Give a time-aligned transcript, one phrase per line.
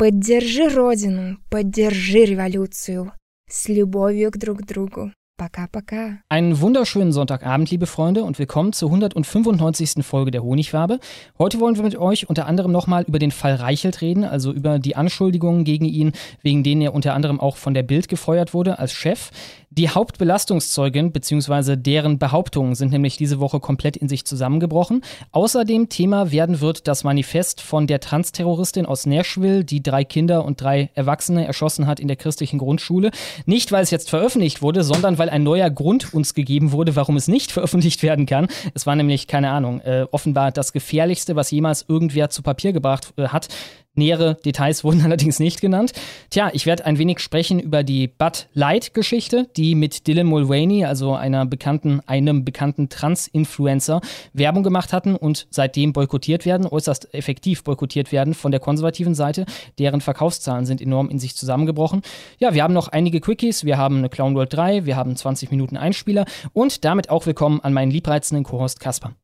[0.00, 3.12] Поддержи Родину, поддержи революцию.
[3.48, 5.12] С любовью к друг другу.
[5.38, 6.20] Пока-пока.
[6.30, 10.02] Einen wunderschönen Sonntagabend, liebe Freunde, und willkommen zur 195.
[10.02, 10.98] Folge der Honigwabe.
[11.38, 14.78] Heute wollen wir mit euch unter anderem nochmal über den Fall Reichelt reden, also über
[14.78, 18.78] die Anschuldigungen gegen ihn, wegen denen er unter anderem auch von der Bild gefeuert wurde
[18.78, 19.30] als Chef.
[19.73, 21.77] Die Hauptbelastungszeugin bzw.
[21.77, 25.01] deren Behauptungen sind nämlich diese Woche komplett in sich zusammengebrochen.
[25.31, 30.59] Außerdem Thema werden wird das Manifest von der Transterroristin aus Nashville, die drei Kinder und
[30.59, 33.11] drei Erwachsene erschossen hat in der christlichen Grundschule.
[33.45, 37.15] Nicht, weil es jetzt veröffentlicht wurde, sondern weil ein neuer Grund uns gegeben wurde, warum
[37.15, 38.47] es nicht veröffentlicht werden kann.
[38.73, 43.13] Es war nämlich, keine Ahnung, äh, offenbar das gefährlichste, was jemals irgendwer zu Papier gebracht
[43.15, 43.47] äh, hat.
[43.93, 45.91] Nähere Details wurden allerdings nicht genannt.
[46.29, 51.13] Tja, ich werde ein wenig sprechen über die Bud Light-Geschichte, die mit Dylan Mulvaney, also
[51.13, 53.99] einer bekannten, einem bekannten Trans-Influencer,
[54.33, 59.45] Werbung gemacht hatten und seitdem boykottiert werden, äußerst effektiv boykottiert werden von der konservativen Seite.
[59.77, 62.01] Deren Verkaufszahlen sind enorm in sich zusammengebrochen.
[62.39, 65.51] Ja, wir haben noch einige Quickies, wir haben eine Clown World 3, wir haben 20
[65.51, 69.15] Minuten Einspieler und damit auch willkommen an meinen liebreizenden Co-Host Kasper.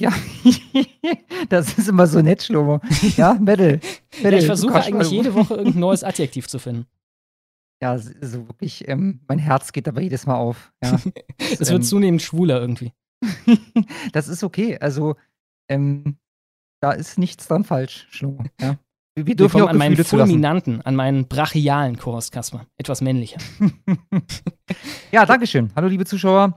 [0.00, 0.12] Ja,
[1.48, 2.80] das ist immer so nett, Schlomo.
[3.16, 3.80] Ja, Metal.
[4.22, 6.86] ja, ich versuche eigentlich jede Woche irgendein neues Adjektiv zu finden.
[7.82, 10.72] Ja, also wirklich, ähm, mein Herz geht aber jedes Mal auf.
[10.82, 11.00] Ja.
[11.38, 12.92] es wird ähm, zunehmend schwuler irgendwie.
[14.12, 14.78] das ist okay.
[14.78, 15.16] Also,
[15.68, 16.16] ähm,
[16.80, 18.44] da ist nichts dran falsch, Schlomo.
[18.60, 18.78] Ja.
[19.16, 22.66] Wir, wir dürfen Wir an meinen fulminanten, an meinen brachialen Chorus, Kasper.
[22.76, 23.38] Etwas männlicher.
[25.10, 25.72] ja, Dankeschön.
[25.74, 26.56] Hallo, liebe Zuschauer.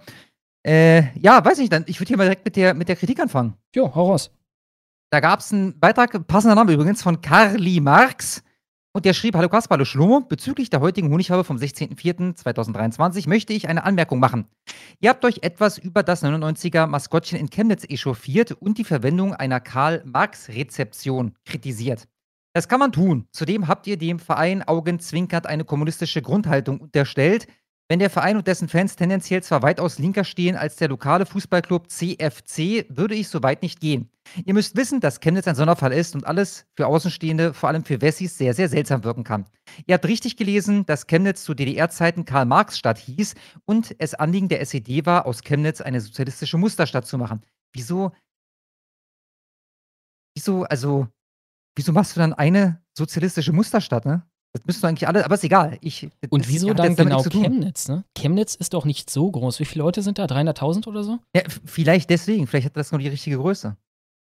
[0.65, 1.83] Äh, ja, weiß ich dann.
[1.87, 3.55] Ich würde hier mal direkt mit der, mit der Kritik anfangen.
[3.75, 4.31] Jo, hau raus.
[5.09, 8.43] Da gab es einen Beitrag, passender Name übrigens, von Carly Marx.
[8.93, 10.21] Und der schrieb: Hallo Kaspar, hallo Schlomo.
[10.21, 14.47] Bezüglich der heutigen Honighaube vom 16.04.2023 möchte ich eine Anmerkung machen.
[14.99, 19.59] Ihr habt euch etwas über das 99er Maskottchen in Chemnitz echauffiert und die Verwendung einer
[19.59, 22.07] Karl-Marx-Rezeption kritisiert.
[22.53, 23.27] Das kann man tun.
[23.31, 27.47] Zudem habt ihr dem Verein augenzwinkert eine kommunistische Grundhaltung unterstellt,
[27.91, 31.91] wenn der Verein und dessen Fans tendenziell zwar weitaus linker stehen als der lokale Fußballclub
[31.91, 34.09] CFC, würde ich so weit nicht gehen.
[34.45, 37.99] Ihr müsst wissen, dass Chemnitz ein Sonderfall ist und alles für Außenstehende, vor allem für
[37.99, 39.45] Wessis, sehr, sehr seltsam wirken kann.
[39.87, 43.35] Ihr habt richtig gelesen, dass Chemnitz zu DDR-Zeiten Karl-Marx-Stadt hieß
[43.65, 47.41] und es Anliegen der SED war, aus Chemnitz eine sozialistische Musterstadt zu machen.
[47.73, 48.13] Wieso?
[50.33, 51.09] Wieso, also,
[51.75, 54.25] wieso machst du dann eine sozialistische Musterstadt, ne?
[54.53, 55.77] Das müssten eigentlich alle, aber ist egal.
[55.79, 57.87] Ich, und wieso dann genau Chemnitz?
[57.87, 58.03] Ne?
[58.17, 59.59] Chemnitz ist doch nicht so groß.
[59.59, 60.25] Wie viele Leute sind da?
[60.25, 61.19] 300.000 oder so?
[61.33, 62.47] Ja, vielleicht deswegen.
[62.47, 63.77] Vielleicht hat das nur die richtige Größe.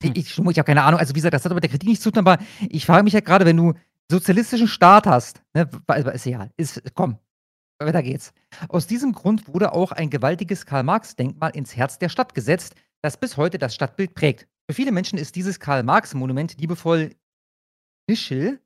[0.03, 0.13] Hm.
[0.15, 0.99] Ich, ich, ich habe keine Ahnung.
[0.99, 3.13] Also, wie gesagt, das hat aber der Kritik nichts zu tun, aber ich frage mich
[3.13, 3.75] ja gerade, wenn du
[4.11, 5.69] sozialistischen Staat hast, ne,
[6.13, 6.51] ist egal.
[6.57, 7.19] Ist, komm,
[7.79, 8.33] weiter geht's.
[8.69, 13.37] Aus diesem Grund wurde auch ein gewaltiges Karl-Marx-Denkmal ins Herz der Stadt gesetzt, das bis
[13.37, 14.49] heute das Stadtbild prägt.
[14.69, 17.15] Für viele Menschen ist dieses Karl-Marx-Monument liebevoll
[18.09, 18.61] Nischel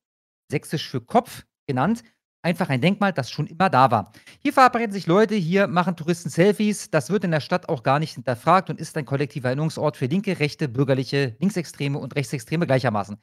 [0.52, 2.04] sächsisch für Kopf genannt,
[2.42, 4.12] einfach ein Denkmal, das schon immer da war.
[4.40, 6.90] Hier verabreden sich Leute, hier machen Touristen Selfies.
[6.90, 10.06] Das wird in der Stadt auch gar nicht hinterfragt und ist ein kollektiver Erinnerungsort für
[10.06, 13.16] linke, rechte, bürgerliche, linksextreme und rechtsextreme gleichermaßen.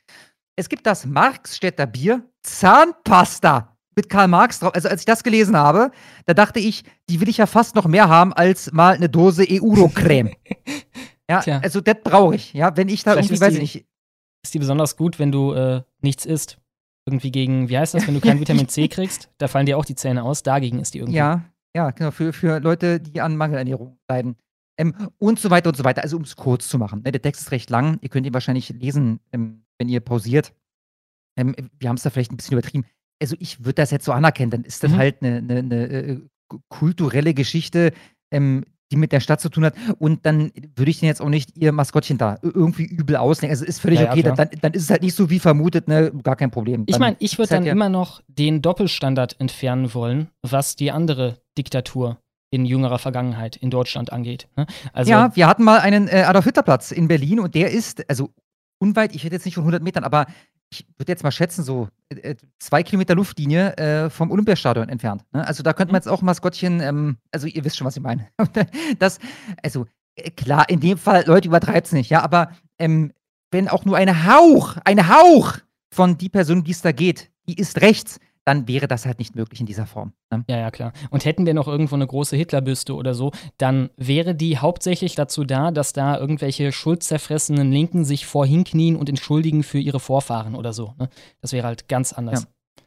[0.55, 4.73] Es gibt das Marxstädter Bier Zahnpasta mit Karl Marx drauf.
[4.73, 5.91] Also als ich das gelesen habe,
[6.25, 9.45] da dachte ich, die will ich ja fast noch mehr haben als mal eine Dose
[9.49, 10.33] Euro-Creme.
[11.29, 11.59] ja, Tja.
[11.61, 12.53] also das brauche ich.
[12.53, 13.85] Ja, wenn ich da Vielleicht irgendwie, weiß ich nicht.
[14.41, 16.58] Ist die besonders gut, wenn du äh, nichts isst?
[17.09, 19.85] Irgendwie gegen, wie heißt das, wenn du kein Vitamin C kriegst, da fallen dir auch
[19.85, 21.17] die Zähne aus, dagegen ist die irgendwie.
[21.17, 24.35] Ja, ja, genau, für, für Leute, die an Mangelernährung leiden.
[24.77, 26.01] Ähm, und so weiter und so weiter.
[26.03, 27.01] Also, um es kurz zu machen.
[27.03, 27.99] Ne, der Text ist recht lang.
[28.01, 30.53] Ihr könnt ihn wahrscheinlich lesen, ähm, wenn ihr pausiert.
[31.37, 32.85] Ähm, wir haben es da vielleicht ein bisschen übertrieben.
[33.21, 34.51] Also, ich würde das jetzt so anerkennen.
[34.51, 34.97] Dann ist das mhm.
[34.97, 36.19] halt eine, eine, eine, äh,
[36.69, 37.93] kulturelle Geschichte,
[38.31, 39.75] ähm, die mit der Stadt zu tun hat.
[39.99, 43.51] Und dann würde ich den jetzt auch nicht ihr Maskottchen da irgendwie übel auslegen.
[43.51, 44.23] Also ist völlig ja, okay.
[44.23, 46.11] Ja, dann, dann, ist es halt nicht so wie vermutet, ne?
[46.23, 46.83] Gar kein Problem.
[46.87, 51.37] Ich meine, ich würde dann ja immer noch den Doppelstandard entfernen wollen, was die andere
[51.57, 52.17] Diktatur
[52.51, 54.47] in jüngerer Vergangenheit in Deutschland angeht.
[54.55, 54.65] Ne?
[54.91, 58.31] Also, ja, wir hatten mal einen äh, Adolf-Hitler-Platz in Berlin und der ist, also
[58.79, 60.25] unweit, ich rede jetzt nicht von 100 Metern, aber
[60.71, 65.23] ich würde jetzt mal schätzen, so äh, zwei Kilometer Luftlinie äh, vom Olympiastadion entfernt.
[65.33, 65.45] Ne?
[65.45, 66.03] Also da könnte man mhm.
[66.03, 68.27] jetzt auch Maskottchen, ähm, also ihr wisst schon, was ich meine.
[68.99, 69.19] das,
[69.63, 73.11] also äh, klar, in dem Fall, Leute, übertreibt es nicht, ja, aber ähm,
[73.51, 75.57] wenn auch nur ein Hauch, ein Hauch
[75.91, 78.19] von die Person, die es da geht, die ist rechts,
[78.49, 80.13] dann wäre das halt nicht möglich in dieser Form.
[80.31, 80.43] Ne?
[80.49, 80.91] Ja, ja, klar.
[81.11, 85.43] Und hätten wir noch irgendwo eine große Hitlerbüste oder so, dann wäre die hauptsächlich dazu
[85.43, 90.95] da, dass da irgendwelche schuldzerfressenen Linken sich vorhinknien und entschuldigen für ihre Vorfahren oder so.
[90.97, 91.09] Ne?
[91.41, 92.41] Das wäre halt ganz anders.
[92.41, 92.83] Ja.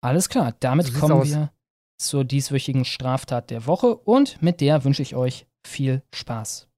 [0.00, 1.50] Alles klar, damit so kommen wir
[1.98, 6.68] zur dieswöchigen Straftat der Woche und mit der wünsche ich euch viel Spaß.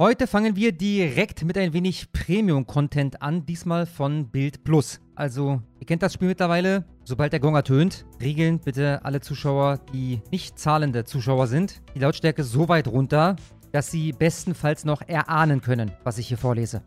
[0.00, 5.00] Heute fangen wir direkt mit ein wenig Premium-Content an, diesmal von Bild Plus.
[5.14, 6.84] Also, ihr kennt das Spiel mittlerweile.
[7.04, 12.42] Sobald der Gong ertönt, regeln bitte alle Zuschauer, die nicht zahlende Zuschauer sind, die Lautstärke
[12.42, 13.36] so weit runter,
[13.70, 16.82] dass sie bestenfalls noch erahnen können, was ich hier vorlese.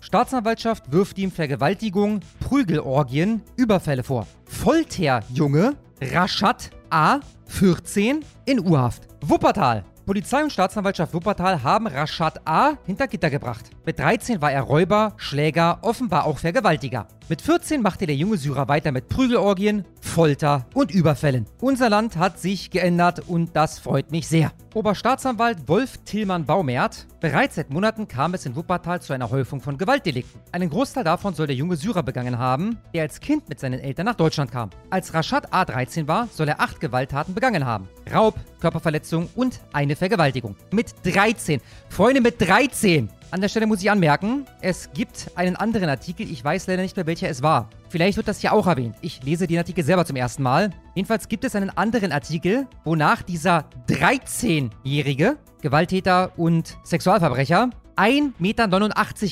[0.00, 4.28] Staatsanwaltschaft wirft ihm Vergewaltigung, Prügelorgien, Überfälle vor.
[4.44, 7.18] Folterjunge Rashad A.
[7.46, 9.08] 14 in U-Haft.
[9.20, 9.84] Wuppertal.
[10.04, 12.74] Polizei und Staatsanwaltschaft Wuppertal haben Rashad A.
[12.84, 13.70] hinter Gitter gebracht.
[13.84, 17.08] Mit 13 war er Räuber, Schläger, offenbar auch Vergewaltiger.
[17.28, 21.46] Mit 14 machte der junge Syrer weiter mit Prügelorgien, Folter und Überfällen.
[21.60, 24.52] Unser Land hat sich geändert und das freut mich sehr.
[24.74, 27.08] Oberstaatsanwalt Wolf Tillmann Baumert.
[27.18, 30.40] Bereits seit Monaten kam es in Wuppertal zu einer Häufung von Gewaltdelikten.
[30.52, 34.06] Einen Großteil davon soll der junge Syrer begangen haben, der als Kind mit seinen Eltern
[34.06, 34.70] nach Deutschland kam.
[34.90, 37.88] Als Rashad A13 war, soll er acht Gewalttaten begangen haben.
[38.14, 40.54] Raub, Körperverletzung und eine Vergewaltigung.
[40.70, 41.60] Mit 13.
[41.88, 43.08] Freunde, mit 13!
[43.32, 46.96] An der Stelle muss ich anmerken, es gibt einen anderen Artikel, ich weiß leider nicht
[46.96, 47.68] mehr, welcher es war.
[47.88, 48.94] Vielleicht wird das hier auch erwähnt.
[49.00, 50.70] Ich lese den Artikel selber zum ersten Mal.
[50.94, 58.68] Jedenfalls gibt es einen anderen Artikel, wonach dieser 13-jährige Gewalttäter und Sexualverbrecher 1,89 Meter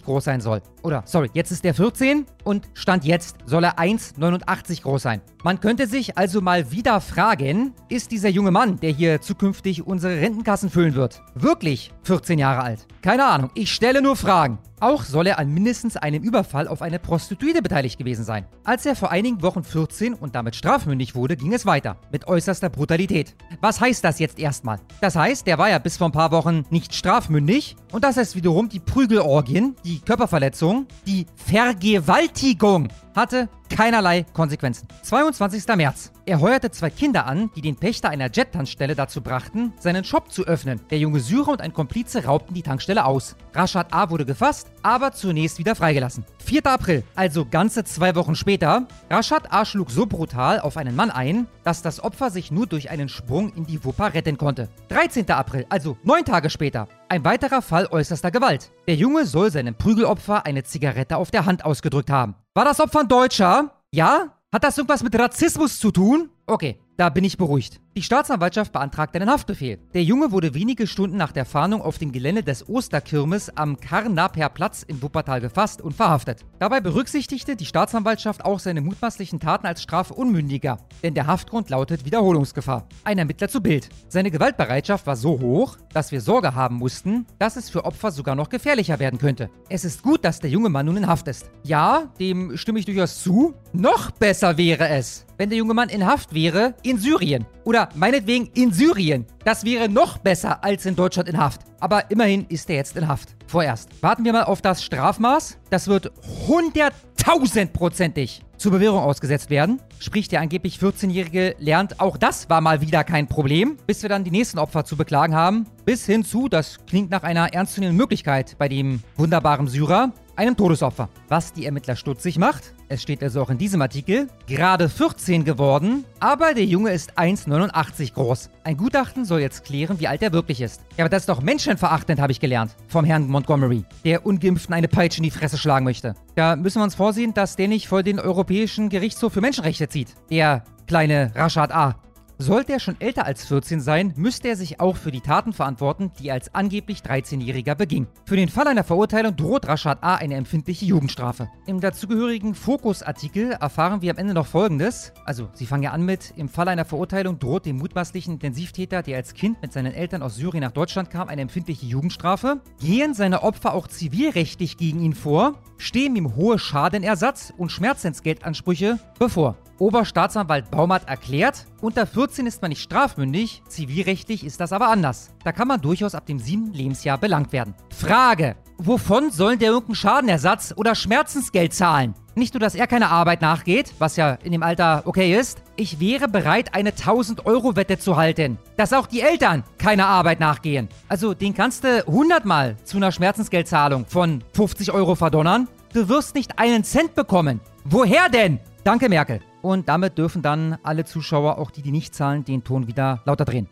[0.04, 0.60] groß sein soll.
[0.84, 5.22] Oder, sorry, jetzt ist der 14 und Stand jetzt soll er 1,89 groß sein.
[5.42, 10.20] Man könnte sich also mal wieder fragen, ist dieser junge Mann, der hier zukünftig unsere
[10.20, 12.86] Rentenkassen füllen wird, wirklich 14 Jahre alt?
[13.00, 14.58] Keine Ahnung, ich stelle nur Fragen.
[14.80, 18.44] Auch soll er an mindestens einem Überfall auf eine Prostituierte beteiligt gewesen sein.
[18.64, 21.96] Als er vor einigen Wochen 14 und damit strafmündig wurde, ging es weiter.
[22.12, 23.34] Mit äußerster Brutalität.
[23.62, 24.80] Was heißt das jetzt erstmal?
[25.00, 27.76] Das heißt, der war ja bis vor ein paar Wochen nicht strafmündig.
[27.92, 30.73] Und das heißt wiederum, die Prügelorgien, die Körperverletzung,
[31.06, 34.86] die Vergewaltigung hatte keinerlei Konsequenzen.
[35.02, 35.66] 22.
[35.76, 36.12] März.
[36.26, 40.44] Er heuerte zwei Kinder an, die den Pächter einer Jet-Tankstelle dazu brachten, seinen Shop zu
[40.44, 40.80] öffnen.
[40.90, 43.36] Der junge Syrer und ein Komplize raubten die Tankstelle aus.
[43.52, 44.10] Rashad A.
[44.10, 46.24] wurde gefasst, aber zunächst wieder freigelassen.
[46.44, 46.66] 4.
[46.66, 48.86] April, also ganze zwei Wochen später.
[49.10, 49.64] Rashad A.
[49.64, 53.52] schlug so brutal auf einen Mann ein, dass das Opfer sich nur durch einen Sprung
[53.54, 54.68] in die Wupper retten konnte.
[54.88, 55.30] 13.
[55.30, 56.88] April, also neun Tage später.
[57.08, 58.70] Ein weiterer Fall äußerster Gewalt.
[58.88, 62.34] Der Junge soll seinem Prügelopfer eine Zigarette auf der Hand ausgedrückt haben.
[62.56, 63.72] War das Opfer ein Deutscher?
[63.92, 64.28] Ja?
[64.52, 66.30] Hat das irgendwas mit Rassismus zu tun?
[66.46, 67.80] Okay, da bin ich beruhigt.
[67.96, 69.78] Die Staatsanwaltschaft beantragt einen Haftbefehl.
[69.94, 74.48] Der Junge wurde wenige Stunden nach der Fahndung auf dem Gelände des Osterkirmes am Karnaper
[74.48, 76.44] Platz in Wuppertal gefasst und verhaftet.
[76.58, 82.88] Dabei berücksichtigte die Staatsanwaltschaft auch seine mutmaßlichen Taten als strafunmündiger, denn der Haftgrund lautet Wiederholungsgefahr.
[83.04, 83.88] Ein Ermittler zu Bild.
[84.08, 88.34] Seine Gewaltbereitschaft war so hoch, dass wir Sorge haben mussten, dass es für Opfer sogar
[88.34, 89.50] noch gefährlicher werden könnte.
[89.68, 91.48] Es ist gut, dass der junge Mann nun in Haft ist.
[91.62, 93.54] Ja, dem stimme ich durchaus zu.
[93.72, 97.46] Noch besser wäre es, wenn der junge Mann in Haft wäre in Syrien.
[97.64, 99.26] Oder meinetwegen in Syrien.
[99.44, 101.60] Das wäre noch besser als in Deutschland in Haft.
[101.80, 103.34] Aber immerhin ist er jetzt in Haft.
[103.46, 103.90] Vorerst.
[104.02, 105.58] Warten wir mal auf das Strafmaß.
[105.70, 106.12] Das wird
[106.48, 109.80] hunderttausendprozentig zur Bewährung ausgesetzt werden.
[109.98, 114.24] Sprich, der angeblich 14-Jährige lernt, auch das war mal wieder kein Problem, bis wir dann
[114.24, 115.66] die nächsten Opfer zu beklagen haben.
[115.84, 121.08] Bis hinzu, das klingt nach einer ernstzunehmenden Möglichkeit bei dem wunderbaren Syrer, einem Todesopfer.
[121.28, 126.04] Was die Ermittler stutzig macht, es steht also auch in diesem Artikel, gerade 14 geworden,
[126.20, 128.50] aber der Junge ist 1,89 groß.
[128.66, 130.80] Ein Gutachten soll jetzt klären, wie alt er wirklich ist.
[130.96, 134.88] Ja, aber das ist doch menschenverachtend, habe ich gelernt, vom Herrn Montgomery, der Ungeimpften eine
[134.88, 136.14] Peitsche in die Fresse schlagen möchte.
[136.34, 140.14] Da müssen wir uns vorsehen, dass der nicht vor den Europäischen Gerichtshof für Menschenrechte zieht.
[140.30, 141.96] Der kleine Rashad A.
[142.38, 146.10] Sollte er schon älter als 14 sein, müsste er sich auch für die Taten verantworten,
[146.18, 148.08] die er als angeblich 13-Jähriger beging.
[148.24, 150.16] Für den Fall einer Verurteilung droht Rashad A.
[150.16, 151.48] eine empfindliche Jugendstrafe.
[151.66, 155.12] Im dazugehörigen Fokus-Artikel erfahren wir am Ende noch folgendes.
[155.24, 159.16] Also, sie fangen ja an mit, im Fall einer Verurteilung droht dem mutmaßlichen Intensivtäter, der
[159.16, 162.60] als Kind mit seinen Eltern aus Syrien nach Deutschland kam, eine empfindliche Jugendstrafe.
[162.80, 165.54] Gehen seine Opfer auch zivilrechtlich gegen ihn vor?
[165.78, 169.56] Stehen ihm hohe Schadenersatz und Schmerzensgeldansprüche bevor?
[169.78, 175.30] Oberstaatsanwalt Baumert erklärt, unter 14 ist man nicht strafmündig, zivilrechtlich ist das aber anders.
[175.44, 177.74] Da kann man durchaus ab dem siebten Lebensjahr belangt werden.
[177.90, 182.14] Frage: wovon sollen der irgendeinen Schadenersatz oder Schmerzensgeld zahlen?
[182.36, 186.00] Nicht nur, dass er keine Arbeit nachgeht, was ja in dem Alter okay ist, ich
[186.00, 190.88] wäre bereit, eine 1000-Euro-Wette zu halten, dass auch die Eltern keine Arbeit nachgehen.
[191.08, 195.68] Also, den kannst du 100 Mal zu einer Schmerzensgeldzahlung von 50 Euro verdonnern.
[195.92, 197.60] Du wirst nicht einen Cent bekommen.
[197.84, 198.58] Woher denn?
[198.82, 199.40] Danke, Merkel.
[199.64, 203.46] Und damit dürfen dann alle Zuschauer, auch die, die nicht zahlen, den Ton wieder lauter
[203.46, 203.66] drehen.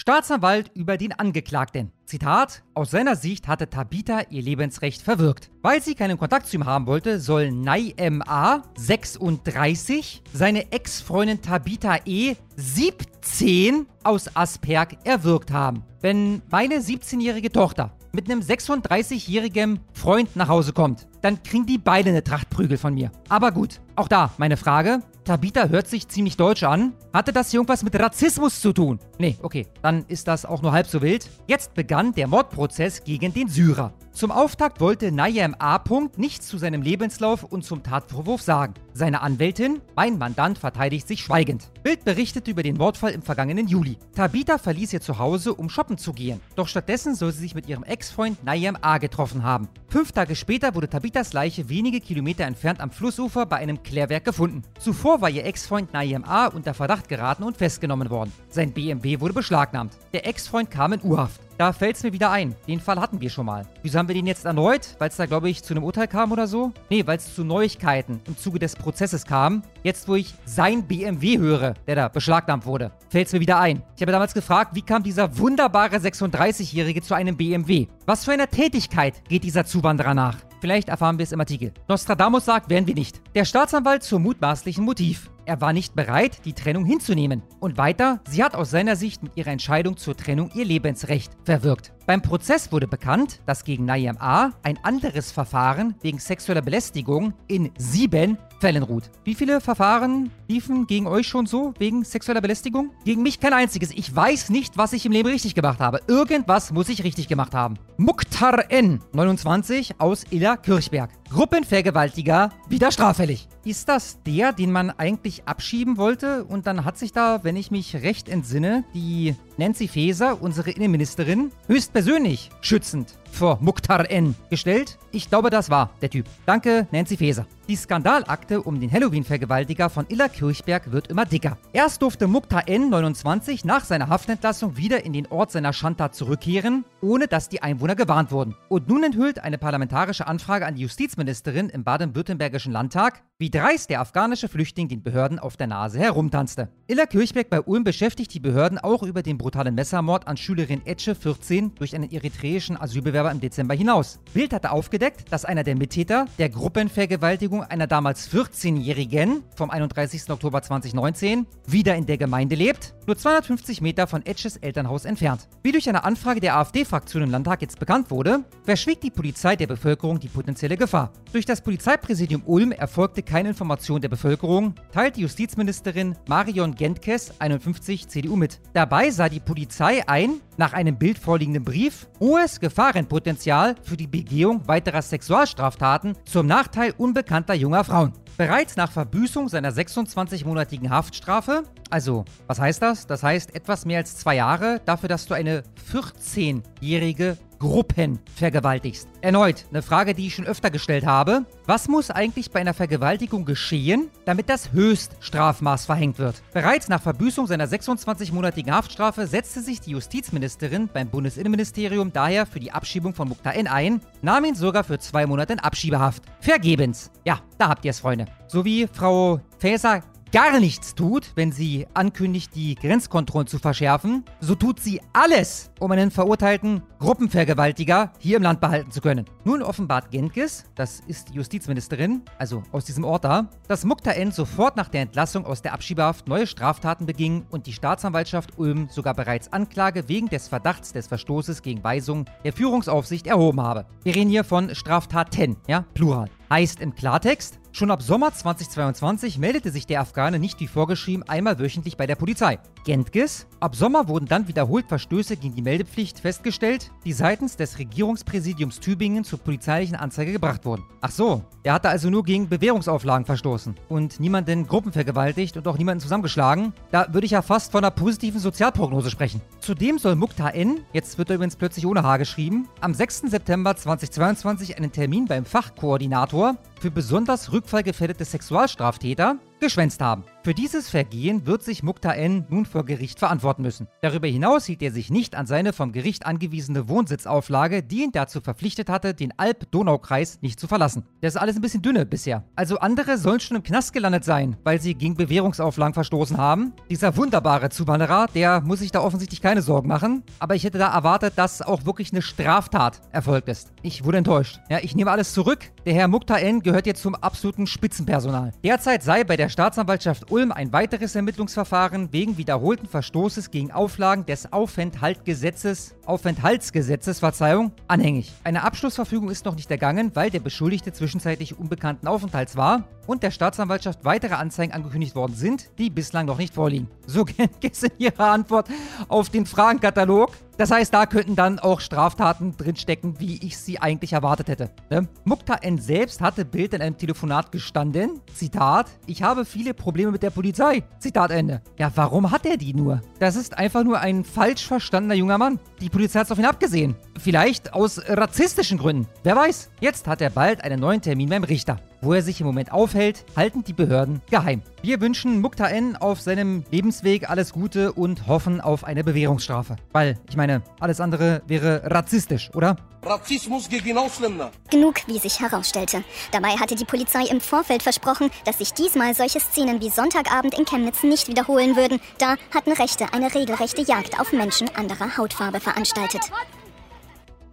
[0.00, 1.90] Staatsanwalt über den Angeklagten.
[2.04, 5.50] Zitat: Aus seiner Sicht hatte Tabitha ihr Lebensrecht verwirkt.
[5.60, 8.62] Weil sie keinen Kontakt zu ihm haben wollte, soll Naim A.
[8.76, 12.36] 36 seine Ex-Freundin Tabitha E.
[12.54, 15.82] 17 aus Asperg erwürgt haben.
[16.00, 22.10] Wenn meine 17-jährige Tochter mit einem 36-jährigen Freund nach Hause kommt, dann kriegen die beide
[22.10, 23.10] eine Tracht Prügel von mir.
[23.28, 25.00] Aber gut, auch da meine Frage.
[25.24, 26.94] Tabitha hört sich ziemlich deutsch an.
[27.12, 28.98] Hatte das irgendwas mit Rassismus zu tun?
[29.18, 31.28] Nee, okay, dann ist das auch nur halb so wild.
[31.46, 33.92] Jetzt begann der Mordprozess gegen den Syrer.
[34.18, 35.78] Zum Auftakt wollte Nayem A.
[36.16, 38.74] nichts zu seinem Lebenslauf und zum Tatvorwurf sagen.
[38.92, 41.70] Seine Anwältin, mein Mandant, verteidigt sich schweigend.
[41.84, 43.96] Bild berichtete über den Mordfall im vergangenen Juli.
[44.16, 46.40] Tabitha verließ ihr Zuhause, um shoppen zu gehen.
[46.56, 48.98] Doch stattdessen soll sie sich mit ihrem Ex-Freund Nayem A.
[48.98, 49.68] getroffen haben.
[49.88, 54.64] Fünf Tage später wurde Tabithas Leiche wenige Kilometer entfernt am Flussufer bei einem Klärwerk gefunden.
[54.80, 56.48] Zuvor war ihr Ex-Freund Nayem A.
[56.48, 58.32] unter Verdacht geraten und festgenommen worden.
[58.48, 59.92] Sein BMW wurde beschlagnahmt.
[60.12, 61.40] Der Ex-Freund kam in Urhaft.
[61.58, 62.54] Da fällt es mir wieder ein.
[62.68, 63.66] Den Fall hatten wir schon mal.
[63.82, 64.94] Wieso haben wir den jetzt erneut?
[65.00, 66.72] Weil es da, glaube ich, zu einem Urteil kam oder so?
[66.88, 69.64] Nee, weil es zu Neuigkeiten im Zuge des Prozesses kam.
[69.82, 73.82] Jetzt, wo ich sein BMW höre, der da beschlagnahmt wurde, fällt es mir wieder ein.
[73.96, 77.88] Ich habe damals gefragt, wie kam dieser wunderbare 36-Jährige zu einem BMW?
[78.06, 80.36] Was für eine Tätigkeit geht dieser Zuwanderer nach?
[80.60, 81.72] Vielleicht erfahren wir es im Artikel.
[81.88, 83.20] Nostradamus sagt, werden wir nicht.
[83.34, 85.28] Der Staatsanwalt zum mutmaßlichen Motiv.
[85.48, 87.42] Er war nicht bereit, die Trennung hinzunehmen.
[87.58, 91.94] Und weiter, sie hat aus seiner Sicht mit ihrer Entscheidung zur Trennung ihr Lebensrecht verwirkt.
[92.06, 94.50] Beim Prozess wurde bekannt, dass gegen Nayam A.
[94.62, 99.10] ein anderes Verfahren wegen sexueller Belästigung in sieben Fällen ruht.
[99.24, 102.90] Wie viele Verfahren liefen gegen euch schon so wegen sexueller Belästigung?
[103.04, 103.90] Gegen mich kein einziges.
[103.90, 106.00] Ich weiß nicht, was ich im Leben richtig gemacht habe.
[106.06, 107.74] Irgendwas muss ich richtig gemacht haben.
[107.98, 109.00] Mukhtar N.
[109.12, 111.10] 29 aus Illa Kirchberg.
[111.30, 113.48] Gruppenvergewaltiger wieder straffällig.
[113.64, 116.44] Ist das der, den man eigentlich abschieben wollte?
[116.44, 121.50] Und dann hat sich da, wenn ich mich recht entsinne, die Nancy Faeser, unsere Innenministerin,
[121.66, 124.34] höchstpersönlich schützend vor Mukhtar N.
[124.50, 124.98] gestellt.
[125.10, 126.26] Ich glaube, das war der Typ.
[126.46, 127.46] Danke, Nancy Faeser.
[127.68, 131.58] Die Skandalakte um den Halloween-Vergewaltiger von Illa Kirchberg wird immer dicker.
[131.74, 132.88] Erst durfte Mukhtar N.
[132.88, 137.94] 29 nach seiner Haftentlassung wieder in den Ort seiner Schandtat zurückkehren, ohne dass die Einwohner
[137.94, 138.54] gewarnt wurden.
[138.70, 144.00] Und nun enthüllt eine parlamentarische Anfrage an die Justizministerin im baden-württembergischen Landtag, wie dreist der
[144.00, 146.70] afghanische Flüchtling den Behörden auf der Nase herumtanzte.
[146.86, 151.14] Illa Kirchberg bei Ulm beschäftigt die Behörden auch über den brutalen Messermord an Schülerin Etche
[151.14, 154.20] 14 durch einen eritreischen Asylbewerber im Dezember hinaus.
[154.34, 160.28] Bild hatte aufgedeckt, dass einer der Mittäter der Gruppenvergewaltigung einer damals 14-Jährigen vom 31.
[160.28, 165.48] Oktober 2019 wieder in der Gemeinde lebt, nur 250 Meter von Etches Elternhaus entfernt.
[165.62, 169.66] Wie durch eine Anfrage der AfD-Fraktion im Landtag jetzt bekannt wurde, verschwieg die Polizei der
[169.66, 171.10] Bevölkerung die potenzielle Gefahr.
[171.32, 178.08] Durch das Polizeipräsidium Ulm erfolgte keine Information der Bevölkerung, teilt die Justizministerin Marion Gentkes, 51
[178.08, 178.60] CDU mit.
[178.74, 184.66] Dabei sah die Polizei ein, nach einem Bild vorliegenden Brief, hohes Gefahrenpotenzial für die Begehung
[184.66, 188.12] weiterer Sexualstraftaten zum Nachteil unbekannter junger Frauen.
[188.36, 193.06] Bereits nach Verbüßung seiner 26-monatigen Haftstrafe, also was heißt das?
[193.06, 199.08] Das heißt etwas mehr als zwei Jahre dafür, dass du eine 14-jährige Gruppen vergewaltigst.
[199.20, 201.44] Erneut eine Frage, die ich schon öfter gestellt habe.
[201.66, 206.42] Was muss eigentlich bei einer Vergewaltigung geschehen, damit das Höchststrafmaß verhängt wird?
[206.52, 212.72] Bereits nach Verbüßung seiner 26-monatigen Haftstrafe setzte sich die Justizministerin beim Bundesinnenministerium daher für die
[212.72, 213.66] Abschiebung von Mukhtar N.
[213.66, 216.22] ein, nahm ihn sogar für zwei Monate in Abschiebehaft.
[216.40, 217.10] Vergebens.
[217.24, 218.26] Ja, da habt ihr es, Freunde.
[218.46, 224.54] So wie Frau Faeser gar nichts tut, wenn sie ankündigt, die Grenzkontrollen zu verschärfen, so
[224.54, 229.24] tut sie alles, um einen verurteilten Gruppenvergewaltiger hier im Land behalten zu können.
[229.44, 234.32] Nun offenbart Genkes, das ist die Justizministerin, also aus diesem Ort da, dass Mukta N.
[234.32, 239.14] sofort nach der Entlassung aus der Abschiebehaft neue Straftaten beging und die Staatsanwaltschaft Ulm sogar
[239.14, 243.86] bereits Anklage wegen des Verdachts des Verstoßes gegen Weisungen der Führungsaufsicht erhoben habe.
[244.02, 246.28] Wir reden hier von Straftaten, ja, plural.
[246.50, 251.58] Heißt im Klartext, schon ab Sommer 2022 meldete sich der Afghane nicht wie vorgeschrieben einmal
[251.58, 252.58] wöchentlich bei der Polizei.
[252.84, 258.80] Gentges, ab Sommer wurden dann wiederholt Verstöße gegen die Meldepflicht festgestellt, die seitens des Regierungspräsidiums
[258.80, 260.84] Tübingen zur polizeilichen Anzeige gebracht wurden.
[261.02, 266.00] Ach so, er hatte also nur gegen Bewährungsauflagen verstoßen und niemanden gruppenvergewaltigt und auch niemanden
[266.00, 266.72] zusammengeschlagen.
[266.90, 269.42] Da würde ich ja fast von einer positiven Sozialprognose sprechen.
[269.60, 273.24] Zudem soll Mukta N., jetzt wird er übrigens plötzlich ohne H geschrieben, am 6.
[273.26, 280.24] September 2022 einen Termin beim Fachkoordinator Москва für besonders rückfallgefährdete Sexualstraftäter geschwänzt haben.
[280.44, 282.46] Für dieses Vergehen wird sich Mukta N.
[282.48, 283.88] nun vor Gericht verantworten müssen.
[284.00, 288.40] Darüber hinaus hielt er sich nicht an seine vom Gericht angewiesene Wohnsitzauflage, die ihn dazu
[288.40, 291.04] verpflichtet hatte, den Alb-Donau-Kreis nicht zu verlassen.
[291.20, 292.44] Das ist alles ein bisschen dünne bisher.
[292.56, 296.72] Also andere sollen schon im Knast gelandet sein, weil sie gegen Bewährungsauflagen verstoßen haben.
[296.88, 300.22] Dieser wunderbare Zuwanderer, der muss sich da offensichtlich keine Sorgen machen.
[300.38, 303.72] Aber ich hätte da erwartet, dass auch wirklich eine Straftat erfolgt ist.
[303.82, 304.60] Ich wurde enttäuscht.
[304.70, 305.72] Ja, ich nehme alles zurück.
[305.84, 306.62] Der Herr Mukta N.
[306.68, 308.52] gehört jetzt zum absoluten Spitzenpersonal.
[308.62, 314.52] Derzeit sei bei der Staatsanwaltschaft Ulm ein weiteres Ermittlungsverfahren wegen wiederholten Verstoßes gegen Auflagen des
[314.52, 318.34] Aufenthaltgesetzes, Aufenthaltsgesetzes, Verzeihung, anhängig.
[318.44, 323.30] Eine Abschlussverfügung ist noch nicht ergangen, weil der Beschuldigte zwischenzeitlich unbekannten Aufenthalts war und der
[323.30, 326.88] Staatsanwaltschaft weitere Anzeigen angekündigt worden sind, die bislang noch nicht vorliegen.
[327.06, 328.68] So Gentges in ihrer Antwort
[329.08, 330.32] auf den Fragenkatalog.
[330.58, 334.70] Das heißt, da könnten dann auch Straftaten drinstecken, wie ich sie eigentlich erwartet hätte.
[334.90, 335.06] Ne?
[335.24, 335.78] Mukta N.
[335.78, 338.20] selbst hatte Bild in einem Telefonat gestanden.
[338.34, 340.82] Zitat: Ich habe viele Probleme mit der Polizei.
[340.98, 341.62] Zitat Ende.
[341.78, 343.00] Ja, warum hat er die nur?
[343.20, 345.60] Das ist einfach nur ein falsch verstandener junger Mann.
[345.80, 346.96] Die Polizei hat auf ihn abgesehen.
[347.16, 349.06] Vielleicht aus rassistischen Gründen.
[349.22, 349.70] Wer weiß.
[349.78, 351.78] Jetzt hat er bald einen neuen Termin beim Richter.
[352.00, 354.62] Wo er sich im Moment aufhält, halten die Behörden geheim.
[354.82, 355.96] Wir wünschen Mukta N.
[355.96, 359.76] auf seinem Lebensweg alles Gute und hoffen auf eine Bewährungsstrafe.
[359.92, 362.76] Weil, ich meine, alles andere wäre rassistisch, oder?
[363.02, 364.52] Rassismus gegen Ausländer.
[364.70, 366.04] Genug, wie sich herausstellte.
[366.30, 370.64] Dabei hatte die Polizei im Vorfeld versprochen, dass sich diesmal solche Szenen wie Sonntagabend in
[370.64, 372.00] Chemnitz nicht wiederholen würden.
[372.18, 376.22] Da hatten Rechte eine regelrechte Jagd auf Menschen anderer Hautfarbe veranstaltet.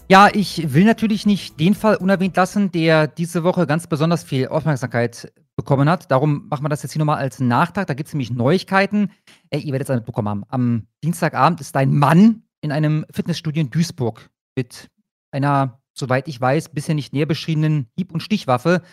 [0.07, 4.50] Ja, ich will natürlich nicht den Fall unerwähnt lassen, der diese Woche ganz besonders viel
[4.50, 6.12] Aufmerksamkeit bekommen hat.
[6.12, 7.88] Darum machen wir das jetzt hier nochmal als Nachtrag.
[7.88, 9.09] Da gibt es nämlich Neuigkeiten.
[9.50, 10.43] Ey, ihr werdet es mitbekommen haben.
[10.50, 14.91] Am Dienstagabend ist ein Mann in einem Fitnessstudio in Duisburg mit
[15.31, 18.83] einer, soweit ich weiß, bisher nicht näher beschriebenen Hieb- und Stichwaffe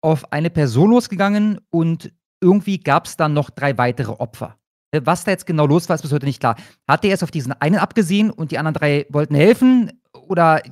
[0.00, 4.58] auf eine Person losgegangen und irgendwie gab es dann noch drei weitere Opfer.
[4.92, 6.56] Was da jetzt genau los war, ist bis heute nicht klar.
[6.86, 9.90] Hat der erst auf diesen einen abgesehen und die anderen drei wollten helfen?
[10.12, 10.62] Oder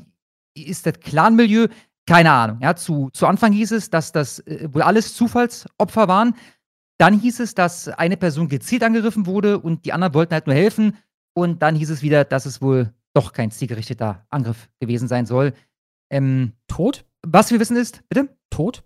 [0.54, 1.68] ist das Clan-Milieu?
[2.06, 2.58] Keine Ahnung.
[2.60, 6.34] Ja, zu, zu Anfang hieß es, dass das äh, wohl alles Zufallsopfer waren.
[6.98, 10.56] Dann hieß es, dass eine Person gezielt angegriffen wurde und die anderen wollten halt nur
[10.56, 10.96] helfen.
[11.34, 15.54] Und dann hieß es wieder, dass es wohl doch kein zielgerichteter Angriff gewesen sein soll.
[16.10, 17.04] Ähm, Tot?
[17.22, 18.36] Was wir wissen ist, bitte?
[18.50, 18.82] Tot?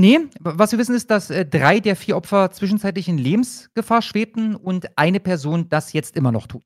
[0.00, 4.56] Nee, was wir wissen ist, dass äh, drei der vier Opfer zwischenzeitlich in Lebensgefahr schwebten
[4.56, 6.64] und eine Person das jetzt immer noch tut.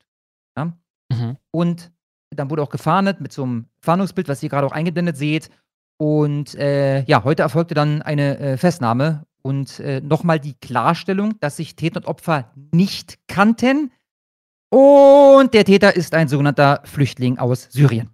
[0.57, 0.77] Ja?
[1.11, 1.37] Mhm.
[1.51, 1.91] Und
[2.31, 5.49] dann wurde auch gefahndet mit so einem Fahndungsbild, was ihr gerade auch eingeblendet seht.
[5.97, 11.57] Und äh, ja, heute erfolgte dann eine äh, Festnahme und äh, nochmal die Klarstellung, dass
[11.57, 13.91] sich Täter und Opfer nicht kannten.
[14.69, 18.09] Und der Täter ist ein sogenannter Flüchtling aus Syrien.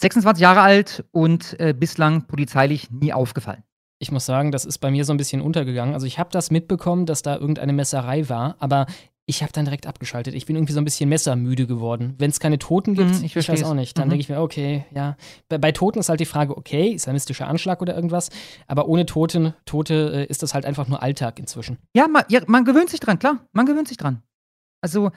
[0.00, 3.62] 26 Jahre alt und äh, bislang polizeilich nie aufgefallen.
[4.00, 5.94] Ich muss sagen, das ist bei mir so ein bisschen untergegangen.
[5.94, 8.86] Also ich habe das mitbekommen, dass da irgendeine Messerei war, aber
[9.32, 10.34] ich habe dann direkt abgeschaltet.
[10.34, 12.14] Ich bin irgendwie so ein bisschen messermüde geworden.
[12.18, 14.10] Wenn es keine Toten gibt, mhm, ich, ich weiß auch nicht, dann mhm.
[14.10, 15.16] denke ich mir, okay, ja.
[15.48, 18.28] Bei, bei, Toten ist halt die Frage, okay, islamistischer Anschlag oder irgendwas,
[18.66, 21.78] aber ohne Toten, Tote äh, ist das halt einfach nur Alltag inzwischen.
[21.96, 24.22] Ja man, ja, man gewöhnt sich dran, klar, man gewöhnt sich dran.
[24.82, 25.10] Also,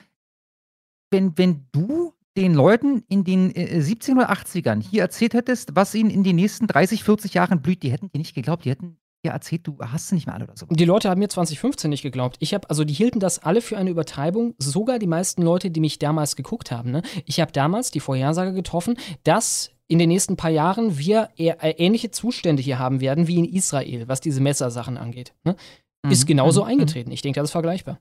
[1.12, 5.94] wenn, wenn du den Leuten in den äh, 70 oder 80ern hier erzählt hättest, was
[5.94, 8.98] ihnen in den nächsten 30, 40 Jahren blüht, die hätten dir nicht geglaubt, die hätten
[9.26, 10.66] ja erzählt, du hast sie nicht mehr alle oder so.
[10.68, 12.38] Die Leute haben mir 2015 nicht geglaubt.
[12.40, 15.80] Ich habe, also die hielten das alle für eine Übertreibung, sogar die meisten Leute, die
[15.80, 16.92] mich damals geguckt haben.
[16.92, 17.02] Ne?
[17.26, 22.12] Ich habe damals die Vorhersage getroffen, dass in den nächsten paar Jahren wir äh, ähnliche
[22.12, 25.34] Zustände hier haben werden wie in Israel, was diese Messersachen angeht.
[25.44, 25.56] Ne?
[26.04, 26.12] Mhm.
[26.12, 26.70] Ist genauso mhm.
[26.70, 27.12] eingetreten.
[27.12, 28.00] Ich denke, das ist vergleichbar.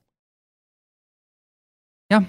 [2.11, 2.23] Ja,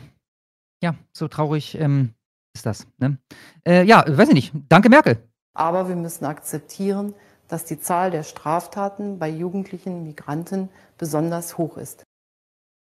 [0.82, 2.14] ja, so traurig ähm,
[2.54, 2.86] ist das.
[2.98, 3.18] Ne?
[3.66, 4.52] Äh, ja, weiß ich nicht.
[4.68, 5.22] Danke, Merkel.
[5.54, 7.14] Aber wir müssen akzeptieren,
[7.48, 12.04] dass die Zahl der Straftaten bei jugendlichen Migranten besonders hoch ist.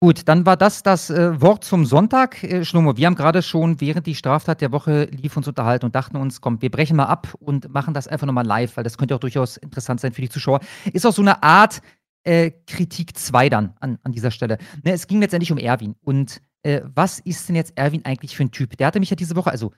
[0.02, 2.44] Gut, dann war das das äh, Wort zum Sonntag.
[2.44, 5.96] Äh, Schlummo, wir haben gerade schon, während die Straftat der Woche lief, uns unterhalten und
[5.96, 8.98] dachten uns, komm, wir brechen mal ab und machen das einfach nochmal live, weil das
[8.98, 10.60] könnte auch durchaus interessant sein für die Zuschauer.
[10.92, 11.82] Ist auch so eine Art
[12.24, 14.58] äh, Kritik 2 dann an, an dieser Stelle.
[14.84, 15.96] Ne, es ging letztendlich um Erwin.
[16.02, 18.78] Und äh, was ist denn jetzt Erwin eigentlich für ein Typ?
[18.78, 19.72] Der hatte mich ja diese Woche, also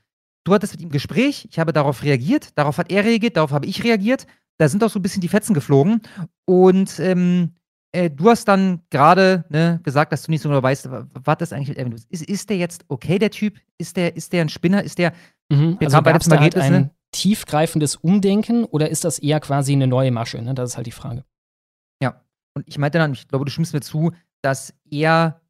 [0.46, 3.66] du hattest mit ihm Gespräch, ich habe darauf reagiert, darauf hat er reagiert, darauf habe
[3.66, 4.26] ich reagiert.
[4.58, 6.02] Da sind auch so ein bisschen die Fetzen geflogen.
[6.46, 7.54] Und ähm,
[7.92, 11.54] äh, du hast dann gerade ne, gesagt, dass du nicht so genau weißt, was das
[11.54, 12.12] eigentlich mit Erwin ist.
[12.12, 13.60] Ist der jetzt okay, der Typ?
[13.78, 14.84] Ist der, ist der ein Spinner?
[14.84, 15.14] Ist der.
[15.50, 19.88] Mhm, also gab es da halt ein tiefgreifendes Umdenken oder ist das eher quasi eine
[19.88, 20.42] neue Masche?
[20.42, 20.54] Ne?
[20.54, 21.24] Das ist halt die Frage.
[22.02, 22.22] Ja,
[22.54, 25.42] und ich meinte dann, ich glaube, du stimmst mir zu, dass er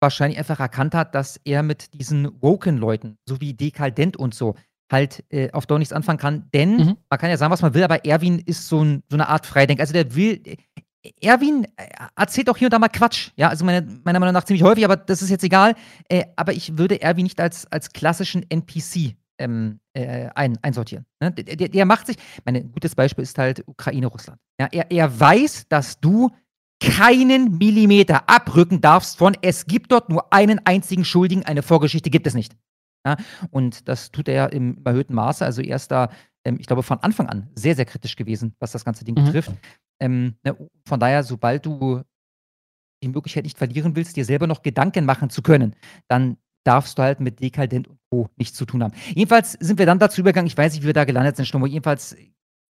[0.00, 4.54] wahrscheinlich einfach erkannt hat, dass er mit diesen Woken-Leuten, so wie Dekadent und so,
[4.94, 6.48] halt äh, auf Dauer nichts anfangen kann.
[6.54, 6.96] Denn mhm.
[7.10, 9.46] man kann ja sagen, was man will, aber Erwin ist so, ein, so eine Art
[9.46, 9.80] Freidenk.
[9.80, 10.42] Also der will.
[11.20, 13.30] Erwin äh, erzählt auch hier und da mal Quatsch.
[13.36, 15.74] Ja, also meine, meiner Meinung nach ziemlich häufig, aber das ist jetzt egal.
[16.08, 21.04] Äh, aber ich würde Erwin nicht als, als klassischen NPC ähm, äh, ein, einsortieren.
[21.20, 21.32] Ne?
[21.32, 24.40] Der, der, macht sich, mein gutes Beispiel ist halt Ukraine-Russland.
[24.58, 26.30] Ja, er, er weiß, dass du
[26.80, 32.26] keinen Millimeter abrücken darfst von, es gibt dort nur einen einzigen Schuldigen, eine Vorgeschichte gibt
[32.26, 32.54] es nicht.
[33.06, 33.16] Ja?
[33.50, 35.44] Und das tut er im erhöhten Maße.
[35.44, 36.10] Also er ist da,
[36.44, 39.26] ähm, ich glaube, von Anfang an sehr, sehr kritisch gewesen, was das ganze Ding mhm.
[39.26, 39.52] betrifft.
[40.00, 42.02] Ähm, ne, von daher, sobald du
[43.02, 45.76] die Möglichkeit nicht verlieren willst, dir selber noch Gedanken machen zu können,
[46.08, 48.28] dann darfst du halt mit Dekadent und Co.
[48.36, 48.94] nichts zu tun haben.
[49.14, 51.66] Jedenfalls sind wir dann dazu übergegangen, ich weiß nicht, wie wir da gelandet sind, Schlummer.
[51.66, 52.16] Jedenfalls,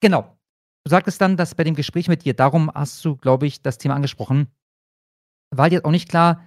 [0.01, 0.37] genau.
[0.85, 3.79] Du sagtest dann, dass bei dem Gespräch mit dir, darum hast du, glaube ich, das
[3.79, 4.47] Thema angesprochen,
[5.51, 6.45] war dir auch nicht klar,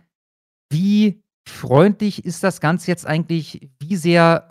[0.72, 4.50] wie freundlich ist das Ganze jetzt eigentlich, wie sehr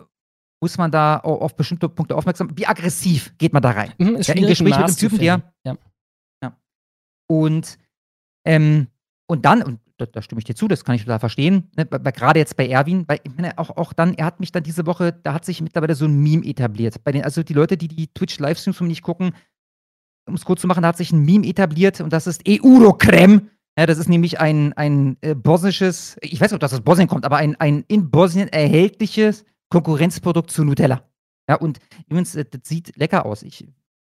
[0.61, 3.91] muss man da auf bestimmte Punkte aufmerksam, wie aggressiv geht man da rein?
[3.97, 5.53] Mhm, ist ja, Im Gespräch mit dem Typen, der.
[5.65, 5.75] Ja.
[6.41, 6.57] ja.
[7.29, 7.77] Und,
[8.45, 8.87] ähm,
[9.27, 11.69] und dann, und da, da, stimme ich dir zu, das kann ich total verstehen.
[11.75, 14.63] Ne, Gerade jetzt bei Erwin, weil ich meine, auch, auch dann, er hat mich dann
[14.63, 17.03] diese Woche, da hat sich mittlerweile so ein Meme etabliert.
[17.03, 19.35] Bei den, also die Leute, die die Twitch-Livestreams von mir nicht gucken,
[20.25, 23.49] um es kurz zu machen, da hat sich ein Meme etabliert und das ist Eurocreme.
[23.77, 27.07] Ja, das ist nämlich ein, ein äh, bosnisches, ich weiß nicht, ob das aus Bosnien
[27.07, 31.09] kommt, aber ein, ein in Bosnien erhältliches Konkurrenzprodukt zu Nutella.
[31.49, 33.41] Ja, und übrigens, äh, das sieht lecker aus.
[33.41, 33.67] Ich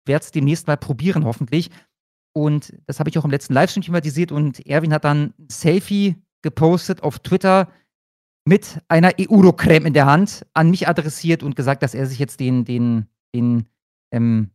[0.06, 1.70] werde es demnächst mal probieren, hoffentlich.
[2.34, 6.16] Und das habe ich auch im letzten Livestream thematisiert und Erwin hat dann ein Selfie
[6.42, 7.70] gepostet auf Twitter
[8.46, 12.40] mit einer Eurocreme in der Hand an mich adressiert und gesagt, dass er sich jetzt
[12.40, 13.68] den, den, den
[14.12, 14.50] ähm,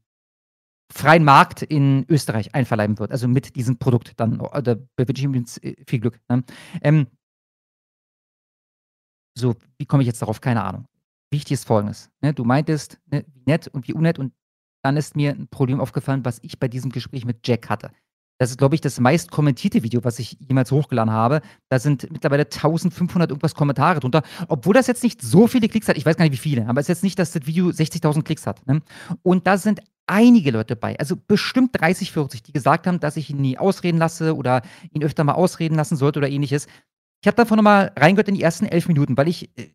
[0.93, 3.11] freien Markt in Österreich einverleiben wird.
[3.11, 4.39] Also mit diesem Produkt dann.
[4.39, 6.21] Da wünsche ich ihm äh, viel Glück.
[6.29, 6.45] Ne?
[6.83, 7.07] Ähm,
[9.37, 10.41] so, wie komme ich jetzt darauf?
[10.41, 10.87] Keine Ahnung.
[11.31, 12.11] Wichtig ist folgendes.
[12.23, 12.33] Ne?
[12.33, 14.33] Du meintest, ne, wie nett und wie unnett und
[14.83, 17.91] dann ist mir ein Problem aufgefallen, was ich bei diesem Gespräch mit Jack hatte.
[18.39, 21.41] Das ist, glaube ich, das meist kommentierte Video, was ich jemals hochgeladen habe.
[21.71, 24.23] Da sind mittlerweile 1500 irgendwas Kommentare drunter.
[24.49, 25.97] Obwohl das jetzt nicht so viele Klicks hat.
[25.97, 26.69] Ich weiß gar nicht, wie viele.
[26.69, 28.67] Aber es ist jetzt nicht, dass das Video 60.000 Klicks hat.
[28.67, 28.83] Ne?
[29.23, 33.31] Und da sind einige Leute bei, also bestimmt 30, 40, die gesagt haben, dass ich
[33.31, 36.67] ihn nie ausreden lasse oder ihn öfter mal ausreden lassen sollte oder ähnliches.
[37.23, 39.71] Ich habe davon nochmal reingehört in die ersten elf Minuten, weil ich äh,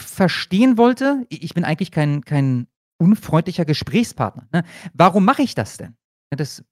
[0.00, 4.46] verstehen wollte, ich bin eigentlich kein, kein unfreundlicher Gesprächspartner.
[4.52, 4.64] Ne?
[4.94, 5.96] Warum mache ich das denn?
[6.30, 6.62] Das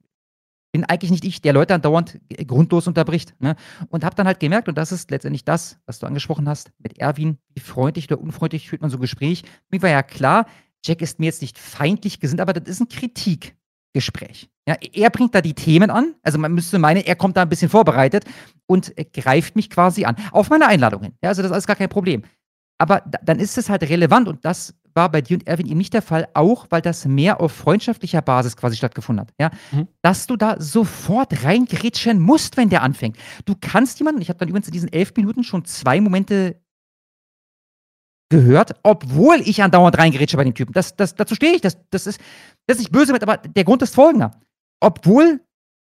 [0.74, 3.32] bin eigentlich nicht ich, der Leute andauernd grundlos unterbricht.
[3.38, 3.54] Ne?
[3.90, 6.98] Und habe dann halt gemerkt, und das ist letztendlich das, was du angesprochen hast, mit
[6.98, 9.44] Erwin, wie freundlich oder unfreundlich führt man so ein Gespräch.
[9.70, 10.46] Mir war ja klar,
[10.84, 14.50] Jack ist mir jetzt nicht feindlich gesinnt, aber das ist ein Kritikgespräch.
[14.66, 17.48] Ja, er bringt da die Themen an, also man müsste meinen, er kommt da ein
[17.48, 18.24] bisschen vorbereitet
[18.66, 20.16] und greift mich quasi an.
[20.32, 21.12] Auf meine Einladung hin.
[21.22, 22.24] Ja, also das ist gar kein Problem.
[22.78, 25.92] Aber dann ist es halt relevant und das war bei dir und Erwin eben nicht
[25.92, 29.34] der Fall, auch weil das mehr auf freundschaftlicher Basis quasi stattgefunden hat.
[29.40, 29.50] Ja?
[29.72, 29.88] Mhm.
[30.02, 33.16] Dass du da sofort reingrätschen musst, wenn der anfängt.
[33.44, 36.60] Du kannst jemanden, ich habe dann übrigens in diesen elf Minuten schon zwei Momente
[38.30, 40.72] gehört, obwohl ich andauernd reingrätsche bei den Typen.
[40.72, 41.60] Das, das, dazu stehe ich.
[41.60, 42.20] Das, das, ist,
[42.66, 44.40] das ist nicht böse mit, aber der Grund ist folgender.
[44.80, 45.40] Obwohl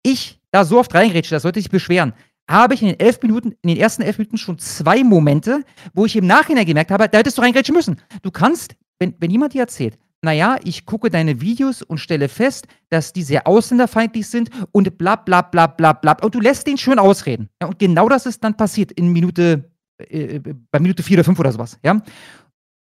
[0.02, 2.14] ich da so oft reingrätsche, das sollte sich beschweren,
[2.48, 5.62] habe ich in den elf Minuten, in den ersten elf Minuten schon zwei Momente,
[5.94, 8.00] wo ich im Nachhinein gemerkt habe, da hättest du reingrätschen müssen.
[8.22, 12.66] Du kannst, wenn, wenn jemand dir erzählt, naja, ich gucke deine Videos und stelle fest,
[12.88, 16.16] dass die sehr ausländerfeindlich sind und bla bla bla bla bla.
[16.22, 17.48] Und du lässt den schön ausreden.
[17.62, 21.24] Ja, und genau das ist dann passiert in Minute äh, äh, bei Minute 4 oder
[21.24, 22.00] 5 oder sowas, ja.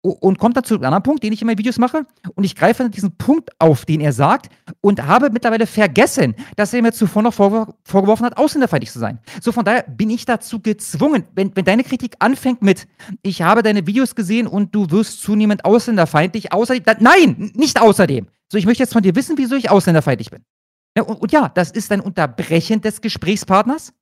[0.02, 2.06] Und kommt dann zu einem anderen Punkt, den ich in meinen Videos mache.
[2.36, 6.74] Und ich greife dann diesen Punkt auf, den er sagt, und habe mittlerweile vergessen, dass
[6.74, 9.20] er mir zuvor noch vorge vorgeworfen hat, ausländerfeindlich zu sein.
[9.42, 12.88] So, von daher bin ich dazu gezwungen, wenn, wenn deine Kritik anfängt mit,
[13.22, 18.28] ich habe deine Videos gesehen und du wirst zunehmend ausländerfeindlich, außerdem, nein, nicht außerdem.
[18.50, 20.44] So, ich möchte jetzt von dir wissen, wieso ich ausländerfeindlich bin.
[20.96, 23.94] Ja, und, und ja, das ist ein Unterbrechen des Gesprächspartners.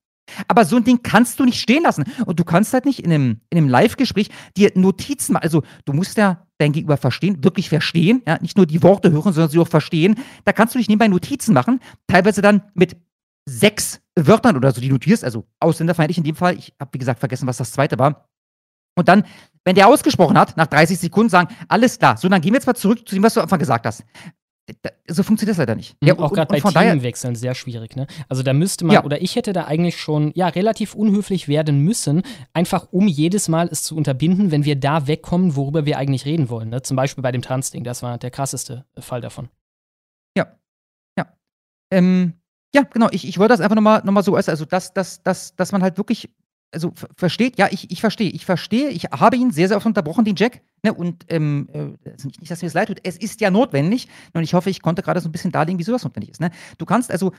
[0.48, 2.04] Aber so ein Ding kannst du nicht stehen lassen.
[2.24, 5.44] Und du kannst halt nicht in einem, in einem Live-Gespräch dir Notizen machen.
[5.44, 9.32] Also du musst ja dein Gegenüber verstehen, wirklich verstehen, ja, nicht nur die Worte hören,
[9.32, 10.16] sondern sie auch verstehen.
[10.44, 12.96] Da kannst du nicht nebenbei Notizen machen, teilweise dann mit
[13.48, 16.56] sechs Wörtern oder so, die notierst, also ausländerfeindlich in dem Fall.
[16.56, 18.28] Ich habe, wie gesagt, vergessen, was das zweite war.
[18.98, 19.24] Und dann
[19.66, 22.68] wenn der ausgesprochen hat, nach 30 Sekunden sagen, alles klar, so, dann gehen wir jetzt
[22.68, 24.04] mal zurück zu dem, was du am Anfang gesagt hast.
[25.08, 25.96] So funktioniert das leider nicht.
[26.02, 27.94] Ja, auch gerade bei Themenwechseln sehr schwierig.
[27.94, 28.08] Ne?
[28.28, 29.04] Also da müsste man, ja.
[29.04, 33.68] oder ich hätte da eigentlich schon ja, relativ unhöflich werden müssen, einfach um jedes Mal
[33.70, 36.70] es zu unterbinden, wenn wir da wegkommen, worüber wir eigentlich reden wollen.
[36.70, 36.82] Ne?
[36.82, 39.48] Zum Beispiel bei dem Trans-Ding, das war der krasseste Fall davon.
[40.36, 40.58] Ja,
[41.16, 41.26] ja.
[41.92, 42.32] Ähm,
[42.74, 45.22] ja, genau, ich, ich wollte das einfach nochmal noch mal so äußern, also dass, dass,
[45.22, 46.28] dass, dass man halt wirklich
[46.72, 50.24] also versteht, ja, ich, ich verstehe, ich verstehe, ich habe ihn sehr, sehr oft unterbrochen,
[50.24, 53.40] den Jack, ne, und ähm, äh, also nicht, dass mir das leid tut, es ist
[53.40, 56.30] ja notwendig und ich hoffe, ich konnte gerade so ein bisschen darlegen, wieso das notwendig
[56.30, 56.50] ist, ne.
[56.78, 57.32] Du kannst also,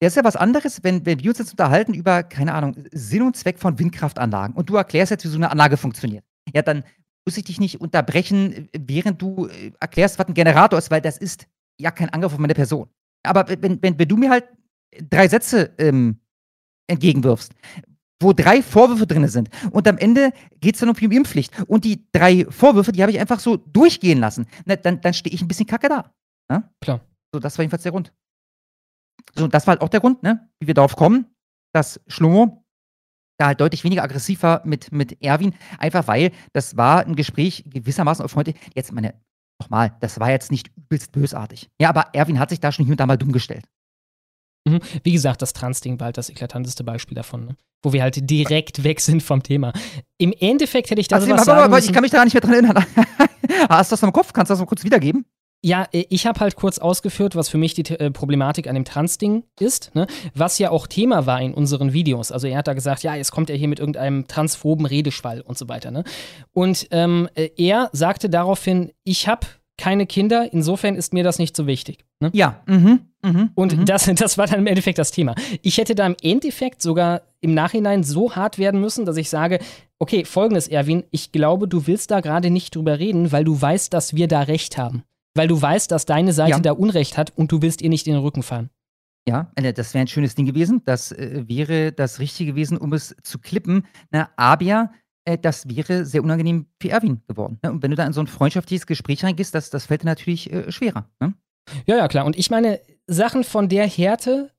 [0.00, 3.22] das ist ja was anderes, wenn, wenn wir uns jetzt unterhalten über, keine Ahnung, Sinn
[3.22, 6.24] und Zweck von Windkraftanlagen und du erklärst jetzt, wie so eine Anlage funktioniert.
[6.54, 6.84] Ja, dann
[7.26, 11.18] muss ich dich nicht unterbrechen, während du äh, erklärst, was ein Generator ist, weil das
[11.18, 11.46] ist
[11.78, 12.88] ja kein Angriff auf meine Person.
[13.22, 14.44] Aber wenn, wenn, wenn du mir halt
[15.10, 16.18] drei Sätze ähm,
[16.86, 17.52] entgegenwirfst,
[18.20, 19.48] wo drei Vorwürfe drin sind.
[19.70, 21.52] Und am Ende geht es dann um die Impfpflicht.
[21.66, 24.46] Und die drei Vorwürfe, die habe ich einfach so durchgehen lassen.
[24.66, 26.12] Na, dann dann stehe ich ein bisschen kacke da.
[26.50, 26.70] Ja?
[26.80, 27.00] Klar.
[27.32, 28.12] So, das war jedenfalls der Grund.
[29.34, 31.26] So, das war halt auch der Grund, ne, wie wir darauf kommen,
[31.72, 32.64] dass Schlomo
[33.38, 35.54] da halt deutlich weniger aggressiv war mit, mit Erwin.
[35.78, 38.54] Einfach weil das war ein Gespräch gewissermaßen auf heute.
[38.74, 39.14] Jetzt, meine,
[39.60, 41.70] nochmal, das war jetzt nicht übelst bösartig.
[41.80, 43.64] Ja, aber Erwin hat sich da schon hier und da mal dumm gestellt.
[44.66, 44.80] Mhm.
[45.02, 47.56] Wie gesagt, das Trans-Ding war halt das eklatanteste Beispiel davon, ne?
[47.82, 49.72] wo wir halt direkt weg sind vom Thema.
[50.18, 52.34] Im Endeffekt hätte ich da also, sowas aber, aber, aber ich kann mich da nicht
[52.34, 52.84] mehr dran erinnern.
[53.68, 54.32] Hast du das noch im Kopf?
[54.32, 55.24] Kannst du das mal kurz wiedergeben?
[55.62, 58.84] Ja, äh, ich habe halt kurz ausgeführt, was für mich die äh, Problematik an dem
[58.84, 60.06] Trans-Ding ist, ne?
[60.34, 62.32] was ja auch Thema war in unseren Videos.
[62.32, 65.58] Also er hat da gesagt, ja, jetzt kommt er hier mit irgendeinem transphoben Redeschwall und
[65.58, 65.90] so weiter.
[65.90, 66.04] Ne?
[66.52, 69.46] Und ähm, äh, er sagte daraufhin, ich habe
[69.80, 72.04] keine Kinder, insofern ist mir das nicht so wichtig.
[72.20, 72.30] Ne?
[72.34, 72.60] Ja.
[72.66, 73.00] Mhm.
[73.22, 73.50] Mhm.
[73.54, 73.84] Und mhm.
[73.86, 75.34] Das, das war dann im Endeffekt das Thema.
[75.62, 79.58] Ich hätte da im Endeffekt sogar im Nachhinein so hart werden müssen, dass ich sage,
[79.98, 83.92] okay, folgendes, Erwin, ich glaube, du willst da gerade nicht drüber reden, weil du weißt,
[83.92, 85.02] dass wir da Recht haben.
[85.34, 86.60] Weil du weißt, dass deine Seite ja.
[86.60, 88.68] da Unrecht hat und du willst ihr nicht in den Rücken fahren.
[89.26, 90.82] Ja, äh, das wäre ein schönes Ding gewesen.
[90.84, 93.86] Das äh, wäre das Richtige gewesen, um es zu klippen.
[94.10, 94.90] Na, aber
[95.24, 97.58] äh, das wäre sehr unangenehm für Erwin geworden.
[97.62, 97.72] Ne?
[97.72, 100.52] Und wenn du da in so ein freundschaftliches Gespräch reingehst, das, das fällt dir natürlich
[100.52, 101.08] äh, schwerer.
[101.20, 101.34] Ne?
[101.86, 102.24] Ja, ja, klar.
[102.24, 104.50] Und ich meine, Sachen von der Härte,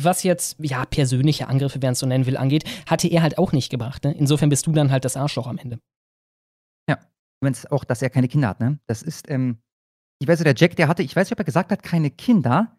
[0.00, 3.52] was jetzt, ja, persönliche Angriffe, wer es so nennen will, angeht, hatte er halt auch
[3.52, 4.04] nicht gebracht.
[4.04, 4.14] Ne?
[4.18, 5.78] Insofern bist du dann halt das Arschloch am Ende.
[6.88, 6.98] Ja,
[7.40, 8.78] wenn es auch, dass er keine Kinder hat, ne?
[8.86, 9.58] Das ist, ähm,
[10.20, 12.78] ich weiß, der Jack, der hatte, ich weiß nicht, ob er gesagt hat, keine Kinder.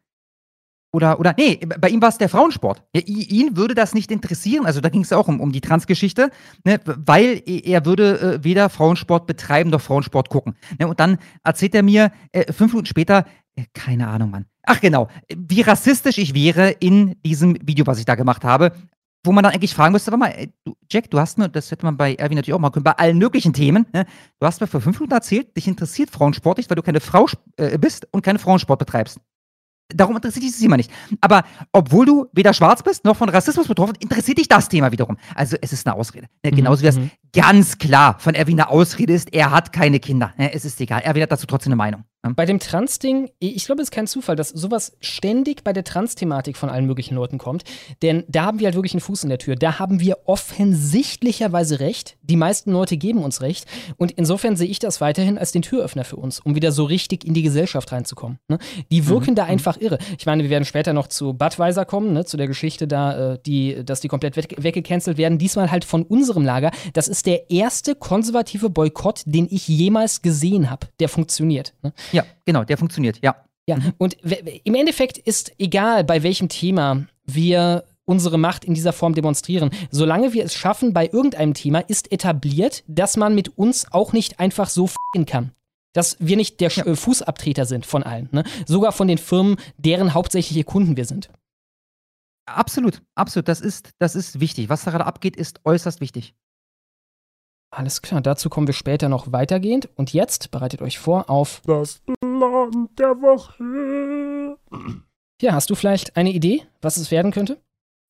[0.98, 2.82] Oder, oder, nee, bei ihm war es der Frauensport.
[2.92, 6.32] Ja, ihn würde das nicht interessieren, also da ging es auch um, um die Transgeschichte,
[6.64, 10.56] ne, weil er würde äh, weder Frauensport betreiben noch Frauensport gucken.
[10.80, 14.46] Ne, und dann erzählt er mir äh, fünf Minuten später, äh, keine Ahnung, Mann.
[14.64, 18.72] Ach genau, wie rassistisch ich wäre in diesem Video, was ich da gemacht habe,
[19.24, 21.70] wo man dann eigentlich fragen müsste, warte mal, ey, du, Jack, du hast mir, das
[21.70, 24.08] hätte man bei Erwin natürlich auch mal können, bei allen möglichen Themen, ne?
[24.40, 27.28] du hast mir vor fünf Minuten erzählt, dich interessiert Frauensport nicht, weil du keine Frau
[27.58, 29.20] äh, bist und keinen Frauensport betreibst.
[29.94, 30.92] Darum interessiert dich das Thema nicht.
[31.22, 35.18] Aber obwohl du weder schwarz bist noch von Rassismus betroffen, interessiert dich das Thema wiederum.
[35.34, 36.28] Also es ist eine Ausrede.
[36.44, 36.52] Ne?
[36.52, 37.12] Genauso wie das mhm.
[37.34, 40.34] ganz klar von Erwin eine Ausrede ist, er hat keine Kinder.
[40.38, 40.54] Ne?
[40.54, 41.02] Es ist egal.
[41.02, 42.04] Erwin hat dazu trotzdem eine Meinung.
[42.36, 46.58] Bei dem Trans-Ding, ich glaube, es ist kein Zufall, dass sowas ständig bei der Trans-Thematik
[46.58, 47.64] von allen möglichen Leuten kommt.
[48.02, 49.56] Denn da haben wir halt wirklich einen Fuß in der Tür.
[49.56, 52.18] Da haben wir offensichtlicherweise recht.
[52.22, 53.66] Die meisten Leute geben uns recht.
[53.98, 57.26] Und insofern sehe ich das weiterhin als den Türöffner für uns, um wieder so richtig
[57.26, 58.40] in die Gesellschaft reinzukommen.
[58.48, 58.58] Ne?
[58.92, 59.36] Die wirken mhm.
[59.36, 59.52] da mhm.
[59.52, 59.98] einfach irre.
[60.18, 62.26] Ich meine, wir werden später noch zu Budweiser kommen, ne?
[62.26, 65.38] zu der Geschichte da, äh, die, dass die komplett weg weggecancelt werden.
[65.38, 66.72] Diesmal halt von unserem Lager.
[66.94, 71.74] Das ist der erste konservative Boykott, den ich jemals gesehen habe, der funktioniert.
[71.84, 71.94] Ne?
[72.12, 73.36] Ja, genau, der funktioniert, ja.
[73.70, 73.94] Ja, mhm.
[73.98, 74.18] und
[74.64, 79.70] im Endeffekt ist egal, bei welchem Thema wir unsere Macht in dieser Form demonstrieren.
[79.92, 84.40] Solange wir es schaffen, bei irgendeinem Thema ist etabliert, dass man mit uns auch nicht
[84.40, 85.52] einfach so f***en kann.
[85.94, 86.86] Dass wir nicht der ja.
[86.86, 88.30] Äh, Fußabtreter sind von allen.
[88.32, 88.46] Ne?
[88.66, 91.30] Sogar von den Firmen, deren hauptsächliche Kunden wir sind.
[92.46, 93.50] Absolut, absolut.
[93.50, 94.70] Das ist, das ist wichtig.
[94.70, 96.34] Was da gerade abgeht, ist äußerst wichtig.
[97.78, 99.88] Alles klar, dazu kommen wir später noch weitergehend.
[99.94, 104.58] Und jetzt bereitet euch vor auf das Land der Woche.
[105.40, 107.62] Ja, hast du vielleicht eine Idee, was es werden könnte?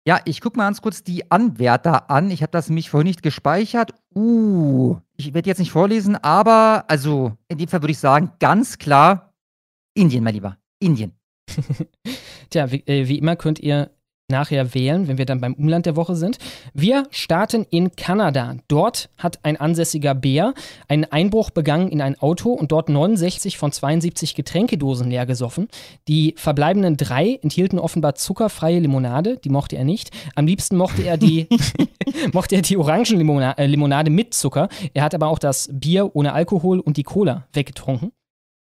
[0.07, 2.31] Ja, ich gucke mal ganz kurz die Anwärter an.
[2.31, 3.93] Ich habe das nämlich vorhin nicht gespeichert.
[4.15, 8.77] Uh, ich werde jetzt nicht vorlesen, aber also in dem Fall würde ich sagen, ganz
[8.77, 9.33] klar
[9.95, 10.57] Indien, mein Lieber.
[10.79, 11.11] Indien.
[12.51, 13.91] Tja, wie, äh, wie immer könnt ihr
[14.29, 16.37] nachher wählen, wenn wir dann beim Umland der Woche sind.
[16.73, 18.57] Wir starten in Kanada.
[18.67, 20.53] Dort hat ein ansässiger Bär
[20.89, 25.69] einen Einbruch begangen in ein Auto und dort 69 von 72 Getränkedosen leer gesoffen.
[26.09, 30.11] Die verbleibenden drei enthielten offenbar zuckerfreie Limonade, die mochte er nicht.
[30.35, 31.47] Am liebsten mochte er die,
[32.33, 34.67] mochte er die Orangenlimonade äh, Limonade mit Zucker.
[34.93, 38.11] Er hat aber auch das Bier ohne Alkohol und die Cola weggetrunken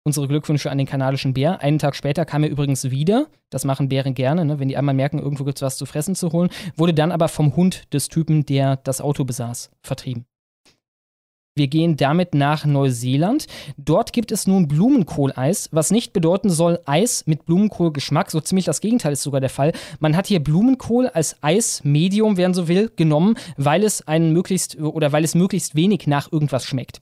[0.07, 1.61] unsere Glückwünsche an den kanadischen Bär.
[1.61, 3.27] Einen Tag später kam er übrigens wieder.
[3.49, 4.57] Das machen Bären gerne, ne?
[4.59, 6.49] wenn die einmal merken, irgendwo gibt es was zu fressen zu holen.
[6.77, 10.25] Wurde dann aber vom Hund des Typen, der das Auto besaß, vertrieben.
[11.57, 13.47] Wir gehen damit nach Neuseeland.
[13.77, 18.29] Dort gibt es nun Blumenkohleis, was nicht bedeuten soll Eis mit Blumenkohlgeschmack.
[18.31, 19.73] So ziemlich das Gegenteil ist sogar der Fall.
[19.99, 25.11] Man hat hier Blumenkohl als Eismedium, wer so will, genommen, weil es einen möglichst oder
[25.11, 27.01] weil es möglichst wenig nach irgendwas schmeckt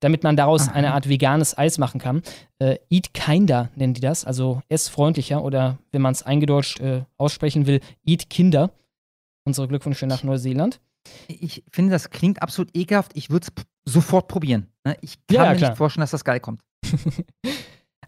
[0.00, 0.72] damit man daraus Aha.
[0.72, 2.22] eine Art veganes Eis machen kann.
[2.58, 7.66] Äh, eat kinder nennen die das, also essfreundlicher oder wenn man es eingedeutscht äh, aussprechen
[7.66, 8.70] will, eat Kinder.
[9.44, 10.80] Unsere Glückwünsche nach Neuseeland.
[11.28, 13.12] Ich finde, das klingt absolut ekelhaft.
[13.14, 14.66] Ich würde es sofort probieren.
[14.84, 14.96] Ne?
[15.00, 15.70] Ich kann ja, mir klar.
[15.70, 16.60] nicht vorstellen, dass das geil kommt.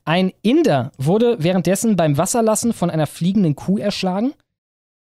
[0.04, 4.32] Ein Inder wurde währenddessen beim Wasserlassen von einer fliegenden Kuh erschlagen.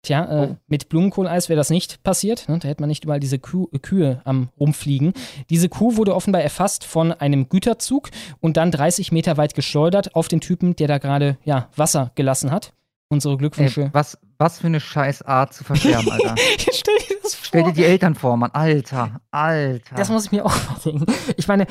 [0.08, 0.56] Tja, äh, oh.
[0.68, 2.48] mit Blumenkohleis wäre das nicht passiert.
[2.48, 2.60] Ne?
[2.60, 5.12] Da hätte man nicht überall diese Kuh, äh, Kühe am Rumfliegen.
[5.50, 10.30] Diese Kuh wurde offenbar erfasst von einem Güterzug und dann 30 Meter weit geschleudert auf
[10.30, 12.72] den Typen, der da gerade ja, Wasser gelassen hat.
[13.10, 13.82] Unsere Glückwünsche.
[13.82, 16.36] Ey, was, was für eine Scheißart zu versterben, Alter.
[16.72, 17.46] Stell dir das vor.
[17.46, 18.52] Stell dir die Eltern vor, Mann.
[18.52, 19.96] Alter, Alter.
[19.96, 21.06] Das muss ich mir auch denken.
[21.36, 21.68] Ich meine,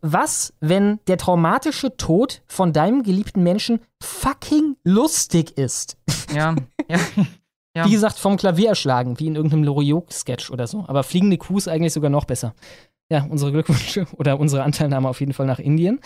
[0.00, 5.96] was, wenn der traumatische Tod von deinem geliebten Menschen fucking lustig ist?
[6.34, 6.56] Ja,
[6.88, 6.98] ja.
[7.74, 7.86] Ja.
[7.86, 10.84] Wie gesagt, vom Klavier erschlagen, wie in irgendeinem Loriot-Sketch oder so.
[10.88, 12.54] Aber fliegende Kuh ist eigentlich sogar noch besser.
[13.10, 16.00] Ja, unsere Glückwünsche oder unsere Anteilnahme auf jeden Fall nach Indien.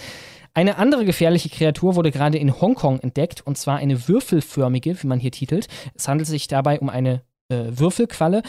[0.54, 5.18] Eine andere gefährliche Kreatur wurde gerade in Hongkong entdeckt, und zwar eine würfelförmige, wie man
[5.18, 5.68] hier titelt.
[5.94, 8.42] Es handelt sich dabei um eine äh, Würfelqualle,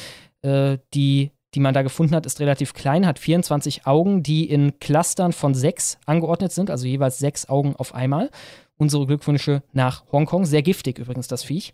[0.43, 4.79] äh, die die man da gefunden hat, ist relativ klein, hat 24 Augen, die in
[4.79, 8.29] Clustern von sechs angeordnet sind, also jeweils sechs Augen auf einmal.
[8.77, 10.45] Unsere Glückwünsche nach Hongkong.
[10.45, 11.73] Sehr giftig übrigens, das Viech.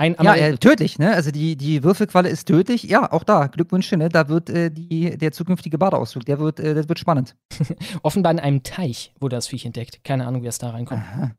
[0.00, 1.12] Ein ja, äh, tödlich, ne?
[1.12, 2.84] Also die, die Würfelqualle ist tödlich.
[2.84, 4.08] Ja, auch da, Glückwünsche, ne?
[4.08, 7.36] Da wird äh, die, der zukünftige Badeausflug, der wird, äh, das wird spannend.
[8.02, 10.02] Offenbar in einem Teich wurde das Viech entdeckt.
[10.02, 11.02] Keine Ahnung, wie es da reinkommt.
[11.02, 11.32] Aha.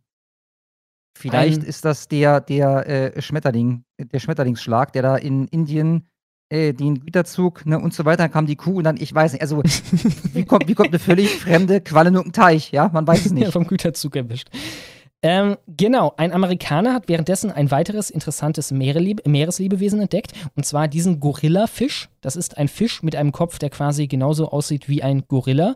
[1.18, 6.08] Vielleicht ein, ist das der, der äh, Schmetterling, der Schmetterlingsschlag, der da in Indien
[6.52, 9.32] äh, den Güterzug ne, und so weiter, dann kam die Kuh und dann, ich weiß
[9.32, 9.64] nicht, also
[10.34, 12.92] wie kommt, wie kommt eine völlig fremde Qualle nur im Teich, ja?
[12.94, 13.46] Man weiß es nicht.
[13.46, 14.50] ja, vom Güterzug erwischt.
[15.24, 22.10] Ähm, genau, ein Amerikaner hat währenddessen ein weiteres interessantes Meereslebewesen entdeckt, und zwar diesen Gorillafisch.
[22.22, 25.76] Das ist ein Fisch mit einem Kopf, der quasi genauso aussieht wie ein Gorilla.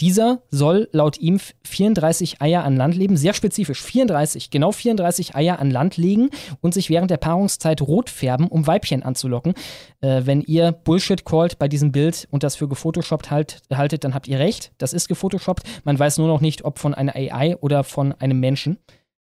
[0.00, 5.58] Dieser soll laut ihm 34 Eier an Land leben, sehr spezifisch, 34, genau 34 Eier
[5.58, 6.30] an Land legen
[6.60, 9.54] und sich während der Paarungszeit rot färben, um Weibchen anzulocken.
[10.00, 14.14] Äh, wenn ihr Bullshit callt bei diesem Bild und das für gefotoshoppt halt, haltet, dann
[14.14, 14.72] habt ihr recht.
[14.78, 15.64] Das ist gefotoshoppt.
[15.84, 18.78] Man weiß nur noch nicht, ob von einer AI oder von einem Menschen.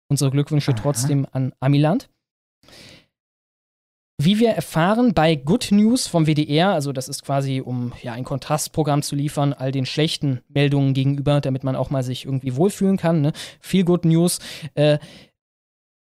[0.08, 0.80] Unsere Glückwünsche Aha.
[0.82, 2.10] trotzdem an Amiland.
[4.20, 8.24] Wie wir erfahren bei Good News vom WDR, also das ist quasi, um ja ein
[8.24, 12.96] Kontrastprogramm zu liefern, all den schlechten Meldungen gegenüber, damit man auch mal sich irgendwie wohlfühlen
[12.96, 13.20] kann.
[13.20, 13.32] Ne?
[13.60, 14.40] Viel Good News.
[14.74, 14.98] Äh,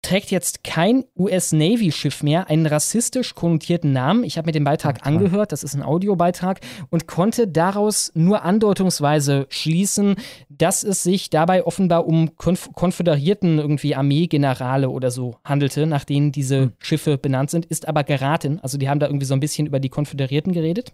[0.02, 4.24] trägt jetzt kein US-Navy-Schiff mehr einen rassistisch konnotierten Namen.
[4.24, 6.60] Ich habe mir den Beitrag Ach, angehört, das ist ein Audiobeitrag,
[6.90, 10.16] und konnte daraus nur andeutungsweise schließen,
[10.48, 16.32] dass es sich dabei offenbar um konf konföderierten irgendwie Armeegenerale oder so handelte, nach denen
[16.32, 16.72] diese hm.
[16.78, 18.58] Schiffe benannt sind, ist aber geraten.
[18.60, 20.92] Also die haben da irgendwie so ein bisschen über die Konföderierten geredet.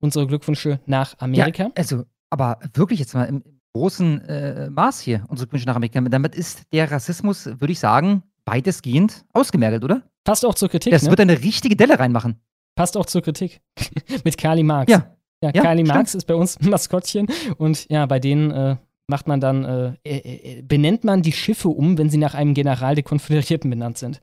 [0.00, 1.64] Unsere Glückwünsche nach Amerika.
[1.64, 3.42] Ja, also, aber wirklich jetzt mal im
[3.74, 6.00] großen äh, Maß hier, unsere Glückwünsche nach Amerika.
[6.00, 10.02] Damit ist der Rassismus, würde ich sagen, weitestgehend ausgemergelt, oder?
[10.24, 10.92] Passt auch zur Kritik.
[10.92, 11.10] Das ne?
[11.10, 12.40] wird eine richtige Delle reinmachen.
[12.74, 13.60] Passt auch zur Kritik.
[14.24, 14.90] Mit Kali Marx.
[14.90, 15.14] Ja.
[15.42, 17.26] Ja, ja Kali Marx ist bei uns ein Maskottchen
[17.58, 18.76] und ja, bei denen äh,
[19.06, 22.54] macht man dann, äh, äh, äh, benennt man die Schiffe um, wenn sie nach einem
[22.54, 24.22] General der Konföderierten benannt sind.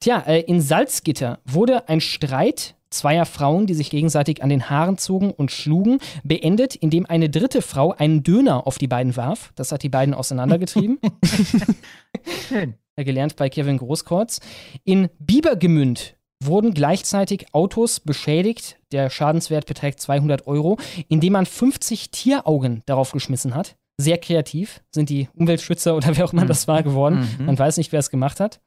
[0.00, 4.98] Tja, äh, in Salzgitter wurde ein Streit zweier Frauen, die sich gegenseitig an den Haaren
[4.98, 9.52] zogen und schlugen, beendet, indem eine dritte Frau einen Döner auf die beiden warf.
[9.54, 10.98] Das hat die beiden auseinandergetrieben.
[12.48, 12.74] Schön
[13.04, 14.40] gelernt bei Kevin Großkreuz.
[14.84, 18.78] In Biebergemünd wurden gleichzeitig Autos beschädigt.
[18.92, 23.76] Der Schadenswert beträgt 200 Euro, indem man 50 Tieraugen darauf geschmissen hat.
[23.98, 26.48] Sehr kreativ sind die Umweltschützer oder wer auch immer mhm.
[26.48, 27.28] das war geworden.
[27.38, 27.46] Mhm.
[27.46, 28.60] Man weiß nicht, wer es gemacht hat.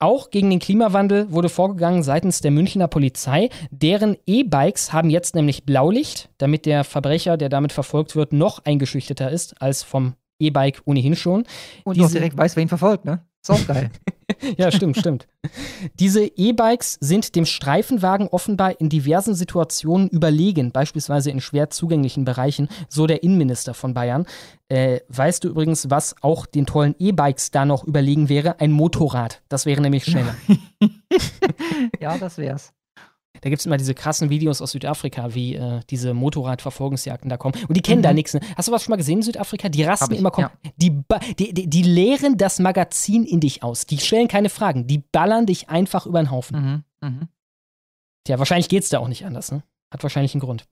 [0.00, 3.48] Auch gegen den Klimawandel wurde vorgegangen seitens der Münchner Polizei.
[3.70, 9.30] Deren E-Bikes haben jetzt nämlich Blaulicht, damit der Verbrecher, der damit verfolgt wird, noch eingeschüchterter
[9.30, 11.44] ist als vom E-Bike ohnehin schon.
[11.84, 13.24] Und Diese, auch direkt weiß, wer ihn verfolgt, ne?
[13.42, 13.90] Ist auch geil.
[14.56, 15.26] ja, stimmt, stimmt.
[16.00, 22.68] Diese E-Bikes sind dem Streifenwagen offenbar in diversen Situationen überlegen, beispielsweise in schwer zugänglichen Bereichen,
[22.88, 24.26] so der Innenminister von Bayern.
[24.68, 28.60] Äh, weißt du übrigens, was auch den tollen E-Bikes da noch überlegen wäre?
[28.60, 29.42] Ein Motorrad.
[29.48, 30.34] Das wäre nämlich schneller.
[32.00, 32.72] ja, das wär's.
[33.40, 37.54] Da gibt es immer diese krassen Videos aus Südafrika, wie äh, diese Motorradverfolgungsjagden da kommen.
[37.68, 38.04] Und die kennen mhm.
[38.04, 38.34] da nichts.
[38.34, 38.40] Ne?
[38.56, 39.68] Hast du was schon mal gesehen in Südafrika?
[39.68, 40.50] Die rasten ich, immer kommen.
[40.64, 40.70] Ja.
[40.76, 41.04] Die,
[41.38, 43.86] die, die, die, leeren das Magazin in dich aus.
[43.86, 44.86] Die stellen keine Fragen.
[44.86, 46.84] Die ballern dich einfach über den Haufen.
[47.00, 47.08] Mhm.
[47.08, 47.28] Mhm.
[48.24, 49.52] Tja, wahrscheinlich geht es da auch nicht anders.
[49.52, 49.62] Ne?
[49.90, 50.66] Hat wahrscheinlich einen Grund.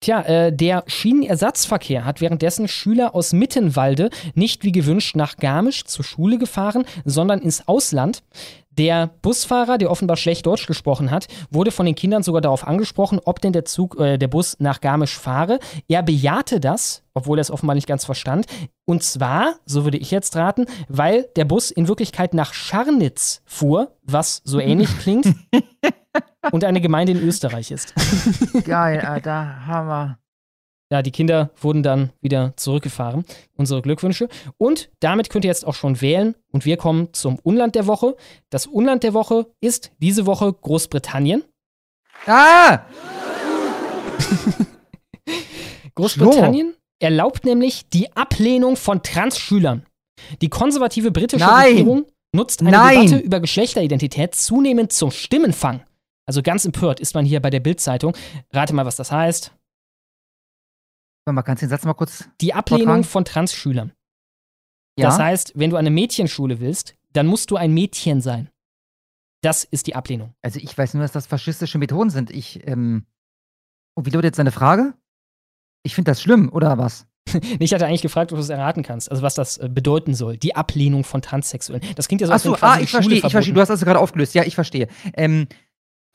[0.00, 6.04] Tja, äh, der Schienenersatzverkehr hat währenddessen Schüler aus Mittenwalde nicht wie gewünscht nach Garmisch zur
[6.04, 8.22] Schule gefahren, sondern ins Ausland.
[8.78, 13.20] Der Busfahrer, der offenbar schlecht Deutsch gesprochen hat, wurde von den Kindern sogar darauf angesprochen,
[13.24, 15.58] ob denn der Zug, äh, der Bus nach Garmisch fahre.
[15.88, 18.46] Er bejahte das, obwohl er es offenbar nicht ganz verstand.
[18.84, 23.96] Und zwar, so würde ich jetzt raten, weil der Bus in Wirklichkeit nach Scharnitz fuhr,
[24.02, 25.34] was so ähnlich klingt,
[26.52, 27.94] und eine Gemeinde in Österreich ist.
[28.64, 30.18] Geil, Alter, Hammer.
[30.90, 33.24] Ja, die Kinder wurden dann wieder zurückgefahren.
[33.56, 34.28] Unsere Glückwünsche.
[34.56, 36.36] Und damit könnt ihr jetzt auch schon wählen.
[36.52, 38.16] Und wir kommen zum Unland der Woche.
[38.50, 41.42] Das Unland der Woche ist diese Woche Großbritannien.
[42.26, 42.82] Ah!
[45.96, 46.76] Großbritannien so.
[47.00, 49.84] erlaubt nämlich die Ablehnung von Transschülern.
[50.40, 51.68] Die konservative britische Nein.
[51.70, 53.06] Regierung nutzt eine Nein.
[53.06, 55.82] Debatte über Geschlechteridentität zunehmend zum Stimmenfang.
[56.26, 58.16] Also ganz empört ist man hier bei der Bild-Zeitung.
[58.52, 59.52] Rate mal, was das heißt.
[61.32, 62.28] Mal, kannst du den Satz mal kurz.
[62.40, 63.04] Die Ablehnung vortragen?
[63.04, 63.92] von Transschülern.
[64.98, 65.08] Ja?
[65.08, 68.50] Das heißt, wenn du eine Mädchenschule willst, dann musst du ein Mädchen sein.
[69.42, 70.34] Das ist die Ablehnung.
[70.42, 72.30] Also ich weiß nur, dass das faschistische Methoden sind.
[72.30, 73.06] Ich, ähm.
[73.94, 74.94] Und wie lautet jetzt deine Frage?
[75.82, 77.06] Ich finde das schlimm, oder was?
[77.58, 80.36] ich hatte eigentlich gefragt, ob du es erraten kannst, also was das äh, bedeuten soll,
[80.36, 81.82] die Ablehnung von Transsexuellen.
[81.96, 83.54] Das klingt ja so, Achso, ah, ich verstehe, ich verstehe.
[83.54, 84.34] Du hast also gerade aufgelöst.
[84.34, 84.88] Ja, ich verstehe.
[85.14, 85.48] Ähm,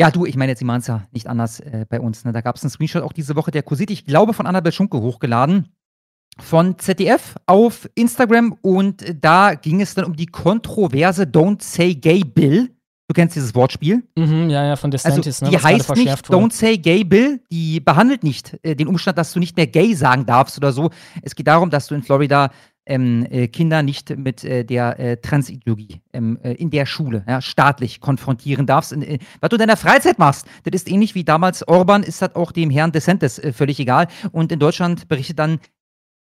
[0.02, 2.26] ja, du, ich meine jetzt, die machen es ja nicht anders äh, bei uns.
[2.26, 2.32] Ne?
[2.32, 5.00] Da gab es einen Screenshot auch diese Woche, der kursiert, ich glaube, von Annabel Schunke
[5.00, 5.68] hochgeladen
[6.40, 12.24] von ZDF auf Instagram und da ging es dann um die kontroverse Don't Say Gay
[12.24, 12.70] Bill.
[13.08, 14.04] Du kennst dieses Wortspiel?
[14.18, 15.42] Mhm, ja, ja, von DeSantis.
[15.44, 19.18] Also, die ne, heißt nicht Don't Say Gay Bill, die behandelt nicht äh, den Umstand,
[19.18, 20.90] dass du nicht mehr gay sagen darfst oder so.
[21.22, 22.52] Es geht darum, dass du in Florida
[22.92, 27.42] ähm, äh, Kinder nicht mit äh, der äh, Transideologie ähm, äh, in der Schule ja,
[27.42, 28.92] staatlich konfrontieren darfst.
[28.92, 32.22] In, in, was du in deiner Freizeit machst, das ist ähnlich wie damals Orban, ist
[32.22, 34.08] das auch dem Herrn DeSantis äh, völlig egal.
[34.34, 35.60] Und in Deutschland berichtet dann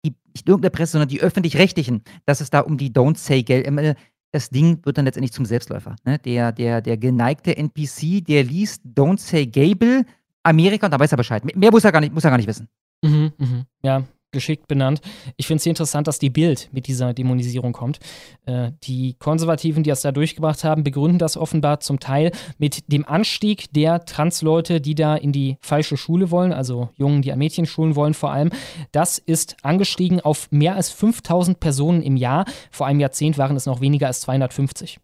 [0.03, 3.61] die, nicht irgendeine Presse, sondern die öffentlich-rechtlichen, dass es da um die Don't Say Gay
[3.61, 3.95] äh,
[4.31, 5.95] das Ding wird dann letztendlich zum Selbstläufer.
[6.05, 6.17] Ne?
[6.19, 10.05] Der, der, der geneigte NPC, der liest Don't Say Gable,
[10.43, 11.43] Amerika und da weiß er Bescheid.
[11.55, 12.67] Mehr muss er gar nicht, muss er gar nicht wissen.
[13.03, 13.65] Mhm, mh.
[13.83, 14.03] Ja,
[14.37, 15.01] geschickt benannt.
[15.35, 17.97] Ich finde es interessant, dass die Bild mit dieser Dämonisierung kommt.
[18.45, 23.03] Äh, die Konservativen, die das da durchgebracht haben, begründen das offenbar zum Teil mit dem
[23.07, 27.95] Anstieg der Transleute, die da in die falsche Schule wollen, also Jungen, die an Mädchenschulen
[27.95, 28.51] wollen vor allem.
[28.91, 32.45] Das ist angestiegen auf mehr als 5000 Personen im Jahr.
[32.69, 34.99] Vor einem Jahrzehnt waren es noch weniger als 250.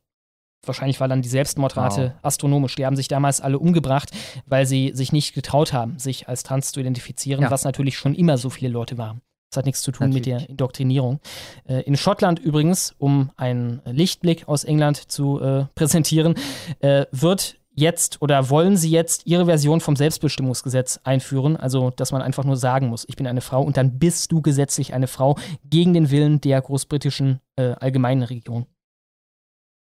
[0.66, 2.24] Wahrscheinlich war dann die Selbstmordrate wow.
[2.24, 2.76] astronomisch.
[2.76, 4.12] Die haben sich damals alle umgebracht,
[4.46, 7.52] weil sie sich nicht getraut haben, sich als trans zu identifizieren, ja.
[7.52, 9.22] was natürlich schon immer so viele Leute waren.
[9.54, 10.28] Das hat nichts zu tun natürlich.
[10.34, 11.20] mit der Indoktrinierung.
[11.66, 16.36] Äh, in Schottland übrigens, um einen Lichtblick aus England zu äh, präsentieren,
[16.80, 22.22] äh, wird jetzt oder wollen sie jetzt ihre Version vom Selbstbestimmungsgesetz einführen, also dass man
[22.22, 25.38] einfach nur sagen muss, ich bin eine Frau und dann bist du gesetzlich eine Frau
[25.64, 28.68] gegen den Willen der großbritischen äh, allgemeinen Regierung.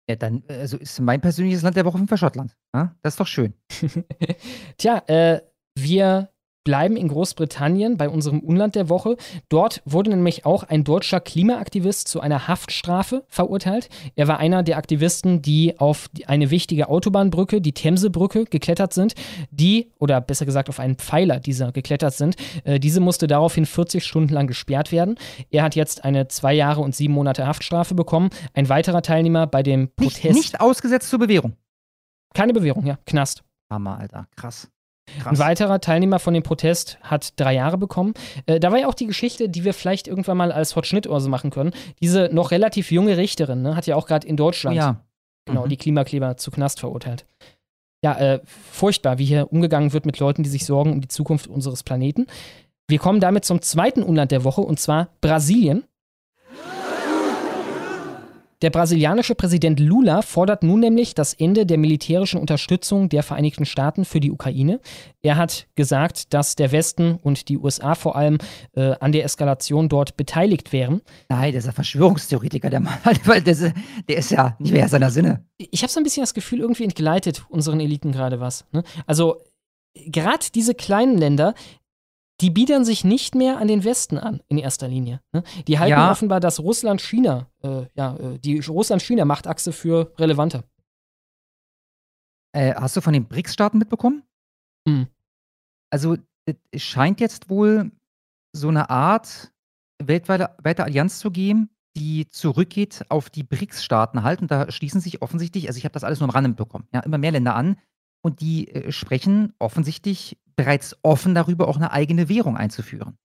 [0.08, 2.56] Ja, dann also ist mein persönliches Land der Woche für Schottland.
[2.74, 2.94] Ja?
[3.02, 3.54] Das ist doch schön.
[4.78, 5.40] Tja, äh,
[5.76, 6.30] wir
[6.66, 9.16] bleiben in Großbritannien bei unserem Unland der Woche.
[9.48, 13.88] Dort wurde nämlich auch ein deutscher Klimaaktivist zu einer Haftstrafe verurteilt.
[14.16, 19.14] Er war einer der Aktivisten, die auf eine wichtige Autobahnbrücke, die Themsebrücke, geklettert sind,
[19.52, 22.34] die, oder besser gesagt auf einen Pfeiler dieser geklettert sind.
[22.64, 25.18] Äh, diese musste daraufhin 40 Stunden lang gesperrt werden.
[25.50, 28.30] Er hat jetzt eine zwei Jahre und sieben Monate Haftstrafe bekommen.
[28.54, 30.24] Ein weiterer Teilnehmer bei dem Protest.
[30.24, 31.54] Nicht, nicht ausgesetzt zur Bewährung.
[32.34, 33.44] Keine Bewährung, ja, Knast.
[33.70, 34.68] Hammer, Alter, krass.
[35.20, 35.32] Krass.
[35.32, 38.14] Ein weiterer Teilnehmer von dem Protest hat drei Jahre bekommen.
[38.46, 41.28] Äh, da war ja auch die Geschichte, die wir vielleicht irgendwann mal als Hot Schnittorse
[41.28, 41.72] machen können.
[42.00, 45.00] Diese noch relativ junge Richterin ne, hat ja auch gerade in Deutschland ja.
[45.46, 45.68] genau, mhm.
[45.68, 47.24] die Klimakleber zu Knast verurteilt.
[48.04, 51.46] Ja, äh, furchtbar, wie hier umgegangen wird mit Leuten, die sich sorgen um die Zukunft
[51.46, 52.26] unseres Planeten.
[52.88, 55.84] Wir kommen damit zum zweiten Unland der Woche und zwar Brasilien.
[58.62, 64.06] Der brasilianische Präsident Lula fordert nun nämlich das Ende der militärischen Unterstützung der Vereinigten Staaten
[64.06, 64.80] für die Ukraine.
[65.20, 68.38] Er hat gesagt, dass der Westen und die USA vor allem
[68.74, 71.02] äh, an der Eskalation dort beteiligt wären.
[71.28, 72.96] Nein, der ist ein Verschwörungstheoretiker, der Mann.
[73.26, 73.72] Der ist,
[74.08, 75.44] der ist ja nicht mehr seiner Sinne.
[75.58, 78.64] Ich habe so ein bisschen das Gefühl, irgendwie entgleitet unseren Eliten gerade was.
[78.72, 78.82] Ne?
[79.06, 79.42] Also
[79.94, 81.54] gerade diese kleinen Länder,
[82.40, 85.20] die biedern sich nicht mehr an den Westen an, in erster Linie.
[85.32, 85.42] Ne?
[85.66, 86.10] Die halten Ja.
[86.10, 90.64] offenbar das Russland-China, äh, ja, äh, die Russland-China-Machtachse für relevanter.
[92.52, 94.22] Äh, hast du von den BRICS-Staaten mitbekommen?
[94.88, 95.06] Hm.
[95.90, 96.16] Also,
[96.70, 97.90] es scheint jetzt wohl
[98.52, 99.52] so eine Art
[100.02, 104.42] weltweite weite Allianz zu geben, die zurückgeht auf die BRICS-Staaten halt.
[104.42, 107.00] Und da schließen sich offensichtlich, also ich habe das alles nur am Rande mitbekommen, ja,
[107.00, 107.78] immer mehr Länder an.
[108.22, 113.16] Und die äh, sprechen offensichtlich bereits offen darüber, auch eine eigene Währung einzuführen.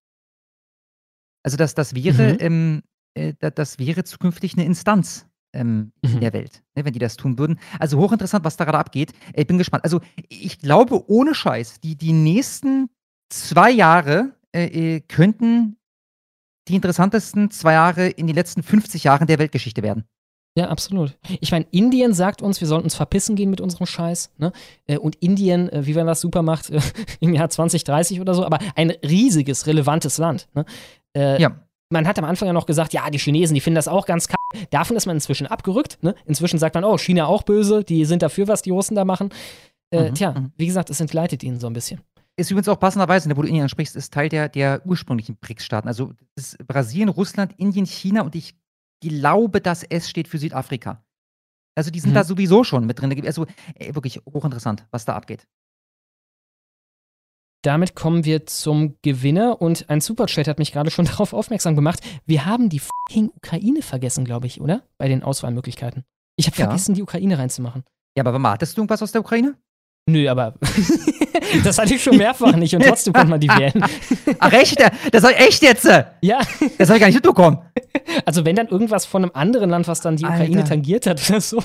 [1.44, 2.38] Also das, das wäre, Mhm.
[2.40, 2.82] ähm,
[3.16, 6.14] äh, da- das wäre zukünftig eine Instanz ähm, Mhm.
[6.14, 7.60] in der Welt, ne, wenn die das tun würden.
[7.80, 9.12] Also hochinteressant, was da gerade abgeht.
[9.34, 9.84] Ich bin gespannt.
[9.84, 12.90] Also ich glaube, ohne Scheiß, die, die nächsten
[13.30, 15.78] zwei Jahre äh, äh, könnten
[16.68, 20.06] die interessantesten zwei Jahre in den letzten 50 Jahren der Weltgeschichte werden.
[20.58, 21.18] Ja, absolut.
[21.40, 24.32] Ich meine, Indien sagt uns, wir sollten uns verpissen gehen mit unserem Scheiß.
[24.38, 24.52] Ne?
[24.86, 26.82] Äh, Und Indien, äh, wie man das super macht, äh,
[27.22, 30.50] im Jahr 2030 oder so, aber ein riesiges, relevantes Land.
[30.54, 30.66] Ne?
[31.16, 31.56] Äh, Ja.
[31.94, 34.30] Man hat am Anfang ja noch gesagt, ja, die Chinesen, die finden das auch ganz
[34.30, 34.38] kacke.
[34.70, 35.98] Davon ist man inzwischen abgerückt.
[36.02, 36.16] Ne?
[36.26, 39.30] Inzwischen sagt man, oh, China auch böse, die sind dafür, was die Russen da machen.
[39.94, 40.52] Äh, Mhm, tja, mhm.
[40.56, 42.00] wie gesagt, es entgleitet ihnen so ein bisschen.
[42.38, 45.90] Ist übrigens auch passenderweise, ne, wo du Indien ansprichst, ist Teil der, der ursprünglichen BRICS-Staaten.
[45.90, 46.14] Also
[46.66, 48.56] Brasilien, Russland, Indien, China und ich
[49.02, 51.04] glaube, das S steht für Südafrika.
[51.76, 52.16] Also die sind Mhm.
[52.16, 53.26] da sowieso schon mit drin.
[53.26, 53.46] Also
[53.76, 55.48] ey, wirklich hochinteressant, was da abgeht.
[57.64, 62.00] Damit kommen wir zum Gewinner und ein Superchat hat mich gerade schon darauf aufmerksam gemacht.
[62.26, 64.84] Wir haben die fucking Ukraine vergessen, glaube ich, oder?
[64.98, 66.04] Bei den Auswahlmöglichkeiten.
[66.38, 66.66] Ich habe Ja.
[66.66, 67.84] vergessen, die Ukraine reinzumachen.
[68.18, 69.56] Ja, aber warte hattest du irgendwas aus der Ukraine?
[70.10, 70.56] Nö, aber
[71.64, 73.74] das hatte ich schon mehrfach nicht und trotzdem konnte man die wählen.
[74.40, 74.78] Ach echt?
[75.12, 75.86] Das soll echt jetzt?
[75.86, 77.60] Das Ja, habe ich gar nicht mitbekommen.
[78.26, 80.70] also wenn dann irgendwas von einem anderen Land, was dann die Ukraine Alter.
[80.70, 81.64] tangiert hat oder so.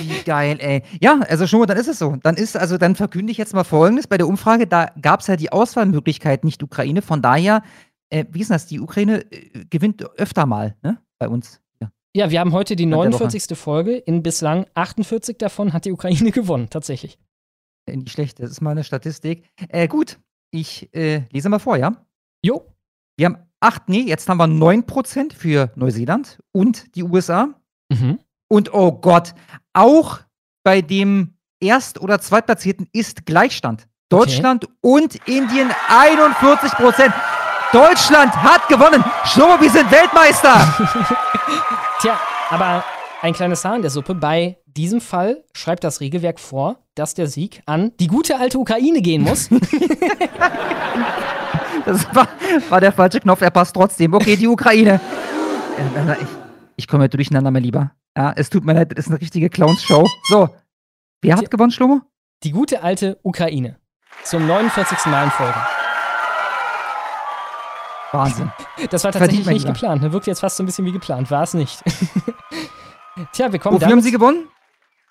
[0.00, 0.82] Wie geil, ey.
[1.00, 2.16] Ja, also schon, dann ist es so.
[2.22, 4.06] Dann ist, also dann verkünde ich jetzt mal folgendes.
[4.06, 7.02] Bei der Umfrage, da gab es ja die Auswahlmöglichkeit nicht Ukraine.
[7.02, 7.62] Von daher,
[8.08, 8.64] äh, wie ist das?
[8.66, 10.98] Die Ukraine äh, gewinnt öfter mal, ne?
[11.18, 11.60] Bei uns.
[12.16, 12.30] Ja.
[12.30, 13.10] Wir haben heute die der Woche.
[13.10, 13.58] 49.
[13.58, 13.96] Folge.
[13.96, 17.18] In bislang 48 davon hat die Ukraine gewonnen, tatsächlich.
[17.88, 19.44] Äh, Nicht schlecht, das ist mal eine Statistik.
[19.68, 20.18] Äh, gut,
[20.50, 21.92] ich äh, lese mal vor, ja?
[22.44, 22.74] Jo,
[23.16, 27.48] Wir haben acht, nee, jetzt haben wir 9% für Neuseeland und die USA.
[27.90, 28.18] mhm.
[28.50, 29.34] Und oh Gott,
[29.74, 30.20] auch
[30.64, 33.86] bei dem Erst- oder Zweitplatzierten ist Gleichstand.
[34.08, 37.12] Deutschland und Indien 41 Prozent.
[37.72, 39.04] Deutschland hat gewonnen.
[39.26, 40.54] Schau, wir sind Weltmeister.
[42.00, 42.18] Tja,
[42.48, 42.82] aber
[43.20, 44.14] ein kleines Haar in der Suppe.
[44.14, 49.00] Bei diesem Fall schreibt das Regelwerk vor, dass der Sieg an die gute alte Ukraine
[49.02, 49.48] gehen muss.
[51.84, 52.28] Das war,
[52.68, 54.12] war der falsche Knopf, er passt trotzdem.
[54.12, 55.00] Okay, die Ukraine.
[55.78, 56.28] Äh, Ich,
[56.76, 57.92] ich komme durcheinander, mein Lieber.
[58.14, 60.06] Ja, es tut mir leid, das ist eine richtige Clowns-Show.
[60.28, 60.48] So,
[61.22, 61.48] wer hat Tja.
[61.48, 62.02] gewonnen, Schlomo?
[62.42, 63.78] Die gute alte Ukraine.
[64.24, 65.06] Zum 49.
[65.06, 65.54] Mal in Folge.
[68.12, 68.52] Wahnsinn.
[68.90, 69.72] Das war tatsächlich nicht lieber.
[69.72, 70.02] geplant.
[70.02, 70.12] Ne?
[70.12, 71.30] Wirkt jetzt fast so ein bisschen wie geplant.
[71.30, 71.82] War es nicht.
[73.32, 74.46] Tja, wir kommen Wofür haben sie gewonnen?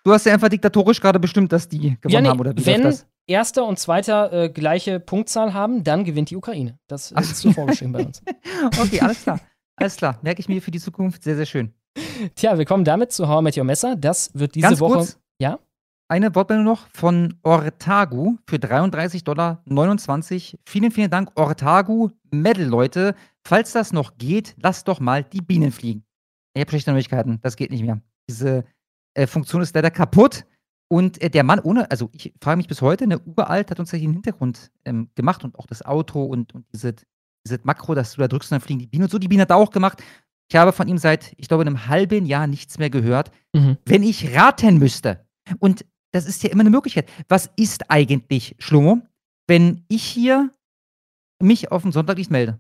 [0.08, 2.66] Du hast ja einfach diktatorisch gerade bestimmt, dass die gewonnen ja, nee, haben, oder wie
[2.66, 3.06] wenn das?
[3.28, 6.80] erster und zweiter äh, gleiche Punktzahl haben, dann gewinnt die Ukraine.
[6.88, 8.22] Das Ach ist so vorgeschrieben bei uns.
[8.82, 9.42] Okay, alles klar.
[9.76, 10.18] Alles klar.
[10.22, 11.24] Merke ich mir für die Zukunft.
[11.24, 11.74] Sehr, sehr schön.
[12.36, 13.98] Tja, wir kommen damit zu How I Met Your Messer.
[13.98, 14.94] Das wird diese Ganz Woche.
[14.94, 15.20] kurz.
[15.42, 15.60] Ja?
[16.08, 19.62] Eine Wortmeldung noch von Ortagu für 33,29 Dollar.
[20.66, 22.12] Vielen, vielen Dank, Ortagu.
[22.32, 23.14] Medal, Leute.
[23.46, 26.06] Falls das noch geht, lasst doch mal die Bienen fliegen.
[26.54, 27.40] Ich habe schlechte Neuigkeiten.
[27.42, 28.00] Das geht nicht mehr.
[28.30, 28.64] Diese
[29.18, 30.46] äh, Funktion ist leider kaputt.
[30.90, 33.92] Und äh, der Mann ohne, also ich frage mich bis heute, ne, uralt hat uns
[33.92, 36.96] ja hier den Hintergrund ähm, gemacht und auch das Auto und, und diese,
[37.46, 39.20] diese Makro, dass du da drückst und dann fliegen die Bienen und so.
[39.20, 40.02] Die Biene hat er auch gemacht.
[40.50, 43.32] Ich habe von ihm seit, ich glaube, einem halben Jahr nichts mehr gehört.
[43.54, 43.78] Mhm.
[43.86, 45.26] Wenn ich raten müsste,
[45.60, 49.02] und das ist ja immer eine Möglichkeit, was ist eigentlich, Schlomo,
[49.48, 50.54] wenn ich hier
[51.42, 52.60] mich auf den Sonntag nicht melde?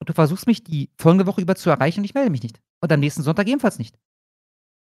[0.00, 2.60] Und du versuchst mich die folgende Woche über zu erreichen und ich melde mich nicht.
[2.80, 3.98] Und am nächsten Sonntag ebenfalls nicht.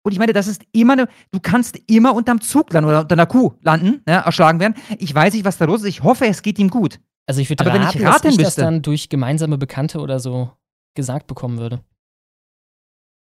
[0.04, 3.14] Und ich meine, das ist immer eine, du kannst immer unterm Zug landen oder unter
[3.14, 4.76] einer Kuh landen, ne, erschlagen werden.
[4.98, 5.88] Ich weiß nicht, was da los ist.
[5.88, 7.00] Ich hoffe, es geht ihm gut.
[7.28, 10.00] Also ich würde Aber wenn ich raten, dass raten ich das dann durch gemeinsame Bekannte
[10.00, 10.52] oder so
[10.96, 11.84] gesagt bekommen würde.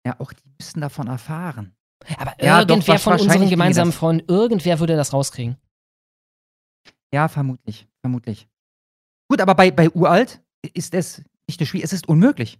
[0.05, 1.75] Ja, auch die müssten davon erfahren.
[2.17, 3.91] Aber Ja, doch, irgendwer von wahrscheinlich unseren gemeinsamen.
[3.91, 5.57] Freunden, irgendwer würde das rauskriegen.
[7.13, 7.87] Ja, vermutlich.
[8.01, 8.47] Vermutlich.
[9.29, 10.41] Gut, aber bei, bei Uralt
[10.73, 12.59] ist es nicht nur schwierig, es ist unmöglich.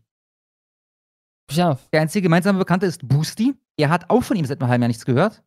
[1.51, 3.55] Ja, Der einzige gemeinsame Bekannte ist Boosty.
[3.77, 5.43] Er hat auch von ihm seit einem halben Jahr nichts gehört.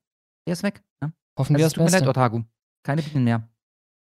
[0.47, 0.83] Der ist weg.
[1.01, 1.13] Ne?
[1.39, 2.09] hoffen wir Also, das es tut mir leid, Beste.
[2.11, 2.43] Otagu.
[2.83, 3.49] Keine Bienen mehr.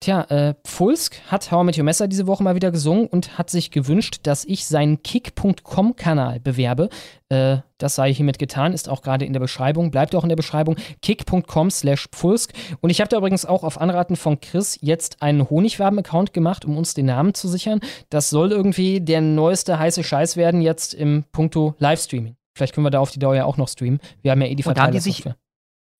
[0.00, 3.36] Tja, äh, Pfulsk hat How I Met Your Messer diese Woche mal wieder gesungen und
[3.36, 6.88] hat sich gewünscht, dass ich seinen Kick.com-Kanal bewerbe.
[7.30, 10.36] Äh, das sei hiermit getan, ist auch gerade in der Beschreibung, bleibt auch in der
[10.36, 12.52] Beschreibung, kick.com slash Pfulsk.
[12.80, 16.76] Und ich habe da übrigens auch auf Anraten von Chris jetzt einen Honigwaben-Account gemacht, um
[16.76, 17.80] uns den Namen zu sichern.
[18.08, 22.36] Das soll irgendwie der neueste heiße Scheiß werden jetzt im Punkto Livestreaming.
[22.56, 23.98] Vielleicht können wir da auf die Dauer ja auch noch streamen.
[24.22, 25.36] Wir haben ja eh die Verteilersoftware.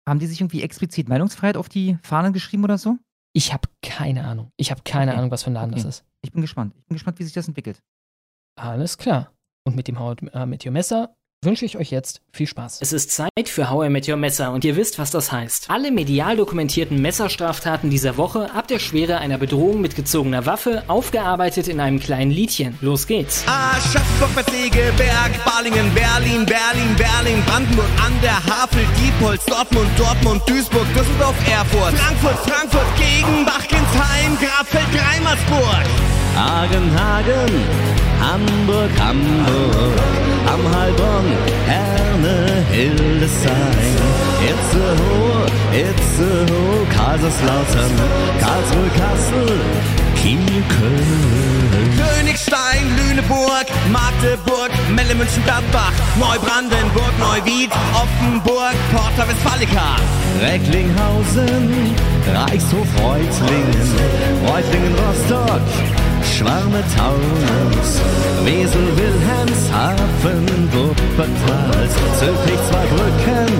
[0.09, 2.97] Haben die sich irgendwie explizit Meinungsfreiheit auf die Fahnen geschrieben oder so?
[3.33, 4.53] Ich habe keine Ahnung.
[4.57, 5.19] Ich habe keine Okay.
[5.19, 5.83] Ahnung, was für ein Laden Okay.
[5.83, 6.05] das ist.
[6.23, 6.75] Ich bin gespannt.
[6.79, 7.83] Ich bin gespannt, wie sich das entwickelt.
[8.57, 9.33] Alles klar.
[9.65, 12.79] Und mit dem How äh, mit Your Messer wünsche ich euch jetzt viel Spaß.
[12.81, 15.71] Es ist Zeit für How I Met Your Messer und ihr wisst, was das heißt.
[15.71, 21.69] Alle medial dokumentierten Messerstraftaten dieser Woche ab der Schwere einer Bedrohung mit gezogener Waffe aufgearbeitet
[21.69, 22.77] in einem kleinen Liedchen.
[22.81, 23.45] Los geht's.
[23.47, 30.87] Aschaffenburg, Bad Segeberg, Balingen, Berlin, Berlin, Berlin, Brandenburg, an der Havel, Diepholz, Dortmund, Dortmund, Duisburg,
[30.93, 35.87] Düsseldorf, Erfurt, Frankfurt, Frankfurt, Gegenbach, Ginsheim, Grafeld, Greimersburg.
[36.35, 39.97] Hagen, Hagen, Hamburg, Hamburg,
[40.53, 41.27] am Heilbronn,
[41.67, 43.95] Herne, Hildesheim,
[44.51, 47.95] Itzehoe, Itzehoe, Kaiserslautern,
[48.41, 49.61] Karlsruhe, Kassel,
[50.21, 51.59] Kiel, Köln.
[51.99, 59.97] Königstein, Lüneburg, Magdeburg, Melle, München, Gladbach, Neubrandenburg, Neuwied, Offenburg, Porta Westfalica.
[60.41, 61.95] Recklinghausen,
[62.35, 63.89] Reichshof, Reutlingen,
[64.47, 65.63] Reutlingen, Rostock,
[66.37, 68.01] Schwarme, Taunus,
[68.45, 73.53] Wesel, Wilhelmshaven, Wuppertal, Zülpich, Zweibrücken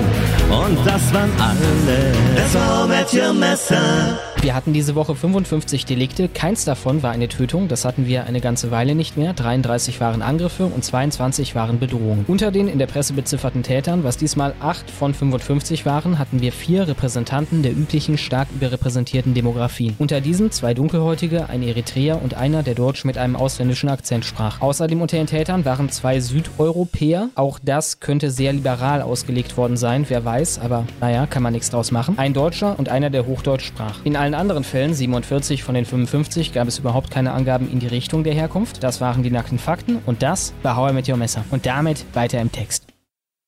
[0.49, 2.13] und das waren alle.
[2.35, 4.28] Das war your Messer.
[4.41, 8.39] Wir hatten diese Woche 55 Delikte, keins davon war eine Tötung, das hatten wir eine
[8.39, 9.33] ganze Weile nicht mehr.
[9.33, 12.23] 33 waren Angriffe und 22 waren Bedrohungen.
[12.25, 16.53] Unter den in der Presse bezifferten Tätern, was diesmal 8 von 55 waren, hatten wir
[16.53, 19.95] vier Repräsentanten der üblichen stark überrepräsentierten Demografien.
[19.99, 24.61] Unter diesen zwei Dunkelhäutige, ein Eritreer und einer, der Deutsch mit einem ausländischen Akzent sprach.
[24.61, 30.05] Außerdem unter den Tätern waren zwei Südeuropäer, auch das könnte sehr liberal ausgelegt worden sein,
[30.07, 32.17] wer weiß, aber naja, kann man nichts draus machen.
[32.17, 33.99] Ein Deutscher und einer, der Hochdeutsch sprach.
[34.05, 37.87] In allen anderen Fällen, 47 von den 55, gab es überhaupt keine Angaben in die
[37.87, 38.83] Richtung der Herkunft.
[38.83, 41.45] Das waren die nackten Fakten und das war How I Met Your Messer.
[41.51, 42.85] Und damit weiter im Text.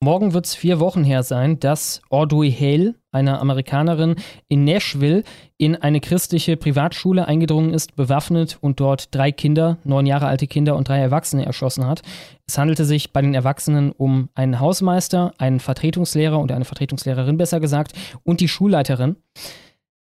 [0.04, 4.16] Morgen wird es vier Wochen her sein, dass Audrey Hale, eine Amerikanerin
[4.48, 5.24] in Nashville,
[5.58, 10.76] in eine christliche Privatschule eingedrungen ist, bewaffnet und dort drei Kinder, neun Jahre alte Kinder
[10.76, 12.02] und drei Erwachsene erschossen hat.
[12.48, 17.60] Es handelte sich bei den Erwachsenen um einen Hausmeister, einen Vertretungslehrer oder eine Vertretungslehrerin besser
[17.60, 19.18] gesagt und die Schulleiterin.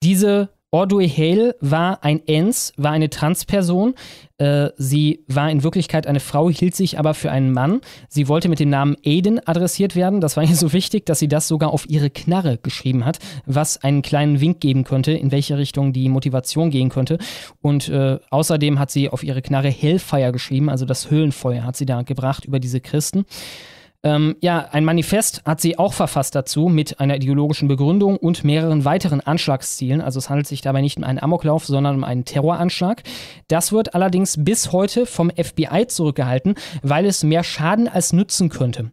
[0.03, 3.95] Diese Audrey Hale war ein Ens, war eine Transperson.
[4.37, 7.79] Äh, sie war in Wirklichkeit eine Frau, hielt sich aber für einen Mann.
[8.09, 10.19] Sie wollte mit dem Namen Aiden adressiert werden.
[10.19, 13.77] Das war ihr so wichtig, dass sie das sogar auf ihre Knarre geschrieben hat, was
[13.77, 17.19] einen kleinen Wink geben könnte, in welche Richtung die Motivation gehen könnte.
[17.61, 21.85] Und äh, außerdem hat sie auf ihre Knarre Hellfire geschrieben, also das Höhlenfeuer hat sie
[21.85, 23.23] da gebracht über diese Christen.
[24.05, 28.85] Ähm, ja, ein Manifest hat sie auch verfasst dazu mit einer ideologischen Begründung und mehreren
[28.85, 29.99] weiteren Anschlagszielen.
[29.99, 33.01] Also es handelt sich dabei nicht um einen Amoklauf, sondern um einen Terroranschlag.
[33.47, 36.53] Das wird allerdings bis heute vom FBI zurückgehalten,
[36.83, 38.91] weil es mehr Schaden als nützen könnte.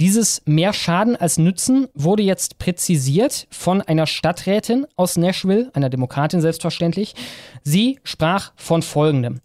[0.00, 6.40] Dieses mehr Schaden als Nützen wurde jetzt präzisiert von einer Stadträtin aus Nashville, einer Demokratin
[6.40, 7.14] selbstverständlich.
[7.62, 9.42] Sie sprach von folgendem.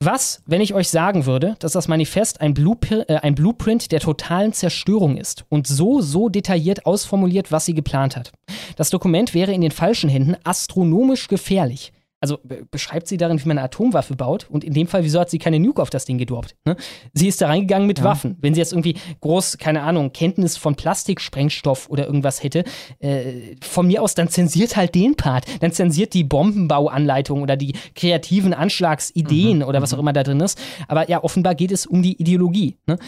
[0.00, 3.98] Was, wenn ich euch sagen würde, dass das Manifest ein, Bluepr äh, ein Blueprint der
[3.98, 8.30] totalen Zerstörung ist und so, so detailliert ausformuliert, was sie geplant hat?
[8.76, 11.92] Das Dokument wäre in den falschen Händen astronomisch gefährlich.
[12.20, 15.20] Also be beschreibt sie darin, wie man eine Atomwaffe baut und in dem Fall, wieso
[15.20, 16.56] hat sie keine Nuke auf das Ding gedroppt?
[16.64, 16.76] Ne?
[17.12, 18.36] Sie ist da reingegangen mit Waffen.
[18.40, 22.64] Wenn sie jetzt irgendwie groß, keine Ahnung, Kenntnis von Plastiksprengstoff oder irgendwas hätte,
[22.98, 25.44] äh, von mir aus, dann zensiert halt den Part.
[25.60, 30.58] Dann zensiert die Bombenbauanleitung oder die kreativen Anschlagsideen oder was auch immer da drin ist.
[30.88, 32.78] Aber ja, offenbar geht es um die Ideologie.
[32.86, 32.98] Ne?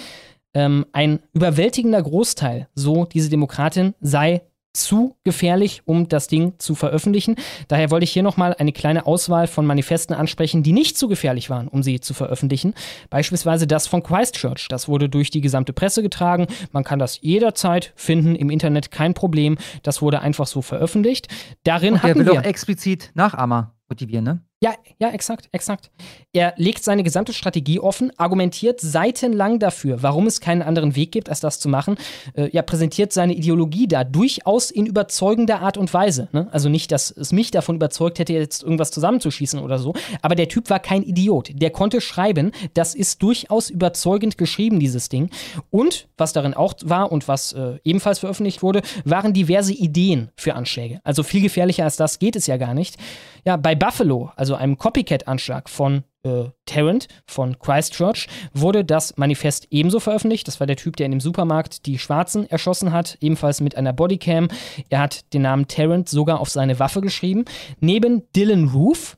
[0.54, 4.42] Ähm, ein überwältigender Großteil, so diese Demokratin, sei
[4.72, 7.36] zu gefährlich, um das Ding zu veröffentlichen.
[7.68, 11.50] Daher wollte ich hier nochmal eine kleine Auswahl von Manifesten ansprechen, die nicht zu gefährlich
[11.50, 12.74] waren, um sie zu veröffentlichen.
[13.08, 14.68] Beispielsweise das von Christchurch.
[14.68, 16.46] Das wurde durch die gesamte Presse getragen.
[16.72, 19.58] Man kann das jederzeit finden im Internet, kein Problem.
[19.82, 21.28] Das wurde einfach so veröffentlicht.
[21.64, 24.40] Darin Und der hatten will wir auch explizit Nachahmer motivieren, ne?
[24.62, 25.90] Ja, ja, exakt, exakt.
[26.34, 31.30] Er legt seine gesamte Strategie offen, argumentiert seitenlang dafür, warum es keinen anderen Weg gibt,
[31.30, 31.96] als das zu machen.
[32.34, 36.28] Äh, ja, präsentiert seine Ideologie da durchaus in überzeugender Art und Weise.
[36.32, 36.46] Ne?
[36.52, 39.94] Also nicht, dass es mich davon überzeugt hätte, jetzt irgendwas zusammenzuschießen oder so.
[40.20, 41.52] Aber der Typ war kein Idiot.
[41.54, 42.52] Der konnte schreiben.
[42.74, 45.30] Das ist durchaus überzeugend geschrieben, dieses Ding.
[45.70, 50.54] Und was darin auch war und was äh, ebenfalls veröffentlicht wurde, waren diverse Ideen für
[50.54, 51.00] Anschläge.
[51.02, 52.98] Also viel gefährlicher als das geht es ja gar nicht.
[53.44, 60.00] Ja, bei Buffalo, also einem Copycat-Anschlag von äh, Tarrant von Christchurch, wurde das Manifest ebenso
[60.00, 60.46] veröffentlicht.
[60.48, 63.92] Das war der Typ, der in dem Supermarkt die Schwarzen erschossen hat, ebenfalls mit einer
[63.92, 64.48] Bodycam.
[64.88, 67.44] Er hat den Namen Tarrant sogar auf seine Waffe geschrieben.
[67.80, 69.16] Neben Dylan Roof,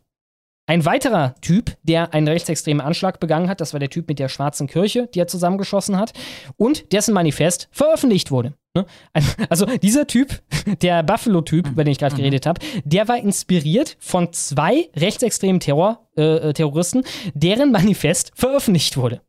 [0.66, 4.28] ein weiterer Typ, der einen rechtsextremen Anschlag begangen hat, das war der Typ mit der
[4.28, 6.12] schwarzen Kirche, die er zusammengeschossen hat,
[6.56, 8.54] und dessen Manifest veröffentlicht wurde.
[8.74, 8.86] Ne?
[9.48, 10.40] Also dieser Typ,
[10.82, 12.18] der Buffalo-Typ, über den ich gerade mhm.
[12.18, 17.04] geredet habe, der war inspiriert von zwei rechtsextremen Terror, äh, äh, Terroristen,
[17.34, 19.20] deren Manifest veröffentlicht wurde.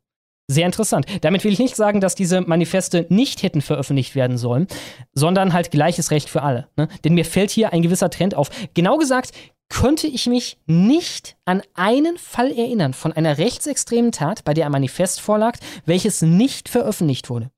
[0.46, 1.06] Sehr interessant.
[1.22, 4.66] Damit will ich nicht sagen, dass diese Manifeste nicht hätten veröffentlicht werden sollen,
[5.14, 6.68] sondern halt gleiches Recht für alle.
[6.76, 6.88] Ne?
[7.02, 8.50] Denn mir fällt hier ein gewisser Trend auf.
[8.74, 9.30] Genau gesagt,
[9.74, 14.72] könnte ich mich nicht an einen Fall erinnern von einer rechtsextremen Tat, bei der ein
[14.72, 17.50] Manifest vorlag, welches nicht veröffentlicht wurde.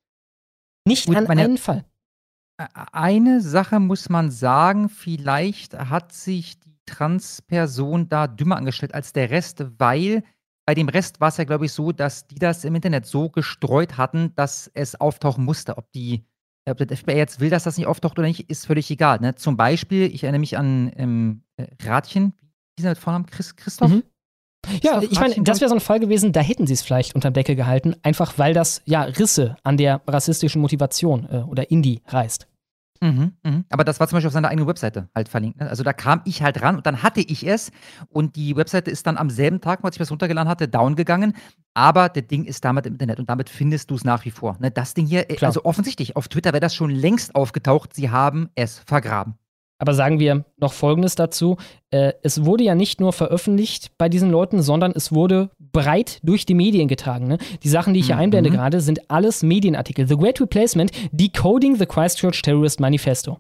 [0.86, 1.84] Nicht Gut, an einen Fall.
[2.90, 9.30] Eine Sache muss man sagen, vielleicht hat sich die Transperson da dümmer angestellt als der
[9.30, 10.22] Rest, weil
[10.64, 13.28] bei dem Rest war es ja, glaube ich, so, dass die das im Internet so
[13.28, 15.76] gestreut hatten, dass es auftauchen musste.
[15.76, 16.24] Ob die
[16.68, 19.20] ob der FBI jetzt will, dass das nicht auftaucht oder nicht, ist völlig egal.
[19.20, 19.34] Ne?
[19.34, 21.42] Zum Beispiel, ich erinnere mich an ähm,
[21.82, 22.32] Radchen,
[22.76, 23.26] wie ist der mit Vornamen?
[23.26, 23.90] Chris, Christoph?
[23.90, 24.02] Mhm.
[24.82, 27.32] Ja, ich meine, das wäre so ein Fall gewesen, da hätten sie es vielleicht unterm
[27.32, 32.48] Deckel gehalten, einfach weil das ja Risse an der rassistischen Motivation äh, oder Indie reißt.
[33.00, 33.64] Mhm, mhm.
[33.70, 35.60] Aber das war zum Beispiel auf seiner eigenen Webseite halt verlinkt.
[35.60, 35.68] Ne?
[35.68, 37.70] Also da kam ich halt ran und dann hatte ich es
[38.08, 41.34] und die Webseite ist dann am selben Tag, als ich das runtergeladen hatte, down gegangen.
[41.74, 44.56] Aber das Ding ist damit im Internet und damit findest du es nach wie vor.
[44.60, 44.70] Ne?
[44.70, 45.50] Das Ding hier, äh, Klar.
[45.50, 47.94] also offensichtlich, auf Twitter wäre das schon längst aufgetaucht.
[47.94, 49.34] Sie haben es vergraben.
[49.78, 51.56] Aber sagen wir noch Folgendes dazu.
[51.90, 56.46] Äh, es wurde ja nicht nur veröffentlicht bei diesen Leuten, sondern es wurde breit durch
[56.46, 57.26] die Medien getragen.
[57.26, 57.38] Ne?
[57.62, 58.22] Die Sachen, die ich hier mhm.
[58.22, 60.08] einblende gerade, sind alles Medienartikel.
[60.08, 63.38] The Great Replacement, Decoding the Christchurch Terrorist Manifesto.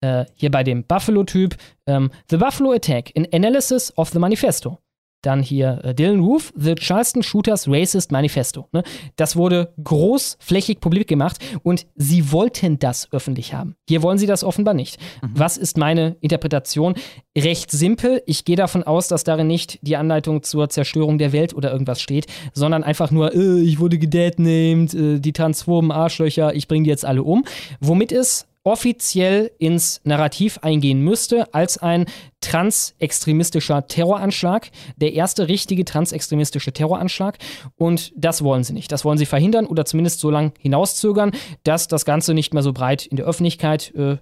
[0.00, 1.56] Äh, hier bei dem Buffalo-Typ,
[1.86, 4.78] ähm, The Buffalo Attack, an Analysis of the Manifesto.
[5.22, 8.68] Dann hier äh, Dylan Roof, The Charleston Shooters Racist Manifesto.
[8.72, 8.82] Ne?
[9.16, 13.76] Das wurde großflächig publik gemacht und sie wollten das öffentlich haben.
[13.88, 14.98] Hier wollen sie das offenbar nicht.
[15.22, 15.30] Mhm.
[15.34, 16.94] Was ist meine Interpretation?
[17.38, 18.22] Recht simpel.
[18.26, 22.02] Ich gehe davon aus, dass darin nicht die Anleitung zur Zerstörung der Welt oder irgendwas
[22.02, 26.90] steht, sondern einfach nur, äh, ich wurde gedadnamed, äh, die transphoben Arschlöcher, ich bringe die
[26.90, 27.44] jetzt alle um.
[27.80, 32.06] Womit es offiziell ins Narrativ eingehen müsste als ein
[32.40, 37.38] transextremistischer Terroranschlag, der erste richtige transextremistische Terroranschlag.
[37.76, 38.92] Und das wollen sie nicht.
[38.92, 41.32] Das wollen sie verhindern oder zumindest so lange hinauszögern,
[41.64, 44.18] dass das Ganze nicht mehr so breit in der Öffentlichkeit äh, äh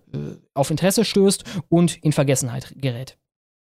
[0.52, 3.16] auf Interesse stößt und in Vergessenheit gerät.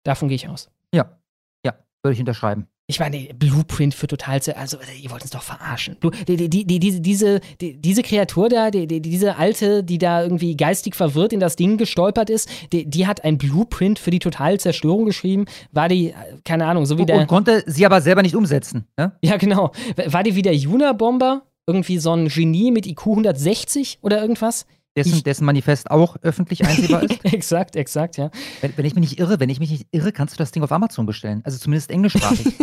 [0.03, 0.71] Davon gehe ich aus.
[0.93, 1.19] Ja,
[1.63, 5.95] ja, würde ich unterschreiben ich meine, Blueprint für total, also ihr wollt uns doch verarschen.
[6.27, 11.31] Die, die, die, die, diese, diese Kreatur da, diese alte, die da irgendwie geistig verwirrt
[11.31, 15.45] in das Ding gestolpert ist, die, hat ein Blueprint für die Totalzerstörung geschrieben.
[15.71, 17.17] War die, keine Ahnung, so wie der.
[17.17, 18.87] Und konnte sie aber selber nicht umsetzen.
[18.97, 19.11] Ne?
[19.21, 19.71] Ja, genau.
[20.07, 21.43] War die wie der Juna-Bomber?
[21.67, 24.65] Irgendwie so ein Genie mit IQ 160 oder irgendwas?
[25.03, 27.23] Dessen, ich, dessen Manifest auch öffentlich einsehbar ist.
[27.25, 28.31] exakt, exakt, ja.
[28.61, 30.63] Wenn, wenn, ich mich nicht irre, wenn ich mich nicht irre, kannst du das Ding
[30.63, 31.41] auf Amazon bestellen.
[31.45, 32.53] Also zumindest englischsprachig.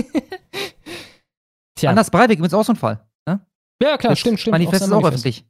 [1.76, 1.90] Tja.
[1.90, 3.04] Anders Breivik übrigens auch so ein Fall.
[3.26, 3.40] Ne?
[3.82, 4.52] Ja, klar, das stimmt, stimmt.
[4.52, 5.44] Manifest ist auch öffentlich.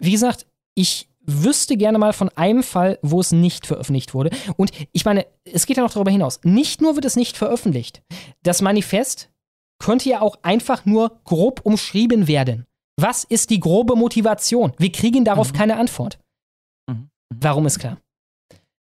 [0.00, 4.30] Wie gesagt, ich wüsste gerne mal von einem Fall, wo es nicht veröffentlicht wurde.
[4.56, 6.40] Und ich meine, es geht ja noch darüber hinaus.
[6.42, 8.02] Nicht nur wird es nicht veröffentlicht.
[8.42, 9.30] Das Manifest
[9.78, 12.66] könnte ja auch einfach nur grob umschrieben werden.
[13.00, 14.72] Was ist die grobe Motivation?
[14.78, 15.56] Wir kriegen darauf mhm.
[15.56, 16.18] keine Antwort.
[17.40, 17.98] Warum ist klar?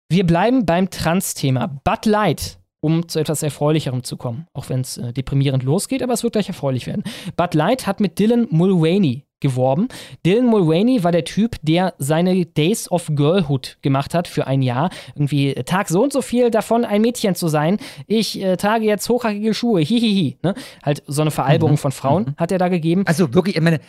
[0.10, 1.68] Wir bleiben beim Trans-Thema.
[1.84, 6.14] Bud Light, um zu etwas Erfreulicherem zu kommen, auch wenn es äh, deprimierend losgeht, aber
[6.14, 7.04] es wird gleich erfreulich werden.
[7.36, 9.88] Bud Light hat mit Dylan Mulvaney geworben.
[10.26, 14.90] Dylan Mulvaney war der Typ, der seine Days of Girlhood gemacht hat für ein Jahr.
[15.16, 17.78] Irgendwie äh, Tag so und so viel davon, ein Mädchen zu sein.
[18.08, 19.82] Ich äh, trage jetzt hochhackige Schuhe.
[19.82, 20.38] Hihihi.
[20.42, 20.54] Ne?
[20.84, 21.78] Halt so eine Veralberung mhm.
[21.78, 22.36] von Frauen mhm.
[22.38, 23.04] hat er da gegeben.
[23.06, 23.80] Also wirklich, ich meine,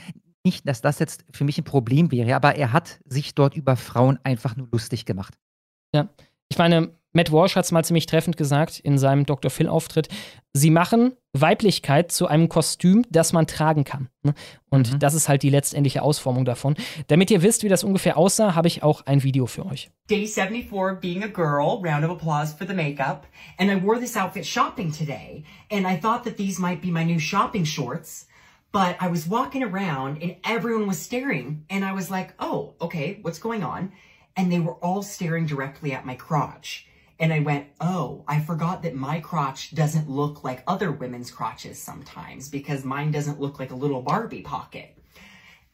[0.49, 3.77] nicht, dass das jetzt für mich ein Problem wäre, aber er hat sich dort über
[3.77, 5.35] Frauen einfach nur lustig gemacht.
[5.95, 6.09] Ja.
[6.49, 9.51] Ich meine, Matt Walsh hat es mal ziemlich treffend gesagt in seinem Dr.
[9.51, 10.09] Phil-Auftritt.
[10.55, 14.09] Sie machen Weiblichkeit zu einem Kostüm, das man tragen kann.
[14.23, 14.35] Ne?
[14.71, 14.99] Und mhm.
[14.99, 16.77] das ist halt die letztendliche Ausformung davon.
[17.09, 19.91] Damit ihr wisst, wie das ungefähr aussah, habe ich auch ein Video für euch.
[20.09, 23.27] Day 74 being a girl, round of applause for the makeup.
[23.59, 25.45] And I wore this outfit shopping today.
[25.71, 28.27] And I thought that these might be my new shopping shorts.
[28.71, 31.65] But I was walking around and everyone was staring.
[31.71, 33.93] And I was like, oh, okay, what's going on?
[34.37, 36.87] And they were all staring directly at my crotch.
[37.21, 41.79] And I went, oh, I forgot that my crotch doesn't look like other women's crotches
[41.79, 44.97] sometimes because mine doesn't look like a little Barbie pocket.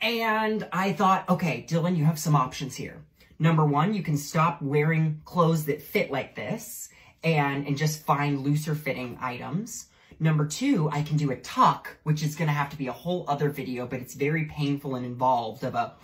[0.01, 3.05] And I thought, okay, Dylan, you have some options here.
[3.39, 6.89] Number one, you can stop wearing clothes that fit like this
[7.23, 9.89] and, and just find looser fitting items.
[10.21, 12.93] Number two, I can do a tuck, which is going to have to be a
[12.93, 15.95] whole other video, but it's very painful and involved of a,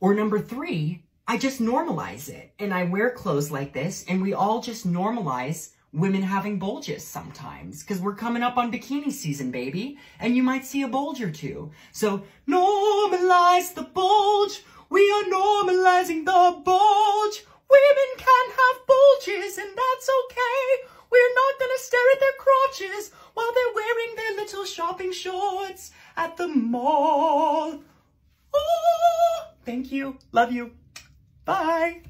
[0.00, 4.34] or number three, I just normalize it and I wear clothes like this and we
[4.34, 9.98] all just normalize women having bulges sometimes because we're coming up on bikini season, baby,
[10.20, 11.70] and you might see a bulge or two.
[11.92, 14.64] So normalize the bulge.
[14.90, 17.44] We are normalizing the bulge.
[17.70, 20.88] Women can have bulges and that's okay.
[21.12, 26.38] We're not gonna stare at their crotches while they're wearing their little shopping shorts at
[26.38, 27.80] the mall.
[28.54, 30.16] Oh, thank you.
[30.32, 30.70] Love you.
[31.44, 32.02] Bye.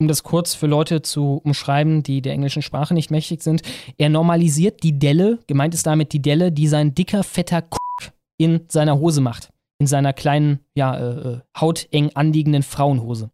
[0.00, 3.62] Um das kurz für Leute zu umschreiben, die der englischen Sprache nicht mächtig sind.
[3.96, 8.66] Er normalisiert die Delle, gemeint ist damit die Delle, die sein dicker, fetter Kuck in
[8.68, 9.52] seiner Hose macht.
[9.80, 13.30] In seiner kleinen, ja, äh, äh hauteng anliegenden Frauenhose.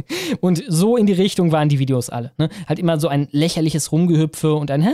[0.40, 2.32] und so in die Richtung waren die Videos alle.
[2.38, 2.48] Ne?
[2.66, 4.86] Halt immer so ein lächerliches Rumgehüpfe und ein,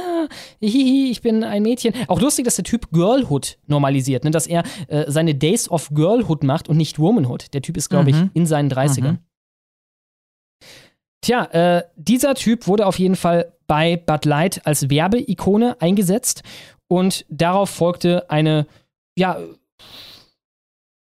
[0.60, 1.94] hihi, ich bin ein Mädchen.
[2.08, 4.30] Auch lustig, dass der Typ Girlhood normalisiert, ne?
[4.30, 7.52] dass er äh, seine Days of Girlhood macht und nicht Womanhood.
[7.54, 8.30] Der Typ ist, glaube mhm.
[8.32, 9.12] ich, in seinen 30ern.
[9.12, 9.18] Mhm.
[11.20, 16.42] Tja, äh, dieser Typ wurde auf jeden Fall bei Bud Light als Werbeikone eingesetzt
[16.88, 18.66] und darauf folgte eine,
[19.16, 19.38] ja,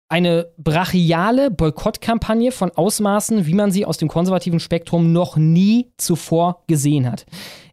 [0.10, 6.64] eine brachiale Boykottkampagne von Ausmaßen, wie man sie aus dem konservativen Spektrum noch nie zuvor
[6.68, 7.26] gesehen hat.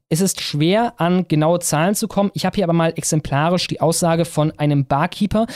[0.09, 2.31] Es ist schwer, an genaue Zahlen zu kommen.
[2.35, 5.47] Ich habe hier aber mal exemplarisch die Aussage von einem Barkeeper,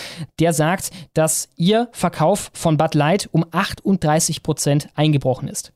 [0.40, 5.72] der sagt, dass ihr Verkauf von Bud Light um 38 Prozent eingebrochen ist.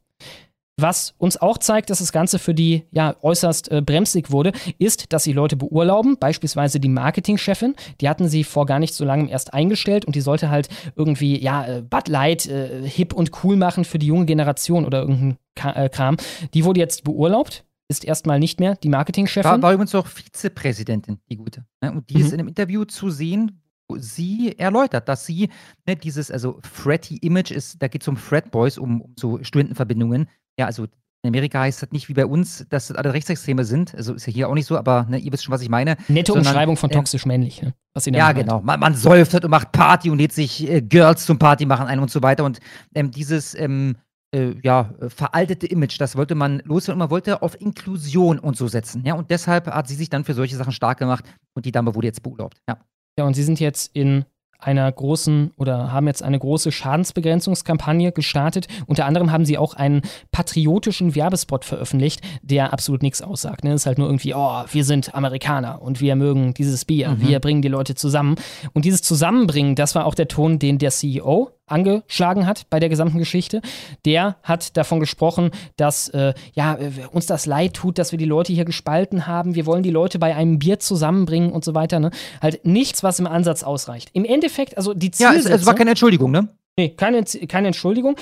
[0.81, 5.13] Was uns auch zeigt, dass das Ganze für die ja äußerst äh, bremsig wurde, ist,
[5.13, 9.29] dass sie Leute beurlauben, beispielsweise die Marketingchefin, die hatten sie vor gar nicht so langem
[9.29, 13.57] erst eingestellt und die sollte halt irgendwie, ja, äh, Bud Light äh, hip und cool
[13.57, 16.17] machen für die junge Generation oder irgendein Ka äh, Kram.
[16.55, 19.51] Die wurde jetzt beurlaubt, ist erstmal nicht mehr die Marketingchefin.
[19.51, 21.67] War, war übrigens auch Vizepräsidentin, die gute.
[21.83, 21.93] Ne?
[21.93, 22.21] Und die mhm.
[22.21, 25.51] ist in einem Interview zu sehen, wo sie erläutert, dass sie
[25.87, 29.43] ne, dieses, also Fretty Image ist, da geht es um Fred Boys, um, um so
[29.43, 30.29] Studentenverbindungen,
[30.59, 30.85] ja, also
[31.25, 33.95] in Amerika heißt das nicht wie bei uns, dass das alle Rechtsextreme sind.
[33.95, 35.97] Also ist ja hier auch nicht so, aber ne, ihr wisst schon, was ich meine.
[36.09, 37.75] Nette Sondern, Umschreibung von toxisch männlich, ne?
[37.95, 38.39] was Ja, meint.
[38.41, 38.61] genau.
[38.61, 42.01] Man, man säuft und macht Party und lädt sich äh, Girls zum Party machen ein
[42.01, 42.45] und so weiter.
[42.45, 42.59] Und
[42.95, 43.97] ähm, dieses ähm,
[44.35, 48.67] äh, ja, veraltete Image, das wollte man loswerden und man wollte auf Inklusion und so
[48.67, 49.05] setzen.
[49.07, 51.25] Ja, und deshalb hat sie sich dann für solche Sachen stark gemacht
[51.55, 52.61] und die Dame wurde jetzt beurlaubt.
[52.69, 52.79] Ja.
[53.19, 54.25] Ja, und sie sind jetzt in
[54.63, 58.69] einer großen oder haben jetzt eine große Schadensbegrenzungskampagne gestartet.
[58.87, 63.65] Unter anderem haben sie auch einen patriotischen Werbespot veröffentlicht, der absolut nichts aussagt.
[63.65, 63.75] Ne?
[63.75, 67.29] ist halt nur irgendwie, oh, wir sind Amerikaner und wir mögen dieses Bier, mhm.
[67.29, 68.37] wir bringen die Leute zusammen.
[68.73, 72.89] Und dieses Zusammenbringen, das war auch der Ton, den der CEO angeschlagen hat bei der
[72.89, 73.61] gesamten Geschichte.
[74.05, 78.25] Der hat davon gesprochen, dass äh, ja, äh, uns das leid tut, dass wir die
[78.25, 79.55] Leute hier gespalten haben.
[79.55, 81.99] Wir wollen die Leute bei einem Bier zusammenbringen und so weiter.
[81.99, 82.11] Ne?
[82.41, 84.11] Halt nichts, was im Ansatz ausreicht.
[84.13, 85.51] Im Endeffekt, also die Zielsetzung...
[85.51, 86.49] Ja, es, es war keine Entschuldigung, ne?
[86.79, 88.17] Nee, keine, keine Entschuldigung.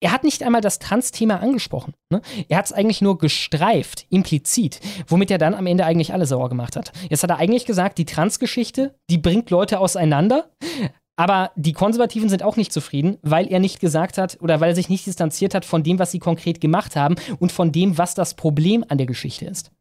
[0.00, 1.94] Er hat nicht einmal das Trans-Thema angesprochen.
[2.10, 2.22] Ne?
[2.48, 6.48] Er hat es eigentlich nur gestreift, implizit, womit er dann am Ende eigentlich alle sauer
[6.48, 6.92] gemacht hat.
[7.10, 10.50] Jetzt hat er eigentlich gesagt, die Trans-Geschichte, die bringt Leute auseinander,
[11.18, 14.74] aber die Konservativen sind auch nicht zufrieden, weil er nicht gesagt hat oder weil er
[14.76, 18.14] sich nicht distanziert hat von dem, was sie konkret gemacht haben und von dem, was
[18.14, 19.72] das Problem an der Geschichte ist.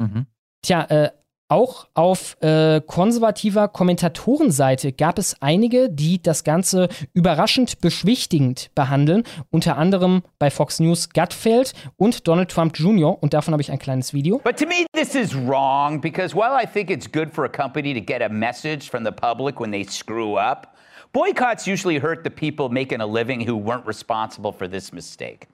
[0.00, 0.26] Mhm.
[0.62, 1.10] Tja, äh,
[1.52, 9.24] auch auf äh, konservativer Kommentatorenseite gab es einige, die das Ganze überraschend beschwichtigend behandeln.
[9.50, 13.22] Unter anderem bei Fox News Gutfeld und Donald Trump Jr.
[13.22, 14.38] Und davon habe ich ein kleines Video.
[14.42, 17.92] But to me this is wrong because while I think it's good for a company
[17.92, 20.74] to get a message from the public when they screw up,
[21.12, 25.48] boycotts usually hurt the people making a living who weren't responsible for this mistake.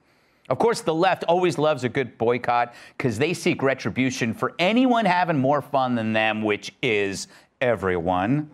[0.49, 5.05] Of course, the left always loves a good boycott because they seek retribution for anyone
[5.05, 7.27] having more fun than them, which is
[7.61, 8.49] everyone.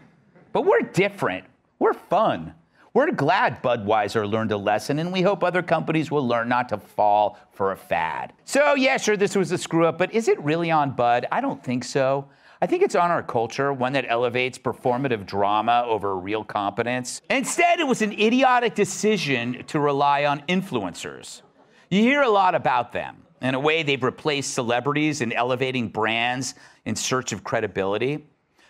[0.52, 1.46] But we're different.
[1.80, 2.54] We're fun.
[2.94, 6.78] We're glad Budweiser learned a lesson, and we hope other companies will learn not to
[6.78, 8.32] fall for a fad.
[8.46, 11.28] So, yeah, sure, this was a screw up, but is it really on Bud?
[11.30, 12.30] I don't think so.
[12.62, 17.22] I think it's on our culture, one that elevates performative drama over real competence.
[17.30, 21.42] Instead, it was an idiotic decision to rely on influencers.
[21.90, 23.18] You hear a lot about them.
[23.42, 26.56] In a way, they've replaced celebrities in elevating brands
[26.86, 28.26] in search of credibility.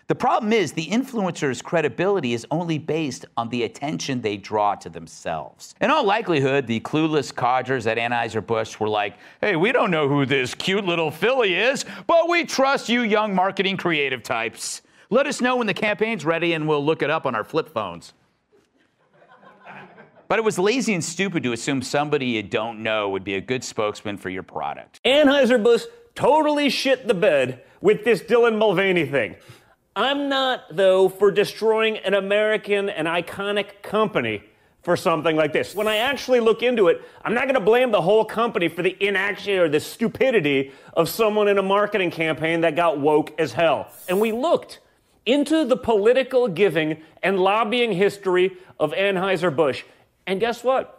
[0.08, 4.88] The problem is the influencer's credibility is only based on the attention they draw to
[4.88, 5.74] themselves.
[5.80, 10.24] In all likelihood, the clueless codgers at Anheuser-Busch were like, hey, we don't know who
[10.24, 14.82] this cute little filly is, but we trust you young marketing creative types.
[15.10, 17.70] Let us know when the campaign's ready and we'll look it up on our flip
[17.70, 18.12] phones.
[20.28, 23.40] But it was lazy and stupid to assume somebody you don't know would be a
[23.40, 25.00] good spokesman for your product.
[25.04, 29.36] Anheuser-Busch totally shit the bed with this Dylan Mulvaney thing.
[29.94, 34.42] I'm not, though, for destroying an American and iconic company
[34.82, 35.74] for something like this.
[35.74, 38.82] When I actually look into it, I'm not going to blame the whole company for
[38.82, 43.52] the inaction or the stupidity of someone in a marketing campaign that got woke as
[43.52, 43.88] hell.
[44.08, 44.80] And we looked
[45.24, 49.82] into the political giving and lobbying history of Anheuser-Busch.
[50.26, 50.92] And guess what?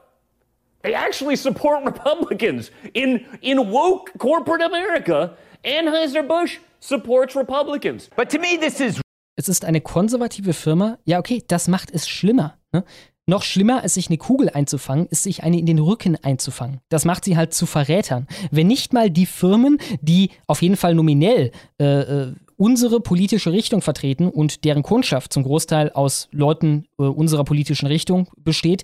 [0.83, 2.71] They actually support Republicans.
[2.93, 8.09] In, in woke corporate America, Anheuser-Busch supports Republicans.
[8.15, 9.01] But to me, this is.
[9.35, 10.97] Es ist eine konservative Firma.
[11.05, 12.57] Ja, okay, das macht es schlimmer.
[12.71, 12.83] Ne?
[13.29, 16.79] Noch schlimmer, als sich eine Kugel einzufangen, ist sich eine in den Rücken einzufangen.
[16.87, 18.25] Das macht sie halt zu Verrätern.
[18.51, 23.81] Wenn nicht mal die Firmen, die auf jeden Fall nominell äh, äh, unsere politische Richtung
[23.81, 28.83] vertreten und deren Kundschaft zum Großteil aus Leuten äh, unserer politischen Richtung besteht,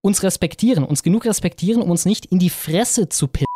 [0.00, 3.46] uns respektieren, uns genug respektieren, um uns nicht in die Fresse zu pissen,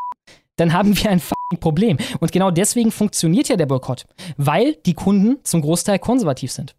[0.56, 1.96] dann haben wir ein fucking Problem.
[2.20, 4.04] Und genau deswegen funktioniert ja der Boykott,
[4.36, 6.76] weil die Kunden zum Großteil konservativ sind.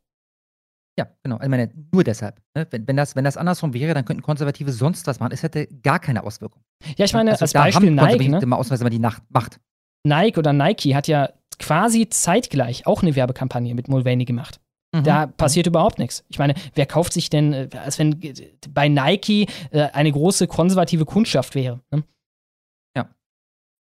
[0.98, 1.42] Ja, genau.
[1.42, 2.40] Ich meine, nur deshalb.
[2.56, 2.66] Ne?
[2.70, 5.34] Wenn, wenn, das, wenn das andersrum wäre, dann könnten Konservative sonst was machen.
[5.34, 6.62] Es hätte gar keine Auswirkung.
[6.96, 8.30] Ja, ich meine, also, als Beispiel Nike.
[8.30, 8.58] Ne?
[8.58, 9.60] Ausweise, wenn man die Nacht macht.
[10.06, 11.30] Nike oder Nike hat ja
[11.60, 14.60] quasi zeitgleich auch eine Werbekampagne mit Mulvaney gemacht.
[14.94, 15.04] Mhm.
[15.04, 16.24] Da passiert überhaupt nichts.
[16.30, 18.34] Ich meine, wer kauft sich denn, äh, als wenn äh,
[18.70, 21.82] bei Nike äh, eine große konservative Kundschaft wäre?
[21.92, 22.04] Ne?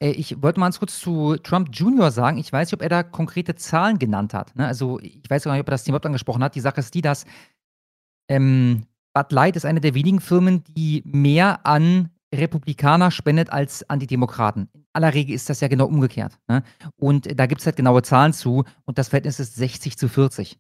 [0.05, 2.11] Ich wollte mal ganz kurz zu Trump Jr.
[2.11, 2.37] sagen.
[2.37, 4.57] Ich weiß nicht, ob er da konkrete Zahlen genannt hat.
[4.57, 4.67] Ne?
[4.67, 6.57] Also, ich weiß gar nicht, ob er das Thema überhaupt angesprochen hat.
[6.57, 7.25] Die Sache ist die, dass
[8.29, 13.99] ähm, Bud Light ist eine der wenigen Firmen, die mehr an Republikaner spendet als an
[13.99, 14.69] die Demokraten.
[14.73, 16.39] In aller Regel ist das ja genau umgekehrt.
[16.49, 16.63] Ne?
[16.97, 20.59] Und da gibt es halt genaue Zahlen zu und das Verhältnis ist 60 zu 40.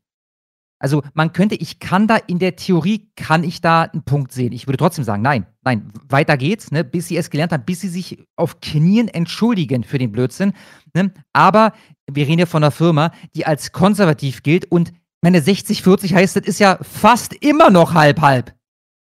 [0.78, 4.52] Also man könnte, ich kann da in der Theorie, kann ich da einen Punkt sehen.
[4.52, 7.80] Ich würde trotzdem sagen, nein, nein, weiter geht's, ne, bis sie es gelernt haben, bis
[7.80, 10.52] sie sich auf Knien entschuldigen für den Blödsinn.
[10.92, 11.12] Ne?
[11.32, 11.72] Aber
[12.10, 14.92] wir reden ja von einer Firma, die als konservativ gilt und
[15.22, 18.52] meine 60-40 heißt, das ist ja fast immer noch halb-halb.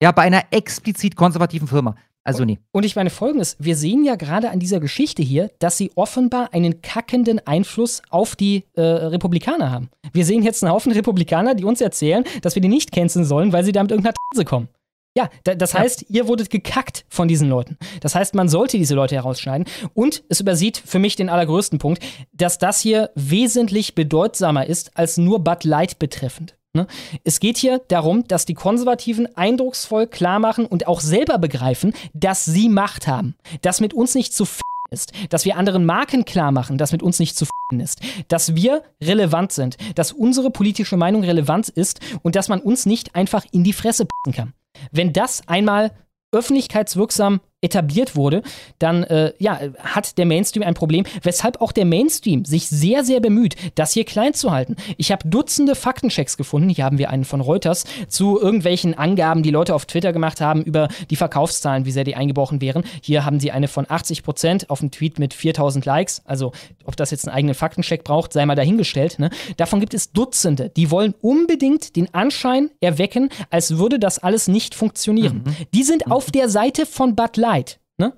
[0.03, 1.95] Ja, bei einer explizit konservativen Firma.
[2.23, 2.59] Also nee.
[2.73, 6.53] Und ich meine folgendes, wir sehen ja gerade an dieser Geschichte hier, dass sie offenbar
[6.53, 9.89] einen kackenden Einfluss auf die äh, Republikaner haben.
[10.13, 13.53] Wir sehen jetzt einen Haufen Republikaner, die uns erzählen, dass wir die nicht canceln sollen,
[13.53, 14.69] weil sie da mit irgendeiner Tase kommen.
[15.17, 15.81] Ja, da, das Ja.
[15.81, 17.79] heißt, ihr wurdet gekackt von diesen Leuten.
[18.01, 19.67] Das heißt, man sollte diese Leute herausschneiden.
[19.95, 22.01] Und es übersieht für mich den allergrößten Punkt,
[22.33, 26.55] dass das hier wesentlich bedeutsamer ist als nur Bud Light betreffend.
[26.73, 26.87] Ne?
[27.25, 32.45] Es geht hier darum, dass die Konservativen eindrucksvoll klar machen und auch selber begreifen, dass
[32.45, 33.35] sie Macht haben.
[33.63, 34.61] Dass mit uns nicht zu f
[34.91, 35.13] ist.
[35.31, 38.01] Dass wir anderen Marken klar machen, dass mit uns nicht zu f ist.
[38.29, 39.79] Dass wir relevant sind.
[39.97, 44.07] Dass unsere politische Meinung relevant ist und dass man uns nicht einfach in die Fresse
[44.07, 44.55] pissen kann.
[44.93, 45.91] Wenn das einmal
[46.33, 48.43] öffentlichkeitswirksam etabliert wurde,
[48.79, 53.21] dann äh, ja, hat der Mainstream ein Problem, weshalb auch der Mainstream sich sehr, sehr
[53.21, 54.77] bemüht, das hier klein zu halten.
[54.97, 59.51] Ich habe Dutzende Faktenchecks gefunden, hier haben wir einen von Reuters, zu irgendwelchen Angaben, die
[59.51, 62.85] Leute auf Twitter gemacht haben über die Verkaufszahlen, wie sehr die eingebrochen wären.
[63.03, 66.53] Hier haben sie eine von 80% auf einen Tweet mit 4000 Likes, also
[66.85, 69.19] ob das jetzt einen eigenen Faktencheck braucht, sei mal dahingestellt.
[69.19, 69.31] Ne?
[69.59, 74.75] Davon gibt es Dutzende, die wollen unbedingt den Anschein erwecken, als würde das alles nicht
[74.75, 75.45] funktionieren.
[75.75, 77.81] Die sind auf der Seite von Bud Light.
[77.99, 78.17] Ne?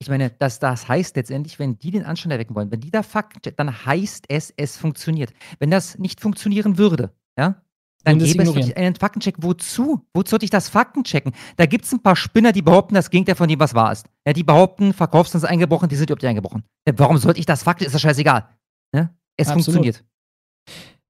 [0.00, 3.02] Ich meine, das, das heißt letztendlich, wenn die den Anschein erwecken wollen, wenn die da
[3.02, 5.32] Fakten, dann heißt es, es funktioniert.
[5.58, 7.60] Wenn das nicht funktionieren würde, ja,
[8.04, 9.34] dann gäbe es wirklich einen Faktencheck.
[9.38, 10.06] Wozu?
[10.14, 11.32] Wozu sollte ich das Faktenchecken?
[11.56, 14.06] Da gibt es ein paar Spinner, die behaupten, das Gegenteil von dem, was wahr ist.
[14.26, 16.62] Ja, die behaupten, Verkaufszahlen sind eingebrochen, die sind überhaupt nicht eingebrochen.
[16.86, 17.84] Ja, warum sollte ich das Fakten?
[17.84, 18.48] Ist das scheißegal.
[18.94, 19.10] Ja?
[19.36, 19.64] Es Absolut.
[19.64, 20.04] funktioniert.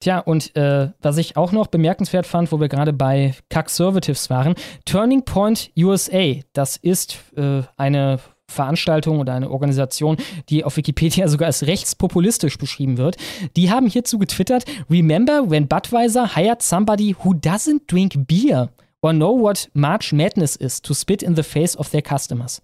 [0.00, 4.54] Tja, und äh, was ich auch noch bemerkenswert fand, wo wir gerade bei Conservatives waren,
[4.84, 10.16] Turning Point USA, das ist äh, eine Veranstaltung oder eine Organisation,
[10.48, 13.16] die auf Wikipedia sogar als rechtspopulistisch beschrieben wird.
[13.56, 18.68] Die haben hierzu getwittert, Remember when Budweiser hired somebody who doesn't drink beer?
[19.02, 22.60] or know what March Madness is to spit in the face of their customers.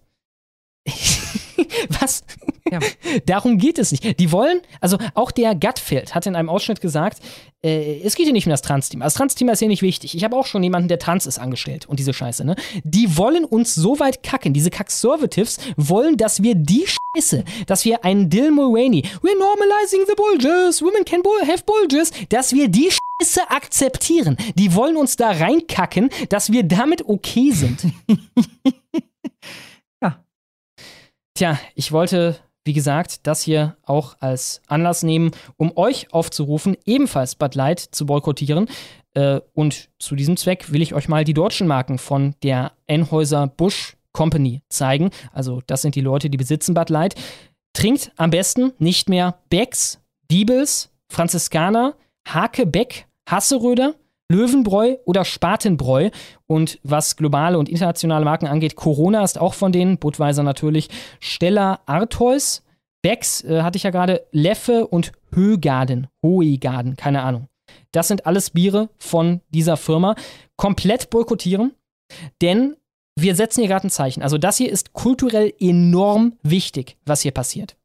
[2.01, 2.23] Was?
[2.71, 2.79] Ja.
[3.25, 4.19] Darum geht es nicht.
[4.19, 7.19] Die wollen, also auch der Gutfeld hat in einem Ausschnitt gesagt,
[7.63, 9.05] äh, es geht hier nicht um das Trans-Thema.
[9.05, 10.15] Das Trans-Thema ist hier nicht wichtig.
[10.15, 12.55] Ich habe auch schon jemanden, der trans ist, angestellt und diese Scheiße, ne?
[12.83, 14.53] Die wollen uns so weit kacken.
[14.53, 20.15] Diese Kack-Conservatives wollen, dass wir die Scheiße, dass wir einen Dylan Mulvaney, we're normalizing the
[20.15, 24.37] bulges, women can have bulges, dass wir die Scheiße akzeptieren.
[24.55, 27.85] Die wollen uns da reinkacken, dass wir damit okay sind.
[31.37, 37.35] Tja, ich wollte, wie gesagt, das hier auch als Anlass nehmen, um euch aufzurufen, ebenfalls
[37.35, 38.69] Bud Light zu boykottieren.
[39.15, 43.47] Äh, und zu diesem Zweck will ich euch mal die deutschen Marken von der Enhäuser
[43.47, 45.09] Busch Company zeigen.
[45.33, 47.15] Also, das sind die Leute, die besitzen Bud Light.
[47.73, 49.99] Trinkt am besten nicht mehr Becks,
[50.31, 53.95] Diebels, Franziskaner, Hake Beck, Hasseröder,
[54.31, 56.09] Löwenbräu oder Spatenbräu.
[56.47, 61.81] Und was globale und internationale Marken angeht, Corona ist auch von denen, Budweiser natürlich, Stella
[61.85, 62.61] Artois,
[63.01, 67.47] Becks äh, hatte ich ja gerade, Leffe und Högaden, Hoegaden, keine Ahnung.
[67.91, 70.15] Das sind alles Biere von dieser Firma.
[70.57, 71.73] Komplett boykottieren,
[72.41, 72.75] denn
[73.17, 74.23] wir setzen hier gerade ein Zeichen.
[74.23, 77.77] Also das hier ist kulturell enorm wichtig, was hier passiert.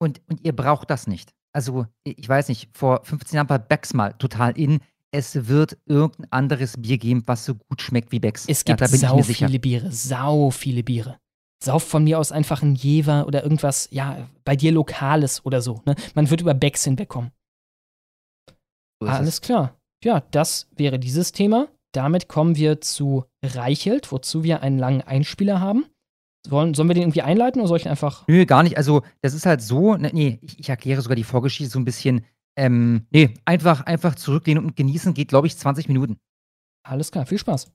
[0.00, 1.32] Und, und ihr braucht das nicht.
[1.52, 4.80] Also, ich weiß nicht, vor 15 Jahren war Becks mal total in
[5.12, 8.46] es wird irgendein anderes Bier geben, was so gut schmeckt wie Becks.
[8.46, 11.18] Es gibt ja, sau viele Biere, sau viele Biere.
[11.62, 15.82] Sauf von mir aus einfach ein Jever oder irgendwas, ja, bei dir Lokales oder so.
[15.84, 15.94] Ne?
[16.14, 17.32] Man wird über Becks hinwegkommen.
[19.02, 19.40] So Alles es.
[19.42, 19.76] klar.
[20.02, 21.68] Ja, das wäre dieses Thema.
[21.92, 25.84] Damit kommen wir zu Reichelt, wozu wir einen langen Einspieler haben.
[26.46, 28.26] Sollen, sollen wir den irgendwie einleiten oder soll ich einfach.
[28.26, 28.78] Nö, gar nicht.
[28.78, 31.84] Also, das ist halt so, ne, nee, ich, ich erkläre sogar die Vorgeschichte so ein
[31.84, 32.24] bisschen
[32.60, 36.18] ähm, nee, einfach, einfach zurücklehnen und genießen geht, glaube ich, 20 Minuten.
[36.82, 37.72] Alles klar, viel Spaß.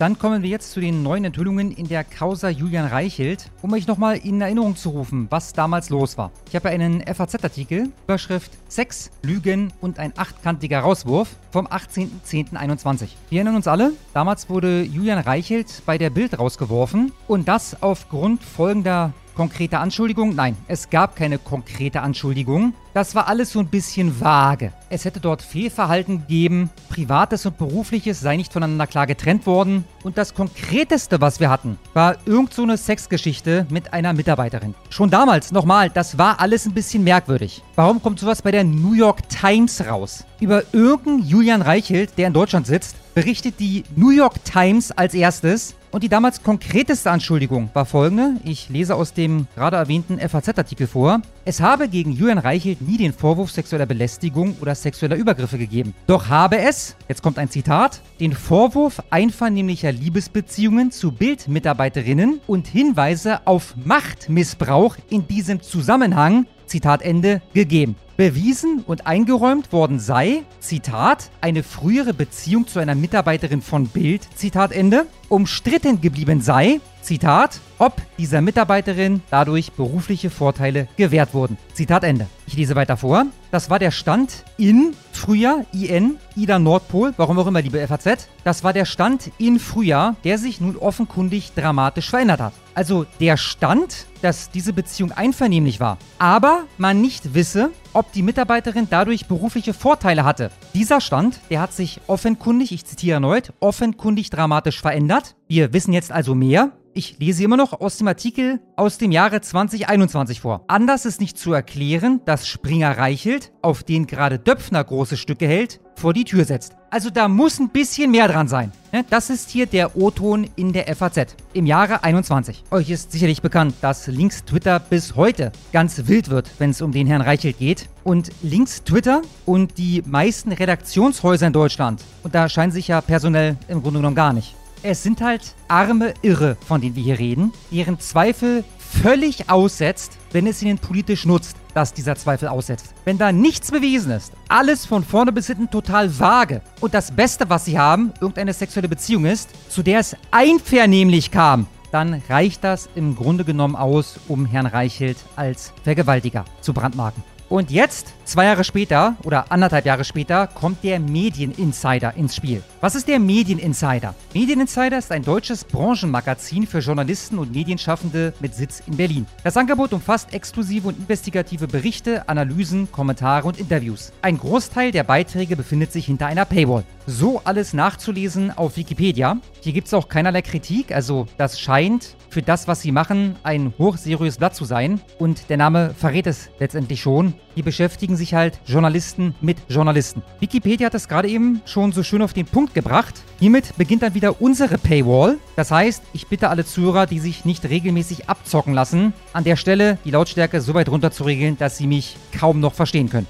[0.00, 3.86] Dann kommen wir jetzt zu den neuen Enthüllungen in der Causa Julian Reichelt, um euch
[3.86, 6.30] nochmal in Erinnerung zu rufen, was damals los war.
[6.48, 13.08] Ich habe einen FAZ-Artikel, Überschrift Sex, Lügen und ein achtkantiger Rauswurf vom 18.10.21.
[13.28, 18.42] Wir erinnern uns alle, damals wurde Julian Reichelt bei der Bild rausgeworfen und das aufgrund
[18.42, 20.34] folgender Konkrete Anschuldigung?
[20.34, 22.74] Nein, es gab keine konkrete Anschuldigung.
[22.92, 24.72] Das war alles so ein bisschen vage.
[24.88, 29.84] Es hätte dort Fehlverhalten gegeben, Privates und Berufliches sei nicht voneinander klar getrennt worden.
[30.02, 34.74] Und das Konkreteste, was wir hatten, war irgend so eine Sexgeschichte mit einer Mitarbeiterin.
[34.88, 37.62] Schon damals, nochmal, das war alles ein bisschen merkwürdig.
[37.76, 40.24] Warum kommt sowas bei der New York Times raus?
[40.40, 45.74] Über irgendeinen Julian Reichelt, der in Deutschland sitzt, berichtet die New York Times als erstes,
[45.90, 48.34] und die damals konkreteste Anschuldigung war folgende.
[48.44, 51.20] Ich lese aus dem gerade erwähnten FAZ-Artikel vor.
[51.44, 55.94] Es habe gegen Julian Reichelt nie den Vorwurf sexueller Belästigung oder sexueller Übergriffe gegeben.
[56.06, 63.46] Doch habe es, jetzt kommt ein Zitat, den Vorwurf einvernehmlicher Liebesbeziehungen zu Bildmitarbeiterinnen und Hinweise
[63.46, 67.96] auf Machtmissbrauch in diesem Zusammenhang Zitat Ende, gegeben.
[68.20, 74.72] Bewiesen und eingeräumt worden sei, Zitat, eine frühere Beziehung zu einer Mitarbeiterin von Bild, Zitat
[74.72, 81.56] Ende, umstritten geblieben sei, Zitat, ob dieser Mitarbeiterin dadurch berufliche Vorteile gewährt wurden.
[81.72, 82.26] Zitat Ende.
[82.46, 83.26] Ich lese weiter vor.
[83.50, 88.28] Das war der Stand in Frühjahr, IN, Ida Nordpol, warum auch immer, liebe FAZ.
[88.44, 92.52] Das war der Stand in Frühjahr, der sich nun offenkundig dramatisch verändert hat.
[92.74, 98.86] Also der Stand, dass diese Beziehung einvernehmlich war, aber man nicht wisse, ob die Mitarbeiterin
[98.88, 100.50] dadurch berufliche Vorteile hatte.
[100.74, 105.34] Dieser Stand, der hat sich offenkundig, ich zitiere erneut, offenkundig dramatisch verändert.
[105.50, 106.70] Wir wissen jetzt also mehr.
[106.94, 110.62] Ich lese immer noch aus dem Artikel aus dem Jahre 2021 vor.
[110.68, 115.80] Anders ist nicht zu erklären, dass Springer Reichelt, auf den gerade Döpfner große Stücke hält,
[115.96, 116.76] vor die Tür setzt.
[116.88, 118.70] Also da muss ein bisschen mehr dran sein.
[118.92, 122.62] Ne, das ist hier der O-Ton in der FAZ im Jahre 21.
[122.70, 126.92] Euch ist sicherlich bekannt, dass Links Twitter bis heute ganz wild wird, wenn es um
[126.92, 127.88] den Herrn Reichelt geht.
[128.04, 133.98] Und Links Twitter und die meisten Redaktionshäuser in Deutschland unterscheiden sich ja personell im Grunde
[133.98, 134.54] genommen gar nicht.
[134.82, 140.46] Es sind halt arme Irre, von denen wir hier reden, deren Zweifel völlig aussetzt, wenn
[140.46, 142.94] es ihnen politisch nutzt, dass dieser Zweifel aussetzt.
[143.04, 147.50] Wenn da nichts bewiesen ist, alles von vorne bis hinten total vage und das Beste,
[147.50, 152.88] was sie haben, irgendeine sexuelle Beziehung ist, zu der es einvernehmlich kam, dann reicht das
[152.94, 157.22] im Grunde genommen aus, um Herrn Reichelt als Vergewaltiger zu brandmarken.
[157.50, 162.62] Und jetzt, zwei Jahre später oder anderthalb Jahre später, kommt der Medieninsider ins Spiel.
[162.80, 164.14] Was ist der Medieninsider?
[164.32, 169.26] Medieninsider ist ein deutsches Branchenmagazin für Journalisten und Medienschaffende mit Sitz in Berlin.
[169.42, 174.12] Das Angebot umfasst exklusive und investigative Berichte, Analysen, Kommentare und Interviews.
[174.22, 176.84] Ein Großteil der Beiträge befindet sich hinter einer Paywall.
[177.08, 179.38] So alles nachzulesen auf Wikipedia.
[179.60, 183.74] Hier gibt es auch keinerlei Kritik, also das scheint für das, was sie machen, ein
[183.76, 185.00] hochseriöses Blatt zu sein.
[185.18, 187.34] Und der Name verrät es letztendlich schon.
[187.54, 190.22] Hier beschäftigen sich halt Journalisten mit Journalisten.
[190.38, 193.22] Wikipedia hat es gerade eben schon so schön auf den Punkt gebracht.
[193.40, 195.38] Hiermit beginnt dann wieder unsere Paywall.
[195.56, 199.98] Das heißt, ich bitte alle Zuhörer, die sich nicht regelmäßig abzocken lassen, an der Stelle
[200.04, 203.26] die Lautstärke so weit runter zu regeln, dass sie mich kaum noch verstehen können.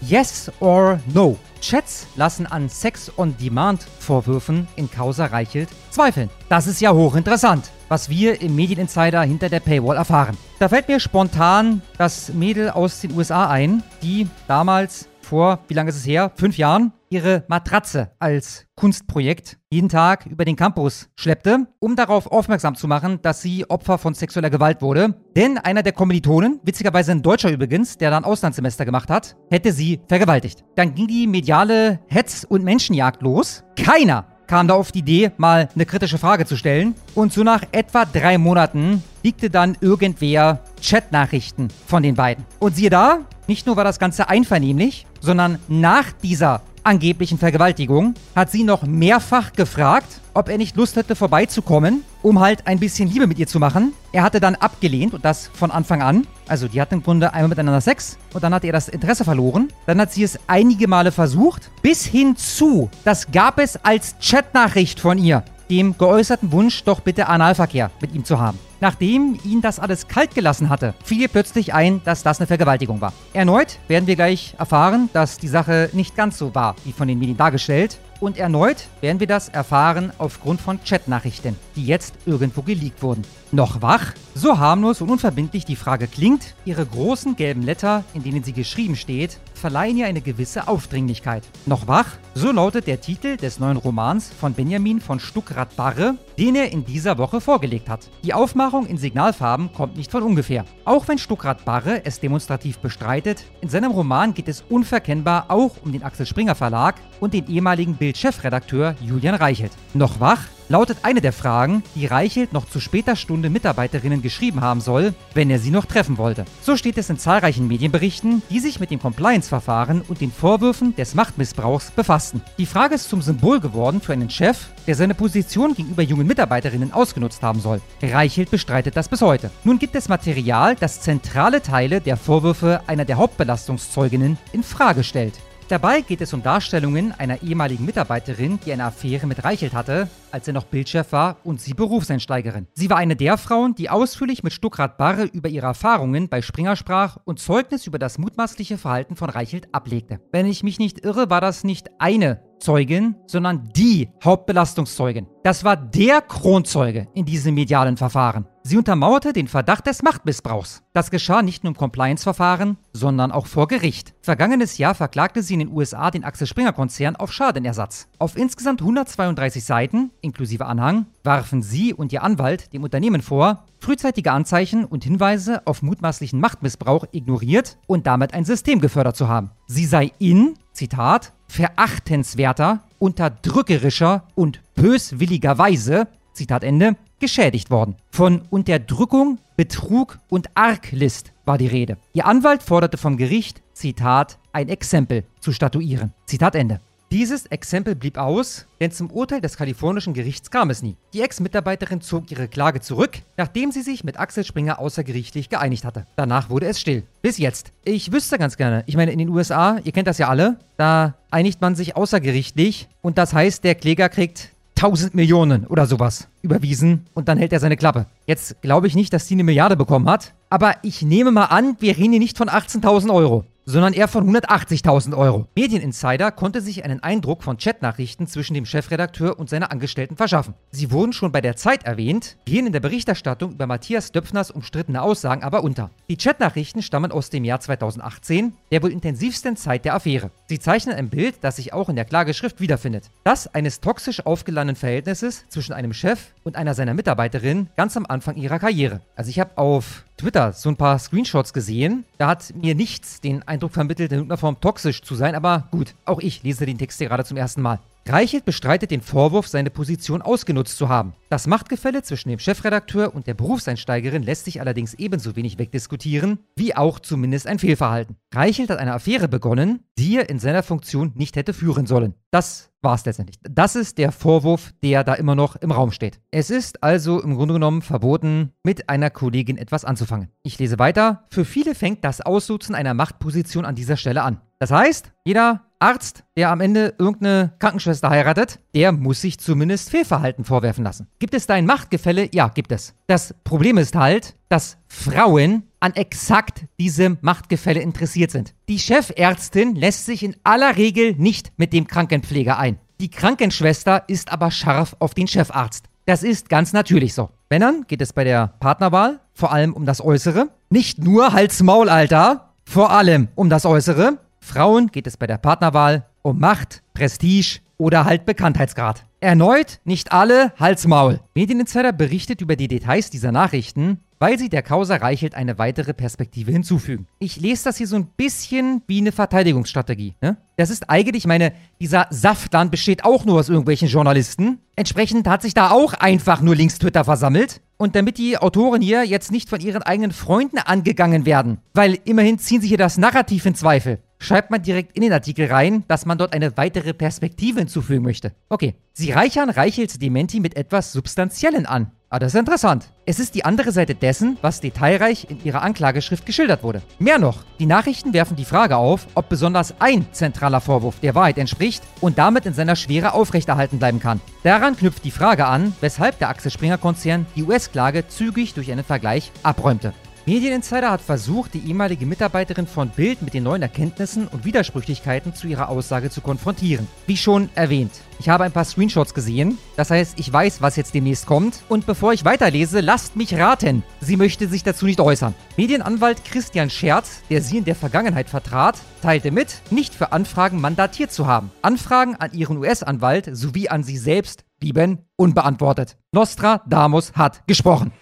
[0.00, 1.36] Yes or No.
[1.60, 6.30] Chats lassen an Sex-on-Demand-Vorwürfen in Causa Reichelt zweifeln.
[6.48, 10.36] Das ist ja hochinteressant, was wir im Medieninsider hinter der Paywall erfahren.
[10.58, 15.90] Da fällt mir spontan das Mädel aus den USA ein, die damals vor, wie lange
[15.90, 16.30] ist es her?
[16.36, 22.76] Fünf Jahren, ihre Matratze als Kunstprojekt jeden Tag über den Campus schleppte, um darauf aufmerksam
[22.76, 25.14] zu machen, dass sie Opfer von sexueller Gewalt wurde.
[25.34, 30.00] Denn einer der Kommilitonen, witzigerweise ein Deutscher übrigens, der dann Auslandssemester gemacht hat, hätte sie
[30.08, 30.64] vergewaltigt.
[30.76, 33.64] Dann ging die mediale Hetz- und Menschenjagd los.
[33.76, 36.94] Keiner kam da auf die Idee, mal eine kritische Frage zu stellen.
[37.14, 42.44] Und so nach etwa drei Monaten liegte dann irgendwer Chatnachrichten von den beiden.
[42.58, 48.50] Und siehe da, nicht nur war das Ganze einvernehmlich, sondern nach dieser angeblichen Vergewaltigung hat
[48.50, 53.26] sie noch mehrfach gefragt, ob er nicht Lust hätte vorbeizukommen, um halt ein bisschen Liebe
[53.26, 53.92] mit ihr zu machen.
[54.12, 56.26] Er hatte dann abgelehnt und das von Anfang an.
[56.46, 59.68] Also die hatten im Grunde einmal miteinander Sex und dann hat er das Interesse verloren.
[59.86, 65.00] Dann hat sie es einige Male versucht, bis hin zu, das gab es als Chatnachricht
[65.00, 68.58] von ihr, dem geäußerten Wunsch, doch bitte Analverkehr mit ihm zu haben.
[68.80, 73.00] Nachdem ihn das alles kalt gelassen hatte, fiel ihr plötzlich ein, dass das eine Vergewaltigung
[73.00, 73.12] war.
[73.32, 77.18] Erneut werden wir gleich erfahren, dass die Sache nicht ganz so war, wie von den
[77.18, 77.98] Medien dargestellt.
[78.20, 83.22] Und erneut werden wir das erfahren aufgrund von Chatnachrichten, die jetzt irgendwo geleakt wurden.
[83.52, 84.12] Noch wach?
[84.34, 88.96] So harmlos und unverbindlich die Frage klingt, ihre großen gelben Letter, in denen sie geschrieben
[88.96, 91.44] steht, verleihen ihr eine gewisse Aufdringlichkeit.
[91.64, 92.06] Noch wach?
[92.34, 97.18] So lautet der Titel des neuen Romans von Benjamin von Stuckrad-Barre, den er in dieser
[97.18, 98.10] Woche vorgelegt hat.
[98.24, 100.64] Die Aufmachung in Signalfarben kommt nicht von ungefähr.
[100.84, 106.02] Auch wenn Stuckrad-Barre es demonstrativ bestreitet, in seinem Roman geht es unverkennbar auch um den
[106.02, 109.72] Axel Springer Verlag und den ehemaligen Bild-Chefredakteur Julian Reichelt.
[109.94, 110.40] Noch wach?
[110.68, 115.50] Lautet eine der Fragen, die Reichelt noch zu später Stunde Mitarbeiterinnen geschrieben haben soll, wenn
[115.50, 116.44] er sie noch treffen wollte.
[116.62, 121.14] So steht es in zahlreichen Medienberichten, die sich mit dem Compliance-Verfahren und den Vorwürfen des
[121.14, 122.42] Machtmissbrauchs befassten.
[122.58, 126.92] Die Frage ist zum Symbol geworden für einen Chef, der seine Position gegenüber jungen Mitarbeiterinnen
[126.92, 127.80] ausgenutzt haben soll.
[128.02, 129.50] Reichelt bestreitet das bis heute.
[129.64, 135.34] Nun gibt es Material, das zentrale Teile der Vorwürfe einer der Hauptbelastungszeuginnen in Frage stellt.
[135.68, 140.46] Dabei geht es um Darstellungen einer ehemaligen Mitarbeiterin, die eine Affäre mit Reichelt hatte, als
[140.46, 142.68] er noch Bildchef war und sie Berufseinsteigerin.
[142.74, 146.76] Sie war eine der Frauen, die ausführlich mit Stuckrad Barre über ihre Erfahrungen bei Springer
[146.76, 150.20] sprach und Zeugnis über das mutmaßliche Verhalten von Reichelt ablegte.
[150.30, 155.26] Wenn ich mich nicht irre, war das nicht eine Zeugin, sondern die Hauptbelastungszeugin.
[155.42, 158.46] Das war der Kronzeuge in diesem medialen Verfahren.
[158.64, 160.82] Sie untermauerte den Verdacht des Machtmissbrauchs.
[160.92, 164.12] Das geschah nicht nur im Compliance-Verfahren, sondern auch vor Gericht.
[164.22, 168.08] Vergangenes Jahr verklagte sie in den USA den Axel Springer-Konzern auf Schadenersatz.
[168.18, 174.32] Auf insgesamt 132 Seiten, inklusive Anhang, warfen sie und ihr Anwalt dem Unternehmen vor, frühzeitige
[174.32, 179.52] Anzeichen und Hinweise auf mutmaßlichen Machtmissbrauch ignoriert und damit ein System gefördert zu haben.
[179.68, 187.96] Sie sei in, Zitat, verachtenswerter, unterdrückerischer und böswilliger Weise, Zitat Ende, geschädigt worden.
[188.10, 191.96] Von Unterdrückung, Betrug und Arglist war die Rede.
[192.12, 196.12] Ihr Anwalt forderte vom Gericht, Zitat, ein Exempel zu statuieren.
[196.26, 196.80] Zitat Ende.
[197.12, 200.96] Dieses Exempel blieb aus, denn zum Urteil des kalifornischen Gerichts kam es nie.
[201.14, 206.04] Die Ex-Mitarbeiterin zog ihre Klage zurück, nachdem sie sich mit Axel Springer außergerichtlich geeinigt hatte.
[206.16, 207.04] Danach wurde es still.
[207.22, 207.70] Bis jetzt.
[207.84, 211.14] Ich wüsste ganz gerne, ich meine, in den USA, ihr kennt das ja alle, da
[211.30, 217.06] einigt man sich außergerichtlich und das heißt, der Kläger kriegt 1000 Millionen oder sowas überwiesen
[217.14, 218.06] und dann hält er seine Klappe.
[218.26, 221.76] Jetzt glaube ich nicht, dass die eine Milliarde bekommen hat, aber ich nehme mal an,
[221.78, 223.44] wir reden hier nicht von 18.000 Euro.
[223.66, 225.48] Sondern eher von 180.000 Euro.
[225.56, 230.54] Medieninsider konnte sich einen Eindruck von Chatnachrichten zwischen dem Chefredakteur und seiner Angestellten verschaffen.
[230.70, 235.02] Sie wurden schon bei der Zeit erwähnt, gehen in der Berichterstattung über Matthias Döpfners umstrittene
[235.02, 235.90] Aussagen aber unter.
[236.08, 240.30] Die Chatnachrichten stammen aus dem Jahr 2018, der wohl intensivsten Zeit der Affäre.
[240.46, 243.10] Sie zeichnen ein Bild, das sich auch in der Klageschrift wiederfindet.
[243.24, 248.36] Das eines toxisch aufgeladenen Verhältnisses zwischen einem Chef und einer seiner Mitarbeiterinnen ganz am Anfang
[248.36, 249.00] ihrer Karriere.
[249.16, 252.04] Also ich habe auf Twitter so ein paar Screenshots gesehen.
[252.18, 255.94] Da hat mir nichts den Eindruck vermittelt, in irgendeiner Form toxisch zu sein, aber gut,
[256.04, 257.80] auch ich lese den Text hier gerade zum ersten Mal.
[258.08, 261.14] Reichelt bestreitet den Vorwurf, seine Position ausgenutzt zu haben.
[261.28, 266.76] Das Machtgefälle zwischen dem Chefredakteur und der Berufseinsteigerin lässt sich allerdings ebenso wenig wegdiskutieren, wie
[266.76, 268.14] auch zumindest ein Fehlverhalten.
[268.32, 272.14] Reichelt hat eine Affäre begonnen, die er in seiner Funktion nicht hätte führen sollen.
[272.30, 273.40] Das war es letztendlich.
[273.42, 276.20] Das ist der Vorwurf, der da immer noch im Raum steht.
[276.30, 280.28] Es ist also im Grunde genommen verboten, mit einer Kollegin etwas anzufangen.
[280.44, 281.24] Ich lese weiter.
[281.30, 284.40] Für viele fängt das Ausnutzen einer Machtposition an dieser Stelle an.
[284.60, 290.44] Das heißt, jeder Arzt, der am Ende irgendeine Krankenschwester heiratet, der muss sich zumindest Fehlverhalten
[290.44, 291.08] vorwerfen lassen.
[291.18, 292.28] Gibt es da ein Machtgefälle?
[292.32, 292.94] Ja, gibt es.
[293.06, 298.54] Das Problem ist halt, dass Frauen an exakt diesem Machtgefälle interessiert sind.
[298.68, 302.78] Die Chefärztin lässt sich in aller Regel nicht mit dem Krankenpfleger ein.
[303.00, 305.84] Die Krankenschwester ist aber scharf auf den Chefarzt.
[306.06, 307.30] Das ist ganz natürlich so.
[307.50, 310.48] Männern geht es bei der Partnerwahl vor allem um das Äußere.
[310.70, 312.54] Nicht nur Hals-Maul, Alter.
[312.64, 314.18] Vor allem um das Äußere.
[314.46, 319.04] Frauen geht es bei der Partnerwahl um Macht, Prestige oder halt Bekanntheitsgrad.
[319.18, 321.18] Erneut nicht alle Hals-Maul.
[321.34, 326.52] Medieninsider berichtet über die Details dieser Nachrichten, weil sie der Causa Reichelt eine weitere Perspektive
[326.52, 327.08] hinzufügen.
[327.18, 330.14] Ich lese das hier so ein bisschen wie eine Verteidigungsstrategie.
[330.22, 330.36] Ne?
[330.56, 334.58] Das ist eigentlich, meine, dieser Saftland besteht auch nur aus irgendwelchen Journalisten.
[334.76, 337.60] Entsprechend hat sich da auch einfach nur Links-Twitter versammelt.
[337.78, 342.38] Und damit die Autoren hier jetzt nicht von ihren eigenen Freunden angegangen werden, weil immerhin
[342.38, 346.06] ziehen sie hier das Narrativ in Zweifel, schreibt man direkt in den Artikel rein, dass
[346.06, 348.32] man dort eine weitere Perspektive hinzufügen möchte.
[348.48, 351.92] Okay, sie reichern Reichels Dementi mit etwas Substanziellen an.
[352.08, 352.92] Ah, das ist interessant.
[353.04, 356.80] Es ist die andere Seite dessen, was detailreich in ihrer Anklageschrift geschildert wurde.
[357.00, 361.36] Mehr noch, die Nachrichten werfen die Frage auf, ob besonders ein zentraler Vorwurf der Wahrheit
[361.36, 364.20] entspricht und damit in seiner Schwere aufrechterhalten bleiben kann.
[364.44, 368.84] Daran knüpft die Frage an, weshalb der Axel Springer Konzern die US-Klage zügig durch einen
[368.84, 369.92] Vergleich abräumte.
[370.28, 375.46] Medieninsider hat versucht, die ehemalige Mitarbeiterin von Bild mit den neuen Erkenntnissen und Widersprüchlichkeiten zu
[375.46, 376.88] ihrer Aussage zu konfrontieren.
[377.06, 380.94] Wie schon erwähnt, ich habe ein paar Screenshots gesehen, das heißt, ich weiß, was jetzt
[380.94, 381.62] demnächst kommt.
[381.68, 385.32] Und bevor ich weiterlese, lasst mich raten, sie möchte sich dazu nicht äußern.
[385.56, 391.12] Medienanwalt Christian Scherz, der sie in der Vergangenheit vertrat, teilte mit, nicht für Anfragen mandatiert
[391.12, 391.52] zu haben.
[391.62, 395.96] Anfragen an ihren US-Anwalt sowie an sie selbst blieben unbeantwortet.
[396.10, 397.92] Nostra Damus hat gesprochen.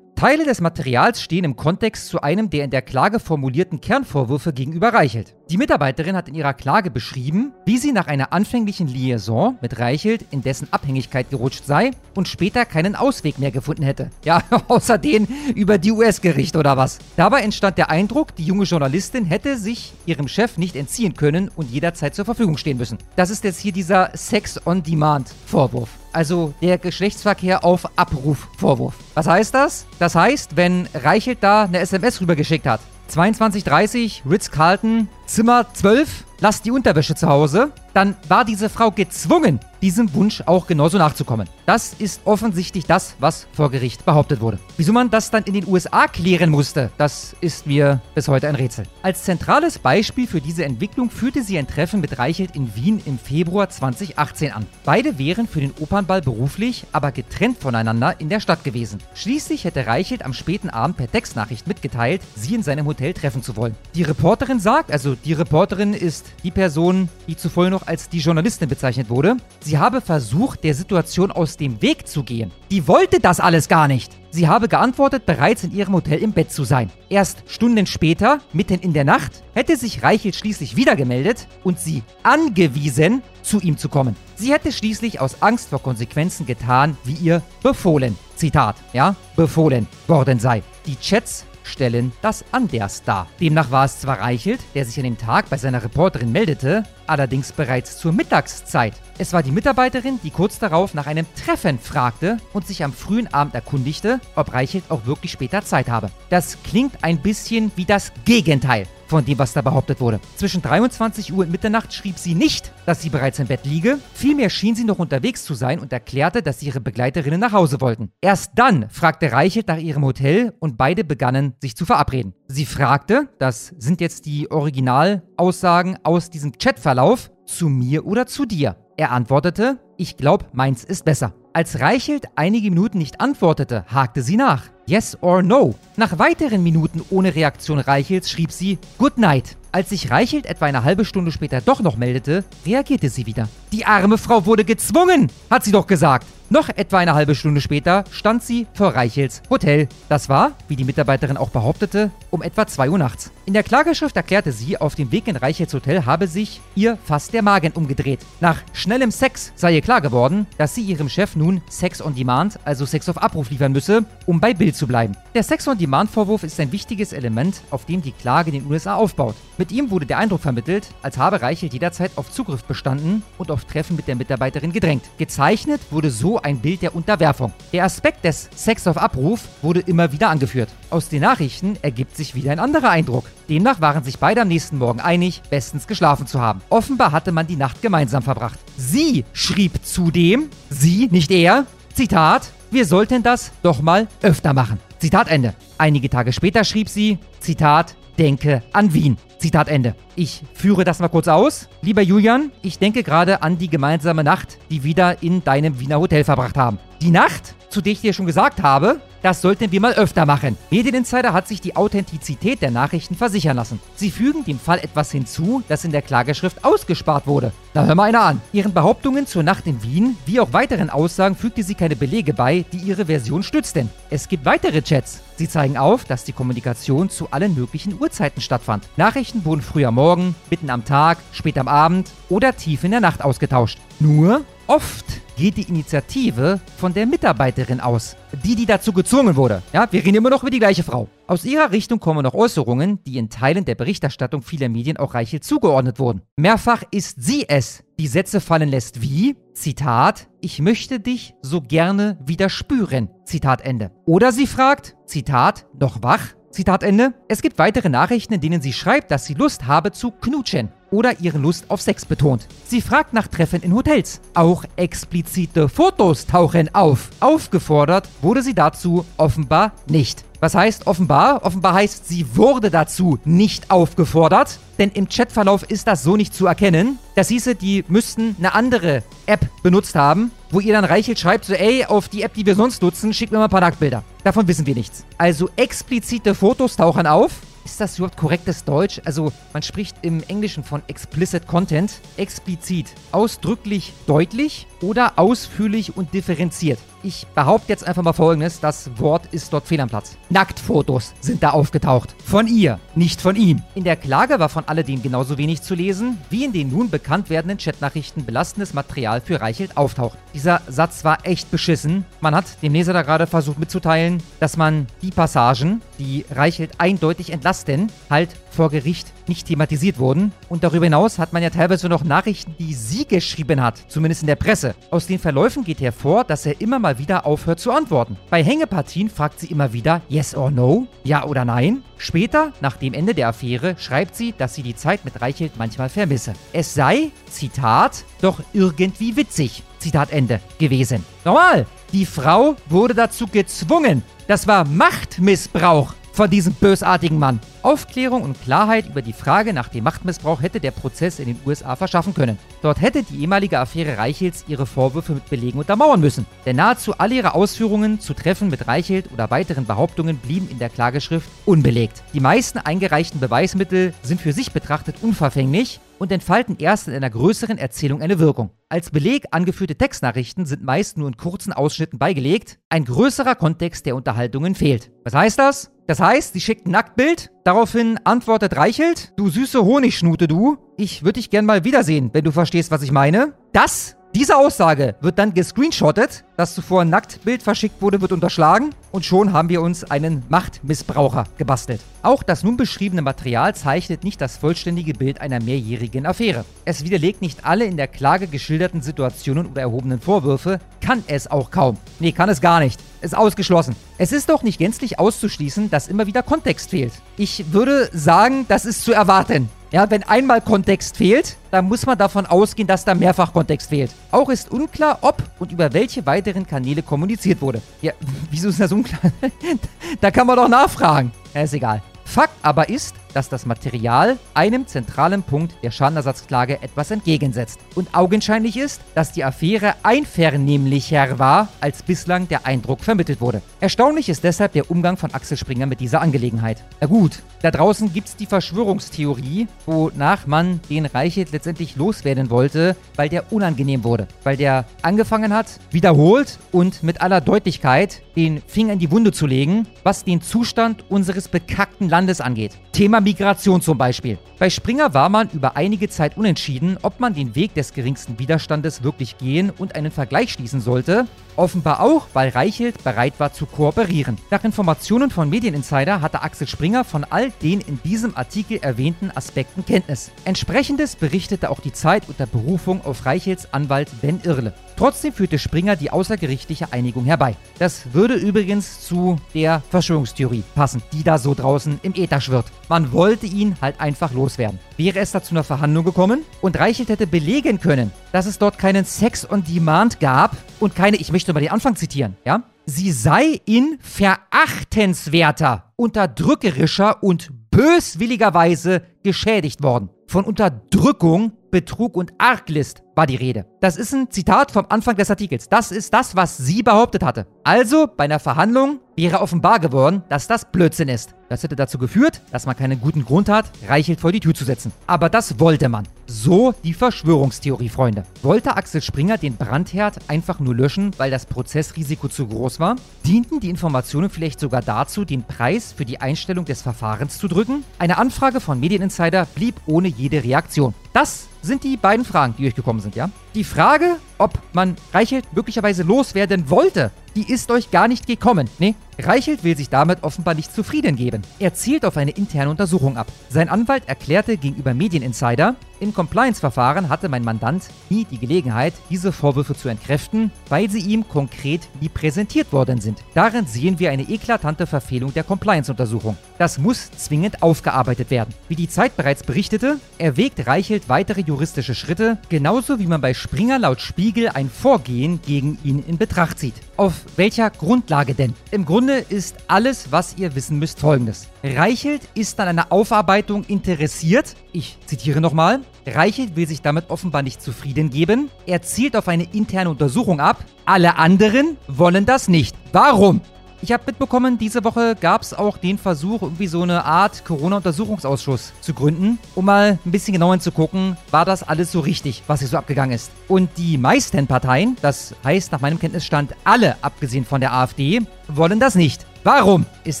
[0.18, 4.92] Teile des Materials stehen im Kontext zu einem der in der Klage formulierten Kernvorwürfe gegenüber
[4.92, 5.36] Reichelt.
[5.48, 10.24] Die Mitarbeiterin hat in ihrer Klage beschrieben, wie sie nach einer anfänglichen Liaison mit Reichelt
[10.32, 14.10] in dessen Abhängigkeit gerutscht sei und später keinen Ausweg mehr gefunden hätte.
[14.24, 16.98] Ja, außer den über die US-Gerichte oder was.
[17.14, 21.70] Dabei entstand der Eindruck, die junge Journalistin hätte sich ihrem Chef nicht entziehen können und
[21.70, 22.98] jederzeit zur Verfügung stehen müssen.
[23.14, 25.90] Das ist jetzt hier dieser Sex-on-Demand-Vorwurf.
[26.12, 28.94] Also der Geschlechtsverkehr auf Abruf-Vorwurf.
[29.14, 29.86] Was heißt das?
[29.98, 32.80] Das heißt, wenn Reichelt da eine SMS rübergeschickt hat.
[33.10, 40.14] 22.30 Ritz-Carlton, Zimmer 12, lasst die Unterwäsche zu Hause, dann war diese Frau gezwungen, diesem
[40.14, 41.48] Wunsch auch genauso nachzukommen.
[41.66, 44.58] Das ist offensichtlich das, was vor Gericht behauptet wurde.
[44.76, 48.54] Wieso man das dann in den USA klären musste, das ist mir bis heute ein
[48.54, 48.86] Rätsel.
[49.02, 53.18] Als zentrales Beispiel für diese Entwicklung führte sie ein Treffen mit Reichelt in Wien im
[53.18, 54.66] Februar 2018 an.
[54.84, 58.98] Beide wären für den Opernball beruflich, aber getrennt voneinander in der Stadt gewesen.
[59.14, 63.56] Schließlich hätte Reichelt am späten Abend per Textnachricht mitgeteilt, sie in seinem Hotel treffen zu
[63.56, 63.74] wollen.
[63.94, 68.68] Die Reporterin sagt, also die Reporterin ist die Person, die zuvor noch als die Journalistin
[68.68, 72.52] bezeichnet wurde, sie habe versucht, der Situation aus dem Weg zu gehen.
[72.70, 74.12] Die wollte das alles gar nicht.
[74.30, 76.90] Sie habe geantwortet, bereits in ihrem Hotel im Bett zu sein.
[77.08, 82.02] Erst Stunden später, mitten in der Nacht, hätte sich Reichelt schließlich wieder gemeldet und sie
[82.22, 84.14] angewiesen, zu ihm zu kommen.
[84.36, 90.38] Sie hätte schließlich aus Angst vor Konsequenzen getan, wie ihr befohlen, Zitat, ja, befohlen worden
[90.38, 90.62] sei.
[90.86, 93.28] Die Chats stellen das anders dar.
[93.40, 97.52] Demnach war es zwar Reichelt, der sich an dem Tag bei seiner Reporterin meldete, allerdings
[97.52, 98.94] bereits zur Mittagszeit.
[99.18, 103.32] Es war die Mitarbeiterin, die kurz darauf nach einem Treffen fragte und sich am frühen
[103.32, 106.10] Abend erkundigte, ob Reichelt auch wirklich später Zeit habe.
[106.30, 110.20] Das klingt ein bisschen wie das Gegenteil von dem, was da behauptet wurde.
[110.36, 113.98] Zwischen 23 Uhr und Mitternacht schrieb sie nicht, dass sie bereits im Bett liege.
[114.14, 118.12] Vielmehr schien sie noch unterwegs zu sein und erklärte, dass ihre Begleiterinnen nach Hause wollten.
[118.20, 122.34] Erst dann fragte Reichelt nach ihrem Hotel und beide begannen sich zu verabreden.
[122.50, 128.76] Sie fragte, das sind jetzt die Originalaussagen aus diesem Chatverlauf, zu mir oder zu dir?
[128.96, 131.34] Er antwortete, ich glaube, meins ist besser.
[131.52, 134.64] Als Reichelt einige Minuten nicht antwortete, hakte sie nach.
[134.86, 135.74] Yes or no?
[135.96, 139.58] Nach weiteren Minuten ohne Reaktion Reichels schrieb sie Good night.
[139.70, 143.46] Als sich Reichelt etwa eine halbe Stunde später doch noch meldete, reagierte sie wieder.
[143.72, 146.26] Die arme Frau wurde gezwungen, hat sie doch gesagt.
[146.50, 149.86] Noch etwa eine halbe Stunde später stand sie vor Reichels Hotel.
[150.08, 153.30] Das war, wie die Mitarbeiterin auch behauptete, um etwa 2 Uhr nachts.
[153.44, 157.34] In der Klageschrift erklärte sie, auf dem Weg in Reichels Hotel habe sich ihr fast
[157.34, 158.20] der Magen umgedreht.
[158.40, 162.58] Nach schnellem Sex sei ihr klar geworden, dass sie ihrem Chef nun Sex on Demand,
[162.64, 165.16] also Sex auf Abruf liefern müsse, um bei Bild zu bleiben.
[165.34, 168.70] Der Sex on Demand Vorwurf ist ein wichtiges Element, auf dem die Klage in den
[168.70, 169.34] USA aufbaut.
[169.58, 173.66] Mit ihm wurde der Eindruck vermittelt, als habe Reichelt jederzeit auf Zugriff bestanden und auf
[173.66, 175.04] Treffen mit der Mitarbeiterin gedrängt.
[175.18, 177.52] Gezeichnet wurde so ein Bild der Unterwerfung.
[177.72, 180.68] Der Aspekt des Sex auf Abruf wurde immer wieder angeführt.
[180.90, 183.24] Aus den Nachrichten ergibt sich wieder ein anderer Eindruck.
[183.48, 186.60] Demnach waren sich beide am nächsten Morgen einig, bestens geschlafen zu haben.
[186.68, 188.58] Offenbar hatte man die Nacht gemeinsam verbracht.
[188.76, 194.78] Sie schrieb zudem, sie, nicht er, Zitat, wir sollten das doch mal öfter machen.
[194.98, 195.54] Zitat Ende.
[195.78, 199.16] Einige Tage später schrieb sie, Zitat, denke an Wien.
[199.38, 199.94] Zitat Ende.
[200.16, 201.68] Ich führe das mal kurz aus.
[201.82, 206.00] Lieber Julian, ich denke gerade an die gemeinsame Nacht, die wir wieder in deinem Wiener
[206.00, 206.78] Hotel verbracht haben.
[207.02, 210.56] Die Nacht, zu der ich dir schon gesagt habe, das sollten wir mal öfter machen.
[210.70, 213.80] Medieninsider hat sich die Authentizität der Nachrichten versichern lassen.
[213.96, 217.52] Sie fügen dem Fall etwas hinzu, das in der Klageschrift ausgespart wurde.
[217.74, 218.40] Na, hör mal einer an.
[218.52, 222.64] Ihren Behauptungen zur Nacht in Wien, wie auch weiteren Aussagen, fügte sie keine Belege bei,
[222.72, 223.90] die ihre Version stützten.
[224.08, 225.20] Es gibt weitere Chats.
[225.36, 228.88] Sie zeigen auf, dass die Kommunikation zu allen möglichen Uhrzeiten stattfand.
[228.96, 233.00] Nachrichten wurden früh am Morgen, mitten am Tag, spät am Abend oder tief in der
[233.00, 233.78] Nacht ausgetauscht.
[234.00, 235.04] Nur oft
[235.36, 239.62] geht die Initiative von der Mitarbeiterin aus, die, die dazu gezwungen wurde.
[239.72, 241.08] Ja, wir reden immer noch über die gleiche Frau.
[241.26, 245.40] Aus ihrer Richtung kommen noch Äußerungen, die in Teilen der Berichterstattung vieler Medien auch Reichel
[245.40, 246.22] zugeordnet wurden.
[246.36, 252.18] Mehrfach ist sie es, die Sätze fallen lässt wie, Zitat, ich möchte dich so gerne
[252.24, 253.92] wieder spüren, Zitat Ende.
[254.06, 257.12] Oder sie fragt, Zitat, noch wach, Zitat Ende.
[257.28, 261.20] Es gibt weitere Nachrichten, in denen sie schreibt, dass sie Lust habe zu knutschen oder
[261.20, 262.46] ihre Lust auf Sex betont.
[262.64, 264.20] Sie fragt nach Treffen in Hotels.
[264.34, 267.10] Auch explizite Fotos tauchen auf.
[267.20, 270.24] Aufgefordert wurde sie dazu offenbar nicht.
[270.40, 271.44] Was heißt offenbar?
[271.44, 276.46] Offenbar heißt, sie wurde dazu nicht aufgefordert, denn im Chatverlauf ist das so nicht zu
[276.46, 276.98] erkennen.
[277.16, 281.54] Das hieße, die müssten eine andere App benutzt haben, wo ihr dann Reichelt schreibt, so
[281.54, 284.04] ey, auf die App, die wir sonst nutzen, schickt mir mal ein paar Nacktbilder.
[284.22, 285.04] Davon wissen wir nichts.
[285.18, 287.32] Also explizite Fotos tauchen auf.
[287.64, 289.00] Ist das überhaupt korrektes Deutsch?
[289.04, 296.78] Also man spricht im Englischen von explicit Content, explizit, ausdrücklich deutlich oder ausführlich und differenziert.
[297.02, 300.16] Ich behaupte jetzt einfach mal folgendes: Das Wort ist dort fehl am Platz.
[300.30, 302.14] Nacktfotos sind da aufgetaucht.
[302.24, 303.62] Von ihr, nicht von ihm.
[303.74, 307.30] In der Klage war von alledem genauso wenig zu lesen, wie in den nun bekannt
[307.30, 310.18] werdenden Chatnachrichten belastendes Material für Reichelt auftaucht.
[310.34, 312.04] Dieser Satz war echt beschissen.
[312.20, 317.32] Man hat dem Leser da gerade versucht mitzuteilen, dass man die Passagen, die Reichelt eindeutig
[317.32, 320.32] entlasten, halt vor Gericht nicht thematisiert wurden.
[320.48, 324.26] Und darüber hinaus hat man ja teilweise noch Nachrichten, die sie geschrieben hat, zumindest in
[324.26, 324.74] der Presse.
[324.90, 328.16] Aus den Verläufen geht hervor, dass er immer mal wieder aufhört zu antworten.
[328.30, 331.82] Bei Hängepartien fragt sie immer wieder Yes or No, ja oder nein.
[331.98, 335.90] Später, nach dem Ende der Affäre, schreibt sie, dass sie die Zeit mit Reichelt manchmal
[335.90, 336.32] vermisse.
[336.54, 341.04] Es sei, Zitat, doch irgendwie witzig, Zitat Ende, gewesen.
[341.26, 344.02] Normal, die Frau wurde dazu gezwungen.
[344.26, 347.38] Das war Machtmissbrauch von diesem bösartigen Mann.
[347.62, 351.76] Aufklärung und Klarheit über die Frage nach dem Machtmissbrauch hätte der Prozess in den USA
[351.76, 352.40] verschaffen können.
[352.60, 356.26] Dort hätte die ehemalige Affäre Reichels ihre Vorwürfe mit Belegen untermauern müssen.
[356.44, 360.70] Denn nahezu alle ihre Ausführungen zu Treffen mit Reichelt oder weiteren Behauptungen blieben in der
[360.70, 362.02] Klageschrift unbelegt.
[362.14, 367.58] Die meisten eingereichten Beweismittel sind für sich betrachtet unverfänglich und entfalten erst in einer größeren
[367.58, 368.50] Erzählung eine Wirkung.
[368.68, 372.58] Als Beleg angeführte Textnachrichten sind meist nur in kurzen Ausschnitten beigelegt.
[372.68, 374.90] Ein größerer Kontext der Unterhaltungen fehlt.
[375.04, 375.70] Was heißt das?
[375.86, 381.14] Das heißt, sie schickt ein Nacktbild, daraufhin antwortet Reichelt, du süße Honigschnute, du, ich würde
[381.14, 383.32] dich gern mal wiedersehen, wenn du verstehst, was ich meine.
[383.54, 389.04] Das Diese Aussage wird dann gescreenshottet, das zuvor ein Nacktbild verschickt wurde, wird unterschlagen und
[389.04, 391.82] schon haben wir uns einen Machtmissbraucher gebastelt.
[392.02, 396.46] Auch das nun beschriebene Material zeichnet nicht das vollständige Bild einer mehrjährigen Affäre.
[396.64, 401.50] Es widerlegt nicht alle in der Klage geschilderten Situationen oder erhobenen Vorwürfe, kann es auch
[401.50, 401.76] kaum.
[402.00, 402.80] Nee, kann es gar nicht.
[403.02, 403.76] Ist ausgeschlossen.
[403.98, 406.94] Es ist doch nicht gänzlich auszuschließen, dass immer wieder Kontext fehlt.
[407.18, 409.50] Ich würde sagen, das ist zu erwarten.
[409.70, 413.90] Ja, wenn einmal Kontext fehlt, dann muss man davon ausgehen, dass da mehrfach Kontext fehlt.
[414.10, 417.60] Auch ist unklar, ob und über welche weiteren Kanäle kommuniziert wurde.
[417.82, 417.92] Ja,
[418.30, 419.12] wieso ist das unklar?
[420.00, 421.12] da kann man doch nachfragen.
[421.34, 421.82] Ja, ist egal.
[422.06, 427.60] Fakt aber ist, dass das Material einem zentralen Punkt der Schadenersatzklage etwas entgegensetzt.
[427.74, 433.42] Und augenscheinlich ist, dass die Affäre einvernehmlicher war, als bislang der Eindruck vermittelt wurde.
[433.60, 436.62] Erstaunlich ist deshalb der Umgang von Axel Springer mit dieser Angelegenheit.
[436.80, 442.76] Na gut, da draußen gibt es die Verschwörungstheorie, wonach man den Reichelt letztendlich loswerden wollte,
[442.96, 444.08] weil der unangenehm wurde.
[444.24, 449.26] Weil der angefangen hat, wiederholt und mit aller Deutlichkeit den Finger in die Wunde zu
[449.26, 452.56] legen, was den Zustand unseres bekackten Landes angeht.
[452.72, 454.18] Thema Migration zum Beispiel.
[454.38, 458.82] Bei Springer war man über einige Zeit unentschieden, ob man den Weg des geringsten Widerstandes
[458.82, 461.06] wirklich gehen und einen Vergleich schließen sollte.
[461.38, 464.18] Offenbar auch, weil Reichelt bereit war zu kooperieren.
[464.28, 469.64] Nach Informationen von Medieninsider hatte Axel Springer von all den in diesem Artikel erwähnten Aspekten
[469.64, 470.10] Kenntnis.
[470.24, 474.52] Entsprechendes berichtete auch die Zeit unter Berufung auf Reichelts Anwalt Ben Irle.
[474.76, 477.36] Trotzdem führte Springer die außergerichtliche Einigung herbei.
[477.58, 482.46] Das würde übrigens zu der Verschwörungstheorie passen, die da so draußen im Äther schwirrt.
[482.68, 484.58] Man wollte ihn halt einfach loswerden.
[484.76, 488.58] Wäre es da zu einer Verhandlung gekommen und Reichelt hätte belegen können, dass es dort
[488.58, 492.42] keinen Sex on Demand gab und keine, ich möchte mal den Anfang zitieren, ja?
[492.66, 499.90] Sie sei in verachtenswerter, unterdrückerischer und böswilliger Weise geschädigt worden.
[500.06, 503.46] Von Unterdrückung, Betrug und Arglist war die Rede.
[503.60, 505.48] Das ist ein Zitat vom Anfang des Artikels.
[505.48, 507.28] Das ist das, was sie behauptet hatte.
[507.44, 511.14] Also, bei einer Verhandlung wäre offenbar geworden, dass das Blödsinn ist.
[511.28, 514.44] Das hätte dazu geführt, dass man keinen guten Grund hat, Reichelt vor die Tür zu
[514.44, 514.72] setzen.
[514.88, 515.86] Aber das wollte man.
[516.06, 518.02] So die Verschwörungstheorie, Freunde.
[518.22, 522.76] Wollte Axel Springer den Brandherd einfach nur löschen, weil das Prozessrisiko zu groß war?
[523.06, 527.62] Dienten die Informationen vielleicht sogar dazu, den Preis für die Einstellung des Verfahrens zu drücken?
[527.78, 530.74] Eine Anfrage von Medieninsider blieb ohne jede Reaktion.
[530.92, 533.10] Das sind die beiden Fragen, die durchgekommen sind, ja?
[533.34, 538.48] Die Frage, ob man Reichelt möglicherweise loswerden wollte, die ist euch gar nicht gekommen.
[538.58, 541.22] Nee, Reichelt will sich damit offenbar nicht zufrieden geben.
[541.38, 543.06] Er zielt auf eine interne Untersuchung ab.
[543.28, 549.54] Sein Anwalt erklärte gegenüber Medieninsider, im Compliance-Verfahren hatte mein Mandant nie die Gelegenheit, diese Vorwürfe
[549.54, 552.98] zu entkräften, weil sie ihm konkret nie präsentiert worden sind.
[553.14, 556.16] Darin sehen wir eine eklatante Verfehlung der Compliance-Untersuchung.
[556.36, 558.34] Das muss zwingend aufgearbeitet werden.
[558.48, 563.58] Wie die Zeit bereits berichtete, erwägt Reichelt weitere juristische Schritte, genauso wie man bei Springer
[563.58, 566.54] laut Spiegel ein Vorgehen gegen ihn in Betracht zieht.
[566.76, 568.32] Auf welcher Grundlage denn?
[568.52, 571.28] Im Grunde ist alles, was ihr wissen müsst, folgendes.
[571.42, 574.36] Reichelt ist an einer Aufarbeitung interessiert.
[574.52, 575.60] Ich zitiere nochmal.
[575.84, 578.30] Reichelt will sich damit offenbar nicht zufrieden geben.
[578.46, 580.44] Er zielt auf eine interne Untersuchung ab.
[580.64, 582.54] Alle anderen wollen das nicht.
[582.72, 583.20] Warum?
[583.60, 588.52] Ich habe mitbekommen, diese Woche gab es auch den Versuch, irgendwie so eine Art Corona-Untersuchungsausschuss
[588.60, 592.38] zu gründen, um mal ein bisschen genauer zu gucken, war das alles so richtig, was
[592.38, 593.10] hier so abgegangen ist.
[593.26, 598.60] Und die meisten Parteien, das heißt nach meinem Kenntnisstand alle, abgesehen von der AfD, wollen
[598.60, 599.06] das nicht.
[599.24, 600.00] Warum, ist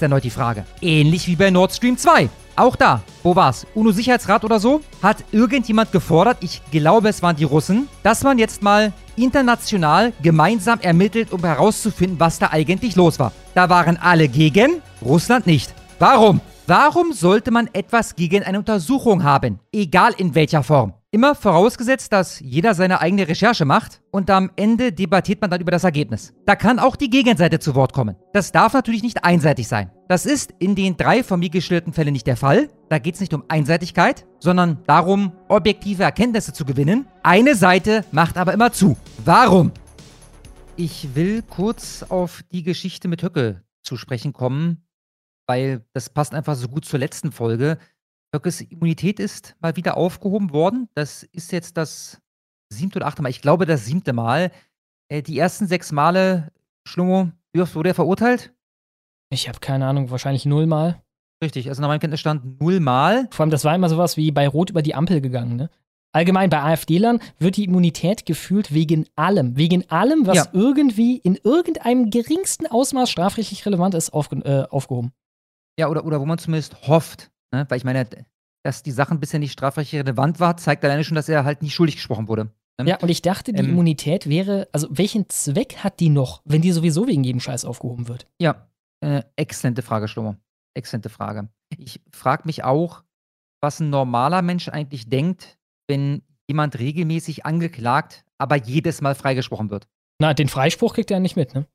[0.02, 0.64] erneut die Frage.
[0.80, 2.28] Ähnlich wie bei Nord Stream 2.
[2.56, 3.66] Auch da, wo war's?
[3.74, 4.80] UNO-Sicherheitsrat oder so?
[5.02, 10.80] Hat irgendjemand gefordert, ich glaube es waren die Russen, dass man jetzt mal international gemeinsam
[10.80, 13.32] ermittelt, um herauszufinden, was da eigentlich los war.
[13.54, 15.72] Da waren alle gegen, Russland nicht.
[16.00, 16.40] Warum?
[16.68, 19.58] Warum sollte man etwas gegen eine Untersuchung haben?
[19.72, 20.92] Egal in welcher Form.
[21.10, 25.70] Immer vorausgesetzt, dass jeder seine eigene Recherche macht und am Ende debattiert man dann über
[25.70, 26.34] das Ergebnis.
[26.44, 28.16] Da kann auch die Gegenseite zu Wort kommen.
[28.34, 29.90] Das darf natürlich nicht einseitig sein.
[30.08, 32.68] Das ist in den drei von mir geschilderten Fällen nicht der Fall.
[32.90, 37.06] Da geht es nicht um Einseitigkeit, sondern darum, objektive Erkenntnisse zu gewinnen.
[37.22, 38.98] Eine Seite macht aber immer zu.
[39.24, 39.72] Warum?
[40.76, 44.84] Ich will kurz auf die Geschichte mit Höcke zu sprechen kommen,
[45.48, 47.78] weil das passt einfach so gut zur letzten Folge.
[48.34, 50.88] Höckes Immunität ist mal wieder aufgehoben worden.
[50.94, 52.20] Das ist jetzt das
[52.72, 53.30] siebte oder achte Mal.
[53.30, 54.52] Ich glaube, das siebte Mal.
[55.10, 56.52] Äh, die ersten sechs Male,
[56.86, 58.52] Schlummo, wie oft wurde er verurteilt?
[59.30, 61.02] Ich habe keine Ahnung, wahrscheinlich nullmal.
[61.42, 63.28] Richtig, also nach meinem Kenntnisstand nullmal.
[63.30, 65.70] Vor allem, das war immer sowas wie bei Rot über die Ampel gegangen, ne?
[66.12, 69.56] Allgemein bei AfD-Lern wird die Immunität gefühlt wegen allem.
[69.56, 70.48] Wegen allem, was Ja.
[70.52, 75.12] irgendwie in irgendeinem geringsten Ausmaß strafrechtlich relevant ist, aufge äh, aufgehoben.
[75.78, 77.30] Ja, oder, oder wo man zumindest hofft.
[77.52, 77.66] Ne?
[77.68, 78.06] Weil ich meine,
[78.64, 81.74] dass die Sachen bisher nicht strafrechtlich relevant war, zeigt alleine schon, dass er halt nicht
[81.74, 82.50] schuldig gesprochen wurde.
[82.80, 82.90] Ne?
[82.90, 83.70] Ja, und ich dachte, die Ähm.
[83.70, 88.08] Immunität wäre, also welchen Zweck hat die noch, wenn die sowieso wegen jedem Scheiß aufgehoben
[88.08, 88.26] wird?
[88.40, 88.68] Ja,
[89.00, 90.36] äh, exzellente Frage, Schlummer.
[90.74, 91.48] Exzellente Frage.
[91.76, 93.04] Ich frage mich auch,
[93.60, 99.88] was ein normaler Mensch eigentlich denkt, wenn jemand regelmäßig angeklagt, aber jedes Mal freigesprochen wird.
[100.20, 101.66] Na, den Freispruch kriegt er ja nicht mit, ne?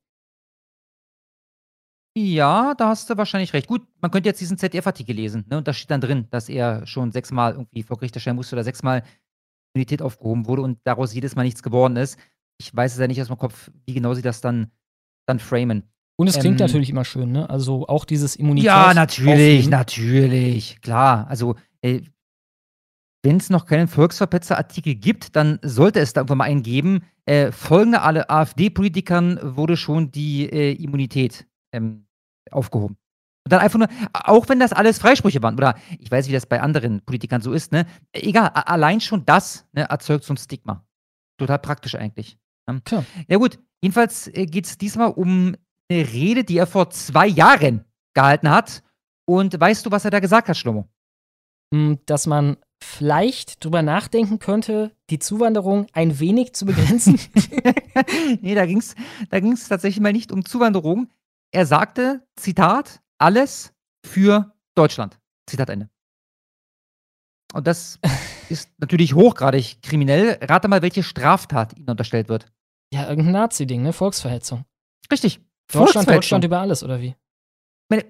[2.15, 3.67] Ja, da hast du wahrscheinlich recht.
[3.67, 5.57] Gut, man könnte jetzt diesen ZDF-Artikel lesen, ne?
[5.57, 8.63] Und da steht dann drin, dass er schon sechsmal irgendwie vor Gericht erscheinen musste oder
[8.63, 9.03] sechsmal
[9.73, 12.19] Immunität aufgehoben wurde und daraus jedes Mal nichts geworden ist.
[12.59, 14.71] Ich weiß es ja nicht aus meinem Kopf, wie genau sie das dann,
[15.25, 15.89] dann framen.
[16.15, 17.49] Und es klingt Ähm, natürlich immer schön, ne?
[17.49, 18.67] Also auch dieses Immunität.
[18.67, 19.69] Ja, natürlich, aufheben.
[19.71, 21.27] natürlich, klar.
[21.27, 22.01] Also, äh,
[23.23, 27.03] wenn es noch keinen Volksverpetzer-Artikel gibt, dann sollte es da irgendwann mal einen geben.
[27.25, 32.07] Äh, folgende alle AfD-Politikern wurde schon die äh, Immunität ähm,
[32.51, 32.97] aufgehoben.
[33.45, 36.45] Und dann einfach nur, auch wenn das alles Freisprüche waren, oder ich weiß, wie das
[36.45, 37.85] bei anderen Politikern so ist, ne?
[38.13, 40.85] Egal, allein schon das ne, erzeugt so ein Stigma.
[41.37, 42.37] Total praktisch eigentlich.
[42.67, 42.81] Ne?
[42.85, 43.05] Klar.
[43.27, 45.57] Ja, gut, jedenfalls äh, geht es diesmal um
[45.89, 47.83] eine Rede, die er vor zwei Jahren
[48.13, 48.81] gehalten hat.
[49.25, 50.87] Und weißt du, was er da gesagt hat, Schlomo?
[51.73, 57.19] Mm, Dass man vielleicht drüber nachdenken könnte, die Zuwanderung ein wenig zu begrenzen.
[58.41, 58.95] nee, da ging es
[59.29, 61.09] da ging's tatsächlich mal nicht um Zuwanderung.
[61.55, 63.73] Er sagte, Zitat, alles
[64.05, 65.19] für Deutschland.
[65.47, 65.89] Zitat Ende.
[67.53, 67.99] Und das
[68.49, 70.39] ist natürlich hochgradig kriminell.
[70.41, 72.51] Rate mal, welche Straftat ihm unterstellt wird.
[72.91, 73.93] ja, irgendein Nazi-Ding, ne?
[73.93, 74.65] Volksverhetzung.
[75.11, 75.35] Richtig.
[75.71, 76.15] Deutschland, Volksverhetzung.
[76.15, 77.15] Deutschland über alles, oder wie?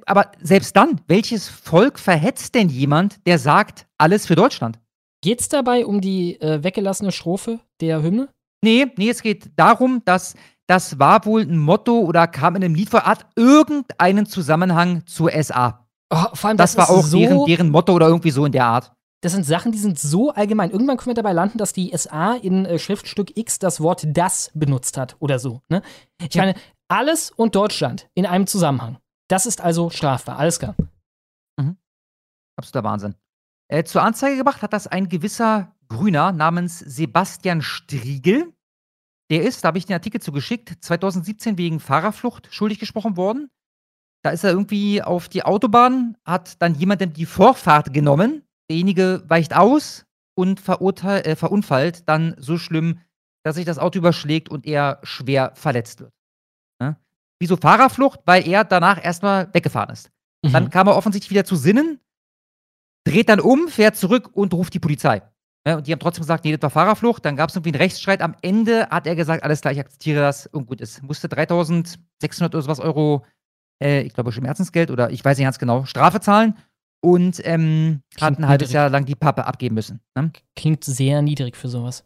[0.05, 4.79] Aber selbst dann, welches Volk verhetzt denn jemand, der sagt, alles für Deutschland?
[5.21, 8.29] Geht's dabei um die äh, weggelassene Strophe der Hymne?
[8.63, 10.35] Nee, nee, es geht darum, dass
[10.67, 15.31] das war wohl ein Motto oder kam in einem Lied vor, hat irgendeinen Zusammenhang zur
[15.43, 15.85] SA.
[16.09, 18.51] Oh, vor allem, Das, das, war auch so, deren, deren Motto oder irgendwie so in
[18.51, 18.93] der Art.
[19.21, 20.69] Das sind Sachen, die sind so allgemein.
[20.69, 24.51] Irgendwann können wir dabei landen, dass die SA in äh, Schriftstück X das Wort das
[24.53, 25.61] benutzt hat oder so.
[25.69, 25.81] Ne?
[26.21, 26.43] Ich Ja.
[26.43, 26.55] meine,
[26.89, 28.97] alles und Deutschland in einem Zusammenhang.
[29.29, 30.37] Das ist also strafbar.
[30.37, 30.75] Alles klar.
[32.57, 33.15] Absoluter Wahnsinn.
[33.69, 38.53] Äh, zur Anzeige gebracht hat das ein gewisser Grüner namens Sebastian Striegel.
[39.31, 43.49] Der ist, da habe ich den Artikel zugeschickt, 2017 wegen Fahrerflucht schuldig gesprochen worden.
[44.23, 48.43] Da ist er irgendwie auf die Autobahn, hat dann jemandem die Vorfahrt genommen.
[48.69, 50.05] Derjenige weicht aus
[50.35, 52.99] und verurteil, äh, verunfallt dann so schlimm,
[53.43, 56.13] dass sich das Auto überschlägt und er schwer verletzt wird.
[56.79, 56.95] Ne?
[57.39, 58.21] Wieso Fahrerflucht?
[58.25, 60.09] Weil er danach erstmal weggefahren ist.
[60.41, 60.69] Dann Mhm.
[60.69, 61.99] kam er offensichtlich wieder zu Sinnen,
[63.05, 65.21] dreht dann um, fährt zurück und ruft die Polizei.
[65.65, 67.23] Ja, und die haben trotzdem gesagt, nee, das war Fahrerflucht.
[67.23, 68.21] Dann gab es irgendwie einen Rechtsstreit.
[68.21, 71.01] Am Ende hat er gesagt, alles klar, ich akzeptiere das und gut ist.
[71.03, 73.25] Musste 3600 oder sowas Euro,
[73.81, 76.57] äh, ich glaube, Schmerzensgeld oder ich weiß nicht ganz genau, Strafe zahlen
[77.01, 78.73] und ähm, hat ein halbes niedrig.
[78.73, 80.01] Jahr lang die Pappe abgeben müssen.
[80.15, 80.31] Ne?
[80.55, 82.03] Klingt sehr niedrig für sowas.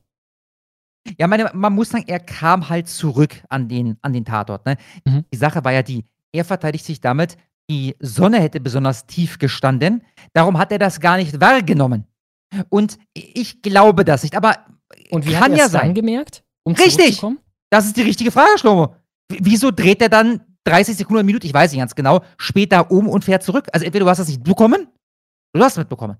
[1.17, 4.65] Ja, meine, man muss sagen, er kam halt zurück an den, an den Tatort.
[4.65, 4.77] Ne?
[5.05, 5.25] Mhm.
[5.31, 7.37] Die Sache war ja die, er verteidigt sich damit,
[7.69, 10.03] die Sonne hätte besonders tief gestanden,
[10.33, 12.05] darum hat er das gar nicht wahrgenommen.
[12.69, 14.55] Und ich glaube das nicht, aber
[15.11, 15.93] Und wie kann hat ja sein.
[15.93, 16.43] gemerkt?
[16.63, 17.21] Um Richtig.
[17.69, 18.95] Das ist die richtige Frage, Schlomo.
[19.29, 22.89] W- Wieso dreht er dann 30 Sekunden eine Minute, ich weiß nicht ganz genau, später
[22.91, 23.67] um und fährt zurück?
[23.73, 24.87] Also entweder du hast das nicht bekommen,
[25.53, 26.17] oder du hast es mitbekommen.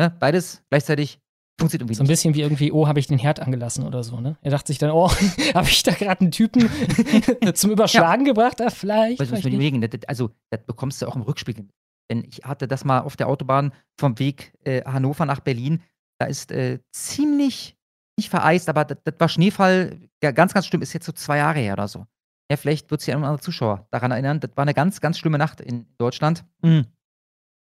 [0.00, 1.18] Ja, beides gleichzeitig
[1.58, 4.20] funktioniert irgendwie So ein bisschen wie irgendwie, oh, habe ich den Herd angelassen oder so,
[4.20, 4.36] ne?
[4.42, 5.08] Er dachte sich dann, oh,
[5.54, 6.68] habe ich da gerade einen Typen
[7.54, 8.60] zum Überschlagen gebracht?
[8.60, 9.20] Ah, vielleicht.
[9.20, 9.94] Du musst vielleicht nicht.
[9.94, 11.66] das- also das bekommst du auch im Rückspiegel.
[12.10, 15.82] Denn ich hatte das mal auf der Autobahn vom Weg äh, Hannover nach Berlin.
[16.18, 17.76] Da ist äh, ziemlich,
[18.16, 21.38] nicht vereist, aber das, das war Schneefall, ja, ganz, ganz schlimm, ist jetzt so zwei
[21.38, 22.06] Jahre her oder so.
[22.50, 24.38] Ja, vielleicht wird sich ein oder andere Zuschauer daran erinnern.
[24.40, 26.44] Das war eine ganz, ganz schlimme Nacht in Deutschland.
[26.62, 26.86] Mhm.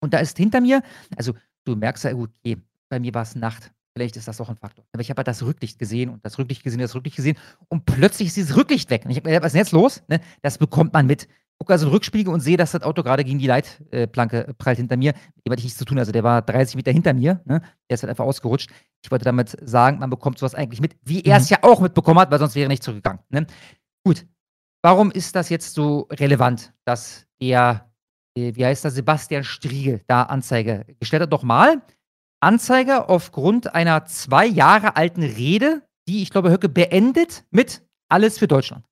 [0.01, 0.83] Und da ist hinter mir,
[1.17, 1.35] also
[1.65, 2.59] du merkst ja, gut, okay,
[2.89, 3.73] bei mir war es Nacht.
[3.95, 4.85] Vielleicht ist das auch ein Faktor.
[4.93, 7.39] Aber ich habe halt das Rücklicht gesehen und das Rücklicht gesehen, das Rücklicht gesehen
[7.69, 9.07] und plötzlich ist dieses Rücklicht weg.
[9.07, 10.03] Und ich habe mir gedacht, was ist denn jetzt los?
[10.09, 10.21] Ne?
[10.43, 11.29] Das bekommt man mit.
[11.59, 14.77] Gucke also in den Rückspiegel und sehe, dass das Auto gerade gegen die Leitplanke prallt
[14.77, 15.13] hinter mir.
[15.13, 15.99] Dem hatte ich nichts zu tun.
[15.99, 17.41] Also der war 30 Meter hinter mir.
[17.45, 17.61] Ne?
[17.89, 18.71] Der ist halt einfach ausgerutscht.
[19.03, 22.21] Ich wollte damit sagen, man bekommt sowas eigentlich mit, wie er es ja auch mitbekommen
[22.21, 23.23] hat, weil sonst wäre er nicht zurückgegangen.
[23.31, 23.47] Ne?
[24.05, 24.27] Gut.
[24.83, 27.91] Warum ist das jetzt so relevant, dass der,
[28.37, 31.33] äh, wie heißt der, Sebastian Striegel da Anzeige gestellt hat?
[31.33, 31.83] Doch mal.
[32.41, 38.47] Anzeige aufgrund einer zwei Jahre alten Rede, die, ich glaube, Höcke beendet mit Alles für
[38.47, 38.85] Deutschland.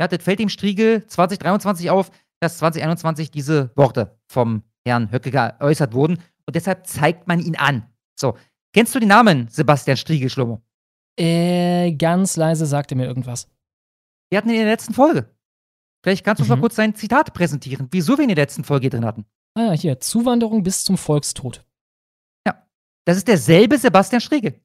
[0.00, 2.10] Ja, das fällt dem Striegel 2023 auf,
[2.40, 7.86] dass 2021 diese Worte vom Herrn Höcke geäußert wurden und deshalb zeigt man ihn an.
[8.18, 8.36] So,
[8.72, 10.62] kennst du den Namen Sebastian Striegel, Schlomo?
[11.18, 13.46] Äh, ganz leise sagte mir irgendwas.
[14.30, 15.28] Wir hatten ihn in der letzten Folge.
[16.02, 16.56] Vielleicht kannst du uns Mhm.
[16.56, 19.26] mal kurz sein Zitat präsentieren, wieso wir ihn in der letzten Folge drin hatten.
[19.54, 21.64] Ah ja, hier, Zuwanderung bis zum Volkstod.
[23.06, 24.60] Das ist derselbe Sebastian Striegel.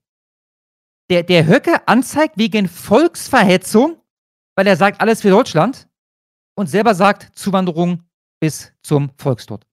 [1.09, 3.97] der, der Höcke anzeigt wegen Volksverhetzung,
[4.55, 5.87] weil er sagt, alles für Deutschland
[6.57, 8.03] und selber sagt, Zuwanderung
[8.39, 9.65] bis zum Volkstod.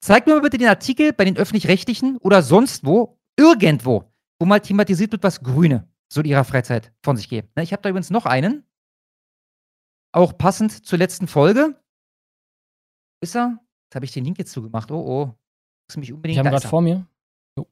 [0.00, 4.60] Zeig mir mal bitte den Artikel bei den Öffentlich-Rechtlichen oder sonst wo, irgendwo, wo mal
[4.60, 7.48] thematisiert wird, was Grüne so in ihrer Freizeit von sich geben.
[7.58, 8.64] Ich habe da übrigens noch einen,
[10.12, 11.80] auch passend zur letzten Folge.
[13.22, 13.58] Ist er?
[13.86, 14.90] Jetzt habe ich den Link jetzt zugemacht.
[14.90, 15.34] Oh, oh.
[15.88, 16.70] Muss mich unbedingt Ich habe gerade er.
[16.70, 17.06] vor mir.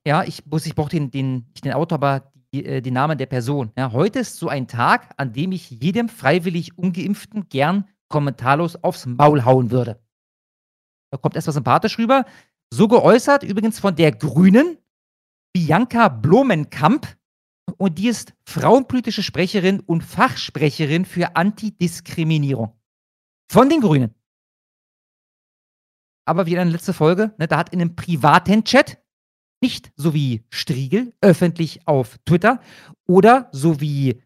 [0.07, 3.27] Ja, ich muss, ich brauche den, den, den Autor, aber die, äh, den Namen der
[3.27, 3.73] Person.
[3.77, 9.07] Ja, heute ist so ein Tag, an dem ich jedem freiwillig Ungeimpften gern kommentarlos aufs
[9.07, 10.01] Maul hauen würde.
[11.11, 12.25] Da kommt erstmal sympathisch rüber.
[12.73, 14.79] So geäußert, übrigens von der Grünen,
[15.53, 17.17] Bianca Blumenkamp.
[17.77, 22.77] Und die ist frauenpolitische Sprecherin und Fachsprecherin für Antidiskriminierung.
[23.51, 24.15] Von den Grünen.
[26.25, 28.99] Aber wie in der letzten Folge, ne, da hat in einem privaten Chat
[29.61, 32.61] nicht so wie Striegel öffentlich auf Twitter
[33.07, 34.23] oder so wie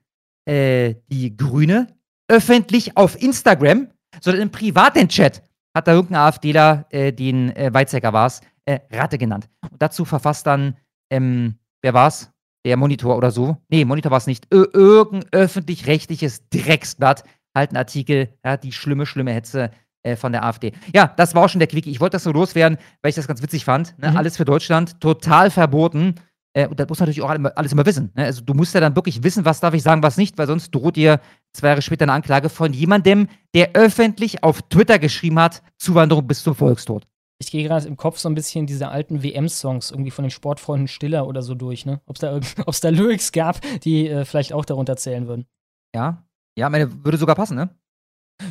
[0.47, 1.89] äh, die Grüne
[2.29, 3.89] öffentlich auf Instagram,
[4.21, 5.43] sondern im privaten Chat
[5.75, 9.49] hat da irgendein AfDler äh, den äh, Weizsäcker war's, äh, Ratte genannt.
[9.71, 10.77] Und dazu verfasst dann,
[11.11, 12.31] ähm, wer war's?
[12.65, 13.59] Der Monitor oder so.
[13.69, 14.47] Nee, Monitor war es nicht.
[14.51, 17.25] Ir irgendein öffentlich-rechtliches Drecksblatt
[17.55, 19.71] halt einen Artikel, ja, die schlimme, schlimme Hetze
[20.05, 20.73] äh, von der AfD.
[20.95, 21.91] Ja, das war auch schon der Quickie.
[21.91, 23.99] Ich wollte das nur loswerden, weil ich das ganz witzig fand.
[23.99, 24.11] Ne?
[24.13, 24.17] Mhm.
[24.17, 26.15] Alles für Deutschland, total verboten.
[26.57, 28.13] Äh, und das muss man natürlich auch alle- alles immer wissen.
[28.15, 28.25] Ne?
[28.27, 30.71] Also du musst ja dann wirklich wissen, was darf ich sagen, was nicht, weil sonst
[30.73, 31.21] droht dir
[31.53, 36.45] zwei Jahre später eine Anklage von jemandem, der öffentlich auf Twitter geschrieben hat, Zuwanderung bis
[36.45, 37.07] zum Volkstod.
[37.41, 40.87] Ich gehe gerade im Kopf so ein bisschen diese alten WM-Songs irgendwie von den Sportfreunden
[40.87, 42.01] Stiller oder so durch, ne?
[42.07, 45.47] Ob es da, ob's da Lyrics gab, die äh, vielleicht auch darunter zählen würden.
[45.95, 46.23] Ja,
[46.57, 47.71] ja, meine, würde sogar passen, ne?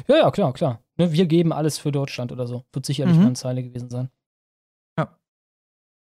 [0.07, 0.79] Ja, ja, klar, klar.
[0.97, 2.63] Ne, wir geben alles für Deutschland oder so.
[2.71, 3.21] Wird sicherlich Mhm.
[3.21, 4.09] mal eine Zeile gewesen sein.
[4.97, 5.17] Ja.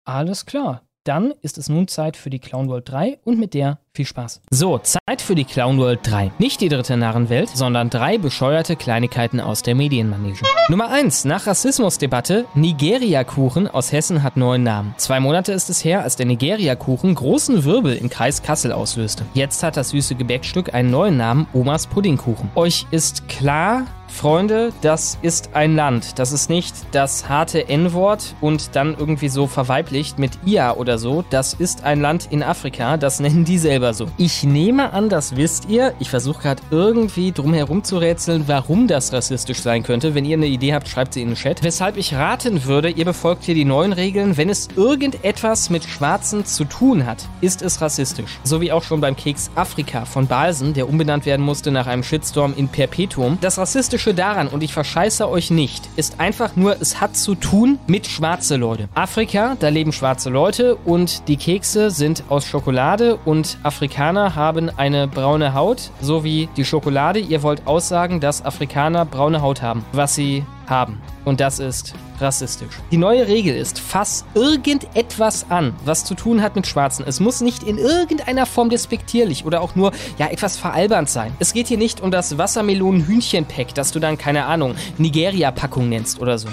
[0.06, 0.84] Alles klar.
[1.06, 4.42] Dann ist es nun Zeit für die Clown World 3 und mit der viel Spaß.
[4.52, 6.32] So, Zeit für die Clown World 3.
[6.38, 10.46] Nicht die dritte Narrenwelt, sondern drei bescheuerte Kleinigkeiten aus der Medienmanege.
[10.70, 11.26] Nummer 1.
[11.26, 12.46] Nach Rassismusdebatte.
[12.54, 14.94] Nigeria-Kuchen aus Hessen hat neuen Namen.
[14.98, 19.26] Zwei Monate ist es her, als der Nigeria-Kuchen großen Wirbel im Kreis Kassel auslöste.
[19.34, 22.52] Jetzt hat das süße Gebäckstück einen neuen Namen, Omas Puddingkuchen.
[22.56, 26.20] Euch ist klar, Freunde, das ist ein Land.
[26.20, 31.24] Das ist nicht das harte N-Wort und dann irgendwie so verweiblicht mit IA oder so.
[31.30, 34.08] Das ist ein Land in Afrika, das nennen die selber so.
[34.18, 35.94] Ich nehme an, das wisst ihr.
[36.00, 40.16] Ich versuche gerade irgendwie drum herum zu rätseln, warum das rassistisch sein könnte.
[40.16, 41.64] Wenn ihr eine Idee habt, schreibt sie in den Chat.
[41.64, 44.38] Weshalb ich raten würde, ihr befolgt hier die neuen Regeln.
[44.38, 48.40] Wenn es irgendetwas mit Schwarzen zu tun hat, ist es rassistisch.
[48.44, 52.04] So wie auch schon beim Keks Afrika von Balsen, der umbenannt werden musste nach einem
[52.04, 53.38] Shitstorm in Perpetuum.
[53.42, 57.80] Das Rassistische daran, und ich verscheiße euch nicht, ist einfach nur, es hat zu tun
[57.88, 58.90] mit schwarze Leute.
[58.94, 65.08] Afrika, da leben schwarze Leute und die Kekse sind aus Schokolade und Afrikaner haben eine
[65.08, 67.20] braune Haut, so wie die Schokolade.
[67.20, 71.00] Ihr wollt aussagen, dass Afrikaner braune Haut haben, was sie haben.
[71.24, 72.80] Und das ist rassistisch.
[72.90, 77.06] Die neue Regel ist, fass irgendetwas an, was zu tun hat mit Schwarzen.
[77.08, 81.32] Es muss nicht in irgendeiner Form despektierlich oder auch nur, ja, etwas veralbernd sein.
[81.38, 86.40] Es geht hier nicht um das Wassermelonen-Hühnchen-Pack, das du dann, keine Ahnung, Nigeria-Packung nennst oder
[86.40, 86.48] so.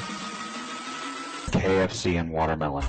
[1.51, 2.85] KFC and watermelon.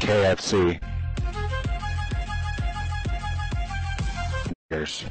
[0.00, 0.80] KFC.
[4.70, 5.04] Years.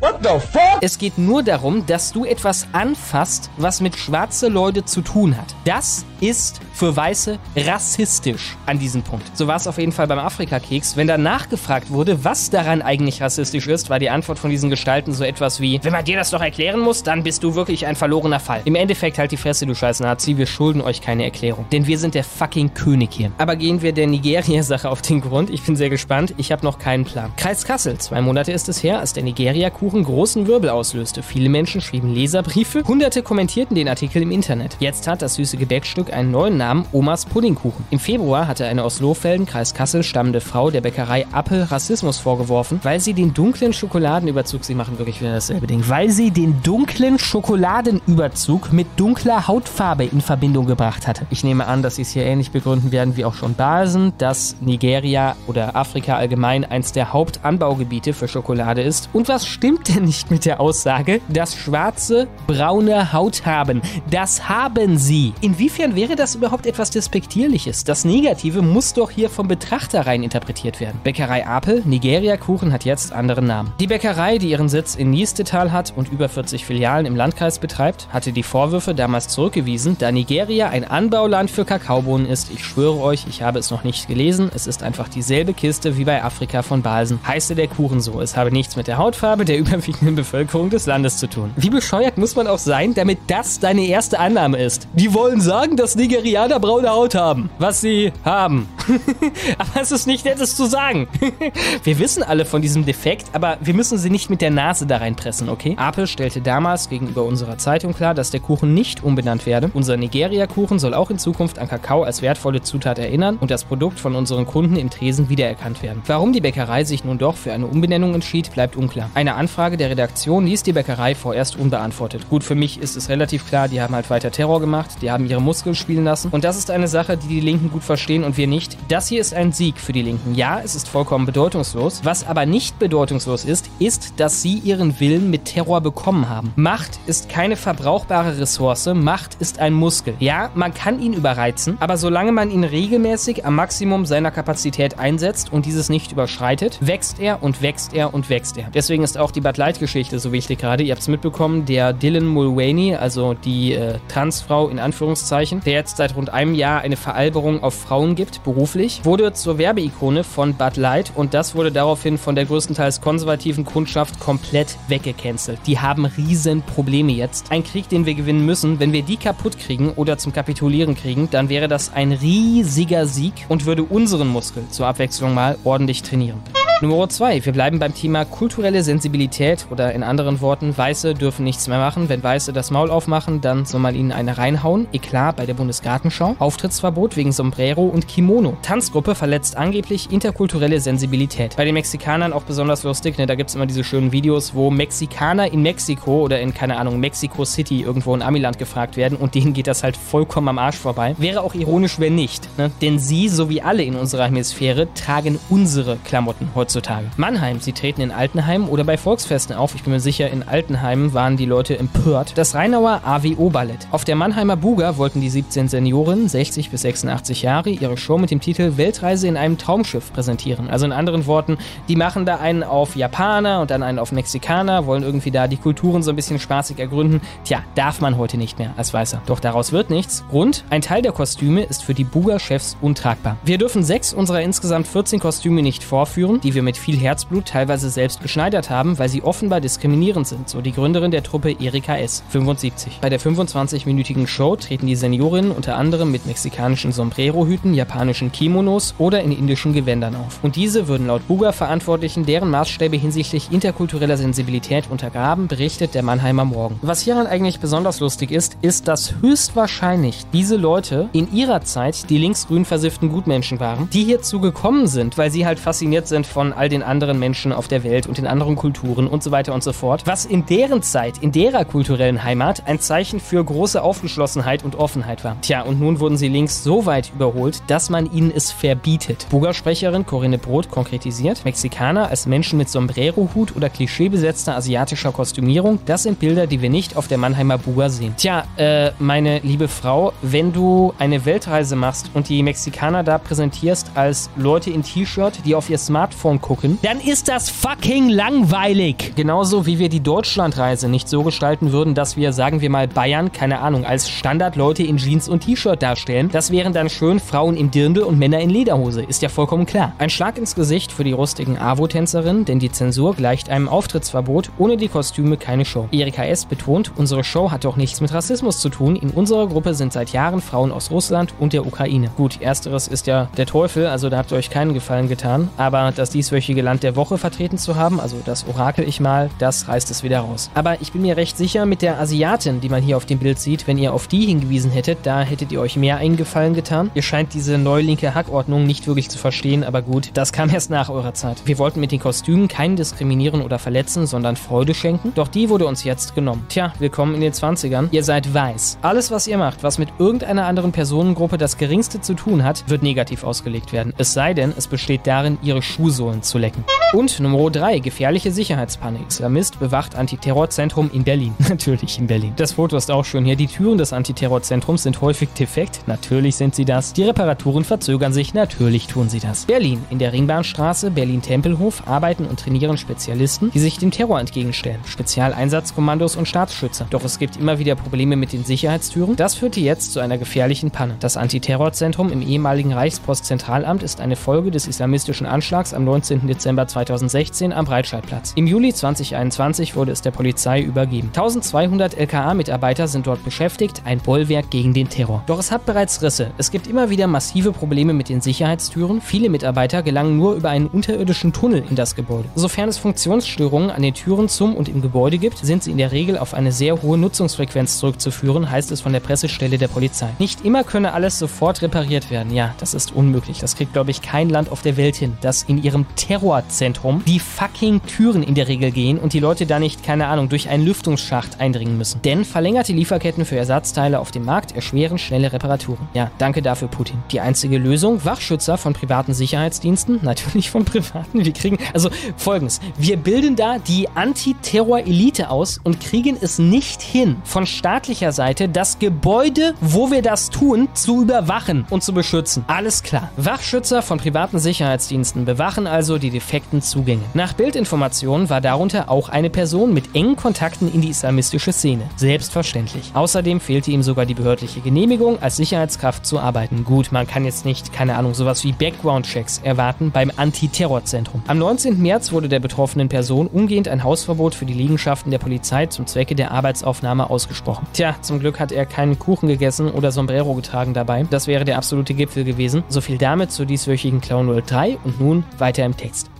[0.00, 0.78] What the fuck?
[0.80, 5.54] Es geht nur darum, dass du etwas anfasst, was mit schwarze Leute zu tun hat.
[5.66, 9.24] Das ist für Weiße rassistisch an diesem Punkt.
[9.36, 10.96] So war es auf jeden Fall beim Afrika-Keks.
[10.96, 15.12] Wenn danach gefragt wurde, was daran eigentlich rassistisch ist, war die Antwort von diesen Gestalten
[15.12, 17.96] so etwas wie, wenn man dir das doch erklären muss, dann bist du wirklich ein
[17.96, 18.62] verlorener Fall.
[18.64, 21.66] Im Endeffekt halt die Fresse, du scheiß Nazi, wir schulden euch keine Erklärung.
[21.72, 23.32] Denn wir sind der fucking König hier.
[23.36, 25.50] Aber gehen wir der Nigeria-Sache auf den Grund.
[25.50, 26.32] Ich bin sehr gespannt.
[26.38, 27.32] Ich habe noch keinen Plan.
[27.36, 27.98] Kreis Kassel.
[27.98, 31.22] Zwei Monate ist es her, als der Nigeria-Kuchen großen Wirbel auslöste.
[31.22, 34.76] Viele Menschen schrieben Leserbriefe, hunderte kommentierten den Artikel im Internet.
[34.80, 37.84] Jetzt hat das süße Gebäckstück einen neuen Namen, Omas Puddingkuchen.
[37.90, 42.80] Im Februar hatte eine aus Lohfelden, Kreis Kassel stammende Frau der Bäckerei Appel Rassismus vorgeworfen,
[42.82, 47.18] weil sie den dunklen Schokoladenüberzug, sie machen wirklich wieder dasselbe Ding, weil sie den dunklen
[47.18, 51.26] Schokoladenüberzug mit dunkler Hautfarbe in Verbindung gebracht hatte.
[51.30, 54.56] Ich nehme an, dass sie es hier ähnlich begründen werden wie auch schon Basen, dass
[54.60, 59.08] Nigeria oder Afrika allgemein eins der Hauptanbaugebiete für Schokolade ist.
[59.12, 63.82] Und was stimmt denn nicht mit der Aussage, dass Schwarze braune Haut haben?
[64.10, 65.32] Das haben sie.
[65.40, 67.84] Inwiefern wäre das überhaupt etwas Despektierliches.
[67.84, 71.00] Das Negative muss doch hier vom Betrachter rein interpretiert werden.
[71.02, 73.72] Bäckerei Apel, Nigeria-Kuchen hat jetzt anderen Namen.
[73.80, 78.08] Die Bäckerei, die ihren Sitz in Niestetal hat und über 40 Filialen im Landkreis betreibt,
[78.12, 82.50] hatte die Vorwürfe damals zurückgewiesen, da Nigeria ein Anbauland für Kakaobohnen ist.
[82.50, 84.50] Ich schwöre euch, ich habe es noch nicht gelesen.
[84.54, 87.20] Es ist einfach dieselbe Kiste wie bei Afrika von Balsen.
[87.26, 88.20] Heiße der Kuchen so.
[88.20, 91.52] Es habe nichts mit der Hautfarbe der überwiegenden Bevölkerung des Landes zu tun.
[91.56, 94.88] Wie bescheuert muss man auch sein, damit das deine erste Annahme ist?
[94.94, 97.50] Die wollen sagen, dass Nigerianer braune Haut haben.
[97.58, 98.68] Was sie haben.
[99.58, 101.08] aber es ist nicht nettes zu sagen.
[101.84, 104.96] wir wissen alle von diesem Defekt, aber wir müssen sie nicht mit der Nase da
[104.96, 105.76] reinpressen, okay?
[105.78, 109.70] Apple stellte damals gegenüber unserer Zeitung klar, dass der Kuchen nicht umbenannt werde.
[109.72, 114.00] Unser Nigeria-Kuchen soll auch in Zukunft an Kakao als wertvolle Zutat erinnern und das Produkt
[114.00, 116.02] von unseren Kunden im Tresen wiedererkannt werden.
[116.06, 119.10] Warum die Bäckerei sich nun doch für eine Umbenennung entschied, bleibt unklar.
[119.14, 122.28] Eine Anfrage der Redaktion ließ die Bäckerei vorerst unbeantwortet.
[122.30, 125.26] Gut, für mich ist es relativ klar, die haben halt weiter Terror gemacht, die haben
[125.26, 128.36] ihre Muskeln spielen lassen und das ist eine Sache, die die Linken gut verstehen und
[128.36, 128.78] wir nicht.
[128.88, 130.34] Das hier ist ein Sieg für die Linken.
[130.34, 132.00] Ja, es ist vollkommen bedeutungslos.
[132.04, 136.52] Was aber nicht bedeutungslos ist, ist, dass sie ihren Willen mit Terror bekommen haben.
[136.56, 140.14] Macht ist keine verbrauchbare Ressource, Macht ist ein Muskel.
[140.20, 145.52] Ja, man kann ihn überreizen, aber solange man ihn regelmäßig am Maximum seiner Kapazität einsetzt
[145.52, 148.68] und dieses nicht überschreitet, wächst er und wächst er und wächst er.
[148.72, 150.84] Deswegen ist auch die Bud Light Geschichte so wichtig gerade.
[150.84, 155.96] Ihr habt es mitbekommen, der Dylan Mulvaney, also die äh, Transfrau in Anführungszeichen, der jetzt
[155.96, 160.76] seit rund einem Jahr eine Veralberung auf Frauen gibt, beruflich, wurde zur Werbeikone von Bud
[160.76, 165.58] Light und das wurde daraufhin von der größtenteils konservativen Kundschaft komplett weggecancelt.
[165.66, 167.50] Die haben riesen Probleme jetzt.
[167.50, 168.78] Ein Krieg, den wir gewinnen müssen.
[168.78, 173.34] Wenn wir die kaputt kriegen oder zum Kapitulieren kriegen, dann wäre das ein riesiger Sieg
[173.48, 176.40] und würde unseren Muskel zur Abwechslung mal ordentlich trainieren.
[176.82, 177.44] Nummer 2.
[177.44, 182.08] Wir bleiben beim Thema kulturelle Sensibilität oder in anderen Worten, Weiße dürfen nichts mehr machen.
[182.08, 184.86] Wenn Weiße das Maul aufmachen, dann soll man ihnen eine reinhauen.
[184.90, 186.36] Eklar bei der Bundesgartenschau.
[186.38, 188.56] Auftrittsverbot wegen Sombrero und Kimono.
[188.62, 191.54] Tanzgruppe verletzt angeblich interkulturelle Sensibilität.
[191.54, 193.26] Bei den Mexikanern auch besonders lustig, ne?
[193.26, 196.98] da gibt es immer diese schönen Videos, wo Mexikaner in Mexiko oder in, keine Ahnung,
[196.98, 200.78] Mexico City irgendwo in Amiland gefragt werden und denen geht das halt vollkommen am Arsch
[200.78, 201.14] vorbei.
[201.18, 202.48] Wäre auch ironisch, wenn nicht.
[202.56, 202.70] Ne?
[202.80, 207.06] Denn sie, so wie alle in unserer Hemisphäre, tragen unsere Klamotten heutzutage.
[207.16, 209.74] Mannheim, sie treten in Altenheim oder bei Volksfesten auf.
[209.74, 212.38] Ich bin mir sicher, in Altenheim waren die Leute empört.
[212.38, 213.88] Das Rheinauer AWO-Ballett.
[213.90, 218.30] Auf der Mannheimer Buga wollten die 17 Senioren, 60 bis 86 Jahre, ihre Show mit
[218.30, 220.70] dem Titel Weltreise in einem Traumschiff präsentieren.
[220.70, 224.86] Also in anderen Worten, die machen da einen auf Japaner und dann einen auf Mexikaner,
[224.86, 227.20] wollen irgendwie da die Kulturen so ein bisschen spaßig ergründen.
[227.44, 229.22] Tja, darf man heute nicht mehr als Weißer.
[229.26, 230.24] Doch daraus wird nichts.
[230.30, 233.36] Grund, ein Teil der Kostüme ist für die Buga-Chefs untragbar.
[233.44, 237.90] Wir dürfen sechs unserer insgesamt 14 Kostüme nicht vorführen, die wir mit viel Herzblut teilweise
[237.90, 242.22] selbst geschneidert haben, weil sie offenbar diskriminierend sind, so die Gründerin der Truppe Erika S.
[242.30, 242.98] 75.
[243.00, 249.22] Bei der 25-minütigen Show treten die Seniorinnen unter anderem mit mexikanischen Sombrero-Hüten, japanischen Kimonos oder
[249.22, 250.38] in indischen Gewändern auf.
[250.42, 256.78] Und diese würden laut Buga-Verantwortlichen deren Maßstäbe hinsichtlich interkultureller Sensibilität untergraben, berichtet der Mannheimer Morgen.
[256.82, 262.18] Was hieran eigentlich besonders lustig ist, ist, dass höchstwahrscheinlich diese Leute in ihrer Zeit die
[262.18, 266.68] linksgrün versifften Gutmenschen waren, die hierzu gekommen sind, weil sie halt fasziniert sind von all
[266.68, 269.72] den anderen Menschen auf der Welt und den anderen Kulturen und so weiter und so
[269.72, 274.76] fort, was in deren Zeit, in derer kulturellen Heimat ein Zeichen für große Aufgeschlossenheit und
[274.76, 275.36] Offenheit war.
[275.40, 279.26] Tja, und nun wurden sie links so weit überholt, dass man ihnen es verbietet.
[279.30, 286.18] Buga-Sprecherin Corinne Brot konkretisiert, Mexikaner als Menschen mit Sombrero-Hut oder klischeebesetzter asiatischer Kostümierung, das sind
[286.18, 288.14] Bilder, die wir nicht auf der Mannheimer Buga sehen.
[288.16, 293.92] Tja, äh, meine liebe Frau, wenn du eine Weltreise machst und die Mexikaner da präsentierst
[293.94, 299.12] als Leute in T-Shirt, die auf ihr Smartphone gucken, dann ist das fucking langweilig.
[299.16, 303.32] Genauso wie wir die Deutschlandreise nicht so gestalten würden, dass wir, sagen wir mal, Bayern,
[303.32, 306.28] keine Ahnung, als Standardleute in Jeans und T-Shirt darstellen.
[306.30, 309.02] Das wären dann schön Frauen im Dirndl und Männer in Lederhose.
[309.02, 309.94] Ist ja vollkommen klar.
[309.98, 314.50] Ein Schlag ins Gesicht für die rustigen AWO-Tänzerinnen, denn die Zensur gleicht einem Auftrittsverbot.
[314.58, 315.88] Ohne die Kostüme keine Show.
[315.92, 316.44] Erika S.
[316.44, 318.96] betont, unsere Show hat doch nichts mit Rassismus zu tun.
[318.96, 322.10] In unserer Gruppe sind seit Jahren Frauen aus Russland und der Ukraine.
[322.16, 325.48] Gut, ersteres ist ja der Teufel, also da habt ihr euch keinen Gefallen getan.
[325.56, 329.68] Aber das dieswöchige Land der Woche vertreten zu haben, also das Orakel ich mal, das
[329.68, 330.50] reißt es wieder raus.
[330.52, 333.38] Aber ich bin mir recht sicher, mit der Asiatin, die man hier auf dem Bild
[333.38, 336.90] sieht, wenn ihr auf die hingewiesen hättet, da hättet ihr euch mehr einen Gefallen getan.
[336.94, 340.90] Ihr scheint diese neulinke Hackordnung nicht wirklich zu verstehen, aber gut, das kam erst nach
[340.90, 341.38] eurer Zeit.
[341.46, 345.12] Wir wollten mit den Kostümen keinen diskriminieren oder verletzen, sondern Freude schenken.
[345.14, 346.44] Doch die wurde uns jetzt genommen.
[346.50, 347.88] Tja, willkommen in den 20ern.
[347.92, 348.76] Ihr seid weiß.
[348.82, 352.82] Alles, was ihr macht, was mit irgendeiner anderen Personengruppe das geringste zu tun hat, wird
[352.82, 353.94] negativ ausgelegt werden.
[353.96, 356.64] Es sei denn, es besteht darin, ihre Schuhsohlen Pistolen zu lecken.
[356.92, 358.98] Und Nummer 3, gefährliche Sicherheitspanne.
[359.08, 361.34] Islamist bewacht Antiterrorzentrum in Berlin.
[361.48, 362.32] Natürlich in Berlin.
[362.36, 363.36] Das Foto ist auch schön hier.
[363.36, 365.82] Die Türen des Antiterrorzentrums sind häufig defekt.
[365.86, 366.92] Natürlich sind sie das.
[366.92, 368.34] Die Reparaturen verzögern sich.
[368.34, 369.46] Natürlich tun sie das.
[369.46, 369.84] Berlin.
[369.90, 374.80] In der Ringbahnstraße, Berlin-Tempelhof, arbeiten und trainieren Spezialisten, die sich dem Terror entgegenstellen.
[374.84, 376.86] Spezialeinsatzkommandos und Staatsschützer.
[376.90, 379.14] Doch es gibt immer wieder Probleme mit den Sicherheitstüren.
[379.14, 380.96] Das führte jetzt zu einer gefährlichen Panne.
[380.98, 386.26] Das Antiterrorzentrum im ehemaligen Reichspostzentralamt ist eine Folge des islamistischen Anschlags am 19.
[386.26, 388.32] Dezember 2016 am Breitscheidplatz.
[388.34, 391.08] Im Juli 2021 wurde es der Polizei übergeben.
[391.08, 395.22] 1200 LKA-Mitarbeiter sind dort beschäftigt, ein Bollwerk gegen den Terror.
[395.26, 396.30] Doch es hat bereits Risse.
[396.38, 399.02] Es gibt immer wieder massive Probleme mit den Sicherheitstüren.
[399.02, 402.28] Viele Mitarbeiter gelangen nur über einen unterirdischen Tunnel in das Gebäude.
[402.34, 405.92] Sofern es Funktionsstörungen an den Türen zum und im Gebäude gibt, sind sie in der
[405.92, 410.08] Regel auf eine sehr hohe Nutzungsfrequenz zurückzuführen, heißt es von der Pressestelle der Polizei.
[410.18, 412.32] Nicht immer könne alles sofort repariert werden.
[412.32, 413.40] Ja, das ist unmöglich.
[413.40, 417.18] Das kriegt, glaube ich, kein Land auf der Welt hin, dass in ihrem Terrorzentrum die
[417.18, 420.64] fucking Türen in der Regel gehen und die Leute da nicht, keine Ahnung, durch einen
[420.64, 422.02] Lüftungsschacht eindringen müssen.
[422.02, 425.88] Denn verlängerte Lieferketten für Ersatzteile auf dem Markt erschweren schnelle Reparaturen.
[425.94, 427.02] Ja, danke dafür, Putin.
[427.10, 431.24] Die einzige Lösung, Wachschützer von privaten Sicherheitsdiensten, natürlich von privaten.
[431.24, 437.16] Wir kriegen, also folgendes, wir bilden da die Antiterror-Elite aus und kriegen es nicht hin,
[437.24, 442.44] von staatlicher Seite das Gebäude, wo wir das tun, zu überwachen und zu beschützen.
[442.46, 443.10] Alles klar.
[443.16, 447.02] Wachschützer von privaten Sicherheitsdiensten bewachen also die defekten Zugänge.
[447.14, 451.82] Nach Bildinformationen war darunter auch eine Person mit engen Kontakten in die islamistische Szene.
[451.96, 452.90] Selbstverständlich.
[452.94, 456.64] Außerdem fehlte ihm sogar die behördliche Genehmigung, als Sicherheitskraft zu arbeiten.
[456.64, 461.22] Gut, man kann jetzt nicht, keine Ahnung, sowas wie Background-Checks erwarten beim Antiterrorzentrum.
[461.26, 461.80] Am 19.
[461.80, 466.14] März wurde der betroffenen Person umgehend ein Hausverbot für die Liegenschaften der Polizei zum Zwecke
[466.14, 467.66] der Arbeitsaufnahme ausgesprochen.
[467.72, 471.06] Tja, zum Glück hat er keinen Kuchen gegessen oder Sombrero getragen dabei.
[471.10, 472.62] Das wäre der absolute Gipfel gewesen.
[472.68, 476.10] So viel damit zur dieswöchigen Clown 03 und nun weiter im Text.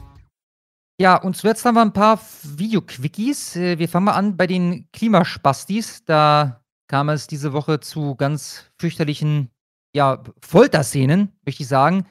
[1.00, 3.56] Ja, und zuletzt haben wir ein paar Video-Quickies.
[3.56, 6.04] Äh, Wir fangen mal an bei den Klimaspastis.
[6.04, 9.50] Da kam es diese Woche zu ganz fürchterlichen
[9.94, 12.06] ja, Folterszenen, möchte ich sagen.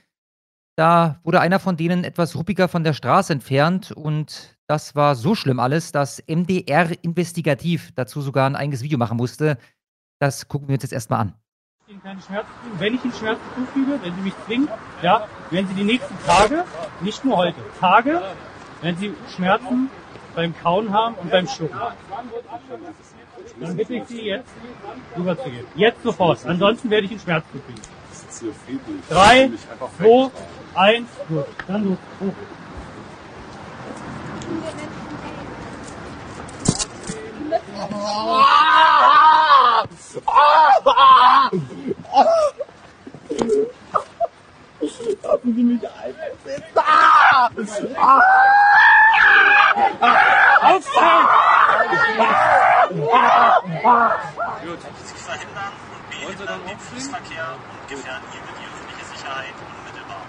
[0.76, 5.36] Da wurde einer von denen etwas ruppiger von der Straße entfernt und das war so
[5.36, 9.58] schlimm alles, dass MDR Investigativ dazu sogar ein eigenes Video machen musste.
[10.22, 11.34] Das gucken wir uns jetzt erstmal an.
[11.90, 12.80] Ihnen keine Schmerzen zufügen.
[12.80, 14.68] Wenn ich Ihnen Schmerzen zufüge, wenn Sie mich zwingen,
[15.02, 16.64] ja, werden Sie die nächsten Tage,
[17.02, 18.22] nicht nur heute, Tage,
[18.82, 19.90] wenn Sie Schmerzen
[20.36, 21.80] beim Kauen haben und beim Schlucken.
[23.60, 24.50] Dann bitte ich Sie jetzt
[25.18, 25.66] rüberzugehen.
[25.76, 26.46] Jetzt sofort.
[26.46, 27.48] Ansonsten werde ich Ihnen Schmerzen
[28.30, 28.92] zufügen.
[29.10, 29.50] Drei,
[29.98, 30.30] zwei,
[30.76, 31.46] eins, gut.
[31.68, 31.98] Dann los.
[45.24, 45.82] Lassen Sie mich.
[46.76, 47.50] Ah!
[47.98, 48.22] Ah!
[54.62, 54.80] Gut.
[55.16, 60.26] Verhindern und behindern den Fußverkehr und gefährden hiermit die öffentliche Sicherheit unmittelbar.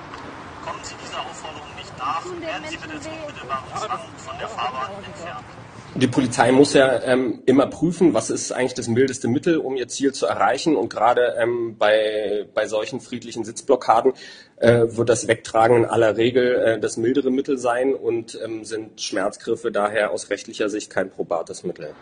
[0.65, 5.60] Kommen Sie dieser Aufforderung nicht nach, werden Sie zum unmittelbaren Zwang von der Fahrbahn entfernt.
[5.97, 9.89] Die Polizei muss ja ähm, immer prüfen, was ist eigentlich das mildeste Mittel, um ihr
[9.89, 10.77] Ziel zu erreichen.
[10.77, 14.13] Und gerade ähm, bei, bei solchen friedlichen Sitzblockaden
[14.57, 19.01] äh, wird das Wegtragen in aller Regel äh, das mildere Mittel sein und ähm, sind
[19.01, 21.95] Schmerzgriffe daher aus rechtlicher Sicht kein probates Mittel.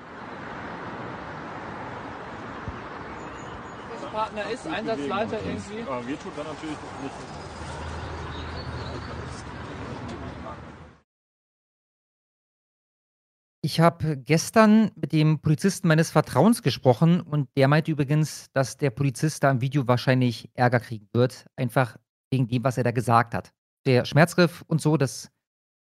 [4.18, 5.82] Partner ist, Einsatzleiter irgendwie.
[5.88, 7.37] Aber mir tut dann natürlich nicht.
[13.60, 18.90] Ich habe gestern mit dem Polizisten meines Vertrauens gesprochen und der meinte übrigens, dass der
[18.90, 21.96] Polizist da im Video wahrscheinlich Ärger kriegen wird, einfach
[22.30, 23.52] wegen dem, was er da gesagt hat.
[23.84, 25.32] Der Schmerzgriff und so, das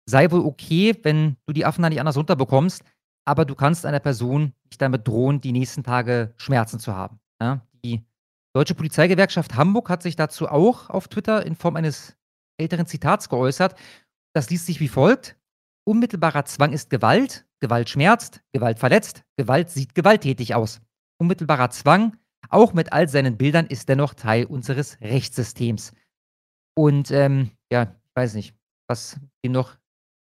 [0.07, 2.83] sei wohl okay, wenn du die Affen da nicht anders runterbekommst,
[3.27, 7.19] aber du kannst einer Person nicht damit drohen, die nächsten Tage Schmerzen zu haben.
[7.41, 7.65] Ja?
[7.83, 8.05] Die
[8.53, 12.15] Deutsche Polizeigewerkschaft Hamburg hat sich dazu auch auf Twitter in Form eines
[12.57, 13.75] älteren Zitats geäußert.
[14.33, 15.35] Das liest sich wie folgt.
[15.83, 20.81] Unmittelbarer Zwang ist Gewalt, Gewalt schmerzt, Gewalt verletzt, Gewalt sieht gewalttätig aus.
[21.19, 22.17] Unmittelbarer Zwang,
[22.49, 25.93] auch mit all seinen Bildern, ist dennoch Teil unseres Rechtssystems.
[26.77, 28.55] Und ähm, ja, ich weiß nicht,
[28.87, 29.77] was dem noch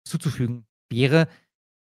[0.06, 1.28] zuzufügen wäre.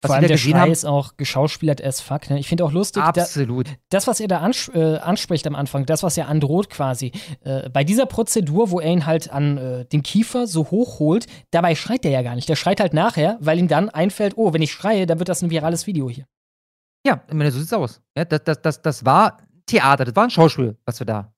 [0.03, 2.29] Was Vor allem der Schrei haben- ist auch geschauspielert as fuck.
[2.29, 2.39] Ne?
[2.39, 3.69] Ich finde auch lustig, Absolut.
[3.69, 7.13] Da, das, was er da ans äh, anspricht am Anfang, das, was er androht quasi,
[7.45, 11.27] äh, bei dieser Prozedur, wo er ihn halt an äh, den Kiefer so hoch holt,
[11.51, 12.49] dabei schreit er ja gar nicht.
[12.49, 15.43] Der schreit halt nachher, weil ihm dann einfällt, oh, wenn ich schreie, dann wird das
[15.43, 16.27] ein virales Video hier.
[17.07, 18.01] Ja, ich meine, so sieht's aus.
[18.17, 21.33] Ja, das, das, das, das war Theater, das war ein Schauspiel, was wir da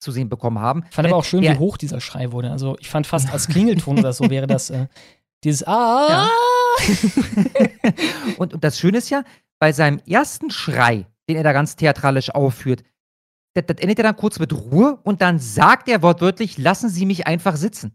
[0.00, 0.84] zu sehen bekommen haben.
[0.88, 2.50] Ich fand aber auch schön, Ja, wie hoch dieser Schrei wurde.
[2.50, 4.70] Also ich fand fast als Klingelton oder so wäre das.
[4.70, 4.86] Äh,
[5.44, 6.28] Dieses Ah.
[8.38, 9.22] Und, und das Schöne ist ja,
[9.58, 12.82] bei seinem ersten Schrei, den er da ganz theatralisch aufführt,
[13.54, 17.04] das, das endet ja dann kurz mit Ruhe und dann sagt er wortwörtlich, lassen Sie
[17.06, 17.94] mich einfach sitzen.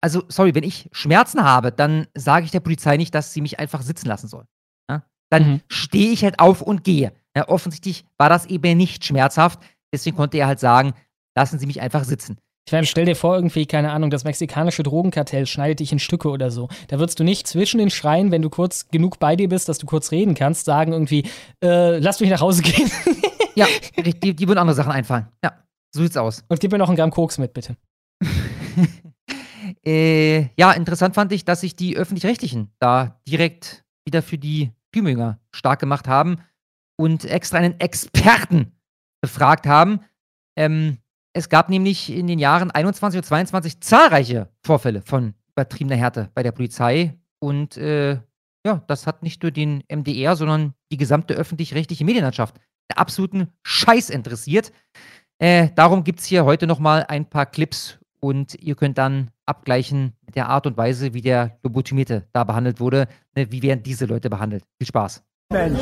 [0.00, 3.60] Also, sorry, wenn ich Schmerzen habe, dann sage ich der Polizei nicht, dass sie mich
[3.60, 4.44] einfach sitzen lassen soll.
[4.90, 5.04] Ja?
[5.30, 5.60] Dann Mhm.
[5.68, 7.12] stehe ich halt auf und gehe.
[7.36, 9.60] Ja, offensichtlich war das eben nicht schmerzhaft,
[9.94, 10.94] deswegen konnte er halt sagen,
[11.36, 12.36] lassen Sie mich einfach sitzen.
[12.66, 16.28] Ich meine, stell dir vor, irgendwie, keine Ahnung, das mexikanische Drogenkartell schneidet dich in Stücke
[16.28, 16.68] oder so.
[16.88, 19.78] Da würdest du nicht zwischen den Schreien, wenn du kurz genug bei dir bist, dass
[19.78, 21.24] du kurz reden kannst, sagen irgendwie,
[21.62, 22.90] äh, lass mich nach Hause gehen.
[23.54, 23.66] Ja,
[24.02, 25.28] die, die würden andere Sachen einfallen.
[25.44, 25.52] Ja,
[25.94, 26.42] so sieht's aus.
[26.48, 27.76] Und gib mir noch einen Gramm Koks mit, bitte.
[29.84, 35.40] Äh, ja, interessant fand ich, dass sich die Öffentlich-Rechtlichen da direkt wieder für die Tübinger
[35.52, 36.38] stark gemacht haben
[36.96, 38.72] und extra einen Experten
[39.20, 40.00] befragt haben.
[40.56, 40.98] Ähm,
[41.32, 46.42] es gab nämlich in den Jahren 21 und 22 zahlreiche Vorfälle von übertriebener Härte bei
[46.42, 47.18] der Polizei.
[47.38, 48.20] Und äh,
[48.64, 52.56] ja, das hat nicht nur den MDR, sondern die gesamte öffentlich-rechtliche Medienlandschaft
[52.90, 54.72] der absoluten Scheiß interessiert.
[55.38, 60.12] Äh, darum gibt es hier heute nochmal ein paar Clips und ihr könnt dann abgleichen
[60.24, 63.08] mit der Art und Weise, wie der Lobotomierte da behandelt wurde.
[63.34, 64.64] Ne, wie werden diese Leute behandelt?
[64.78, 65.24] Viel Spaß.
[65.50, 65.80] Mensch.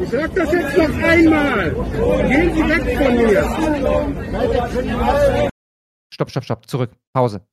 [0.00, 1.70] Ich sag das jetzt noch einmal.
[2.28, 3.42] Gehen Sie weg von mir.
[6.12, 6.68] Stopp, stopp, stopp.
[6.68, 6.90] Zurück.
[7.12, 7.46] Pause.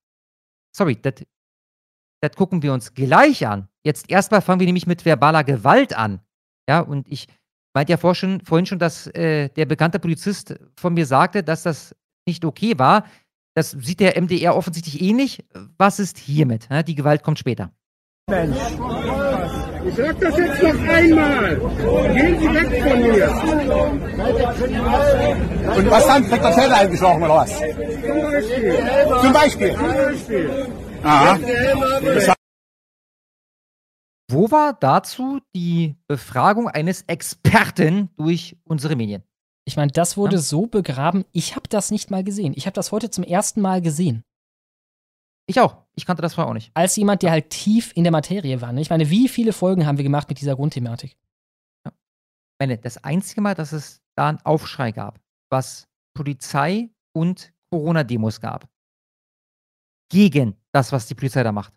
[0.76, 3.68] Sorry, das gucken wir uns gleich an.
[3.84, 6.22] Jetzt erstmal fangen wir nämlich mit verbaler Gewalt an.
[6.70, 7.28] Ja, und ich
[7.74, 11.64] meinte ja vor schon, vorhin schon, dass äh, der bekannte Polizist von mir sagte, dass
[11.64, 11.96] das
[12.28, 13.06] nicht okay war.
[13.56, 15.44] Das sieht der MDR offensichtlich ähnlich.
[15.78, 16.68] Was ist hiermit?
[16.70, 17.72] Ja, die Gewalt kommt später.
[18.30, 18.58] Mensch.
[19.88, 21.56] Ich sag das jetzt noch einmal.
[22.14, 23.30] Gehen Sie weg von mir.
[25.78, 27.58] Und was haben Sie der Zelle eingeschlagen oder was?
[27.58, 27.74] Zum
[28.32, 28.80] Beispiel.
[29.22, 29.76] Zum Beispiel.
[29.76, 30.50] Zum Beispiel.
[31.04, 31.40] Aha.
[34.30, 39.24] Wo war dazu die Befragung eines Experten durch unsere Medien?
[39.66, 42.54] Ich meine, das wurde so begraben, ich habe das nicht mal gesehen.
[42.56, 44.24] Ich habe das heute zum ersten Mal gesehen.
[45.48, 45.78] Ich auch.
[45.96, 46.72] Ich kannte das vorher auch nicht.
[46.74, 48.72] Als jemand, der halt tief in der Materie war.
[48.72, 48.82] Ne?
[48.82, 51.18] Ich meine, wie viele Folgen haben wir gemacht mit dieser Grundthematik?
[51.86, 51.94] Ich
[52.60, 55.20] meine, das einzige Mal, dass es da einen Aufschrei gab,
[55.50, 58.70] was Polizei und Corona-Demos gab,
[60.12, 61.74] gegen das, was die Polizei da macht,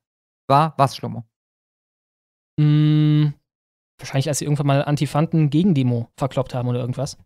[0.49, 1.25] war was, Schlomo?
[2.61, 3.29] Mm,
[3.99, 7.17] wahrscheinlich, als sie irgendwann mal Antifanten Gegendemo verkloppt haben oder irgendwas.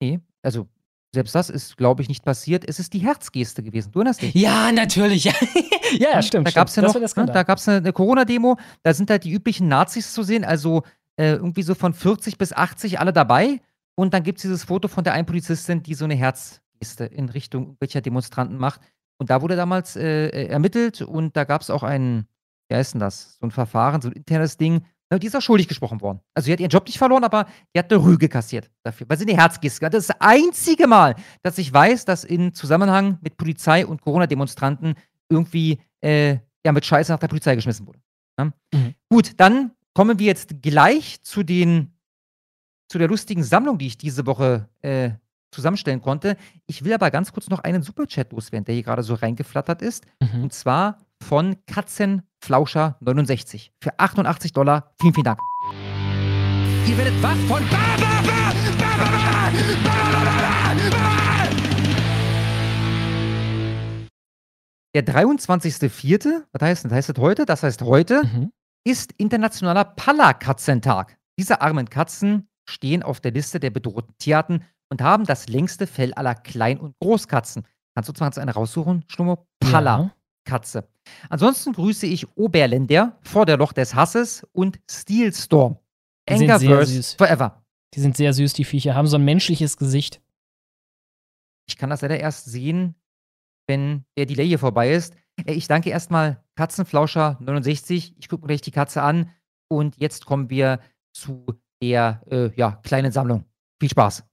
[0.00, 0.68] Nee, also
[1.16, 2.68] selbst das ist, glaube ich, nicht passiert.
[2.68, 3.90] Es ist die Herzgeste gewesen.
[3.90, 4.34] Du erinnerst dich?
[4.34, 5.24] Ja, natürlich.
[5.96, 6.46] Ja, ja, ja stimmt.
[6.46, 9.22] Da gab es ja noch, ne, da gab es eine, eine Corona-Demo, da sind halt
[9.22, 10.82] die üblichen Nazis zu sehen, also
[11.16, 13.60] äh, irgendwie so von 40 bis 80 alle dabei.
[13.94, 17.28] Und dann gibt es dieses Foto von der einen Polizistin, die so eine Herzgeste in
[17.28, 18.80] Richtung welcher Demonstranten macht.
[19.18, 22.26] Und da wurde damals äh, äh, ermittelt und da gab es auch ein,
[22.68, 23.38] wie heißt denn das?
[23.38, 24.84] So ein Verfahren, so ein internes Ding.
[25.10, 26.20] Na, Die ist auch schuldig gesprochen worden.
[26.34, 29.18] Also, die hat ihren Job nicht verloren, aber die hat eine Rüge kassiert dafür, weil
[29.18, 29.94] sie eine Herzgeste hat.
[29.94, 34.94] Das ist das einzige Mal, dass ich weiß, dass in Zusammenhang mit Polizei und Corona-Demonstranten
[35.28, 38.00] irgendwie äh, ja, mit Scheiße nach der Polizei geschmissen wurde.
[38.38, 38.52] Ja?
[39.08, 41.92] Gut, dann kommen wir jetzt gleich zu den
[42.88, 45.10] zu der lustigen Sammlung, die ich diese Woche äh,
[45.50, 46.36] zusammenstellen konnte.
[46.66, 50.04] Ich will aber ganz kurz noch einen Superchat loswerden, der hier gerade so reingeflattert ist.
[50.42, 54.92] Und zwar von Katzenflauscher69 für 88 Dollar.
[55.00, 55.40] Vielen, vielen Dank.
[56.86, 57.62] Ihr werdet wach von
[64.94, 66.92] Der 23.04., was heißt das?
[66.92, 67.44] Heißt das heute?
[67.44, 68.22] Das heißt heute
[68.86, 71.18] ist internationaler Palla-Katzentag.
[71.38, 76.14] Diese armen Katzen stehen auf der Liste der bedrohten Tierarten und haben das längste Fell
[76.14, 77.66] aller Klein- und Großkatzen.
[77.94, 79.44] Kannst du zwar eine raussuchen, Schlummer?
[79.60, 80.88] Palla-Katze.
[81.28, 85.78] Ansonsten grüße ich Oberländer vor der Loch des Hasses und Steelstorm.
[86.28, 87.14] Die sind sehr Angerverse süß.
[87.14, 87.62] Forever.
[87.94, 88.94] Die sind sehr süß, die Viecher.
[88.94, 90.20] Haben so ein menschliches Gesicht.
[91.68, 92.94] Ich kann das leider erst sehen,
[93.68, 95.14] wenn der Delay hier vorbei ist.
[95.44, 98.14] Äh, Ich danke erstmal Katzenflauscher69.
[98.18, 99.30] Ich gucke mir gleich die Katze an.
[99.68, 100.80] Und jetzt kommen wir
[101.12, 101.46] zu
[101.82, 103.44] der äh, ja, kleinen Sammlung.
[103.80, 104.24] Viel Spaß.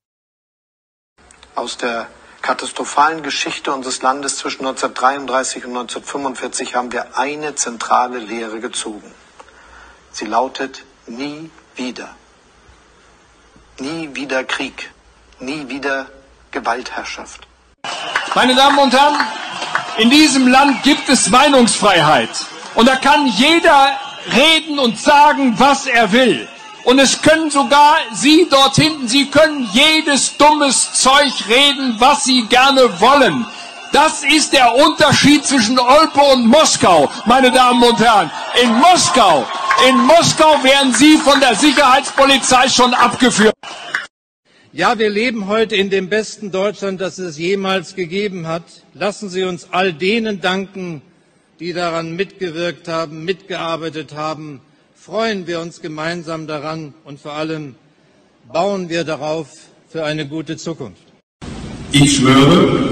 [1.56, 2.08] Aus der
[2.44, 9.12] katastrophalen Geschichte unseres Landes zwischen 1933 und 1945 haben wir eine zentrale Lehre gezogen.
[10.12, 12.10] Sie lautet nie wieder.
[13.80, 14.92] Nie wieder Krieg.
[15.40, 16.08] Nie wieder
[16.52, 17.48] Gewaltherrschaft.
[18.36, 19.20] Meine Damen und Herren,
[19.98, 22.30] in diesem Land gibt es Meinungsfreiheit.
[22.76, 23.98] Und da kann jeder
[24.32, 26.48] reden und sagen, was er will.
[26.84, 32.46] Und es können sogar Sie dort hinten, Sie können jedes dummes Zeug reden, was Sie
[32.48, 33.46] gerne wollen.
[33.94, 38.32] Das ist der Unterschied zwischen Olpe und Moskau, meine Damen und Herren.
[38.62, 39.46] In Moskau,
[39.88, 43.54] in Moskau werden Sie von der Sicherheitspolizei schon abgeführt.
[44.72, 48.64] Ja, wir leben heute in dem besten Deutschland, das es jemals gegeben hat.
[48.96, 51.04] Lassen Sie uns all denen danken,
[51.60, 54.62] die daran mitgewirkt haben, mitgearbeitet haben.
[55.06, 57.76] Freuen wir uns gemeinsam daran und vor allem
[58.54, 59.50] bauen wir darauf
[59.90, 61.04] für eine gute Zukunft.
[61.92, 62.86] Ich schwöre,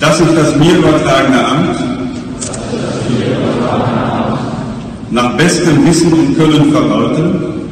[0.00, 1.80] dass ich das mir übertragene Amt.
[5.10, 7.68] Nach bestem Wissen und Können verwalten,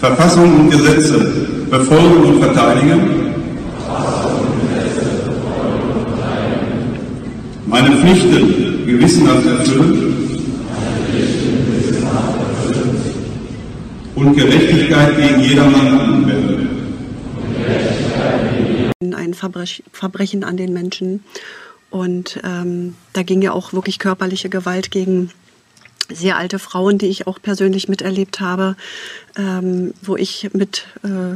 [0.00, 1.18] Verfassung und Gesetze
[1.70, 3.00] befolgen und verteidigen,
[7.64, 10.16] meine Pflichten gewissenhaft erfüllen
[14.14, 16.68] und Gerechtigkeit gegen jedermann anwenden.
[19.14, 21.22] Ein Verbrech Verbrechen an den Menschen.
[21.90, 25.30] Und ähm, da ging ja auch wirklich körperliche Gewalt gegen
[26.12, 28.76] sehr alte Frauen, die ich auch persönlich miterlebt habe,
[29.36, 31.34] ähm, wo ich mit äh,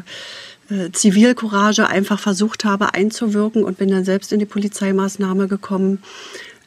[0.74, 6.02] äh, Zivilcourage einfach versucht habe einzuwirken und bin dann selbst in die Polizeimaßnahme gekommen.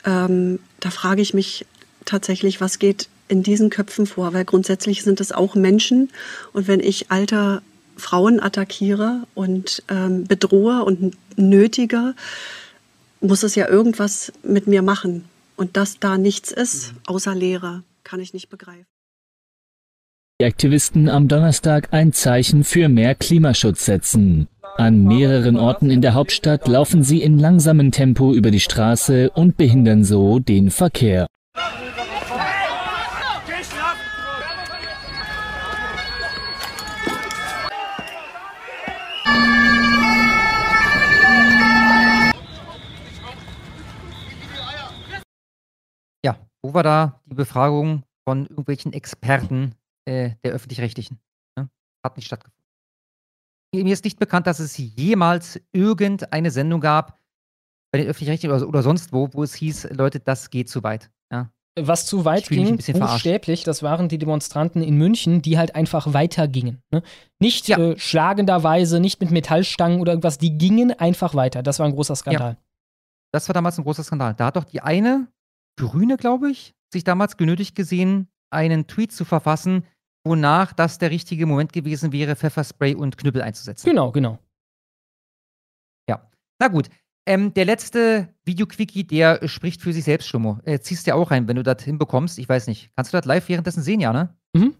[0.05, 1.65] Ähm, da frage ich mich
[2.05, 6.11] tatsächlich, was geht in diesen Köpfen vor, weil grundsätzlich sind es auch Menschen
[6.51, 7.61] und wenn ich alte
[7.95, 12.15] Frauen attackiere und ähm, bedrohe und nötige,
[13.21, 15.25] muss es ja irgendwas mit mir machen.
[15.55, 18.85] Und dass da nichts ist, außer Leere, kann ich nicht begreifen.
[20.41, 24.47] Die Aktivisten am Donnerstag ein Zeichen für mehr Klimaschutz setzen.
[24.77, 29.55] An mehreren Orten in der Hauptstadt laufen sie in langsamem Tempo über die Straße und
[29.55, 31.27] behindern so den Verkehr.
[46.25, 49.75] Ja, wo war da die Befragung von irgendwelchen Experten
[50.05, 51.19] äh, der Öffentlich-Rechtlichen?
[51.55, 51.69] Ne?
[52.03, 52.52] Hat nicht stattgefunden.
[53.73, 57.19] Mir ist nicht bekannt, dass es jemals irgendeine Sendung gab
[57.91, 61.09] bei den Öffentlich-Rechtlichen oder, oder sonst wo, wo es hieß, Leute, das geht zu weit.
[61.31, 61.49] Ja.
[61.79, 63.23] Was zu weit ging, ein bisschen verarscht.
[63.23, 66.83] buchstäblich, das waren die Demonstranten in München, die halt einfach weitergingen.
[66.91, 67.01] Ne?
[67.39, 71.63] Nicht äh, schlagenderweise, nicht mit Metallstangen oder irgendwas, die gingen einfach weiter.
[71.63, 72.57] Das war ein großer Skandal.
[73.31, 74.35] Das war damals ein großer Skandal.
[74.35, 75.27] Da hat doch die eine
[75.75, 79.83] Grüne, glaube ich, sich damals genötigt gesehen, einen Tweet zu verfassen,
[80.23, 83.87] wonach das der richtige Moment gewesen wäre, Pfefferspray und Knüppel einzusetzen.
[83.87, 84.39] Genau, genau.
[86.09, 86.29] Ja.
[86.59, 86.89] Na gut.
[87.25, 90.59] Ähm, der letzte Videoquickie, der spricht für sich selbst, Schlummo.
[90.65, 92.37] Äh, ziehst dir auch rein, wenn du das hinbekommst.
[92.37, 92.91] Ich weiß nicht.
[92.95, 94.35] Kannst du das live währenddessen sehen, ja, ne?
[94.53, 94.75] Mhm.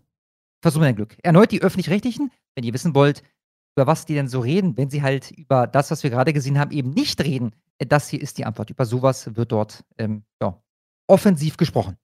[0.62, 1.18] Versuch mal dein Glück.
[1.24, 3.24] Erneut die Öffentlich-Rechtlichen, wenn ihr wissen wollt,
[3.76, 6.60] über was die denn so reden, wenn sie halt über das, was wir gerade gesehen
[6.60, 7.56] haben, eben nicht reden.
[7.78, 8.70] Äh, das hier ist die Antwort.
[8.70, 10.62] Über sowas wird dort ähm, ja,
[11.08, 11.98] offensiv gesprochen.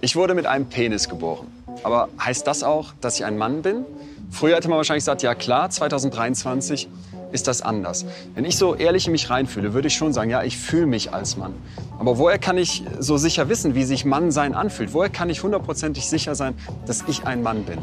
[0.00, 1.46] Ich wurde mit einem Penis geboren.
[1.82, 3.84] Aber heißt das auch, dass ich ein Mann bin?
[4.30, 6.88] Früher hätte man wahrscheinlich gesagt, ja klar, 2023
[7.32, 8.04] ist das anders.
[8.34, 11.12] Wenn ich so ehrlich in mich reinfühle, würde ich schon sagen, ja, ich fühle mich
[11.12, 11.54] als Mann.
[11.98, 14.92] Aber woher kann ich so sicher wissen, wie sich Mannsein anfühlt?
[14.92, 16.54] Woher kann ich hundertprozentig sicher sein,
[16.86, 17.78] dass ich ein Mann bin?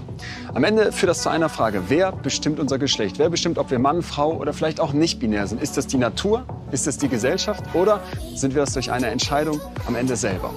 [0.54, 1.84] Am Ende führt das zu einer Frage.
[1.88, 3.20] Wer bestimmt unser Geschlecht?
[3.20, 5.62] Wer bestimmt, ob wir Mann, Frau oder vielleicht auch nicht binär sind?
[5.62, 6.46] Ist das die Natur?
[6.72, 7.64] Ist das die Gesellschaft?
[7.74, 8.02] Oder
[8.36, 10.52] sind wir das durch eine Entscheidung am Ende selber?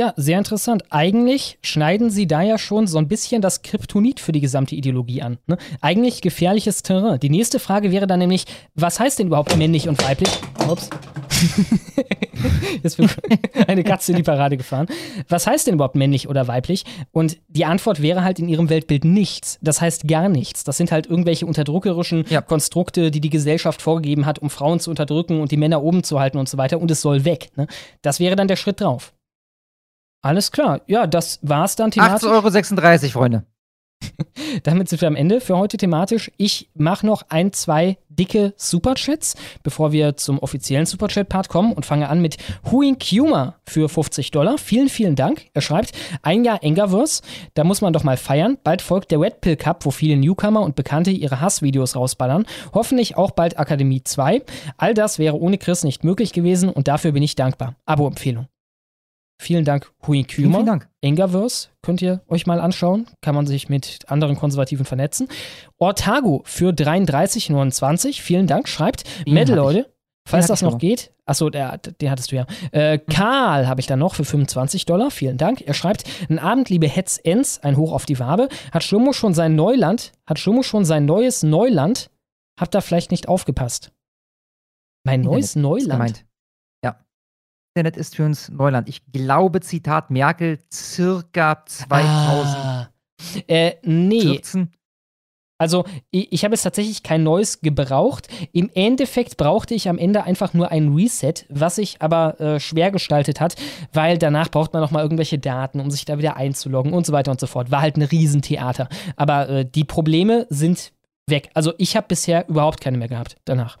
[0.00, 0.84] Ja, sehr interessant.
[0.88, 5.20] Eigentlich schneiden sie da ja schon so ein bisschen das Kryptonit für die gesamte Ideologie
[5.20, 5.36] an.
[5.46, 5.58] Ne?
[5.82, 7.20] Eigentlich gefährliches Terrain.
[7.20, 10.30] Die nächste Frage wäre dann nämlich, was heißt denn überhaupt männlich und weiblich?
[10.66, 10.88] Ups.
[12.82, 13.14] Jetzt wird
[13.68, 14.86] eine Katze in die Parade gefahren.
[15.28, 16.86] Was heißt denn überhaupt männlich oder weiblich?
[17.12, 19.58] Und die Antwort wäre halt in ihrem Weltbild nichts.
[19.60, 20.64] Das heißt gar nichts.
[20.64, 25.42] Das sind halt irgendwelche unterdrückerischen Konstrukte, die die Gesellschaft vorgegeben hat, um Frauen zu unterdrücken
[25.42, 26.80] und die Männer oben zu halten und so weiter.
[26.80, 27.50] Und es soll weg.
[27.56, 27.66] Ne?
[28.00, 29.12] Das wäre dann der Schritt drauf.
[30.22, 30.82] Alles klar.
[30.86, 32.28] Ja, das war's dann thematisch.
[32.28, 33.44] 8,36 Euro, Freunde.
[34.62, 36.30] Damit sind wir am Ende für heute thematisch.
[36.36, 42.08] Ich mache noch ein, zwei dicke Superchats, bevor wir zum offiziellen Superchat-Part kommen und fange
[42.08, 42.36] an mit
[42.70, 44.58] Huing Kuma für 50 Dollar.
[44.58, 45.46] Vielen, vielen Dank.
[45.54, 45.92] Er schreibt,
[46.22, 47.22] ein Jahr Engaverse,
[47.54, 48.58] da muss man doch mal feiern.
[48.62, 52.46] Bald folgt der Red Pill Cup, wo viele Newcomer und Bekannte ihre Hassvideos rausballern.
[52.74, 54.42] Hoffentlich auch bald Akademie 2.
[54.76, 57.76] All das wäre ohne Chris nicht möglich gewesen und dafür bin ich dankbar.
[57.86, 58.49] Abo-Empfehlung.
[59.40, 60.56] Vielen Dank, Hui Kümer.
[60.56, 60.88] vielen Dank.
[61.00, 63.06] Engaverse könnt ihr euch mal anschauen.
[63.22, 65.28] Kann man sich mit anderen Konservativen vernetzen.
[65.78, 68.20] Ortago für 33,29.
[68.20, 68.68] Vielen Dank.
[68.68, 69.56] Schreibt, Metal.
[69.56, 69.94] Leute.
[70.28, 72.46] Falls das noch geht, achso, der, den hattest du ja.
[72.72, 75.10] Äh, Karl habe ich dann noch für 25 Dollar.
[75.10, 75.62] Vielen Dank.
[75.62, 78.50] Er schreibt: Ein Abend, liebe Hetz Enz, ein Hoch auf die Wabe.
[78.72, 82.10] Hat Schlummo schon sein Neuland, hat Schlummo schon sein neues Neuland?
[82.60, 83.90] Habt da vielleicht nicht aufgepasst?
[85.02, 85.90] Mein neues Neuland?
[85.92, 86.24] gemeint.
[87.74, 88.88] Internet ist für uns Neuland.
[88.88, 92.60] Ich glaube, Zitat Merkel, circa 2014.
[92.60, 92.90] Ah.
[93.46, 94.40] Äh, nee.
[95.58, 98.28] Also, ich, ich habe jetzt tatsächlich kein neues gebraucht.
[98.52, 102.90] Im Endeffekt brauchte ich am Ende einfach nur ein Reset, was sich aber äh, schwer
[102.90, 103.56] gestaltet hat,
[103.92, 107.30] weil danach braucht man nochmal irgendwelche Daten, um sich da wieder einzuloggen und so weiter
[107.30, 107.70] und so fort.
[107.70, 108.88] War halt ein Riesentheater.
[109.16, 110.92] Aber äh, die Probleme sind
[111.28, 111.50] weg.
[111.54, 113.78] Also, ich habe bisher überhaupt keine mehr gehabt danach.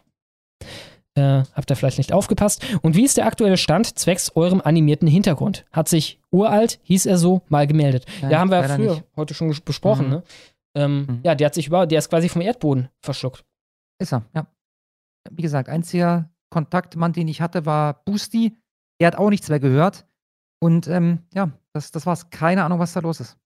[1.16, 2.64] Äh, habt ihr vielleicht nicht aufgepasst?
[2.82, 5.64] Und wie ist der aktuelle Stand zwecks eurem animierten Hintergrund?
[5.72, 8.06] Hat sich uralt, hieß er so, mal gemeldet.
[8.22, 9.04] Nein, ja, haben wir ja früher nicht.
[9.16, 10.12] heute schon besprochen, Mhm.
[10.12, 10.22] ne?
[10.76, 13.44] Ähm, Ja, der hat sich über, der ist quasi vom Erdboden verschluckt.
[14.00, 14.46] Ist er, ja.
[15.30, 18.56] Wie gesagt, einziger Kontaktmann, den ich hatte, war Boosty.
[19.00, 20.06] Der hat auch nichts mehr gehört.
[20.62, 22.30] Und ähm, ja, das, das war's.
[22.30, 23.36] Keine Ahnung, was da los ist.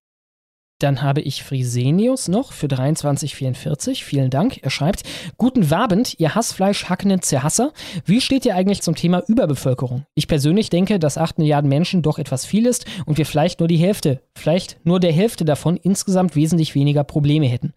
[0.80, 4.04] Dann habe ich Frisenius noch für 2344.
[4.04, 4.58] Vielen Dank.
[4.62, 5.02] Er schreibt:
[5.36, 7.72] Guten Abend, ihr Hassfleisch hackenden Zerhasser.
[8.04, 10.04] Wie steht ihr eigentlich zum Thema Überbevölkerung?
[10.14, 13.68] Ich persönlich denke, dass 8 Milliarden Menschen doch etwas viel ist und wir vielleicht nur
[13.68, 17.72] die Hälfte, vielleicht nur der Hälfte davon insgesamt wesentlich weniger Probleme hätten.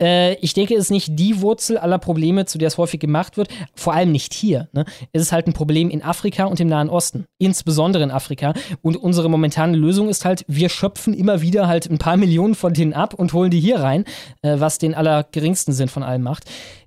[0.00, 3.36] Äh, ich denke, es ist nicht die Wurzel aller Probleme, zu der es häufig gemacht
[3.36, 3.48] wird.
[3.74, 4.68] Vor allem nicht hier.
[4.72, 4.84] Ne?
[5.12, 7.26] Es ist halt ein Problem in Afrika und im Nahen Osten.
[7.38, 8.54] Insbesondere in Afrika.
[8.82, 12.74] Und unsere momentane Lösung ist halt, wir schöpfen immer wieder halt ein paar Millionen von
[12.74, 14.04] denen ab und holen die hier rein,
[14.42, 16.44] äh, was den allergeringsten Sinn von allem macht.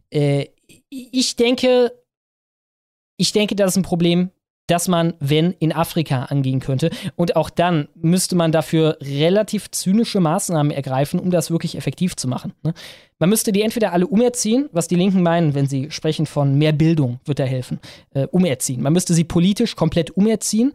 [0.10, 0.48] Äh,
[0.90, 1.94] ich denke,
[3.18, 4.32] ich denke, das ist ein Problem,
[4.68, 6.92] das man, wenn, in Afrika angehen könnte.
[7.16, 12.28] Und auch dann müsste man dafür relativ zynische Maßnahmen ergreifen, um das wirklich effektiv zu
[12.28, 12.54] machen.
[12.64, 12.74] Ne?
[13.20, 16.72] Man müsste die entweder alle umerziehen, was die Linken meinen, wenn sie sprechen von mehr
[16.72, 17.80] Bildung, wird da helfen,
[18.12, 18.82] äh, umerziehen.
[18.82, 20.74] Man müsste sie politisch komplett umerziehen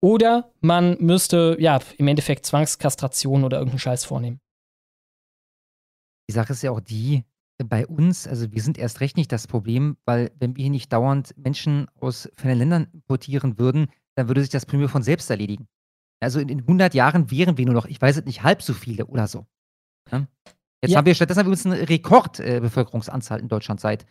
[0.00, 4.40] oder man müsste, ja, im Endeffekt Zwangskastration oder irgendeinen Scheiß vornehmen.
[6.28, 7.24] Die Sache ist ja auch die,
[7.58, 10.92] bei uns, also wir sind erst recht nicht das Problem, weil wenn wir hier nicht
[10.92, 13.86] dauernd Menschen aus fernen Ländern importieren würden,
[14.16, 15.68] dann würde sich das Problem von selbst erledigen.
[16.20, 18.72] Also in, in 100 Jahren wären wir nur noch, ich weiß es nicht, halb so
[18.72, 19.46] viele oder so.
[20.10, 20.26] Ja?
[20.82, 20.98] Jetzt Ja.
[20.98, 24.04] haben wir stattdessen haben wir uns eine Rekordbevölkerungsanzahl äh, in Deutschland seit,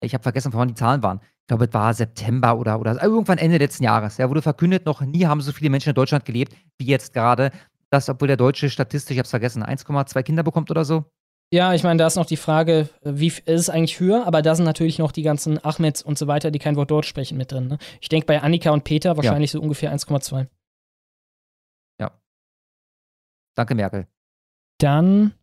[0.00, 1.20] ich habe vergessen, wann die Zahlen waren.
[1.22, 4.18] Ich glaube, es war September oder, oder irgendwann Ende letzten Jahres.
[4.18, 7.50] Ja, wurde verkündet, noch nie haben so viele Menschen in Deutschland gelebt, wie jetzt gerade.
[7.90, 11.06] Das, obwohl der deutsche Statistisch, ich habe es vergessen, 1,2 Kinder bekommt oder so.
[11.50, 14.42] Ja, ich meine, da ist noch die Frage, wie f- ist es eigentlich höher, aber
[14.42, 17.38] da sind natürlich noch die ganzen Ahmeds und so weiter, die kein Wort Deutsch sprechen,
[17.38, 17.68] mit drin.
[17.68, 17.78] Ne?
[18.02, 20.46] Ich denke bei Annika und Peter wahrscheinlich so ungefähr 1,2.
[23.56, 24.06] Danke, Merkel.
[24.78, 25.34] Dann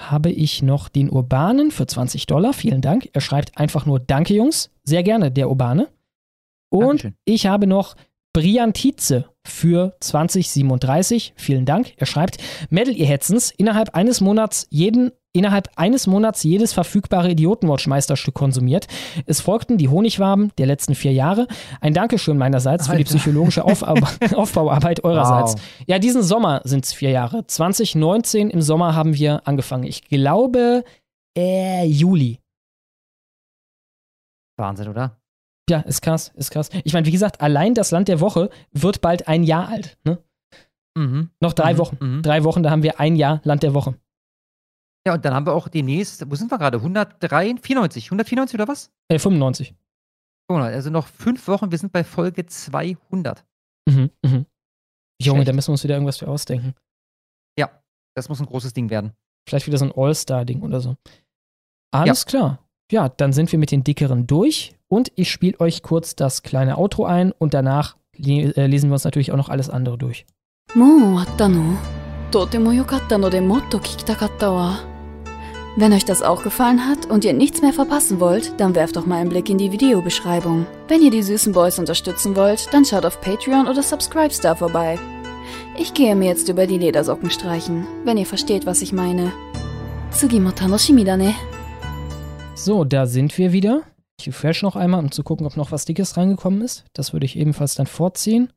[0.00, 2.54] habe ich noch den Urbanen für 20 Dollar.
[2.54, 3.10] Vielen Dank.
[3.12, 4.70] Er schreibt einfach nur Danke, Jungs.
[4.84, 5.88] Sehr gerne, der Urbane.
[6.70, 7.16] Und Dankeschön.
[7.26, 7.94] ich habe noch
[8.32, 11.34] Briantize für 2037.
[11.36, 11.92] Vielen Dank.
[11.98, 12.38] Er schreibt,
[12.70, 18.86] Mädel, ihr Hetzens, innerhalb eines Monats jeden, innerhalb eines Monats jedes verfügbare Idiotenwatch-Meisterstück konsumiert.
[19.26, 21.46] Es folgten die Honigwaben der letzten vier Jahre.
[21.80, 23.16] Ein Dankeschön meinerseits für die Alter.
[23.16, 23.94] psychologische Aufau
[24.36, 25.54] Aufbauarbeit eurerseits.
[25.54, 25.60] Wow.
[25.86, 27.46] Ja, diesen Sommer sind es vier Jahre.
[27.46, 29.84] 2019 im Sommer haben wir angefangen.
[29.84, 30.84] Ich glaube,
[31.36, 32.38] äh, Juli.
[34.58, 35.16] Wahnsinn, oder?
[35.70, 36.68] Ja, ist krass, ist krass.
[36.84, 39.96] Ich meine, wie gesagt, allein das Land der Woche wird bald ein Jahr alt.
[40.04, 40.18] Ne?
[40.94, 41.30] Mhm.
[41.40, 41.96] Noch drei Mhm, Wochen.
[42.00, 42.22] mhm.
[42.22, 43.94] Drei Wochen, da haben wir ein Jahr Land der Woche.
[45.07, 46.77] Ja, und dann haben wir auch demnächst, wo sind wir gerade?
[46.77, 48.91] 103, 94, 194 oder was?
[49.09, 49.73] Äh, 95.
[50.49, 53.45] Also noch fünf Wochen, wir sind bei Folge 200.
[53.87, 54.45] Mhm, mhm.
[55.21, 55.47] Junge, Schlecht.
[55.47, 56.73] da müssen wir uns wieder irgendwas für ausdenken.
[57.57, 57.69] Ja,
[58.15, 59.13] das muss ein großes Ding werden.
[59.47, 60.95] Vielleicht wieder so ein All-Star-Ding oder so.
[61.91, 62.59] Alles klar.
[62.91, 66.77] Ja, dann sind wir mit den dickeren durch und ich spiele euch kurz das kleine
[66.77, 70.25] Outro ein und danach le äh, lesen wir uns natürlich auch noch alles andere durch.
[70.75, 71.77] もう終わったの
[72.29, 74.90] とても良かったのでもっと聞きたかったわ。
[75.74, 79.06] wenn euch das auch gefallen hat und ihr nichts mehr verpassen wollt, dann werft doch
[79.06, 80.66] mal einen Blick in die Videobeschreibung.
[80.86, 84.98] Wenn ihr die süßen Boys unterstützen wollt, dann schaut auf Patreon oder Subscribestar vorbei.
[85.78, 89.24] Ich gehe mir jetzt über die Ledersocken streichen, wenn ihr versteht, was ich meine.
[89.24, 89.32] Ne?
[92.54, 93.80] So, da sind wir wieder.
[94.20, 96.84] Ich refresh noch einmal, um zu gucken, ob noch was Dickes reingekommen ist.
[96.92, 98.52] Das würde ich ebenfalls dann vorziehen.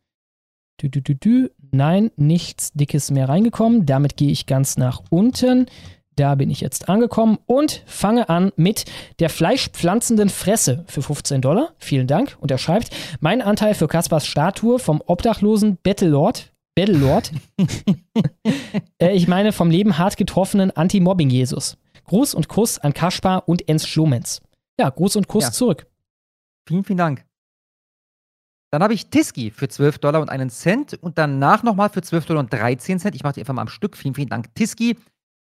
[0.82, 1.50] Du, du, du, du.
[1.72, 3.86] Nein, nichts Dickes mehr reingekommen.
[3.86, 5.68] Damit gehe ich ganz nach unten.
[6.16, 8.86] Da bin ich jetzt angekommen und fange an mit
[9.20, 11.74] der fleischpflanzenden Fresse für 15 Dollar.
[11.78, 12.38] Vielen Dank.
[12.40, 12.90] Und er schreibt,
[13.20, 16.54] mein Anteil für Kaspers Statue vom obdachlosen Battlelord.
[16.76, 17.32] Battlelord.
[19.02, 21.78] äh, ich meine vom Leben hart getroffenen Anti-Mobbing-Jesus.
[22.06, 24.42] Gruß und Kuss an Kaspar und Ens Schlomenz.
[24.80, 25.52] Ja, Gruß und Kuss Ja.
[25.52, 25.88] zurück.
[26.68, 27.26] Vielen, vielen Dank.
[28.72, 32.26] Dann habe ich Tiski für 12 Dollar und einen Cent und danach nochmal für 12
[32.26, 33.16] Dollar und 13 Cent.
[33.16, 33.96] Ich mache die einfach mal am Stück.
[33.96, 34.98] Vielen, vielen Dank, Tiski.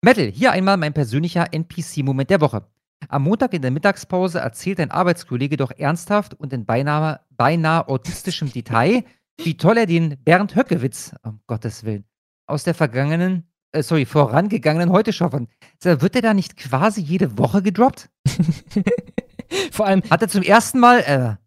[0.04, 2.66] Metal, hier einmal mein persönlicher NPC-Moment der Woche.
[3.08, 8.52] Am Montag in der Mittagspause erzählt ein Arbeitskollege doch ernsthaft und in beinahe, beinahe autistischem
[8.52, 9.04] Detail,
[9.38, 12.04] wie toll er den Bernd Höckewitz, um Gottes Willen,
[12.46, 15.48] aus der vergangenen, äh, sorry, vorangegangenen heute schaffen.
[15.80, 18.10] Wird er da nicht quasi jede Woche gedroppt?
[19.72, 20.02] Vor allem.
[20.10, 21.43] Hat er zum ersten Mal, äh,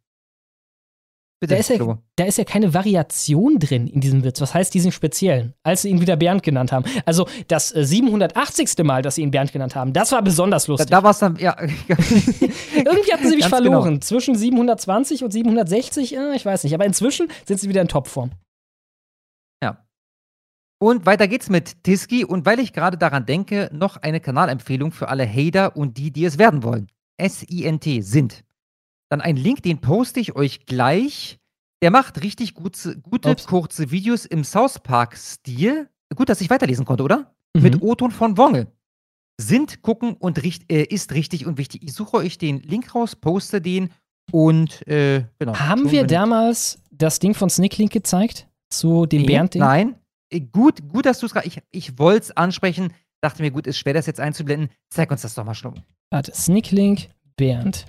[1.39, 4.41] Bitte, da, ist ja, da ist ja keine Variation drin in diesem Witz.
[4.41, 5.53] Was heißt diesen speziellen?
[5.61, 6.85] Als sie ihn wieder Bernd genannt haben.
[7.05, 8.83] Also das äh, 780.
[8.83, 10.89] Mal, dass sie ihn Bernd genannt haben, das war besonders lustig.
[10.89, 11.55] Da, da war es dann, ja.
[11.89, 13.83] Irgendwie hatten sie mich Ganz verloren.
[13.83, 13.99] genau.
[13.99, 16.73] Zwischen 720 und 760, äh, ich weiß nicht.
[16.73, 18.31] Aber inzwischen sind sie wieder in Topform.
[19.63, 19.85] Ja.
[20.79, 22.25] Und weiter geht's mit Tiski.
[22.25, 26.25] Und weil ich gerade daran denke, noch eine Kanalempfehlung für alle Hater und die, die
[26.25, 26.87] es werden wollen.
[27.17, 28.43] S-I-N-T sind.
[29.09, 31.39] Dann ein Link, den poste ich euch gleich.
[31.81, 33.45] Der macht richtig gut, gute, Ups.
[33.45, 35.89] kurze Videos im South Park-Stil.
[36.15, 37.33] Gut, dass ich weiterlesen konnte, oder?
[37.55, 37.61] Mhm.
[37.61, 38.67] Mit O-Ton von Wongel.
[39.39, 41.83] Sind, gucken und richt, äh, ist richtig und wichtig.
[41.83, 43.91] Ich suche euch den Link raus, poste den
[44.31, 45.55] und äh, genau.
[45.57, 48.47] Haben wir damals das Ding von Snicklink gezeigt?
[48.71, 49.61] Zu dem Nee, Bernd-Ding?
[49.61, 49.95] Nein.
[50.31, 51.47] Äh, Gut, gut, dass du es gerade.
[51.47, 52.91] Ich, ich wollte es ansprechen.
[53.21, 54.69] Dachte mir, gut, ist schwer, das jetzt einzublenden.
[54.89, 55.75] Zeig uns das doch mal, Schlumm.
[56.09, 57.85] Warte, Snicklink, Bernd.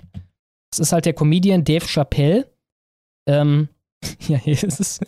[0.71, 2.51] Das ist halt der Comedian Dave Chappelle.
[3.27, 3.69] Ähm,
[4.27, 4.99] ja, hier ist es.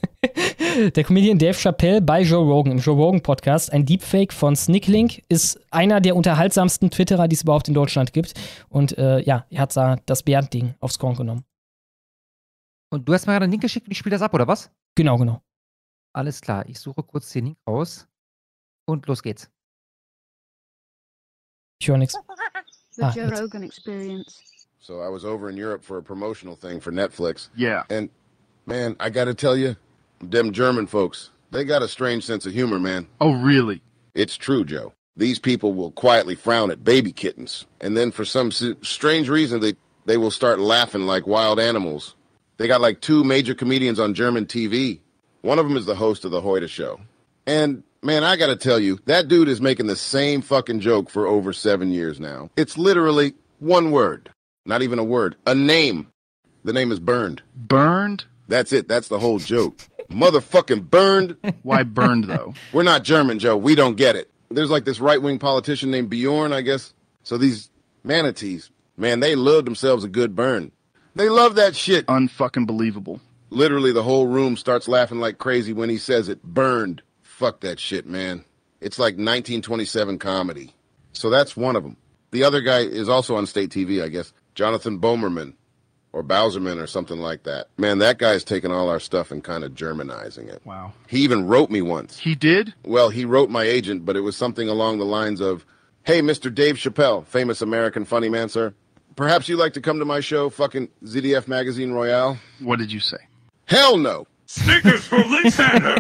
[0.96, 3.72] der Comedian Dave Chappelle bei Joe Rogan, im Joe Rogan Podcast.
[3.72, 8.34] Ein Deepfake von Snicklink ist einer der unterhaltsamsten Twitterer, die es überhaupt in Deutschland gibt.
[8.70, 11.46] Und äh, ja, er hat da das Bernd-Ding aufs Korn genommen.
[12.90, 14.70] Und du hast mir gerade einen Link geschickt und ich spiele das ab, oder was?
[14.96, 15.42] Genau, genau.
[16.14, 16.68] Alles klar.
[16.68, 18.08] Ich suche kurz den Link raus.
[18.86, 19.50] Und los geht's.
[21.80, 22.18] Ich höre nichts.
[22.92, 23.40] The Ah, Joe.
[23.40, 24.44] Rogan experience.
[24.82, 27.50] So I was over in Europe for a promotional thing for Netflix.
[27.56, 27.84] Yeah.
[27.92, 28.10] And
[28.66, 29.76] man, I got to tell you,
[30.20, 33.08] them German folks, they got a strange sense of humor, man.
[33.20, 33.82] Oh, really?
[34.16, 34.94] It's true, Joe.
[35.16, 39.76] These people will quietly frown at baby kittens, and then for some strange reason, they
[40.06, 42.16] they will start laughing like wild animals.
[42.58, 45.00] They got like two major comedians on German TV.
[45.42, 47.02] One of them is the host of the Hoyta Show,
[47.46, 51.10] and man, I got to tell you, that dude is making the same fucking joke
[51.10, 52.50] for over seven years now.
[52.56, 54.32] It's literally one word,
[54.66, 56.08] not even a word, a name.
[56.64, 57.42] The name is burned.
[57.56, 58.26] Burned?
[58.48, 58.88] That's it.
[58.88, 59.80] That's the whole joke.
[60.10, 61.38] Motherfucking burned.
[61.64, 62.54] Why burned, though?
[62.74, 63.58] We're not German, Joe.
[63.58, 64.30] We don't get it.
[64.50, 66.94] There's like this right wing politician named Bjorn, I guess.
[67.24, 67.70] So these
[68.04, 70.72] manatees, man, they love themselves a good burn.
[71.16, 72.06] They love that shit.
[72.08, 73.22] Unfucking believable.
[73.50, 76.44] Literally, the whole room starts laughing like crazy when he says it.
[76.44, 77.02] Burned.
[77.22, 78.44] Fuck that shit, man.
[78.82, 80.74] It's like 1927 comedy.
[81.14, 81.98] So that's one of them.
[82.32, 84.34] The other guy is also on state TV, I guess.
[84.62, 85.54] Jonathan Bomerman
[86.14, 87.70] or Bowserman or something like that.
[87.80, 90.62] Man, that guy's taking all our stuff and kind of Germanizing it.
[90.66, 90.94] Wow.
[91.08, 92.20] He even wrote me once.
[92.20, 92.76] He did?
[92.86, 95.66] Well, he wrote my agent, but it was something along the lines of,
[96.04, 96.54] "Hey, Mr.
[96.54, 98.76] Dave Chappelle, famous American funny man, sir.
[99.16, 103.00] Perhaps you'd like to come to my show, fucking ZDF Magazine Royale." What did you
[103.00, 103.18] say?
[103.66, 104.28] Hell no.
[104.46, 105.96] Snickers for Linksander!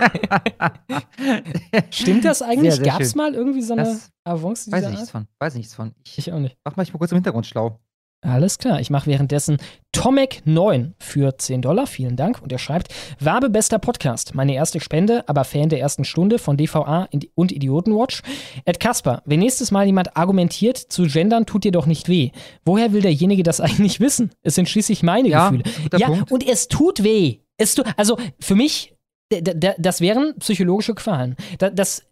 [1.89, 2.75] Stimmt das eigentlich?
[2.75, 5.27] Sehr, sehr Gab es mal irgendwie so eine Das Avance Weiß dieser ich nichts von.
[5.39, 5.93] Weiß ich nichts von.
[6.05, 6.57] Ich, Ich auch nicht.
[6.65, 7.79] mach mal, ich mal kurz im Hintergrund schlau.
[8.23, 9.57] Alles klar, ich mache währenddessen
[9.95, 11.87] Tomek9 für 10 Dollar.
[11.87, 12.41] Vielen Dank.
[12.41, 14.35] Und er schreibt: Wabe bester Podcast.
[14.35, 18.21] Meine erste Spende, aber Fan der ersten Stunde von DVA und Idiotenwatch.
[18.65, 22.29] Ed Kasper, wenn nächstes Mal jemand argumentiert, zu gendern tut dir doch nicht weh.
[22.63, 24.31] Woher will derjenige das eigentlich wissen?
[24.43, 25.63] Es sind schließlich meine Ja, Gefühle.
[25.97, 26.31] Ja, Punkt.
[26.31, 27.37] und es tut weh.
[27.57, 28.95] Es tu, also für mich,
[29.29, 31.35] das wären psychologische Qualen.
[31.59, 32.03] Da- Das,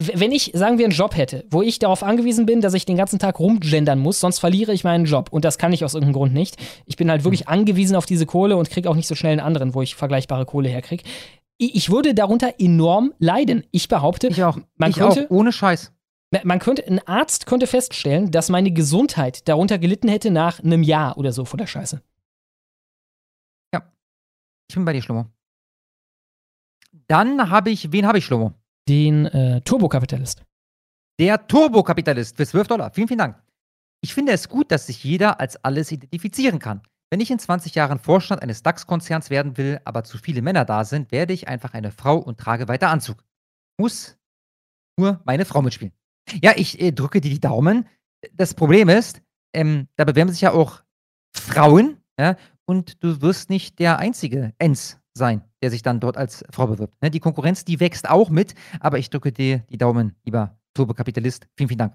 [0.00, 2.96] wenn ich, sagen wir, einen Job hätte, wo ich darauf angewiesen bin, dass ich den
[2.96, 5.28] ganzen Tag rumgendern muss, sonst verliere ich meinen Job.
[5.32, 6.56] Und das kann ich aus irgendeinem Grund nicht.
[6.86, 7.24] Ich bin halt Hm.
[7.24, 9.96] wirklich angewiesen auf diese Kohle und kriege auch nicht so schnell einen anderen, wo ich
[9.96, 11.02] vergleichbare Kohle herkriege.
[11.58, 13.64] Ich würde darunter enorm leiden.
[13.72, 14.58] Ich behaupte, Ich auch.
[14.76, 15.30] man ich könnte, auch.
[15.30, 15.92] Ohne Scheiß.
[16.44, 21.16] Man könnte, ein Arzt könnte feststellen, dass meine Gesundheit darunter gelitten hätte nach einem Jahr
[21.18, 22.00] oder so von der Scheiße.
[24.70, 25.24] Ich bin bei dir, Schlomo.
[27.06, 28.52] Dann habe ich, wen habe ich, Schlomo?
[28.88, 30.44] Den äh, Turbokapitalist.
[31.20, 32.92] Der Turbokapitalist für 12 Dollar.
[32.92, 33.42] Vielen, vielen Dank.
[34.00, 36.82] Ich finde es gut, dass sich jeder als alles identifizieren kann.
[37.10, 40.84] Wenn ich in 20 Jahren Vorstand eines DAX-Konzerns werden will, aber zu viele Männer da
[40.84, 43.24] sind, werde ich einfach eine Frau und trage weiter Anzug.
[43.78, 44.16] Muss
[44.98, 45.92] nur meine Frau mitspielen.
[46.42, 47.88] Ja, ich äh, drücke dir die Daumen.
[48.32, 49.22] Das Problem ist,
[49.54, 50.82] ähm, da bewerben sich ja auch
[51.34, 52.36] Frauen, ja,
[52.66, 56.94] und du wirst nicht der einzige Ens sein, der sich dann dort als Frau bewirbt.
[57.02, 57.10] Ne?
[57.10, 61.46] Die Konkurrenz, die wächst auch mit, aber ich drücke dir die Daumen, lieber Turbokapitalist.
[61.56, 61.92] Vielen, vielen Dank.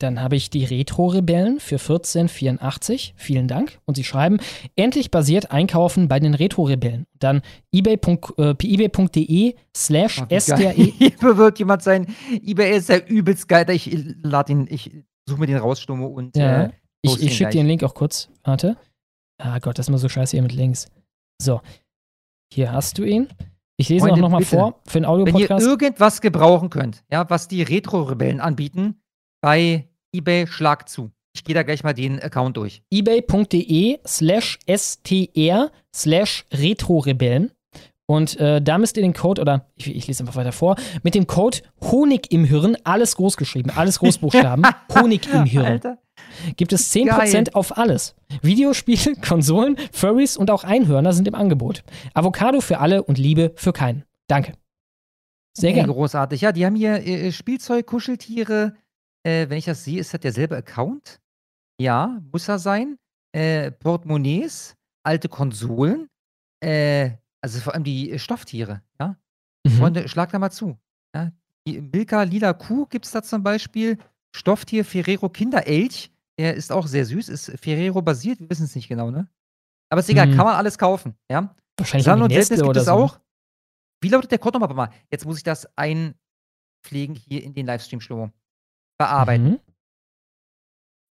[0.00, 3.14] Dann habe ich die Retro-Rebellen für 14,84.
[3.16, 3.80] Vielen Dank.
[3.84, 4.38] Und sie schreiben,
[4.76, 7.06] endlich basiert einkaufen bei den Retro-Rebellen.
[7.18, 7.42] Dann
[7.72, 10.56] ebay.de äh, slash Oh, SDRE.
[10.56, 10.74] geil.
[10.98, 12.06] Hier bewirbt jemand sein.
[12.30, 13.68] eBay ist ja übelst geil.
[13.70, 13.90] Ich
[14.22, 14.92] lade ihn, ich
[15.28, 16.64] suche mir den raus, Stumme, und Ja.
[16.64, 16.70] äh,
[17.02, 18.28] Ich, ich schicke dir den Link auch kurz.
[18.44, 18.76] Warte.
[19.38, 20.88] Ah Gott, das ist immer so scheiße hier mit Links.
[21.40, 21.60] So.
[22.52, 23.28] Hier hast du ihn.
[23.76, 25.66] Ich lese ihn auch Freunde, nochmal vor für den Wenn ihr Audio-Podcast.
[25.66, 29.00] irgendwas gebrauchen könnt, ja, was die Retro-Rebellen anbieten,
[29.40, 31.12] bei eBay schlag zu.
[31.34, 32.82] Ich gehe da gleich mal den Account durch.
[32.90, 37.52] ebay.de slash str slash retrorebellen.
[38.10, 41.14] Und äh, da müsst ihr den Code, oder ich, ich lese einfach weiter vor, mit
[41.14, 44.64] dem Code Honig im Hirn, alles groß geschrieben, alles Großbuchstaben,
[44.94, 45.98] Honig im Hirn, Alter.
[46.56, 47.44] gibt es 10% Geil.
[47.52, 48.16] auf alles.
[48.40, 51.84] Videospiele, Konsolen, Furries und auch Einhörner sind im Angebot.
[52.14, 54.04] Avocado für alle und Liebe für keinen.
[54.26, 54.54] Danke.
[55.54, 55.92] Sehr gerne.
[55.92, 56.40] Großartig.
[56.40, 58.74] Ja, die haben hier äh, Spielzeug, Kuscheltiere.
[59.22, 61.20] Äh, wenn ich das sehe, ist das derselbe Account?
[61.78, 62.96] Ja, muss er sein.
[63.32, 66.08] Äh, Portemonnaies, alte Konsolen.
[66.64, 69.16] Äh, also vor allem die äh, Stofftiere, ja.
[69.66, 69.70] Mhm.
[69.70, 70.78] Freunde, schlag da mal zu.
[71.14, 71.32] Ja?
[71.66, 73.98] Die Milka Lila Kuh gibt es da zum Beispiel.
[74.34, 76.10] Stofftier Ferrero Kinderelch.
[76.38, 77.28] Der ist auch sehr süß.
[77.28, 78.38] Ist Ferrero basiert.
[78.40, 79.28] Wir wissen es nicht genau, ne?
[79.90, 80.36] Aber ist egal, Mhm.
[80.36, 81.54] kann man alles kaufen, ja.
[81.76, 82.92] Wahrscheinlich Sammel und Seltenes gibt es so.
[82.92, 83.20] auch.
[84.00, 84.88] Wie lautet der Code nochmal?
[84.88, 84.94] Mal.
[85.10, 88.30] Jetzt muss ich das einpflegen hier in den Livestream, Schlomo.
[88.98, 89.50] Bearbeiten.
[89.50, 89.60] Mhm.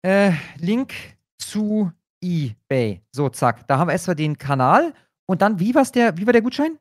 [0.02, 0.94] Äh, Link
[1.38, 1.90] zu
[2.22, 3.02] eBay.
[3.12, 3.66] So, zack.
[3.66, 4.94] Da haben wir erstmal den Kanal.
[5.28, 6.78] Und dann, wie, war's der, wie war der Gutschein?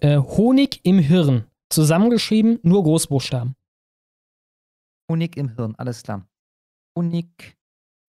[0.00, 1.46] Äh, Honig im Hirn.
[1.70, 3.56] Zusammengeschrieben, nur Großbuchstaben.
[5.10, 6.28] Honig im Hirn, alles klar.
[6.96, 7.56] Honig,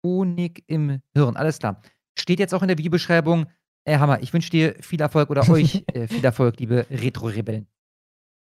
[0.04, 1.80] Honig im Hirn, alles klar.
[2.18, 3.46] Steht jetzt auch in der Videobeschreibung.
[3.84, 7.66] Äh, Hammer, ich wünsche dir viel Erfolg oder euch äh, viel Erfolg, liebe Retro-Rebellen.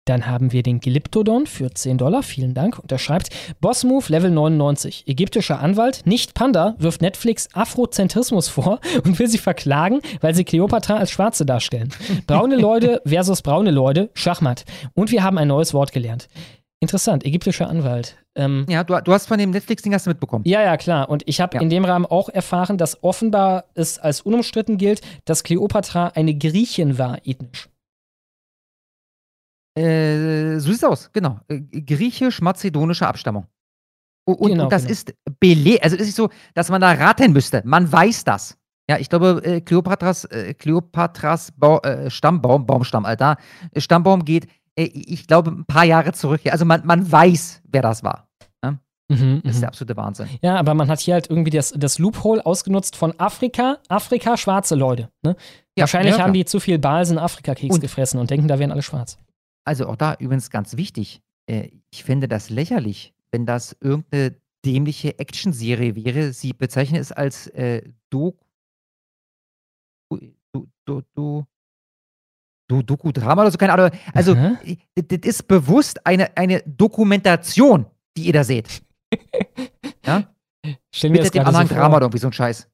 [0.09, 2.23] Dann haben wir den Glyptodon für 10 Dollar.
[2.23, 2.79] Vielen Dank.
[2.79, 3.29] Und er schreibt:
[3.61, 5.03] Bossmove Level 99.
[5.07, 10.97] Ägyptischer Anwalt, nicht Panda, wirft Netflix Afrozentrismus vor und will sie verklagen, weil sie Kleopatra
[10.97, 11.89] als Schwarze darstellen.
[12.25, 14.65] Braune Leute versus braune Leute, Schachmatt.
[14.95, 16.27] Und wir haben ein neues Wort gelernt.
[16.81, 18.15] Interessant, ägyptischer Anwalt.
[18.35, 20.43] Ähm, Ja, du, du hast von dem Netflix-Ding hast du mitbekommen.
[20.47, 21.09] ja, ja, klar.
[21.09, 21.61] Und ich habe Ja.
[21.61, 26.97] in dem Rahmen auch erfahren, dass offenbar es als unumstritten gilt, dass Kleopatra eine Griechin
[26.97, 27.69] war, ethnisch.
[29.79, 31.39] Äh, so sieht's aus, genau.
[31.47, 33.45] Äh, Griechisch-mazedonische Abstammung.
[34.25, 34.91] Und, Genau, und das genau.
[34.91, 37.61] ist belegt, also es ist nicht so, dass man da raten müsste.
[37.65, 38.57] Man weiß das.
[38.89, 43.37] Ja, ich glaube, äh, Kleopatras, äh, Kleopatras Bau, äh, Stammbaum, Baumstamm, Alter,
[43.71, 46.41] äh, Stammbaum geht, äh, ich glaube, ein paar Jahre zurück.
[46.49, 48.27] Also man, man weiß, wer das war.
[48.63, 48.79] Ja?
[49.09, 49.61] Mhm, Das ist mhm.
[49.61, 50.27] der absolute Wahnsinn.
[50.41, 54.75] Ja, aber man hat hier halt irgendwie das, das Loophole ausgenutzt von Afrika, Afrika, schwarze
[54.75, 55.09] Leute.
[55.23, 55.35] Ne?
[55.77, 58.81] Ja, Wahrscheinlich ja, haben die zu viel Balsen Afrika-Keks gefressen und denken, da wären alle
[58.81, 59.17] schwarz.
[59.65, 61.21] Also auch da übrigens ganz wichtig.
[61.47, 66.33] Äh, ich finde das lächerlich, wenn das irgendeine dämliche Actionserie wäre.
[66.33, 68.37] Sie bezeichnen es als äh, Doku.
[70.51, 71.45] Du, du, du,
[72.67, 73.91] du, Doku-Drama oder so, keine Ahnung.
[74.13, 74.33] Also,
[74.95, 77.85] das ist bewusst eine, eine Dokumentation,
[78.17, 78.81] die ihr da seht.
[80.05, 80.33] Ja?
[80.91, 82.67] Stell mir das Mit dem gerade Anhang so Drama oder irgendwie so ein Scheiß.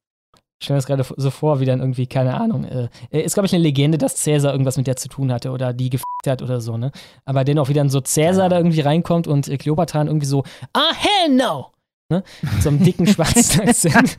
[0.59, 3.47] Ich stelle mir das gerade so vor, wie dann irgendwie, keine Ahnung, äh, ist, glaube
[3.47, 6.41] ich, eine Legende, dass Cäsar irgendwas mit der zu tun hatte oder die gefickt hat
[6.41, 6.91] oder so, ne?
[7.25, 10.93] Aber dennoch wieder dann so Cäsar da irgendwie reinkommt und äh, Kleopatra irgendwie so, ah,
[10.95, 11.71] hell no!
[12.09, 12.23] Ne?
[12.41, 14.17] Mit so einem dicken schwarzen Akzent.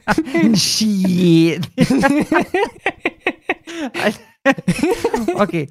[0.58, 1.68] Shit.
[5.36, 5.68] okay.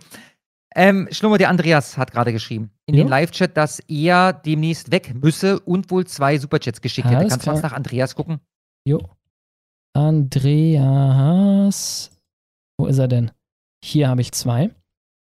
[0.78, 3.12] Ähm, Schlummer, der Andreas hat gerade geschrieben in den Ja.
[3.12, 7.28] Live-Chat, dass er demnächst weg müsse und wohl zwei Superchats geschickt hätte.
[7.28, 8.40] Kannst du mal nach Andreas gucken?
[8.86, 9.00] Jo.
[9.96, 10.92] Andreas.
[12.78, 13.32] Wo ist er denn?
[13.84, 14.70] Hier habe ich zwei.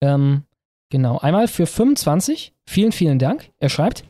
[0.00, 0.44] Ähm,
[0.90, 1.18] genau.
[1.18, 2.54] Einmal für 25.
[2.68, 3.50] Vielen, vielen Dank.
[3.58, 4.04] Er schreibt.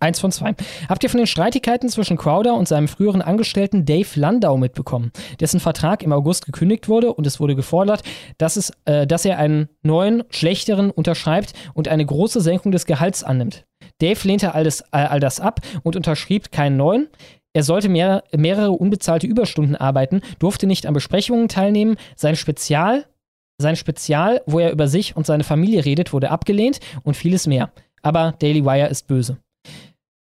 [0.00, 0.54] Eins von zwei.
[0.88, 5.60] Habt ihr von den Streitigkeiten zwischen Crowder und seinem früheren Angestellten Dave Landau mitbekommen, dessen
[5.60, 8.02] Vertrag im August gekündigt wurde und es wurde gefordert,
[8.38, 13.22] dass, es, äh, dass er einen neuen, schlechteren unterschreibt und eine große Senkung des Gehalts
[13.22, 13.66] annimmt.
[14.00, 17.08] Dave lehnte all all all das ab und unterschrieb keinen neuen.
[17.54, 21.96] Er sollte mehr, mehrere unbezahlte Überstunden arbeiten, durfte nicht an Besprechungen teilnehmen.
[22.16, 23.06] Sein Spezial,
[23.58, 27.70] sein Spezial, wo er über sich und seine Familie redet, wurde abgelehnt und vieles mehr.
[28.02, 29.38] Aber Daily Wire ist böse.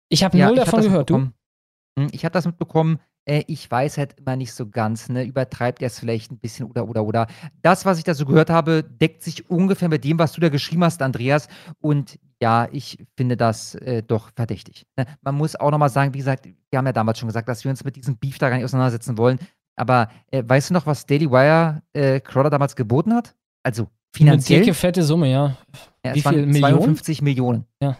[0.09, 1.09] Ich habe null ich davon gehört.
[1.09, 1.17] Du?
[1.17, 2.99] Hm, Ich habe das mitbekommen.
[3.25, 5.23] Äh, ich weiß halt immer nicht so ganz, ne?
[5.23, 7.27] Übertreibt er es vielleicht ein bisschen oder oder oder.
[7.61, 10.49] Das, was ich da so gehört habe, deckt sich ungefähr mit dem, was du da
[10.49, 11.47] geschrieben hast, Andreas.
[11.79, 14.87] Und ja, ich finde das äh, doch verdächtig.
[14.97, 15.05] Ne?
[15.21, 17.71] Man muss auch nochmal sagen, wie gesagt, wir haben ja damals schon gesagt, dass wir
[17.71, 19.39] uns mit diesem Beef da gar nicht auseinandersetzen wollen.
[19.75, 23.35] Aber äh, weißt du noch, was Daily Wire äh, Crowder damals geboten hat?
[23.63, 24.61] Also Eine finanziell.
[24.61, 25.55] dicke, fette Summe, ja.
[26.05, 26.81] Ja, Wie viel Millionen?
[26.95, 27.65] 52 Millionen.
[27.81, 27.97] Ja.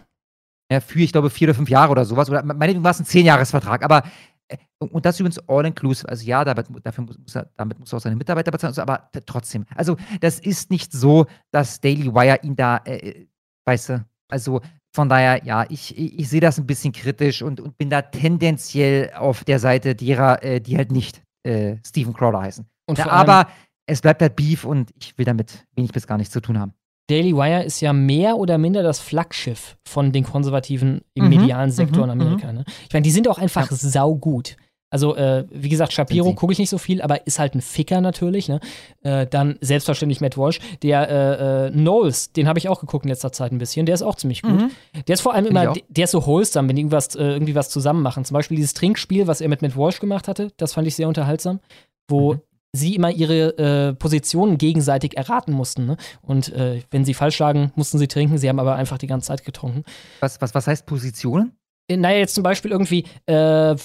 [0.71, 2.29] Ja, für, ich glaube, vier oder fünf Jahre oder sowas.
[2.29, 3.83] Oder meinetwegen war es ein Zehn-Jahres-Vertrag.
[3.83, 4.03] Aber,
[4.49, 6.07] äh, und das übrigens all-inclusive.
[6.07, 8.81] Also ja, damit, dafür muss, muss er, damit muss er auch seine Mitarbeiter bezahlen, so,
[8.81, 9.65] aber trotzdem.
[9.75, 13.25] Also das ist nicht so, dass Daily Wire ihn da, äh,
[13.65, 14.61] weißt du, also
[14.95, 18.01] von daher, ja, ich, ich, ich sehe das ein bisschen kritisch und, und bin da
[18.01, 22.65] tendenziell auf der Seite derer, äh, die halt nicht äh, Stephen Crowder heißen.
[22.97, 23.49] Ja, allem- aber
[23.85, 26.73] es bleibt halt Beef und ich will damit wenig bis gar nichts zu tun haben.
[27.09, 31.71] Daily Wire ist ja mehr oder minder das Flaggschiff von den Konservativen im Mhm, medialen
[31.71, 32.53] Sektor mhm, in Amerika.
[32.53, 32.65] Ne?
[32.87, 34.57] Ich meine, die sind auch einfach saugut.
[34.91, 38.01] Also, äh, wie gesagt, Shapiro gucke ich nicht so viel, aber ist halt ein Ficker
[38.01, 38.49] natürlich.
[38.49, 38.59] Ne?
[39.03, 40.59] Äh, dann selbstverständlich Matt Walsh.
[40.81, 43.85] Der äh, äh, Knowles, den habe ich auch geguckt in letzter Zeit ein bisschen.
[43.85, 44.51] Der ist auch ziemlich gut.
[44.51, 44.71] Mhm.
[45.07, 47.69] Der ist vor allem immer, der ist so wholesome, wenn die irgendwas, äh, irgendwie was
[47.69, 48.25] zusammen machen.
[48.25, 51.07] Zum Beispiel dieses Trinkspiel, was er mit Matt Walsh gemacht hatte, das fand ich sehr
[51.07, 51.59] unterhaltsam.
[52.07, 52.39] Wo Mhm.
[52.73, 53.57] sie immer ihre
[53.89, 55.85] äh, Positionen gegenseitig erraten mussten.
[55.85, 55.97] Ne?
[56.21, 56.51] Und
[56.89, 58.37] wenn sie falsch lagen, mussten sie trinken.
[58.39, 59.83] Sie haben aber einfach die ganze Zeit getrunken.
[60.19, 61.51] Was, was, was heißt Positionen?
[61.91, 63.75] Naja, jetzt zum Beispiel irgendwie, äh,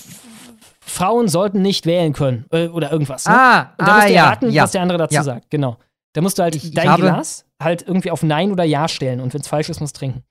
[0.86, 3.27] Frauen sollten nicht wählen können äh, oder irgendwas.
[3.27, 3.35] Ne?
[3.35, 4.62] Ah, Und da ah, musst du ja, erraten, ja.
[4.65, 5.23] was der andere dazu Ja.
[5.23, 5.51] sagt.
[5.51, 5.78] Genau.
[6.12, 8.86] Da musst du halt Ich- ich dein habe- Glas halt irgendwie auf Nein oder Ja
[8.89, 9.20] stellen.
[9.20, 10.23] Und wenn es falsch ist, musst du trinken.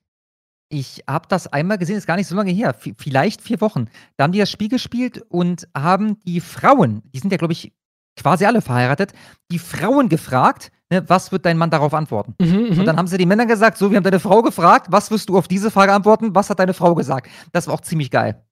[0.69, 3.87] Ich habe das einmal gesehen, ist gar nicht so lange her, v- vielleicht vier Wochen.
[4.17, 7.73] Da haben die das Spiel gespielt und haben die Frauen, die sind ja, glaube ich,
[8.19, 9.13] quasi alle verheiratet,
[9.51, 12.35] die Frauen gefragt, ne, was wird dein Mann darauf antworten?
[12.39, 15.11] Mhm, Und dann haben sie die Männer gesagt, so, wir haben deine Frau gefragt, was
[15.11, 16.33] wirst du auf diese Frage antworten?
[16.33, 17.27] Was hat deine Frau gesagt?
[17.51, 18.43] Das war auch ziemlich geil.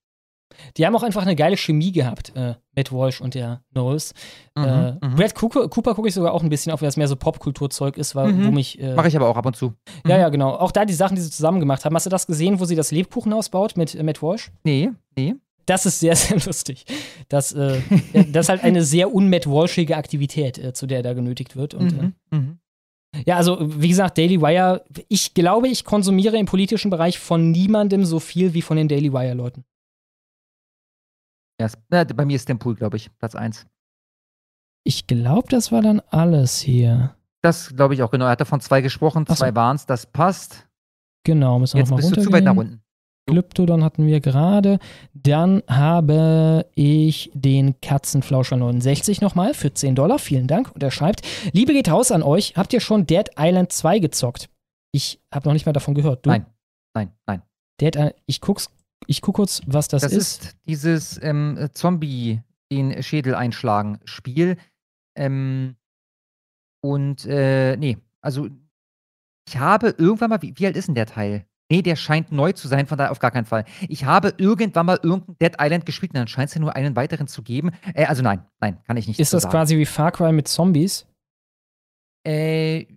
[0.78, 4.14] Die haben auch einfach eine geile Chemie gehabt, äh, Matt Walsh und der Knowles.
[4.58, 5.16] Mhm, äh, mhm.
[5.16, 7.98] Brad Cooper, Cooper gucke ich sogar auch ein bisschen auf, weil das mehr so Popkulturzeug
[7.98, 8.48] ist, weil, Mhm.
[8.48, 8.80] wo mich.
[8.82, 9.74] Äh, Mache ich aber auch ab und zu.
[10.08, 10.22] Ja, Mhm.
[10.22, 10.52] ja, genau.
[10.56, 11.96] Auch da die Sachen, die sie zusammen gemacht haben.
[11.96, 14.52] Hast du das gesehen, wo sie das Lebkuchenhaus baut mit äh, Matt Walsh?
[14.64, 15.36] Nee, nee.
[15.68, 16.86] Das ist sehr, sehr lustig.
[17.30, 17.78] Das, äh,
[18.14, 21.56] ja, das ist halt eine sehr un-Matt Walshige Aktivität, äh, zu der er da genötigt
[21.56, 21.74] wird.
[21.76, 22.58] Und, Mhm, mhm.
[23.26, 28.06] ja, also wie gesagt, Daily Wire, ich glaube, ich konsumiere im politischen Bereich von niemandem
[28.06, 29.64] so viel wie von den Daily Wire-Leuten.
[31.92, 33.66] Ja, bei mir ist Pool, glaube ich, Platz 1.
[34.84, 37.16] Ich glaube, das war dann alles hier.
[37.42, 38.26] Das glaube ich auch, genau.
[38.26, 39.44] Er hat davon zwei gesprochen, Ach so.
[39.44, 40.68] zwei waren es, das passt.
[41.24, 42.82] Genau, müssen wir Jetzt noch mal bist du zu weit nach unten.
[43.28, 44.80] Glyptodon hatten wir gerade.
[45.14, 50.20] Dann habe ich den Katzenflauscher 69 nochmal für 10 Dollar.
[50.20, 50.72] Vielen Dank.
[50.74, 51.22] Und er schreibt:
[51.54, 52.56] Liebe geht raus an euch.
[52.58, 54.50] Habt ihr schon Dead Island 2 gezockt?
[54.92, 56.26] Ich habe noch nicht mal davon gehört.
[56.26, 56.32] Du?
[56.32, 56.46] Nein,
[56.96, 57.44] nein, nein.
[57.80, 58.70] Dead Island, ich guck's,
[59.08, 60.44] ich guck kurz, was das, Das ist.
[60.46, 62.42] ist dieses ähm, Zombie,
[62.72, 64.58] den Schädel einschlagen Spiel.
[65.18, 65.76] Ähm,
[66.84, 68.48] und, äh, nee, also
[69.48, 71.46] ich habe irgendwann mal, wie, wie alt ist denn der Teil?
[71.70, 73.64] Nee, der scheint neu zu sein, von daher auf gar keinen Fall.
[73.88, 76.96] Ich habe irgendwann mal irgendein Dead Island gespielt und dann scheint es ja nur einen
[76.96, 77.72] weiteren zu geben.
[77.94, 79.52] Äh, also nein, nein, kann ich nicht Ist das sagen.
[79.52, 81.06] quasi wie Far Cry mit Zombies?
[82.28, 82.88] Äh,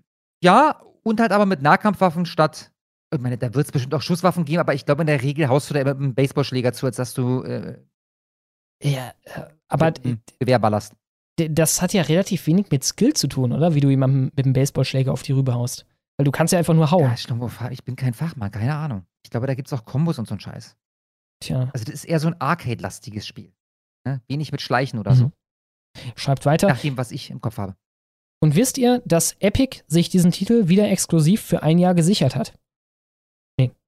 [0.42, 2.72] ja, und halt aber mit Nahkampfwaffen statt.
[3.14, 5.48] Ich meine, da wird es bestimmt auch Schusswaffen geben, aber ich glaube, in der Regel
[5.48, 7.78] haust du da immer mit einem Baseballschläger zu, als dass du äh,
[8.82, 10.94] Ja, äh, aber mit einem Gewehr ballerst.
[11.38, 13.74] d- das hat ja relativ wenig mit Skill zu tun, oder?
[13.74, 15.86] Wie du jemandem mit dem Baseballschläger auf die Rübe haust.
[16.16, 17.02] Weil du kannst ja einfach nur hauen.
[17.04, 19.04] Ja, Schlumbo, ich bin kein Fachmann, keine Ahnung.
[19.24, 20.76] Ich glaube, da gibt es auch Kombos und so einen Scheiß.
[21.40, 21.70] Tja.
[21.72, 23.52] Also, das ist eher so ein Arcade-lastiges Spiel.
[24.06, 24.20] Ne?
[24.28, 25.16] Wenig mit Schleichen oder Mhm.
[25.16, 25.32] so.
[26.16, 26.68] Schreibt weiter.
[26.68, 27.74] Nach dem, was ich im Kopf habe.
[28.40, 32.54] Und wisst ihr, dass Epic sich diesen Titel wieder exklusiv für ein Jahr gesichert hat?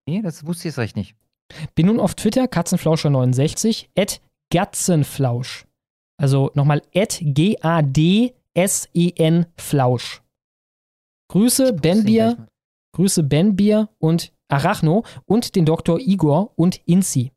[0.08, 1.16] Nee, das wusste ich jetzt recht nicht.
[1.74, 4.20] Bin nun auf Twitter, Katzenflauscher69, at
[4.52, 5.66] Gatzenflausch.
[6.20, 8.36] Also nochmal at G-A-D-S-E-N
[9.56, 10.22] Flausch.
[11.28, 12.46] Grüße Ben Bier,
[12.94, 15.98] Grüße Ben Bier und Arachno und den Dr.
[15.98, 17.32] Igor und Inzi.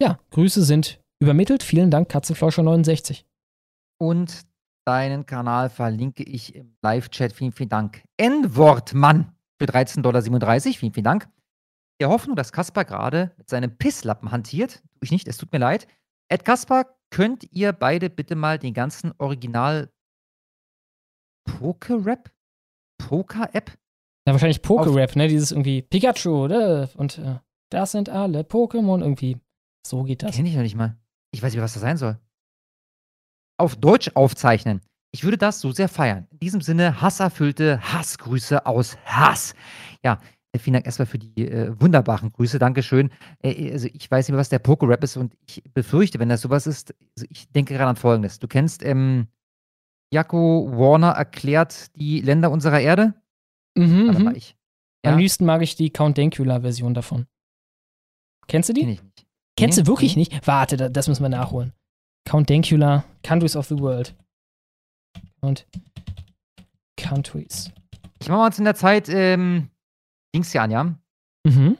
[0.00, 1.62] Ja, Grüße sind übermittelt.
[1.62, 3.24] Vielen Dank, Katzenflauscher69.
[4.00, 4.40] Und
[4.86, 7.32] deinen Kanal verlinke ich im Live-Chat.
[7.32, 8.02] Vielen, vielen Dank.
[8.16, 10.22] N-Wortmann für 13,37 Dollar.
[10.60, 11.28] Vielen, vielen Dank.
[12.00, 14.82] Der Hoffnung, dass Kaspar gerade mit seinem Pisslappen hantiert.
[14.94, 15.86] Tue ich nicht, es tut mir leid.
[16.28, 19.92] Ed Kaspar, könnt ihr beide bitte mal den ganzen Original
[21.44, 22.32] Poker-Rap?
[22.98, 23.78] Poker-App?
[24.26, 25.28] Ja, wahrscheinlich Pokerap, ne?
[25.28, 26.88] Dieses irgendwie Pikachu, oder?
[26.96, 27.38] Und äh,
[27.70, 29.38] das sind alle Pokémon irgendwie.
[29.86, 30.34] So geht das.
[30.34, 30.96] Kenne ich noch nicht mal.
[31.32, 32.18] Ich weiß nicht, was das sein soll.
[33.58, 34.80] Auf Deutsch aufzeichnen.
[35.12, 36.26] Ich würde das so sehr feiern.
[36.30, 39.54] In diesem Sinne, hasserfüllte Hassgrüße aus Hass.
[40.02, 40.20] Ja,
[40.58, 42.58] vielen Dank erstmal für die äh, wunderbaren Grüße.
[42.58, 43.10] Dankeschön.
[43.42, 46.42] Äh, also ich weiß nicht mehr, was der Pokerap ist und ich befürchte, wenn das
[46.42, 48.38] sowas ist, also ich denke gerade an Folgendes.
[48.38, 49.28] Du kennst ähm,
[50.12, 53.14] Jaco Warner erklärt die Länder unserer Erde?
[53.76, 54.24] Mhm, Warte mhm.
[54.26, 54.56] mal, ich.
[55.04, 55.18] Am Ja?
[55.18, 57.26] liebsten mag ich die Count Dankula-Version davon.
[58.46, 58.80] Kennst du die?
[58.82, 59.26] Kenn ich nicht.
[59.56, 60.20] Kennst Nee, du wirklich nee.
[60.30, 60.46] nicht?
[60.46, 61.72] Warte, da, das müssen wir nachholen.
[62.26, 64.14] Count Dankula, Countries of the World.
[65.40, 65.66] Und
[66.96, 67.70] Countries.
[68.20, 69.68] Ich mache mal uns in der Zeit ähm,
[70.34, 70.84] Dings hier an, ja?
[71.46, 71.78] Mhm.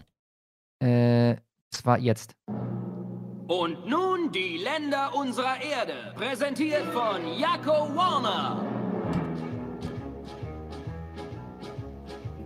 [0.81, 1.36] Äh,
[1.70, 2.36] das war jetzt.
[2.47, 8.84] Und nun die Länder unserer Erde, präsentiert von Jaco Warner.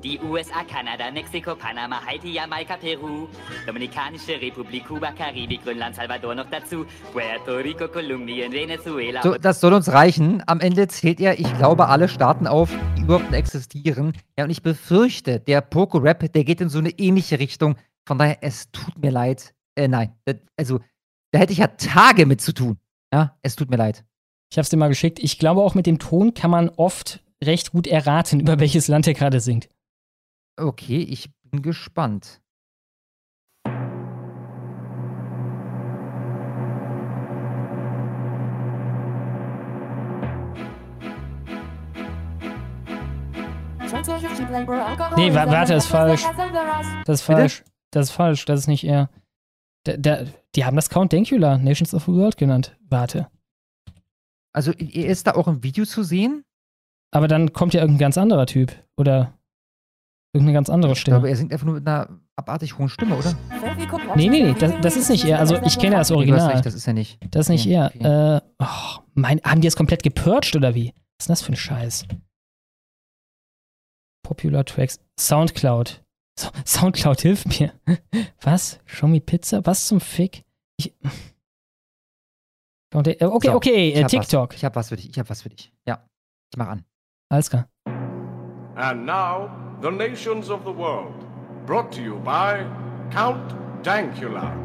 [0.04, 3.26] Die USA, Kanada, Mexiko, Panama, Haiti, Jamaika, Peru,
[3.66, 9.22] Dominikanische Republik, Kuba, Karibik, Grönland, Salvador noch dazu, Puerto Rico, Kolumbien, Venezuela.
[9.22, 10.40] So, das soll uns reichen.
[10.46, 14.12] Am Ende zählt er, ich glaube, alle Staaten auf, die überhaupt existieren.
[14.38, 17.74] Ja, und ich befürchte, der Poco-Rap, der geht in so eine ähnliche Richtung.
[18.06, 19.52] Von daher, es tut mir leid.
[19.74, 20.12] Äh, nein.
[20.56, 20.78] Also,
[21.32, 22.78] da hätte ich ja Tage mit zu tun.
[23.12, 24.04] Ja, es tut mir leid.
[24.52, 25.18] Ich hab's dir mal geschickt.
[25.18, 29.08] Ich glaube, auch mit dem Ton kann man oft recht gut erraten, über welches Land
[29.08, 29.68] er gerade singt.
[30.59, 32.40] Okay, ich bin gespannt.
[45.16, 46.24] Nee, wa warte, das ist falsch.
[47.05, 47.39] Das ist Bitte?
[47.39, 47.65] falsch.
[47.91, 48.44] Das ist falsch.
[48.44, 49.10] Das ist nicht er.
[49.84, 50.24] Da, da,
[50.55, 52.76] die haben das Count Dankula, Nations of the World genannt.
[52.89, 53.28] Warte.
[54.52, 56.44] Also, er ist da auch im Video zu sehen?
[57.12, 58.73] Aber dann kommt ja irgendein ganz anderer Typ.
[58.97, 59.38] Oder
[60.32, 61.16] irgendeine ganz andere Ich Stimme.
[61.16, 63.34] glaube, er singt einfach nur mit einer abartig hohen Stimme, oder?
[64.15, 65.39] Nee, nee, nee, das, das ist nicht er.
[65.40, 66.50] Also ich kenne das Nee, Original.
[66.52, 67.18] recht, das ist er nicht.
[67.31, 68.36] Das ist nicht Okay, er.
[68.36, 70.92] Äh, oh, mein, haben die das komplett gepurcht oder wie?
[71.18, 72.07] Was ist denn das für ein Scheiß?
[74.23, 75.00] Popular Tracks.
[75.18, 76.02] Soundcloud.
[76.39, 77.73] So, Soundcloud, hilf mir.
[78.42, 78.78] Was?
[78.84, 79.65] Show me Pizza?
[79.66, 80.44] Was zum Fick?
[80.78, 80.94] Ich,
[82.92, 84.50] Count- äh, okay, So, okay, ich äh, hab TikTok.
[84.50, 84.57] Was.
[84.57, 85.10] Ich habe was für dich.
[85.10, 85.73] Ich habe was für dich.
[85.86, 86.07] Ja,
[86.52, 86.84] ich mach an.
[87.31, 87.68] Alles klar.
[88.76, 89.50] And now,
[89.81, 91.24] the nations of the world,
[91.66, 92.66] brought to you by
[93.10, 94.65] Count Dankula.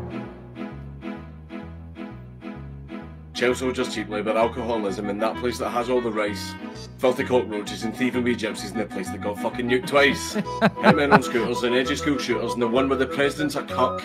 [3.33, 6.53] Chelsea will just cheap labour, alcoholism, in that place that has all the rice.
[6.99, 10.35] Filthy cockroaches and thieving wee gypsies in the place that got fucking nuked twice.
[10.83, 14.03] Hitmen on scooters and edgy school shooters and the one where the president's a cuck.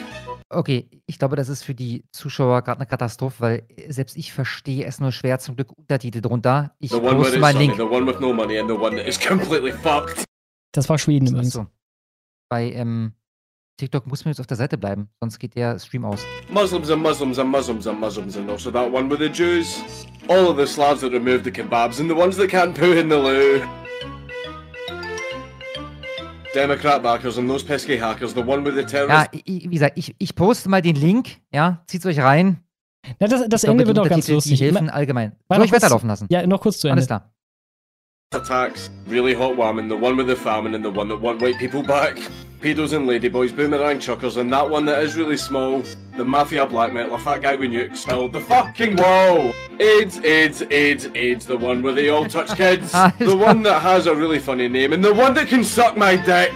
[0.51, 4.87] Okay, ich glaube, das ist für die Zuschauer gerade eine Katastrophe, weil selbst ich verstehe
[4.87, 5.39] es nur schwer.
[5.39, 6.73] Zum Glück Untertitel drunter.
[6.79, 7.77] Ich The one poste it's mal sunny, Link.
[7.77, 10.25] the one with no money and the one that is completely fucked.
[10.73, 11.57] Das war Schweden übrigens.
[11.57, 11.69] Achso.
[12.51, 13.13] Bei ähm,
[13.79, 16.21] TikTok muss man jetzt auf der Seite bleiben, sonst geht der Stream aus.
[16.51, 19.83] Muslims and Muslims and Muslims and Muslims and also that one with the Jews.
[20.29, 23.09] All of the Slavs that remove the kebabs and the ones that can't poo in
[23.09, 23.63] the loo.
[26.55, 29.35] Democrat backers and those pesky hackers, the one with the Ja, terrorist.
[29.35, 31.37] i- wie gesagt, ich, ich poste mal den Link.
[31.53, 32.63] Ja, zieht's euch rein.
[33.21, 34.59] Na, das das Ende wird auch ganz lustig.
[34.59, 35.33] Die helfen allgemein.
[35.49, 36.27] Soll ich weiterlaufen lassen?
[36.31, 36.95] Ja, noch kurz zu Ende.
[36.99, 37.31] Alles klar.
[38.39, 41.59] Attacks, really hot whamming, the one with the famine and the one that want white
[41.59, 42.17] people back.
[42.61, 45.83] Pedos and ladyboys, boomerang chuckers, and that one that is really small.
[46.17, 49.53] The mafia blackmail, a fat guy with nukes, spelled the fucking wall.
[49.79, 52.91] AIDS, AIDS, AIDS, AIDS, the one where they all touch kids.
[53.21, 56.17] the one that has a really funny name, and the one that can suck my
[56.17, 56.53] dick.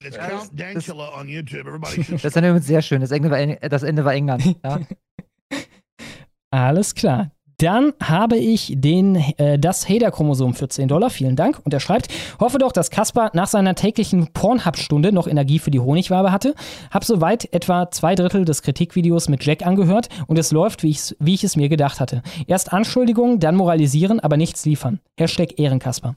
[0.00, 1.66] It's Count Dankula on YouTube.
[1.66, 3.00] Everybody should Das Ende wird sehr schön.
[3.00, 4.44] Das Ende war, Eng- das Ende war England.
[4.64, 4.78] Ja.
[6.52, 7.32] Alles klar.
[7.58, 11.10] Dann habe ich den, äh, das Hader-Chromosom für 10 Dollar.
[11.10, 11.60] Vielen Dank.
[11.64, 12.08] Und er schreibt,
[12.40, 16.54] hoffe doch, dass Kaspar nach seiner täglichen Pornhub-Stunde noch Energie für die Honigwabe hatte.
[16.90, 21.34] Hab soweit etwa zwei Drittel des Kritikvideos mit Jack angehört und es läuft, wie, wie
[21.34, 22.22] ich es mir gedacht hatte.
[22.46, 25.00] Erst Anschuldigungen, dann moralisieren, aber nichts liefern.
[25.18, 26.16] Hashtag Ehrenkaspar.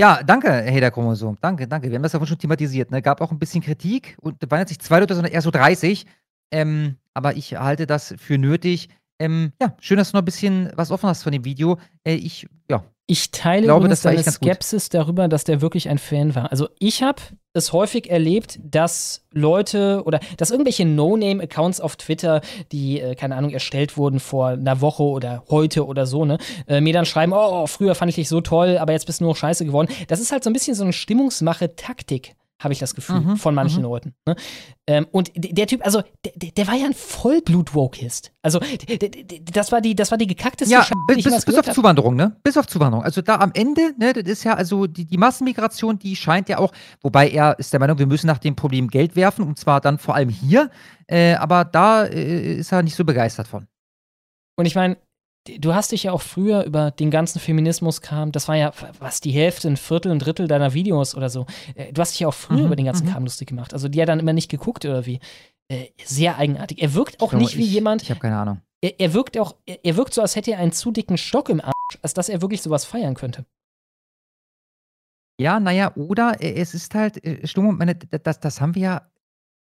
[0.00, 1.36] Ja, danke, Hater Chromosom.
[1.42, 1.88] Danke, danke.
[1.90, 2.90] Wir haben das ja schon thematisiert.
[2.90, 3.02] Ne?
[3.02, 5.50] Gab auch ein bisschen Kritik und da waren jetzt nicht zwei Leute, sondern eher so
[5.50, 6.06] 30.
[6.52, 8.88] Ähm, aber ich halte das für nötig.
[9.20, 11.78] Ähm, ja, schön, dass du noch ein bisschen was offen hast von dem Video.
[12.04, 12.82] Äh, ich, ja.
[13.06, 14.48] Ich teile glaube, übrigens deine ganz gut.
[14.48, 16.50] Skepsis darüber, dass der wirklich ein Fan war.
[16.52, 17.20] Also ich habe
[17.52, 22.40] es häufig erlebt, dass Leute oder dass irgendwelche No-Name-Accounts auf Twitter,
[22.70, 26.80] die, äh, keine Ahnung, erstellt wurden vor einer Woche oder heute oder so, ne, äh,
[26.80, 29.32] mir dann schreiben, oh, früher fand ich dich so toll, aber jetzt bist du nur
[29.32, 29.88] noch scheiße geworden.
[30.06, 32.36] Das ist halt so ein bisschen so eine Stimmungsmache-Taktik.
[32.60, 33.84] Habe ich das Gefühl, Mhm, von manchen mhm.
[33.88, 34.14] Leuten.
[34.26, 34.36] Ne?
[34.86, 38.32] Ähm, und der Typ, also, der, der- war ja ein Vollblut-Wokist.
[38.42, 38.60] Also,
[39.52, 41.74] das war die, das war die gekackteste Ja, Scheiße, bis, bis, auf hab.
[41.74, 42.36] Zuwanderung, ne?
[42.42, 43.02] Bis auf Zuwanderung.
[43.04, 46.58] Also da am Ende, ne, das ist ja, also die, die Massenmigration, die scheint ja
[46.58, 49.80] auch, wobei er ist der Meinung, wir müssen nach dem Problem Geld werfen, und zwar
[49.80, 50.70] dann vor allem hier.
[51.06, 53.66] Äh, aber da äh, ist er nicht so begeistert von.
[54.56, 54.98] Und ich meine,
[55.46, 59.20] du hast dich ja auch früher über den ganzen Feminismus kam, das war ja was
[59.20, 61.46] die Hälfte, ein Viertel, ein Drittel deiner Videos oder so.
[61.74, 63.12] Äh, Du hast dich ja auch früher Mhm, über den ganzen mhm.
[63.12, 63.72] Kram lustig gemacht.
[63.72, 65.20] Also die hat dann immer nicht geguckt oder wie.
[65.68, 66.82] Äh, Sehr eigenartig.
[66.82, 68.02] Er wirkt auch glaube, nicht wie ich- jemand.
[68.02, 68.60] Ich habe keine Ahnung.
[68.82, 71.60] Er, er wirkt auch, er, wirkt so, als hätte er einen zu dicken Stock im
[71.60, 73.44] Arsch, als dass er wirklich sowas feiern könnte.
[75.40, 79.10] Ja, naja, oder äh, es ist halt, Stimmung, meine, das, das haben wir ja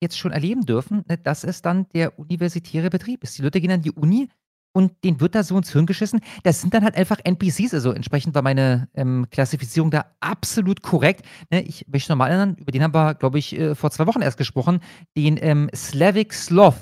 [0.03, 3.37] jetzt schon erleben dürfen, ne, dass es dann der universitäre Betrieb ist.
[3.39, 4.29] Die Leute gehen an die Uni,
[4.73, 6.21] und den wird da so ins Hirn geschissen.
[6.43, 11.25] Das sind dann halt einfach NPCs, also entsprechend war meine ähm, Klassifizierung da absolut korrekt.
[11.51, 14.23] Ne, ich möchte nochmal erinnern, über den haben wir, glaube ich, äh, vor zwei Wochen
[14.23, 14.81] erst gesprochen,
[15.17, 16.77] den ähm, Slavic Sloth.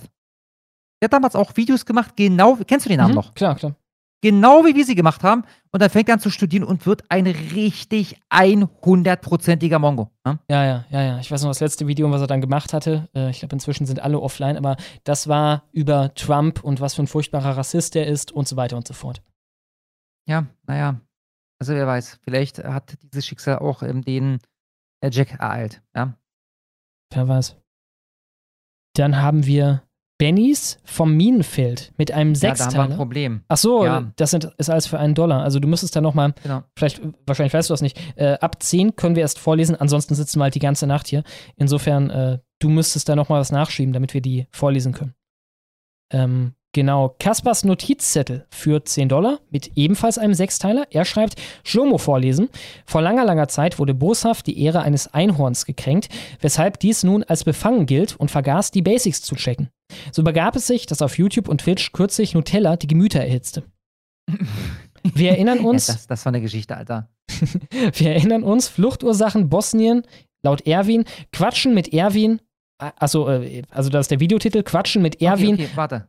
[1.00, 3.34] Der hat damals auch Videos gemacht, genau, kennst du den Namen Mhm, noch?
[3.34, 3.76] Klar, klar.
[4.26, 5.44] Genau wie wir sie gemacht haben.
[5.70, 10.10] Und dann fängt er an zu studieren und wird ein richtig 100%iger Mongo.
[10.24, 10.40] Ne?
[10.50, 11.18] Ja, ja, ja, ja.
[11.20, 13.08] Ich weiß noch das letzte Video, was er dann gemacht hatte.
[13.14, 17.04] Äh, ich glaube, inzwischen sind alle offline, aber das war über Trump und was für
[17.04, 19.22] ein furchtbarer Rassist er ist und so weiter und so fort.
[20.28, 21.00] Ja, naja.
[21.60, 24.40] Also wer weiß, vielleicht hat dieses Schicksal auch ähm, den
[25.02, 25.82] äh, Jack ereilt.
[25.94, 26.18] Ja?
[27.14, 27.54] Wer weiß.
[28.96, 29.84] Dann haben wir
[30.18, 32.96] Bennys vom Minenfeld mit einem Ja, da haben wir ein Sechsteiler.
[32.96, 33.42] Problem.
[33.48, 34.12] Ach so, Ja.
[34.16, 35.42] das sind, ist alles für einen Dollar.
[35.42, 36.62] Also du müsstest da nochmal, Genau.
[36.76, 40.38] vielleicht, wahrscheinlich weißt du das nicht, äh, ab 10 können wir erst vorlesen, ansonsten sitzen
[40.38, 41.22] wir halt die ganze Nacht hier.
[41.56, 45.14] Insofern, äh, du müsstest da nochmal was nachschieben, damit wir die vorlesen können.
[46.12, 50.86] Ähm, genau, Kaspers Notizzettel für 10 Dollar mit ebenfalls einem Sechsteiler.
[50.90, 52.48] Er schreibt, Schlomo vorlesen.
[52.86, 56.08] Vor langer, langer Zeit wurde boshaft die Ehre eines Einhorns gekränkt,
[56.40, 59.68] weshalb dies nun als befangen gilt und vergaß, die Basics zu checken.
[60.12, 63.64] So begab es sich, dass auf YouTube und Twitch kürzlich Nutella die Gemüter erhitzte.
[65.02, 67.10] Wir erinnern uns, Ja, das, das war eine Geschichte, Alter.
[67.70, 70.02] wir erinnern uns, Fluchtursachen Bosnien,
[70.42, 72.40] laut Erwin, Quatschen mit Erwin,
[72.78, 75.54] also, äh, also das ist der Videotitel, Quatschen mit Erwin.
[75.54, 76.08] Okay, okay, warte.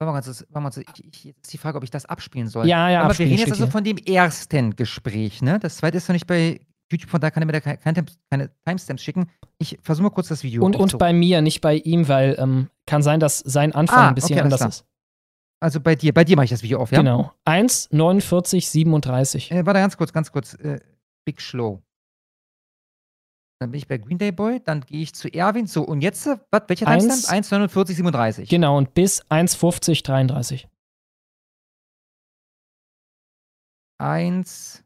[0.00, 2.66] Warte mal warte mal, ich, ich, jetzt ist die Frage, ob ich das abspielen soll.
[2.66, 5.60] Ja, ja, Aber wir reden jetzt also von dem ersten Gespräch, ne?
[5.60, 6.60] Das zweite ist noch nicht bei
[6.92, 9.30] YouTube, von da kann er mir da keine, keine, Timestamps schicken.
[9.58, 12.68] Ich versuche mal kurz das Video Und, und bei mir, nicht bei ihm, weil ähm,
[12.86, 14.68] kann sein, dass sein Anfang Ah, ein bisschen okay, anders klar.
[14.68, 14.84] ist.
[15.60, 16.98] Also bei dir, bei dir mache ich das Video auf, ja?
[16.98, 17.32] Genau.
[17.44, 19.50] 1, 49, 37.
[19.52, 20.54] Äh, warte, ganz kurz, ganz kurz.
[20.54, 20.80] Äh,
[21.24, 21.82] Big Slow.
[23.60, 25.68] Dann bin ich bei Green Day Boy, dann gehe ich zu Erwin.
[25.68, 27.44] So, und jetzt, äh, was, welcher Timestamp?
[27.44, 28.48] 1,49, 37.
[28.48, 30.68] Genau, und bis 1,50, 33.
[33.98, 34.81] 1.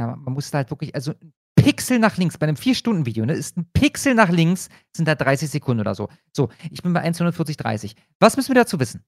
[0.00, 3.34] Ja, man muss da halt wirklich, also ein Pixel nach links, bei einem 4-Stunden-Video, ne,
[3.34, 6.08] ist ein Pixel nach links, sind da 30 Sekunden oder so.
[6.34, 7.96] So, ich bin bei 1,49, 30.
[8.18, 9.04] Was müssen wir dazu wissen?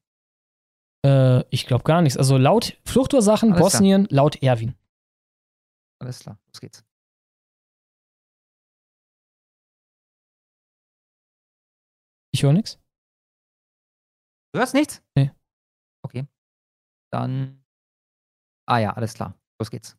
[1.02, 2.18] Äh, ich glaube gar nichts.
[2.18, 3.70] Also laut Fluchtursachen Alles klar.
[3.70, 4.74] Bosnien, laut Erwin.
[5.98, 6.84] Alles klar, los geht's.
[12.34, 12.78] Ich höre nichts.
[14.52, 15.02] Du hörst nichts?
[15.16, 15.30] Nee.
[16.04, 16.26] Okay.
[17.10, 17.64] Dann.
[18.66, 19.34] Ah ja, alles klar.
[19.58, 19.96] Los geht's.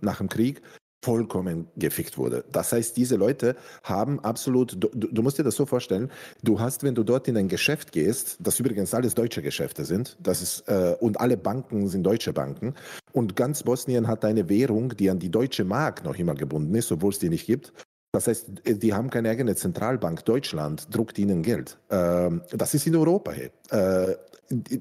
[0.00, 0.62] Nach dem Krieg
[1.06, 2.44] vollkommen gefickt wurde.
[2.50, 6.10] Das heißt, diese Leute haben absolut, du, du musst dir das so vorstellen,
[6.42, 10.16] du hast, wenn du dort in ein Geschäft gehst, das übrigens alles deutsche Geschäfte sind,
[10.20, 12.74] das ist, äh, und alle Banken sind deutsche Banken,
[13.12, 16.90] und ganz Bosnien hat eine Währung, die an die deutsche Mark noch immer gebunden ist,
[16.90, 17.72] obwohl es die nicht gibt.
[18.12, 20.24] Das heißt, die haben keine eigene Zentralbank.
[20.24, 21.78] Deutschland druckt ihnen Geld.
[21.90, 23.32] Ähm, das ist in Europa.
[23.32, 24.16] Äh,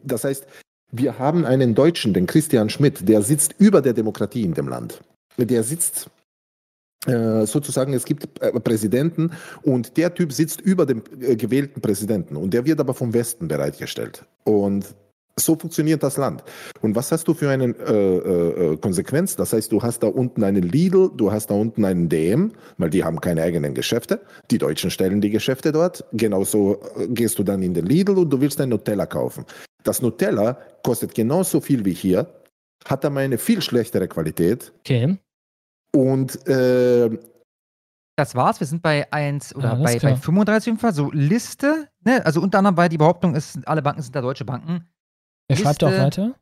[0.03, 0.47] das heißt,
[0.97, 5.01] wir haben einen Deutschen, den Christian Schmidt, der sitzt über der Demokratie in dem Land.
[5.37, 6.09] Der sitzt
[7.05, 9.31] äh, sozusagen, es gibt äh, Präsidenten
[9.63, 13.47] und der Typ sitzt über dem äh, gewählten Präsidenten und der wird aber vom Westen
[13.47, 14.25] bereitgestellt.
[14.43, 14.95] Und
[15.37, 16.43] so funktioniert das Land.
[16.79, 19.35] Und was hast du für eine äh, äh, Konsequenz?
[19.35, 22.89] Das heißt, du hast da unten einen Lidl, du hast da unten einen DM, weil
[22.89, 24.21] die haben keine eigenen Geschäfte.
[24.49, 26.05] Die Deutschen stellen die Geschäfte dort.
[26.13, 29.45] Genauso gehst du dann in den Lidl und du willst ein Nutella kaufen.
[29.83, 32.27] Das Nutella kostet genauso viel wie hier,
[32.85, 34.71] hat aber eine viel schlechtere Qualität.
[34.79, 35.17] Okay.
[35.93, 37.09] Und äh,
[38.15, 38.59] Das war's.
[38.59, 40.17] Wir sind bei 1 oder Alles bei, bei klar.
[40.17, 40.93] 35 auf jeden Fall.
[40.93, 41.89] So Liste.
[42.05, 42.23] Ne?
[42.25, 44.87] Also unter anderem war die Behauptung, es, alle Banken sind da deutsche Banken.
[45.47, 46.35] Er schreibt auch weiter.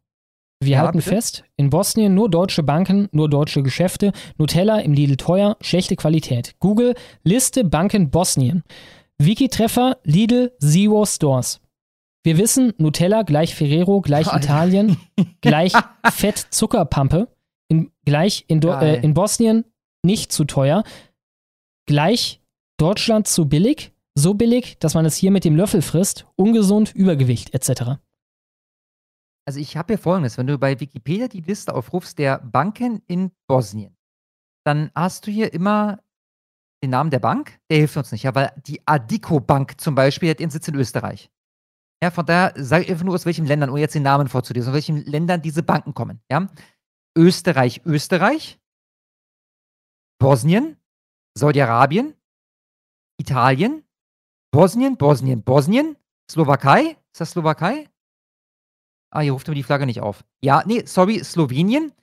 [0.62, 1.10] Wir Ja, halten bitte?
[1.10, 6.56] fest, in Bosnien nur deutsche Banken, nur deutsche Geschäfte, Nutella im Lidl teuer, schlechte Qualität.
[6.60, 8.64] Google Liste Banken Bosnien.
[9.20, 11.60] Wiki-Treffer Lidl Zero Stores.
[12.24, 14.46] Wir wissen, Nutella gleich Ferrero gleich Alter.
[14.46, 14.98] Italien
[15.42, 15.74] gleich
[16.10, 17.28] Fett Zuckerpampe.
[17.68, 19.66] In, gleich in, äh, in Bosnien
[20.04, 20.84] nicht zu teuer.
[21.86, 22.42] Gleich
[22.78, 23.94] Deutschland zu billig.
[24.16, 26.26] So billig, dass man es hier mit dem Löffel frisst.
[26.36, 28.00] Ungesund, Übergewicht etc.
[29.46, 33.32] Also ich habe hier folgendes, wenn du bei Wikipedia die Liste aufrufst der Banken in
[33.48, 33.98] Bosnien,
[34.64, 36.00] dann hast du hier immer
[36.82, 40.30] den Namen der Bank, der hilft uns nicht, ja, weil die Adico Bank zum Beispiel
[40.30, 41.30] hat ihren Sitz in Österreich.
[42.04, 44.72] Ja, von daher sage ich einfach nur, aus welchen Ländern, ohne jetzt den Namen vorzulesen,
[44.72, 46.50] aus welchen Ländern diese Banken kommen, ja.
[47.18, 48.60] Österreich, Österreich,
[50.20, 50.76] Bosnien,
[51.34, 52.14] Saudi-Arabien,
[53.18, 53.86] Italien,
[54.52, 55.96] Bosnien, Bosnien, Bosnien,
[56.30, 57.90] Slowakei, ist das Slowakei?
[59.10, 60.26] Ah, hier ruft mir die Flagge nicht auf.
[60.44, 61.94] Ja, nee, sorry, Slowenien,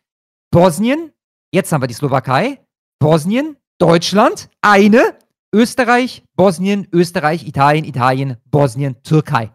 [0.51, 1.12] Bosnien,
[1.53, 2.65] jetzt haben wir die Slowakei,
[3.01, 5.19] Bosnien, Deutschland, eine,
[5.55, 9.53] Österreich, Bosnien, Österreich, Italien, Italien, Bosnien, Türkei.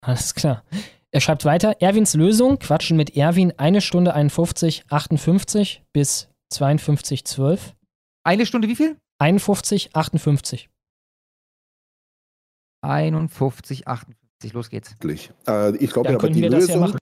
[0.00, 0.64] Alles klar.
[1.10, 7.74] Er schreibt weiter, Erwins Lösung, quatschen mit Erwin eine Stunde 51, 58 bis 52, 12.
[8.24, 8.96] Eine Stunde wie viel?
[9.18, 10.68] 51, 58.
[12.82, 14.94] 51, 58, los geht's.
[15.46, 16.94] Äh, ich glaube Da aber die ja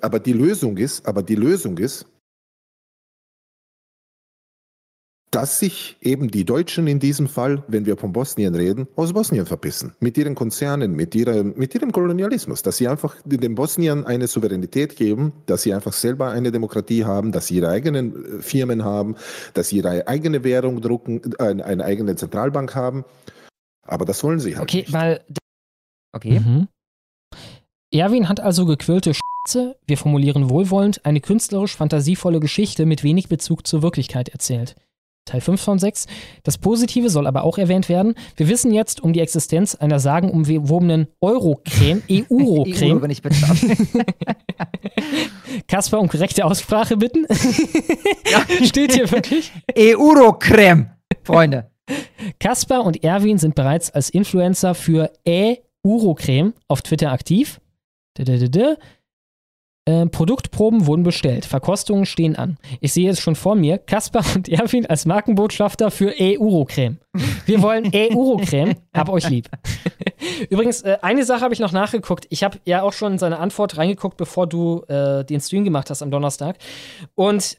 [0.00, 2.06] aber die Lösung ist, aber die Lösung ist,
[5.30, 9.44] dass sich eben die Deutschen in diesem Fall, wenn wir von Bosnien reden, aus Bosnien
[9.46, 9.94] verpissen.
[10.00, 12.62] Mit ihren Konzernen, mit, ihrer, mit ihrem Kolonialismus.
[12.62, 17.32] Dass sie einfach den Bosnien eine Souveränität geben, dass sie einfach selber eine Demokratie haben,
[17.32, 19.16] dass sie ihre eigenen äh, Firmen haben,
[19.54, 23.04] dass sie ihre eigene Währung drucken, äh, eine, eine eigene Zentralbank haben.
[23.82, 24.62] Aber das wollen sie halt.
[24.62, 25.20] Okay, weil.
[26.14, 26.40] Okay.
[26.40, 26.68] Mhm.
[27.92, 33.66] Erwin hat also gequirlte Schätze, wir formulieren wohlwollend, eine künstlerisch fantasievolle Geschichte mit wenig Bezug
[33.66, 34.74] zur Wirklichkeit erzählt.
[35.28, 36.06] Teil 5 von 6.
[36.42, 38.14] Das Positive soll aber auch erwähnt werden.
[38.36, 43.02] Wir wissen jetzt um die Existenz einer sagenumwobenen Euro-Creme, Euro, Euro-Creme.
[43.02, 43.36] wenn ich bitte.
[45.68, 47.26] Kasper um korrekte Aussprache bitten.
[48.64, 49.52] Steht hier wirklich.
[49.76, 50.90] Euro-Creme,
[51.22, 51.70] Freunde.
[52.40, 57.60] Kaspar und Erwin sind bereits als Influencer für E-Urocreme auf Twitter aktiv.
[59.88, 61.46] Äh, Produktproben wurden bestellt.
[61.46, 62.58] Verkostungen stehen an.
[62.82, 63.78] Ich sehe es schon vor mir.
[63.78, 66.98] Kaspar und Erwin als Markenbotschafter für E-Urocreme.
[67.46, 68.74] Wir wollen E-Urocreme.
[68.92, 69.48] Hab euch lieb.
[70.50, 72.26] Übrigens, äh, eine Sache habe ich noch nachgeguckt.
[72.28, 75.88] Ich habe ja auch schon in seine Antwort reingeguckt, bevor du äh, den Stream gemacht
[75.88, 76.58] hast am Donnerstag.
[77.14, 77.56] Und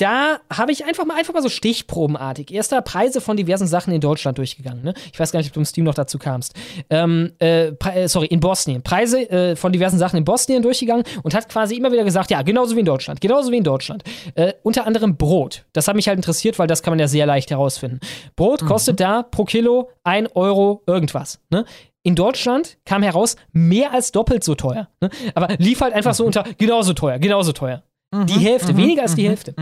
[0.00, 4.00] da habe ich einfach mal einfach mal so stichprobenartig erster Preise von diversen Sachen in
[4.00, 4.82] Deutschland durchgegangen.
[4.82, 4.94] Ne?
[5.12, 6.54] Ich weiß gar nicht, ob du im Stream noch dazu kamst.
[6.88, 8.82] Ähm, äh, äh, sorry, in Bosnien.
[8.82, 12.40] Preise äh, von diversen Sachen in Bosnien durchgegangen und hat quasi immer wieder gesagt, ja,
[12.40, 14.02] genauso wie in Deutschland, genauso wie in Deutschland.
[14.36, 15.66] Äh, unter anderem Brot.
[15.74, 18.00] Das hat mich halt interessiert, weil das kann man ja sehr leicht herausfinden.
[18.36, 21.40] Brot kostet da pro Kilo 1 Euro irgendwas.
[21.50, 21.66] Ne?
[22.02, 24.88] In Deutschland kam heraus, mehr als doppelt so teuer.
[25.02, 25.10] Ne?
[25.34, 27.82] Aber lief halt einfach so unter genauso teuer, genauso teuer.
[28.12, 29.54] die Hälfte, mhm, weniger als die mhm, Hälfte.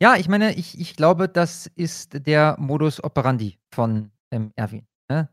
[0.00, 4.86] Ja, ich meine, ich, ich glaube, das ist der Modus operandi von ähm, Erwin.
[5.08, 5.28] Ne?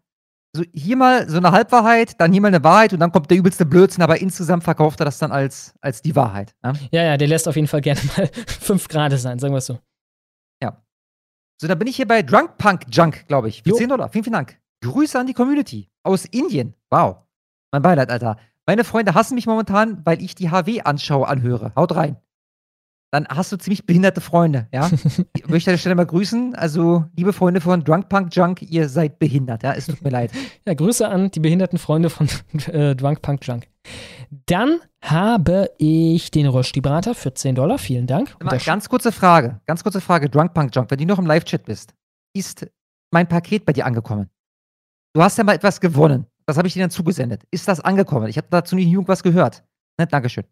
[0.55, 3.37] So hier mal so eine Halbwahrheit, dann hier mal eine Wahrheit und dann kommt der
[3.37, 6.55] übelste Blödsinn, aber insgesamt verkauft er das dann als, als die Wahrheit.
[6.63, 6.73] Ne?
[6.91, 9.65] Ja, ja, der lässt auf jeden Fall gerne mal 5 Grad sein, sagen wir es
[9.65, 9.79] so.
[10.61, 10.83] Ja.
[11.61, 13.63] So, dann bin ich hier bei Drunk Punk Junk, glaube ich.
[13.63, 14.09] Für 10 Dollar.
[14.09, 14.59] Vielen, vielen Dank.
[14.81, 16.75] Grüße an die Community aus Indien.
[16.89, 17.17] Wow.
[17.71, 18.37] Mein Beileid, Alter.
[18.65, 21.71] Meine Freunde hassen mich momentan, weil ich die HW-Anschau anhöre.
[21.75, 22.17] Haut rein.
[23.11, 24.89] Dann hast du ziemlich behinderte Freunde, ja?
[25.33, 26.55] ich möchte an der Stelle mal grüßen.
[26.55, 29.73] Also, liebe Freunde von Drunk Punk Junk, ihr seid behindert, ja?
[29.73, 30.31] Es tut mir leid.
[30.65, 32.27] Ja, Grüße an die behinderten Freunde von
[32.67, 33.67] äh, Drunk Punk Junk.
[34.47, 37.77] Dann habe ich den Rösti-Brater für 10 Dollar.
[37.77, 38.35] Vielen Dank.
[38.43, 41.63] Mal, ganz kurze Frage, ganz kurze Frage, Drunk Punk Junk, wenn du noch im Live-Chat
[41.63, 41.93] bist,
[42.35, 42.67] ist
[43.11, 44.29] mein Paket bei dir angekommen?
[45.13, 46.27] Du hast ja mal etwas gewonnen.
[46.45, 47.43] Das habe ich dir dann zugesendet.
[47.51, 48.27] Ist das angekommen?
[48.27, 49.63] Ich habe dazu nicht irgendwas gehört.
[49.97, 50.43] Ne, Dankeschön.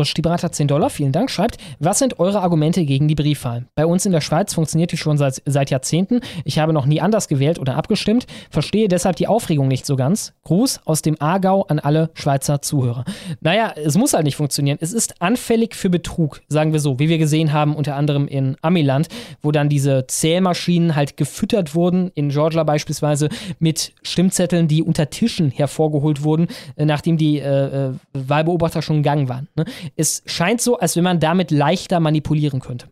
[0.00, 3.64] Rösti-Brater 10 Dollar, vielen Dank, schreibt, was sind eure Argumente gegen die Briefwahl?
[3.74, 6.20] Bei uns in der Schweiz funktioniert die schon seit, seit Jahrzehnten.
[6.44, 10.34] Ich habe noch nie anders gewählt oder abgestimmt, verstehe deshalb die Aufregung nicht so ganz.
[10.44, 13.04] Gruß aus dem Aargau an alle Schweizer Zuhörer.
[13.40, 14.78] Naja, es muss halt nicht funktionieren.
[14.80, 18.56] Es ist anfällig für Betrug, sagen wir so, wie wir gesehen haben, unter anderem in
[18.62, 19.08] Amiland,
[19.42, 25.50] wo dann diese Zählmaschinen halt gefüttert wurden, in Georgia beispielsweise, mit Stimmzetteln, die unter Tischen
[25.50, 26.46] hervorgeholt wurden,
[26.76, 29.48] äh, nachdem die äh, äh, Wahlbeobachter schon gegangen waren.
[29.56, 29.64] Ne?
[29.96, 32.88] Es scheint so, als wenn man damit leichter manipulieren könnte.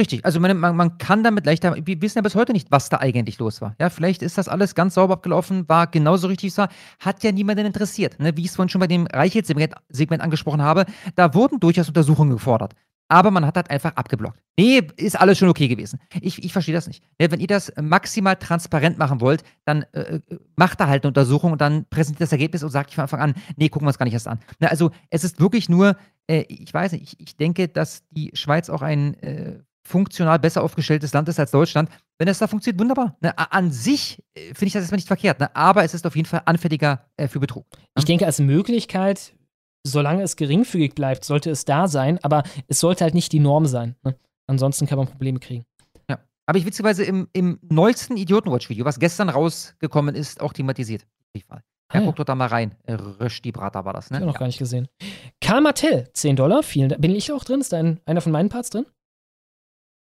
[0.00, 2.88] Richtig, also man, man, man kann damit leichter, wir wissen ja bis heute nicht, was
[2.88, 3.76] da eigentlich los war.
[3.78, 7.66] Ja, vielleicht ist das alles ganz sauber abgelaufen, war genauso richtig, war, hat ja niemanden
[7.66, 8.18] interessiert.
[8.18, 8.34] Ne?
[8.36, 12.32] Wie ich es vorhin schon bei dem Reichheitssegment Segment angesprochen habe, da wurden durchaus Untersuchungen
[12.32, 12.74] gefordert.
[13.12, 14.40] Aber man hat das einfach abgeblockt.
[14.58, 16.00] Nee, ist alles schon okay gewesen.
[16.22, 17.04] Ich, ich verstehe das nicht.
[17.20, 20.20] Ja, wenn ihr das maximal transparent machen wollt, dann äh, äh,
[20.56, 23.34] macht da halt eine Untersuchung und dann präsentiert das Ergebnis und sagt von Anfang an,
[23.56, 24.38] nee, gucken wir uns gar nicht erst an.
[24.60, 25.94] Na, also es ist wirklich nur,
[26.26, 30.62] äh, ich weiß nicht, ich, ich denke, dass die Schweiz auch ein äh, funktional besser
[30.62, 31.90] aufgestelltes Land ist als Deutschland.
[32.16, 33.18] Wenn es da funktioniert, wunderbar.
[33.20, 35.54] Ne, an sich äh, finde ich das erstmal nicht verkehrt, ne?
[35.54, 37.66] aber es ist auf jeden Fall anfälliger äh, für Betrug.
[37.98, 39.34] Ich denke, als Möglichkeit,
[39.84, 43.66] solange es geringfügig bleibt, sollte es da sein, aber es sollte halt nicht die Norm
[43.66, 43.96] sein.
[44.04, 44.16] Ne?
[44.46, 45.64] Ansonsten kann man Probleme kriegen.
[46.08, 46.18] Ja.
[46.46, 51.06] Aber ich witzigerweise im, im neuesten Idiotenwatch-Video, was gestern rausgekommen ist, auch thematisiert.
[51.36, 51.62] Ja,
[51.94, 52.04] Ah, ja.
[52.06, 52.74] guckt doch da mal rein.
[52.84, 54.16] Äh, Rösti-Brater war das, ne?
[54.16, 54.38] Ich habe noch Ja.
[54.40, 54.88] gar nicht gesehen.
[55.42, 57.02] Karl Martell, 10 Dollar, vielen Dank.
[57.02, 57.60] Bin ich auch drin?
[57.60, 58.86] Ist da ein, einer von meinen Parts drin?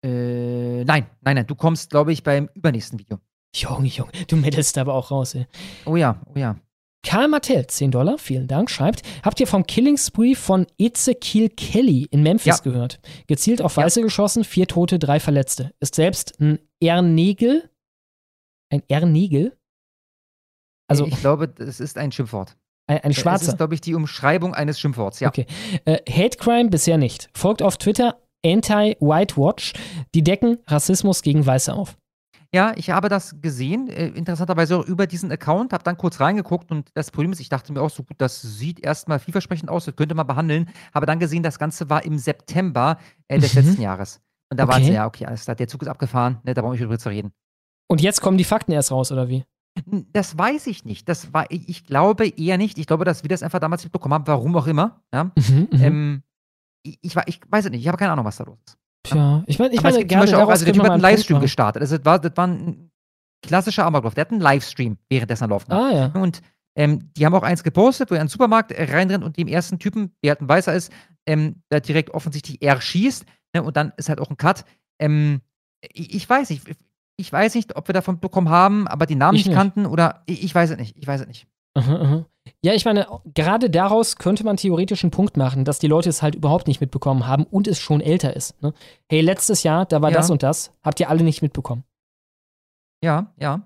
[0.04, 1.48] Äh, nein, nein, nein.
[1.48, 3.20] Du kommst, glaube ich, beim übernächsten Video.
[3.56, 5.48] Junge, Junge, du meddelst aber auch raus, ey.
[5.86, 6.56] Oh ja, oh ja.
[7.08, 12.06] Karl Martell, 10 Dollar, vielen Dank, schreibt, habt ihr vom Killing Spree von Ezekiel Kelly
[12.12, 12.58] in Memphis Ja.
[12.58, 13.00] gehört?
[13.28, 15.74] Gezielt auf Weiße geschossen, vier Tote, drei Verletzte.
[15.80, 17.70] Ist selbst ein Ernegel,
[18.70, 19.58] ein Ernegel,
[20.90, 22.58] Also ich glaube, es ist ein Schimpfwort.
[22.88, 23.52] ein, ein schwarzer.
[23.54, 25.30] ist, glaube ich, die Umschreibung eines Schimpfworts, ja.
[25.30, 25.46] Okay.
[25.86, 27.30] Äh, Hate Crime bisher nicht.
[27.34, 29.72] Folgt auf Twitter Anti-White Watch.
[30.14, 31.98] Die decken Rassismus gegen Weiße auf.
[32.58, 36.72] Ja, ich habe das gesehen, äh, interessanterweise auch über diesen Account, habe dann kurz reingeguckt
[36.72, 39.86] und das Problem ist, ich dachte mir auch so gut, das sieht erstmal vielversprechend aus,
[39.86, 43.62] das könnte man behandeln, habe dann gesehen, das Ganze war im September äh, des Mhm.
[43.62, 44.22] letzten Jahres.
[44.50, 44.94] Und da war es Okay.
[44.94, 47.32] ja, okay, alles klar, der Zug ist abgefahren, ne, da brauche ich drüber zu reden.
[47.88, 49.46] Und jetzt kommen die Fakten erst raus, oder wie?
[50.12, 51.08] Das weiß ich nicht.
[51.08, 52.80] Das war, ich glaube eher nicht.
[52.80, 55.02] Ich glaube, dass wir das einfach damals mitbekommen haben, warum auch immer.
[55.14, 55.26] Ja?
[55.26, 55.84] Mhm, mhm.
[55.84, 56.24] Ähm,
[56.84, 58.78] ich, ich, ich weiß es nicht, ich habe keine Ahnung, was da los ist.
[59.10, 61.02] Tja, ich meine, ich meine, gibt zum gerade Beispiel auch, also der Typ hat einen
[61.02, 61.82] Livestream gestartet.
[61.82, 62.92] Also das war, das war ein
[63.42, 64.14] klassischer Amoklauf.
[64.14, 65.72] Der hat einen Livestream währenddessen er laufen.
[65.72, 66.06] Ah, ja.
[66.22, 66.42] Und
[66.76, 69.48] ähm, die haben auch eins gepostet, wo er in den Supermarkt äh, reinrennt und dem
[69.48, 70.92] ersten Typen, der halt ein Weißer ist,
[71.26, 73.26] ähm, der direkt offensichtlich erschießt.
[73.56, 74.64] Ne, und dann ist halt auch ein Cut.
[75.00, 75.42] Ähm,
[75.94, 76.64] ich, ich weiß nicht.
[77.20, 79.56] Ich weiß nicht, ob wir davon bekommen haben, aber die Namen Ich nicht nicht.
[79.56, 80.96] kannten oder ich, ich weiß es nicht.
[80.98, 81.48] Ich weiß es nicht.
[81.74, 82.26] Aha, aha.
[82.62, 86.22] Ja, ich meine, gerade daraus könnte man theoretisch einen Punkt machen, dass die Leute es
[86.22, 88.62] halt überhaupt nicht mitbekommen haben und es schon älter ist.
[88.62, 88.74] Ne?
[89.10, 90.18] Hey, letztes Jahr, da war Ja.
[90.18, 91.84] das und das, habt ihr alle nicht mitbekommen.
[93.04, 93.62] Ja, ja.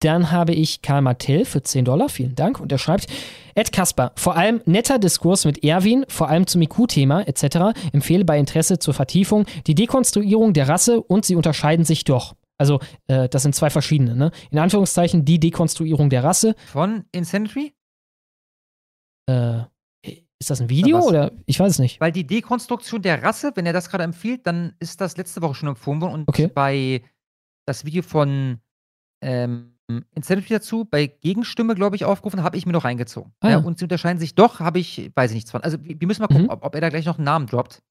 [0.00, 2.60] Dann habe ich Karl Martell für 10 Dollar, vielen Dank.
[2.60, 3.06] Und er schreibt,
[3.54, 7.78] Ed Kasper, vor allem netter Diskurs mit Erwin, vor allem zum IQ-Thema etc.
[7.92, 12.34] Empfehle bei Interesse zur Vertiefung die Dekonstruierung der Rasse und sie unterscheiden sich doch.
[12.58, 14.30] Also, äh, das sind zwei verschiedene, ne?
[14.50, 16.54] In Anführungszeichen die Dekonstruierung der Rasse.
[16.66, 17.74] Von Insanity?
[19.28, 19.60] Äh,
[20.38, 21.06] ist das ein Video was?
[21.06, 21.32] oder?
[21.46, 22.00] Ich weiß es nicht.
[22.00, 25.54] Weil die Dekonstruktion der Rasse, wenn er das gerade empfiehlt, dann ist das letzte Woche
[25.54, 26.12] schon empfohlen worden.
[26.14, 26.46] Und Okay.
[26.48, 27.02] bei
[27.66, 28.58] das Video von
[29.22, 29.72] ähm,
[30.14, 33.32] Insanity dazu, bei Gegenstimme, glaube ich, aufgerufen, habe ich mir noch reingezogen.
[33.40, 33.58] Ah, ja.
[33.58, 33.64] ja.
[33.64, 35.62] Und sie unterscheiden sich doch, habe ich, weiß ich nichts von.
[35.62, 36.50] Also wir wir müssen mal gucken, Mhm.
[36.50, 37.82] ob, ob er da gleich noch einen Namen droppt.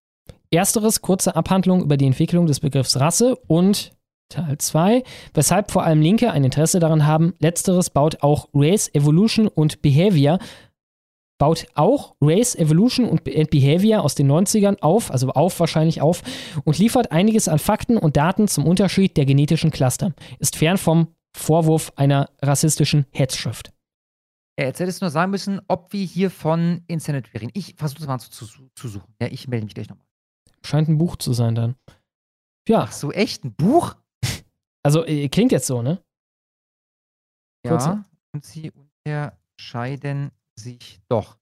[0.52, 3.92] Ersteres kurze Abhandlung über die Entwicklung des Begriffs Rasse und
[4.30, 7.34] Teil 2, weshalb vor allem Linke ein Interesse daran haben.
[7.40, 10.40] Letzteres baut auch Race, Evolution und Behavior
[11.38, 16.24] baut auch Race, Evolution und Be- Behavior aus den 90ern auf, also auf wahrscheinlich auf,
[16.64, 20.14] und liefert einiges an Fakten und Daten zum Unterschied der genetischen Cluster.
[20.40, 23.74] Ist fern vom Vorwurf einer rassistischen Hetzschrift.
[24.58, 27.52] Er jetzt hättest du nur sagen müssen, ob wir hier von Insanity reden.
[27.54, 29.14] Ich versuche das mal zu, zu, zu suchen.
[29.22, 30.06] Ja, ich melde mich gleich nochmal.
[30.64, 31.76] Scheint ein Buch zu sein dann.
[32.70, 33.44] Ja, Ach so, echt?
[33.44, 33.98] Ein Buch?
[34.86, 36.04] Also äh, klingt jetzt so, ne?
[37.68, 37.90] Kurze.
[37.90, 38.06] Ja.
[38.34, 41.38] Und sie unterscheiden sich doch.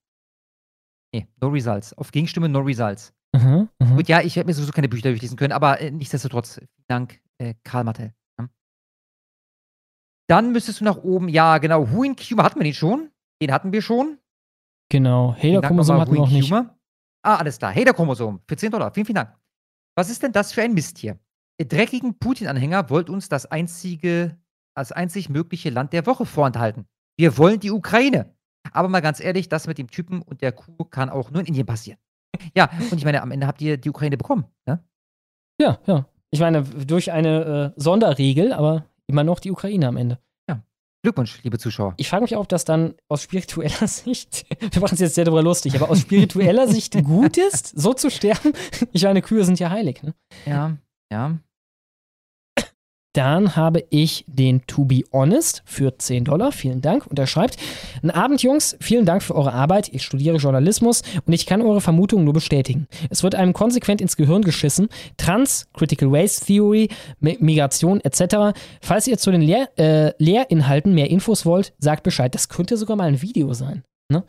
[1.13, 1.93] Nee, no results.
[1.93, 3.13] Auf Gegenstimme no results.
[3.35, 3.95] Mhm, mhm.
[3.97, 7.21] Gut, ja, ich werde mir sowieso keine Bücher durchlesen können, aber äh, nichtsdestotrotz, vielen Dank,
[7.39, 8.13] äh, Karl Martell.
[8.39, 8.47] Ja.
[10.29, 13.11] Dann müsstest du nach oben, ja, genau, Huin Kuma hatten wir den schon.
[13.41, 14.19] Den hatten wir schon.
[14.89, 15.35] Genau.
[15.41, 16.53] Nochmal, hatten wir noch nicht.
[16.53, 17.73] Ah, alles klar.
[17.73, 18.93] Hader-Chromosom für 10 Dollar.
[18.93, 19.37] Vielen, vielen Dank.
[19.97, 21.19] Was ist denn das für ein Misttier?
[21.59, 24.37] Ihr dreckigen Putin-Anhänger wollt uns das einzige,
[24.75, 26.85] das einzig mögliche Land der Woche vorenthalten.
[27.17, 28.35] Wir wollen die Ukraine.
[28.71, 31.47] Aber mal ganz ehrlich, das mit dem Typen und der Kuh kann auch nur in
[31.47, 31.99] Indien passieren.
[32.55, 34.45] Ja, und ich meine, am Ende habt ihr die Ukraine bekommen.
[34.65, 34.83] Ne?
[35.61, 36.07] Ja, ja.
[36.31, 40.19] Ich meine, durch eine äh, Sonderregel, aber immer noch die Ukraine am Ende.
[41.03, 41.95] Glückwunsch, liebe Zuschauer.
[41.97, 45.25] Ich frage mich auch, ob das dann aus spiritueller Sicht, wir machen es jetzt sehr
[45.25, 48.53] darüber lustig, aber aus spiritueller Sicht gut ist, so zu sterben.
[48.93, 50.15] Ich meine, Kühe sind ja heilig, ne?
[50.45, 50.77] Ja,
[51.13, 51.37] ja.
[53.15, 56.51] Dann habe ich den To Be Honest für 10 Dollar.
[56.51, 57.05] Vielen Dank.
[57.05, 57.57] Und er schreibt:
[58.01, 58.75] Einen Abend, Jungs.
[58.81, 59.89] Vielen Dank für eure Arbeit.
[59.93, 62.87] Ich studiere Journalismus und ich kann eure Vermutungen nur bestätigen.
[63.11, 64.89] Es wird einem konsequent ins Gehirn geschissen.
[65.17, 66.89] Trans, Critical Race Theory,
[67.21, 68.57] Mi- Migration etc.
[68.81, 72.33] Falls ihr zu den Lehr äh, Lehrinhalten mehr Infos wollt, sagt Bescheid.
[72.33, 73.83] Das könnte sogar mal ein Video sein.
[74.11, 74.23] Ne?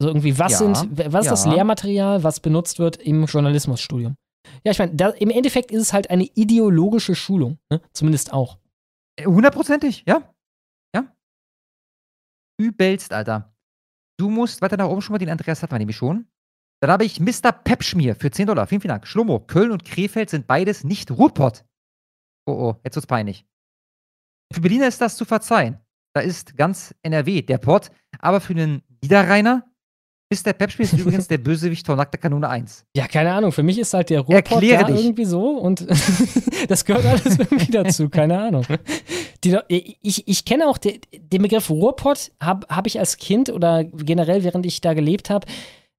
[0.00, 1.54] Also irgendwie, was, Ja, sind, was ist das ja.
[1.54, 4.14] Lehrmaterial, was benutzt wird im Journalismusstudium?
[4.64, 7.58] Ja, ich meine, im Endeffekt ist es halt eine ideologische Schulung.
[7.70, 7.80] Ne?
[7.92, 8.58] Zumindest auch.
[9.24, 10.34] Hundertprozentig, ja.
[10.94, 11.14] Ja.
[12.58, 13.54] Übelst, Alter.
[14.18, 16.26] Du musst weiter nach oben schon mal den Andreas hatten wir nämlich schon.
[16.80, 17.52] Dann habe ich Mr.
[17.52, 18.66] Pepschmier für 10 Dollar.
[18.66, 19.06] Vielen, vielen Dank.
[19.06, 21.64] Schlummo, Köln und Krefeld sind beides nicht Ruhrpott.
[22.46, 23.46] Oh, oh, jetzt wird's peinlich.
[24.52, 25.78] Für Berliner ist das zu verzeihen.
[26.14, 27.90] Da ist ganz NRW der Pott.
[28.18, 29.71] Aber für einen Niederrheiner
[30.32, 30.52] Mr.
[30.52, 32.86] Pepschmier ist übrigens der Bösewicht von Nackter Kanone 1.
[32.96, 33.52] Ja, keine Ahnung.
[33.52, 35.04] Für mich ist halt der Ruhrpott da dich.
[35.04, 35.86] irgendwie so und
[36.68, 38.08] das gehört alles irgendwie dazu.
[38.08, 38.64] Keine Ahnung.
[39.44, 43.84] Die, ich, ich kenne auch de, den Begriff Ruhrpott, habe hab ich als Kind oder
[43.84, 45.46] generell, während ich da gelebt habe,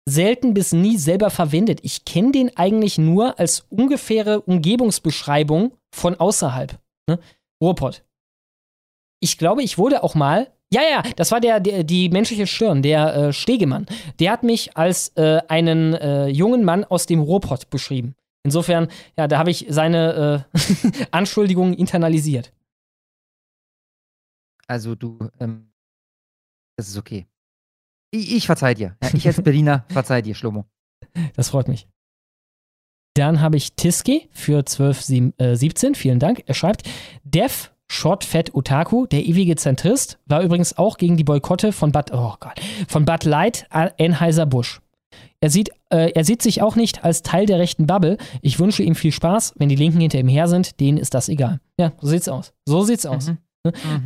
[0.06, 1.80] selten bis nie selber verwendet.
[1.84, 6.80] Ich kenne den eigentlich nur als ungefähre Umgebungsbeschreibung von außerhalb.
[7.08, 7.20] Ne?
[7.62, 8.04] Ruhrpott.
[9.20, 10.53] Ich glaube, ich wurde auch mal.
[10.74, 13.86] Ja, ja, das war der, der die menschliche Stirn, der äh, Stegemann.
[14.20, 18.16] Der hat mich als äh, einen äh, jungen Mann aus dem Ruhrpott beschrieben.
[18.44, 22.52] Insofern, ja, da habe ich seine äh, Anschuldigungen internalisiert.
[24.66, 25.72] Also du ähm,
[26.76, 27.28] Das ist okay.
[28.10, 28.98] Ich, ich verzeih dir.
[29.04, 30.66] Ja, ich als Berliner verzeih dir, Schlomo.
[31.36, 31.88] Das freut mich.
[33.16, 35.94] Dann habe ich Tiski für 1217.
[35.94, 36.42] Vielen Dank.
[36.48, 36.90] Er schreibt,
[37.24, 42.12] Dev Short Fat Otaku, der ewige Zentrist, war übrigens auch gegen die Boykotte von Bud,
[42.14, 44.82] oh Gott, von Bud Light Anheuser-Busch.
[45.42, 48.18] Er sieht, äh, er sieht sich auch nicht als Teil der rechten Bubble.
[48.42, 49.54] Ich wünsche ihm viel Spaß.
[49.58, 51.60] Wenn die Linken hinter ihm her sind, denen ist das egal.
[51.78, 52.54] Ja, so sieht's aus.
[52.66, 53.28] So sieht's aus.
[53.28, 53.38] Mhm.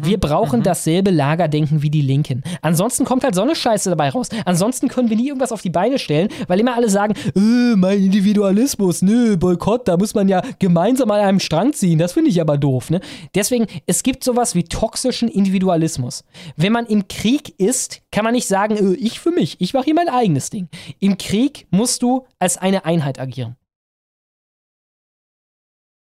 [0.03, 2.43] Wir brauchen dasselbe Lagerdenken wie die Linken.
[2.61, 4.29] Ansonsten kommt halt so eine Scheiße dabei raus.
[4.45, 8.03] Ansonsten können wir nie irgendwas auf die Beine stellen, weil immer alle sagen, äh, mein
[8.03, 11.97] Individualismus, nö, Boykott, da muss man ja gemeinsam an einem Strang ziehen.
[11.97, 12.91] Das finde ich aber doof.
[12.91, 13.01] Ne?
[13.33, 16.23] Deswegen, es gibt sowas wie toxischen Individualismus.
[16.55, 19.85] Wenn man im Krieg ist, kann man nicht sagen, äh, ich für mich, ich mache
[19.85, 20.69] hier mein eigenes Ding.
[20.99, 23.55] Im Krieg musst du als eine Einheit agieren.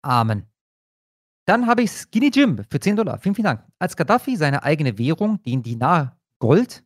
[0.02, 0.44] Amen.
[1.48, 3.18] Dann habe ich Skinny Jim für 10 Dollar.
[3.18, 3.64] Vielen, vielen Dank.
[3.78, 6.84] Als Gaddafi seine eigene Währung, den Dinar Gold,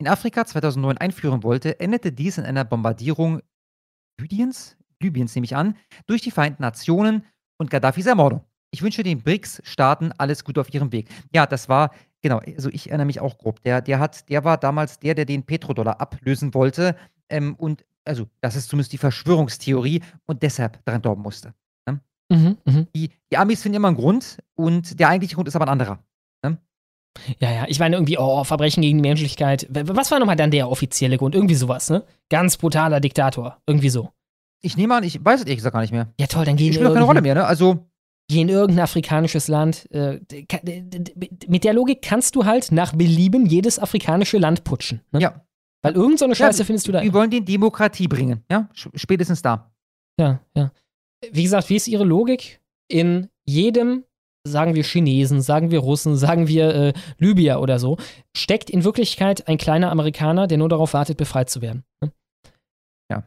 [0.00, 3.42] in Afrika 2009 einführen wollte, endete dies in einer Bombardierung
[4.20, 5.76] Libyens, Libyens nehme ich an,
[6.08, 7.24] durch die Vereinten Nationen
[7.58, 8.44] und Gaddafis Ermordung.
[8.72, 11.08] Ich wünsche den BRICS-Staaten alles Gute auf ihrem Weg.
[11.32, 13.62] Ja, das war, genau, also ich erinnere mich auch grob.
[13.62, 16.96] Der, der, hat, der war damals der, der den Petrodollar ablösen wollte.
[17.28, 21.54] Ähm, und also, das ist zumindest die Verschwörungstheorie und deshalb daran glauben musste.
[22.28, 22.86] Mhm, mhm.
[22.94, 25.98] Die, die Amis finden immer einen Grund und der eigentliche Grund ist aber ein anderer.
[26.44, 26.58] Ne?
[27.38, 29.66] Ja, ja, ich meine irgendwie, oh, Verbrechen gegen die Menschlichkeit.
[29.70, 31.34] Was war nochmal dann der offizielle Grund?
[31.34, 32.04] Irgendwie sowas, ne?
[32.28, 33.58] Ganz brutaler Diktator.
[33.66, 34.10] Irgendwie so.
[34.62, 36.12] Ich nehme an, ich weiß es ehrlich gesagt gar nicht mehr.
[36.18, 37.44] Ja, toll, dann gehen Die spielt auch keine Rolle mehr, ne?
[37.44, 37.86] Also,
[38.28, 39.88] Geh in irgendein afrikanisches Land.
[39.92, 40.20] Äh,
[41.46, 45.00] mit der Logik kannst du halt nach Belieben jedes afrikanische Land putschen.
[45.12, 45.20] Ne?
[45.20, 45.46] Ja.
[45.82, 47.02] Weil irgend so eine Scheiße ja, findest du da.
[47.02, 48.68] Die wollen den Demokratie bringen, ja?
[48.72, 49.70] Spätestens da.
[50.18, 50.72] Ja, ja.
[51.30, 52.60] Wie gesagt, wie ist ihre Logik?
[52.88, 54.04] In jedem,
[54.46, 57.96] sagen wir Chinesen, sagen wir Russen, sagen wir äh, Libyer oder so,
[58.36, 61.84] steckt in Wirklichkeit ein kleiner Amerikaner, der nur darauf wartet, befreit zu werden.
[62.00, 62.12] Ne?
[63.10, 63.24] Ja.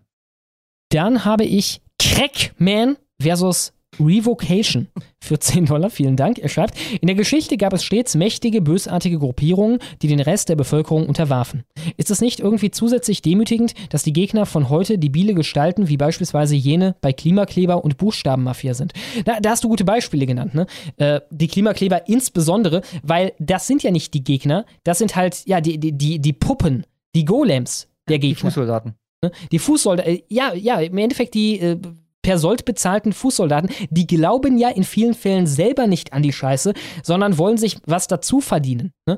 [0.91, 4.87] Dann habe ich Crackman versus Revocation
[5.19, 5.89] für 10 Dollar.
[5.89, 6.39] Vielen Dank.
[6.39, 10.55] Er schreibt, in der Geschichte gab es stets mächtige, bösartige Gruppierungen, die den Rest der
[10.55, 11.63] Bevölkerung unterwarfen.
[11.97, 16.55] Ist es nicht irgendwie zusätzlich demütigend, dass die Gegner von heute debile Gestalten wie beispielsweise
[16.55, 18.93] jene bei Klimakleber und Buchstabenmafia sind?
[19.25, 20.65] Da, da hast du gute Beispiele genannt, ne?
[20.97, 25.61] Äh, die Klimakleber insbesondere, weil das sind ja nicht die Gegner, das sind halt, ja,
[25.61, 28.35] die, die, die, die Puppen, die Golems der Gegner.
[28.35, 28.93] Die Fußsoldaten.
[29.21, 29.31] Ne?
[29.51, 31.77] Die Fußsoldaten, äh, ja, ja, im Endeffekt die äh,
[32.21, 36.73] per Sold bezahlten Fußsoldaten, die glauben ja in vielen Fällen selber nicht an die Scheiße,
[37.03, 38.91] sondern wollen sich was dazu verdienen.
[39.05, 39.17] Ne?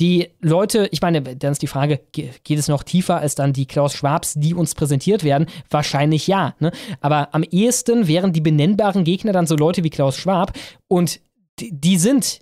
[0.00, 3.52] Die Leute, ich meine, dann ist die Frage, ge- geht es noch tiefer als dann
[3.52, 5.46] die Klaus Schwabs, die uns präsentiert werden?
[5.70, 6.54] Wahrscheinlich ja.
[6.60, 6.70] Ne?
[7.00, 10.52] Aber am ehesten wären die benennbaren Gegner dann so Leute wie Klaus Schwab
[10.86, 11.20] und
[11.58, 12.40] die, die sind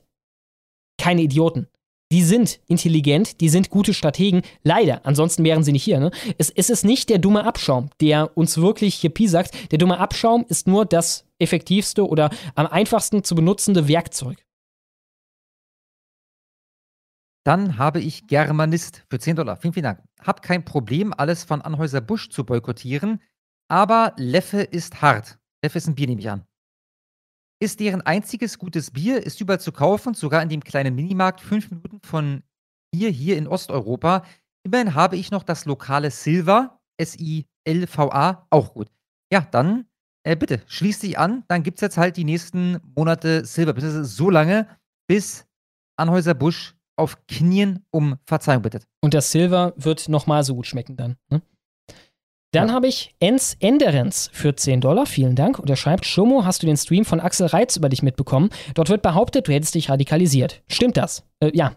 [0.99, 1.67] keine Idioten.
[2.13, 4.43] Die sind intelligent, die sind gute Strategen.
[4.63, 5.99] Leider, ansonsten wären sie nicht hier.
[5.99, 6.13] Ne?
[6.39, 9.73] Es, es ist nicht der dumme Abschaum, der uns wirklich hier piesackt.
[9.73, 14.47] Der dumme Abschaum ist nur das effektivste oder am einfachsten zu benutzende Werkzeug.
[17.45, 19.57] Dann habe ich Germanist für 10 Dollar.
[19.57, 20.03] Vielen, vielen Dank.
[20.21, 23.21] Hab kein Problem, alles von Anhäuser-Busch zu boykottieren,
[23.69, 25.39] aber Leffe ist hart.
[25.63, 26.46] Leffe ist ein Bier, nehme ich an.
[27.59, 31.71] Ist deren einziges gutes Bier, ist überall zu kaufen, sogar in dem kleinen Minimarkt, fünf
[31.71, 32.43] Minuten von
[32.95, 34.25] hier, hier in Osteuropa.
[34.63, 38.89] Immerhin habe ich noch das lokale Silva, S-I-L-V-A, auch gut.
[39.33, 39.87] Ja, dann
[40.27, 44.05] äh, bitte, schließ dich an, dann gibt es jetzt halt die nächsten Monate Silber, beziehungsweise
[44.05, 44.67] so lange,
[45.09, 45.47] bis
[45.97, 48.89] Anhäuser-Busch auf Knien um Verzeihung bittet.
[49.01, 51.17] Und das Silver wird nochmal so gut schmecken dann.
[51.31, 51.43] Ne?
[52.57, 55.07] Dann habe ich Ens Enderens für 10 Dollar.
[55.07, 55.59] Vielen Dank.
[55.59, 58.51] Und er schreibt: Schomo, hast du den Stream von Axel Reitz über dich mitbekommen?
[58.75, 60.63] Dort wird behauptet, du hättest dich radikalisiert.
[60.69, 61.25] Stimmt das?
[61.41, 61.73] Äh, ja.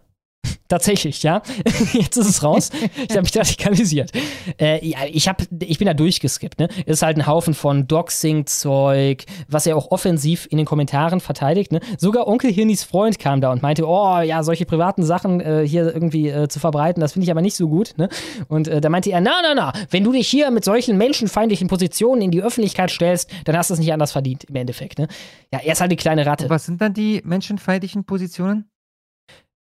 [0.69, 1.41] Tatsächlich, ja.
[1.93, 2.69] Jetzt ist es raus.
[2.95, 4.11] Ich habe mich radikalisiert.
[4.59, 6.59] Äh, ja, ich, hab, ich bin da durchgeskippt.
[6.59, 6.67] Ne?
[6.85, 11.71] Es ist halt ein Haufen von Doxing-Zeug, was er auch offensiv in den Kommentaren verteidigt.
[11.71, 11.79] Ne?
[11.97, 15.91] Sogar Onkel Hirnis Freund kam da und meinte, oh ja, solche privaten Sachen äh, hier
[15.91, 17.95] irgendwie äh, zu verbreiten, das finde ich aber nicht so gut.
[17.97, 18.07] Ne?
[18.47, 21.67] Und äh, da meinte er, na, na, na, wenn du dich hier mit solchen menschenfeindlichen
[21.67, 24.99] Positionen in die Öffentlichkeit stellst, dann hast du es nicht anders verdient, im Endeffekt.
[24.99, 25.07] Ne?
[25.51, 26.43] Ja, er ist halt eine kleine Ratte.
[26.43, 28.68] Und was sind dann die menschenfeindlichen Positionen?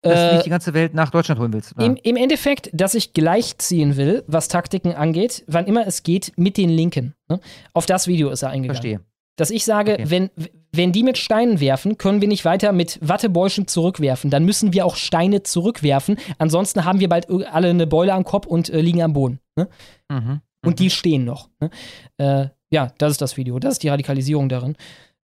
[0.05, 1.73] Dass du Äh, nicht die ganze Welt nach Deutschland holen willst.
[1.79, 6.57] Im, Im Endeffekt, dass ich gleichziehen will, was Taktiken angeht, wann immer es geht, mit
[6.57, 7.13] den Linken.
[7.27, 7.39] Ne?
[7.73, 8.75] Auf das Video ist er eingegangen.
[8.81, 9.01] Verstehe.
[9.37, 10.09] Dass ich sage, Okay.
[10.09, 10.29] wenn,
[10.71, 14.29] wenn die mit Steinen werfen, können wir nicht weiter mit Wattebäuschen zurückwerfen.
[14.31, 16.17] Dann müssen wir auch Steine zurückwerfen.
[16.37, 19.39] Ansonsten haben wir bald alle eine Beule am Kopf und äh, liegen am Boden.
[19.57, 19.67] Ne?
[20.09, 20.39] Mhm.
[20.65, 21.49] Und die stehen noch.
[21.59, 21.69] Ne?
[22.17, 23.59] Äh, ja, das ist das Video.
[23.59, 24.75] Das ist die Radikalisierung darin.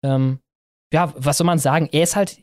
[0.03, 0.39] Ähm,
[0.93, 1.89] ja, was soll man sagen?
[1.93, 2.39] Er ist halt,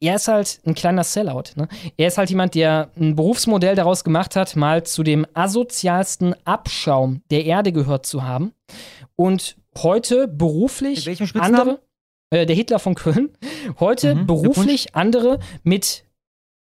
[0.00, 1.54] er ist halt ein kleiner Sellout.
[1.56, 1.68] Ne?
[1.96, 7.22] Er ist halt jemand, der ein Berufsmodell daraus gemacht hat, mal zu dem asozialsten Abschaum
[7.30, 8.52] der Erde gehört zu haben.
[9.16, 11.06] Und heute beruflich
[11.40, 11.80] andere,
[12.30, 13.30] äh, der Hitler von Köln,
[13.80, 16.04] heute Mhm, beruflich andere mit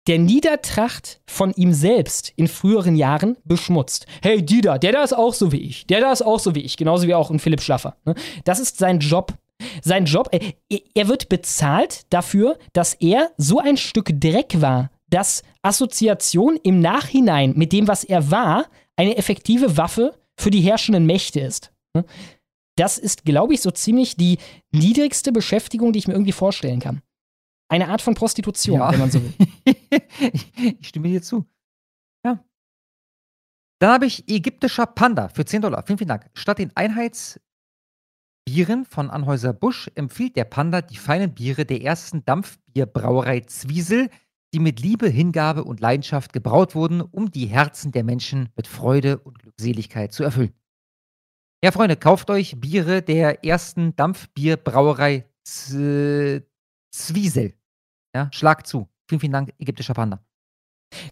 [0.07, 4.07] der Niedertracht von ihm selbst in früheren Jahren beschmutzt.
[4.23, 5.85] Hey, die da, der da ist auch so wie ich.
[5.85, 6.75] Der da ist auch so wie ich.
[6.75, 7.95] Genauso wie auch ein Philipp Schlaffer.
[8.05, 8.15] Ne?
[8.43, 9.33] Das ist sein Job.
[9.81, 10.53] Sein Job, äh,
[10.93, 17.53] er wird bezahlt dafür, dass er so ein Stück Dreck war, dass Assoziation im Nachhinein
[17.56, 21.72] mit dem, was er war, eine effektive Waffe für die herrschenden Mächte ist.
[21.93, 22.06] Ne?
[22.77, 24.38] Das ist, glaube ich, so ziemlich die
[24.72, 27.01] niedrigste Beschäftigung, die ich mir irgendwie vorstellen kann.
[27.69, 28.91] Eine Art von Prostitution, Ja.
[28.91, 29.33] wenn man so will.
[30.80, 31.45] ich stimme dir zu.
[32.25, 32.43] Ja.
[33.80, 35.83] Dann habe ich ägyptischer Panda für 10 Dollar.
[35.85, 36.30] Vielen, vielen Dank.
[36.33, 36.72] Statt den
[38.47, 44.09] Einheitsbieren von Anhäuser-Busch empfiehlt der Panda die feinen Biere der ersten Dampfbierbrauerei Zwiesel,
[44.53, 49.19] die mit Liebe, Hingabe und Leidenschaft gebraut wurden, um die Herzen der Menschen mit Freude
[49.19, 50.53] und Glückseligkeit zu erfüllen.
[51.63, 57.53] Ja, Freunde, kauft euch Biere der ersten Dampfbierbrauerei Zwiesel.
[58.15, 58.89] Ja, schlag zu.
[59.07, 60.25] Vielen, vielen Dank, ägyptischer Panda.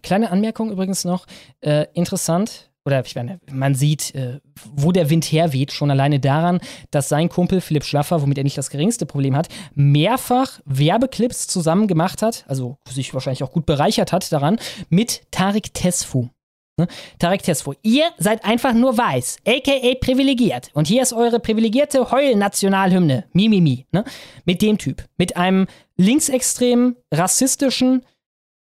[0.01, 1.27] Kleine Anmerkung übrigens noch.
[1.61, 4.40] Äh, interessant, oder ich meine, man sieht, äh,
[4.74, 6.59] wo der Wind herweht, schon alleine daran,
[6.90, 11.88] dass sein Kumpel Philipp Schlaffer, womit er nicht das geringste Problem hat, mehrfach Werbeclips zusammen
[11.88, 14.58] gemacht hat, also sich wahrscheinlich auch gut bereichert hat daran,
[14.90, 16.30] mit Tarek Tesfu.
[16.77, 16.88] Ne?
[17.19, 20.72] Tarek Tesfu, ihr seid einfach nur weiß, aka privilegiert.
[20.74, 23.85] Und hier ist eure privilegierte Heul-Nationalhymne, Mimimi.
[23.92, 24.03] Ne?
[24.45, 25.06] Mit dem Typ.
[25.18, 28.03] Mit einem linksextremen, rassistischen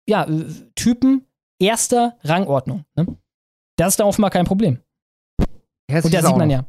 [0.06, 1.24] ja, äh, Typen
[1.58, 2.84] erster Rangordnung.
[2.94, 3.06] Ne?
[3.78, 4.80] Das ist da offenbar kein Problem.
[5.90, 6.66] Hässlich Und da sieht man ja.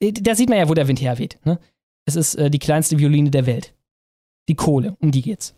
[0.00, 1.38] äh, Da sieht man ja, wo der Wind herweht.
[1.44, 1.58] Ne?
[2.06, 3.74] Es ist äh, die kleinste Violine der Welt.
[4.48, 5.54] Die Kohle, um die geht's.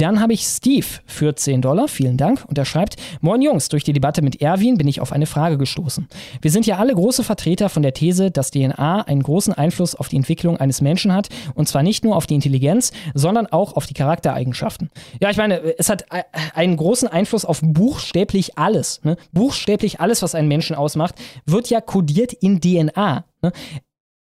[0.00, 2.46] Dann habe ich Steve für 10 Dollar, vielen Dank.
[2.46, 5.58] Und er schreibt: Moin Jungs, durch die Debatte mit Erwin bin ich auf eine Frage
[5.58, 6.08] gestoßen.
[6.40, 10.08] Wir sind ja alle große Vertreter von der These, dass DNA einen großen Einfluss auf
[10.08, 11.28] die Entwicklung eines Menschen hat.
[11.54, 14.88] Und zwar nicht nur auf die Intelligenz, sondern auch auf die Charaktereigenschaften.
[15.20, 16.06] Ja, ich meine, es hat
[16.54, 19.02] einen großen Einfluss auf buchstäblich alles.
[19.04, 19.18] Ne?
[19.32, 23.26] Buchstäblich alles, was einen Menschen ausmacht, wird ja kodiert in DNA.
[23.42, 23.52] Ne?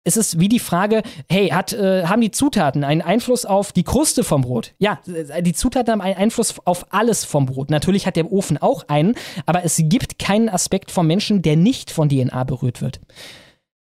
[0.04, 3.84] Es ist wie die Frage, hey, hat, äh, haben die Zutaten einen Einfluss auf die
[3.84, 4.74] Kruste vom Brot?
[4.78, 7.70] Ja, äh, die Zutaten haben einen Einfluss auf alles vom Brot.
[7.70, 9.16] Natürlich hat der Ofen auch einen,
[9.46, 13.00] aber es gibt keinen Aspekt vom Menschen, der nicht von DNA berührt wird.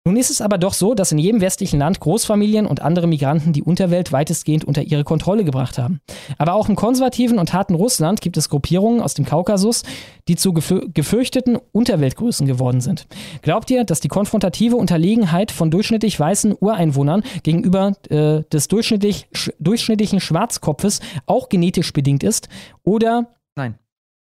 [0.05, 3.52] Nun ist es aber doch so, dass in jedem westlichen Land Großfamilien und andere Migranten
[3.52, 6.00] die Unterwelt weitestgehend unter ihre Kontrolle gebracht haben.
[6.39, 9.84] Aber auch im konservativen und harten Russland gibt es Gruppierungen aus dem Kaukasus,
[10.26, 13.06] die zu gefü gefürchteten Unterweltgrößen geworden sind.
[13.42, 19.52] Glaubt ihr, dass die konfrontative Unterlegenheit von durchschnittlich weißen Ureinwohnern gegenüber äh, des durchschnittlich, sch
[19.60, 22.48] durchschnittlichen Schwarzkopfes auch genetisch bedingt ist?
[22.82, 23.76] Oder Nein.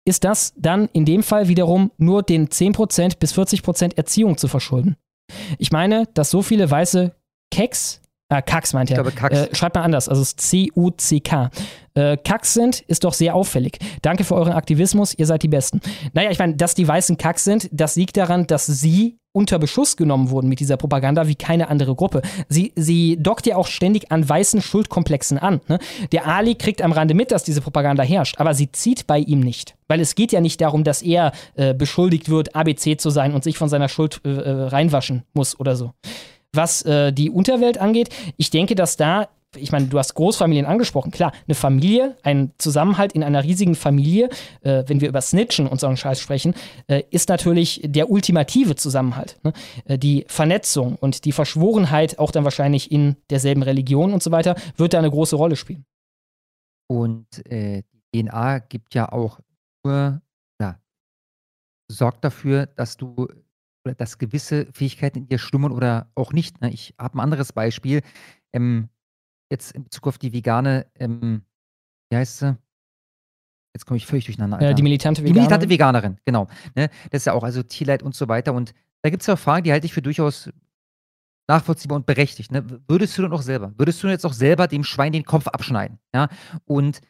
[0.05, 4.97] ist das dann in dem Fall wiederum nur den 10% bis 40% Erziehung zu verschulden?
[5.59, 7.15] Ich meine, dass so viele weiße
[7.51, 9.36] Keks, äh, Kacks meint er, glaube, Kacks.
[9.36, 11.51] Äh, schreibt mal anders, also C-U-C-K,
[11.95, 13.79] äh, Kacks sind, ist doch sehr auffällig.
[14.03, 15.81] Danke für euren Aktivismus, ihr seid die Besten.
[16.13, 19.97] Naja, ich meine, dass die weißen Kacks sind, das liegt daran, dass sie unter Beschuss
[19.97, 22.23] genommen wurden mit dieser Propaganda wie keine andere Gruppe.
[22.49, 25.61] Sie, sie dockt ja auch ständig an weißen Schuldkomplexen an.
[25.67, 25.81] Ne?
[26.13, 29.41] Der Ali kriegt am Rande mit, dass diese Propaganda herrscht, aber sie zieht bei ihm
[29.41, 29.75] nicht.
[29.89, 33.43] Weil es geht ja nicht darum, dass er äh, beschuldigt wird, ABC zu sein und
[33.43, 35.93] sich von seiner Schuld äh, äh, reinwaschen muss oder so.
[36.53, 41.10] Was äh, die Unterwelt angeht, ich denke, dass da ich meine, du hast Großfamilien angesprochen.
[41.10, 44.28] Klar, eine Familie, ein Zusammenhalt in einer riesigen Familie,
[44.62, 46.55] äh, wenn wir über Snitchen und so einen Scheiß sprechen,
[46.86, 49.39] äh, ist natürlich der ultimative Zusammenhalt.
[49.42, 49.52] Ne?
[49.84, 54.57] Äh, die Vernetzung und die Verschworenheit, auch dann wahrscheinlich in derselben Religion und so weiter,
[54.76, 55.84] wird da eine große Rolle spielen.
[56.89, 59.41] Und äh, die DNA gibt ja auch
[59.84, 60.20] nur,
[60.60, 60.78] ja,
[61.91, 63.28] sorgt dafür, dass du
[63.84, 66.60] oder dass gewisse Fähigkeiten in dir schlummern oder auch nicht.
[66.60, 66.70] Ne?
[66.70, 68.00] Ich habe ein anderes Beispiel.
[68.52, 68.89] Ähm,
[69.51, 71.43] jetzt in Bezug auf die vegane, ähm,
[72.11, 72.57] wie heißt sie?
[73.75, 74.61] Jetzt komme ich völlig durcheinander.
[74.61, 74.75] Äh, Alter.
[74.75, 76.17] die militante Die militante Veganerin.
[76.17, 76.47] Veganerin, genau.
[76.77, 76.91] Ne?
[77.11, 78.53] Das ist ja auch also Tierleid und so weiter.
[78.53, 80.51] Und da gibt es ja auch Fragen, die halte ich für durchaus
[81.49, 82.53] nachvollziehbar und berechtigt.
[82.53, 82.65] Ne?
[82.89, 85.99] Würdest du denn auch selber, würdest du jetzt auch selber dem Schwein den Kopf abschneiden?
[86.15, 86.29] Ja?
[86.65, 87.01] Und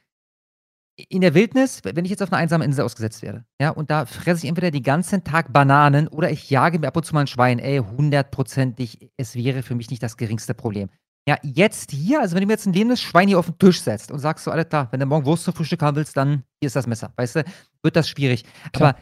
[0.97, 4.07] in der Wildnis, wenn ich jetzt auf einer einsamen Insel ausgesetzt werde, ja, und da
[4.07, 7.23] fresse ich entweder den ganzen Tag Bananen oder ich jage mir ab und zu mal
[7.23, 10.89] ein Schwein, ey, hundertprozentig, es wäre für mich nicht das geringste Problem.
[11.27, 13.81] Ja, jetzt hier, also wenn du mir jetzt ein lebendes Schwein hier auf den Tisch
[13.81, 16.67] setzt und sagst so, Alter, wenn du morgen Wurst zum Frühstück haben willst, dann hier
[16.67, 17.45] ist das Messer, weißt du,
[17.83, 18.45] wird das schwierig.
[18.75, 18.91] Klar.
[18.91, 18.99] Aber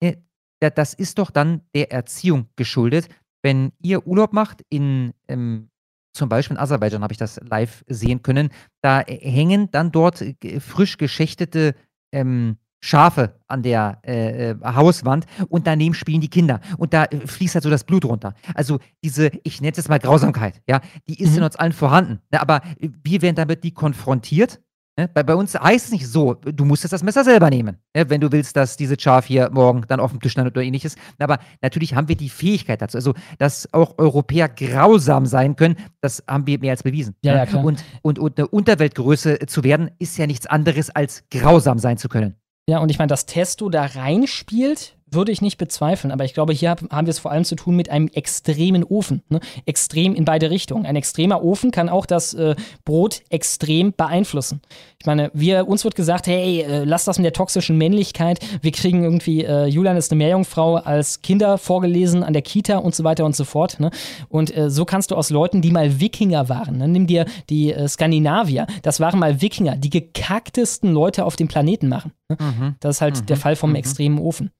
[0.00, 0.16] äh,
[0.60, 3.08] da- das ist doch dann der Erziehung geschuldet,
[3.44, 5.68] wenn ihr Urlaub macht in, ähm,
[6.16, 8.50] zum Beispiel in Aserbaidschan habe ich das live sehen können,
[8.82, 11.76] da äh, hängen dann dort äh, frisch geschächtete
[12.12, 17.26] ähm, Schafe an der äh, äh, Hauswand und daneben spielen die Kinder und da äh,
[17.26, 18.34] fließt halt so das Blut runter.
[18.54, 21.38] Also diese, ich nenne es jetzt mal Grausamkeit, ja, die ist Mhm.
[21.38, 22.20] in uns allen vorhanden.
[22.32, 22.40] Ne?
[22.40, 24.60] Aber äh, wir werden damit die konfrontiert.
[24.98, 25.08] Ne?
[25.08, 28.10] Bei, bei uns heißt es nicht so, du musst jetzt das Messer selber nehmen, ne?
[28.10, 30.96] wenn du willst, dass diese Schaf hier morgen dann auf dem Tisch landet oder ähnliches.
[31.18, 32.98] Aber natürlich haben wir die Fähigkeit dazu.
[32.98, 37.14] Also, dass auch Europäer grausam sein können, das haben wir mehr als bewiesen.
[37.22, 37.38] Ja, ne?
[37.38, 37.64] ja, klar.
[37.64, 42.08] Und, und, und eine Unterweltgröße zu werden, ist ja nichts anderes als grausam sein zu
[42.08, 42.34] können.
[42.68, 46.12] Ja, und ich meine, dass Testo da reinspielt, würde ich nicht bezweifeln.
[46.12, 48.84] Aber ich glaube, hier hab- haben wir es vor allem zu tun mit einem extremen
[48.84, 49.22] Ofen.
[49.28, 49.40] Ne?
[49.66, 50.86] Extrem in beide Richtungen.
[50.86, 54.60] Ein extremer Ofen kann auch das äh, Brot extrem beeinflussen.
[54.98, 58.38] Ich meine, wir, uns wird gesagt, hey, äh, lass das mit der toxischen Männlichkeit.
[58.60, 62.94] Wir kriegen irgendwie, äh, Julian ist eine Meerjungfrau als Kinder vorgelesen an der Kita und
[62.94, 63.80] so weiter und so fort.
[63.80, 63.90] Ne?
[64.28, 66.88] Und äh, so kannst du aus Leuten, die mal Wikinger waren, ne?
[66.88, 71.88] nimm dir die äh, Skandinavier, das waren mal Wikinger, die gekacktesten Leute auf dem Planeten
[71.88, 72.12] machen.
[72.28, 72.36] Ne?
[72.40, 72.74] Mhm.
[72.80, 73.26] Das ist halt Mhm.
[73.26, 73.76] der Fall vom Mhm.
[73.76, 74.50] extremen Ofen.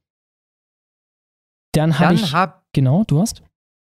[1.73, 2.33] Dann habe ich.
[2.33, 3.43] hab genau, du hast?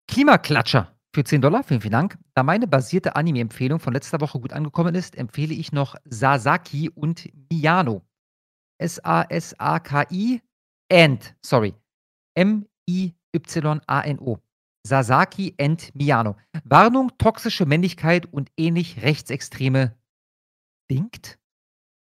[0.09, 2.19] Klimaklatscher für 10 Dollar, vielen, vielen Dank.
[2.35, 7.31] Da meine basierte Anime-Empfehlung von letzter Woche gut angekommen ist, empfehle ich noch Sasaki und
[7.51, 8.03] Miyano.
[8.79, 10.43] S-A-S-A-K-I
[10.93, 11.75] and, sorry,
[12.35, 13.19] M-I-Y-A-N-O.
[14.87, 16.37] Sasaki and Miyano.
[16.65, 19.97] Warnung, toxische Männlichkeit und ähnlich rechtsextreme
[20.91, 21.39] Dingt?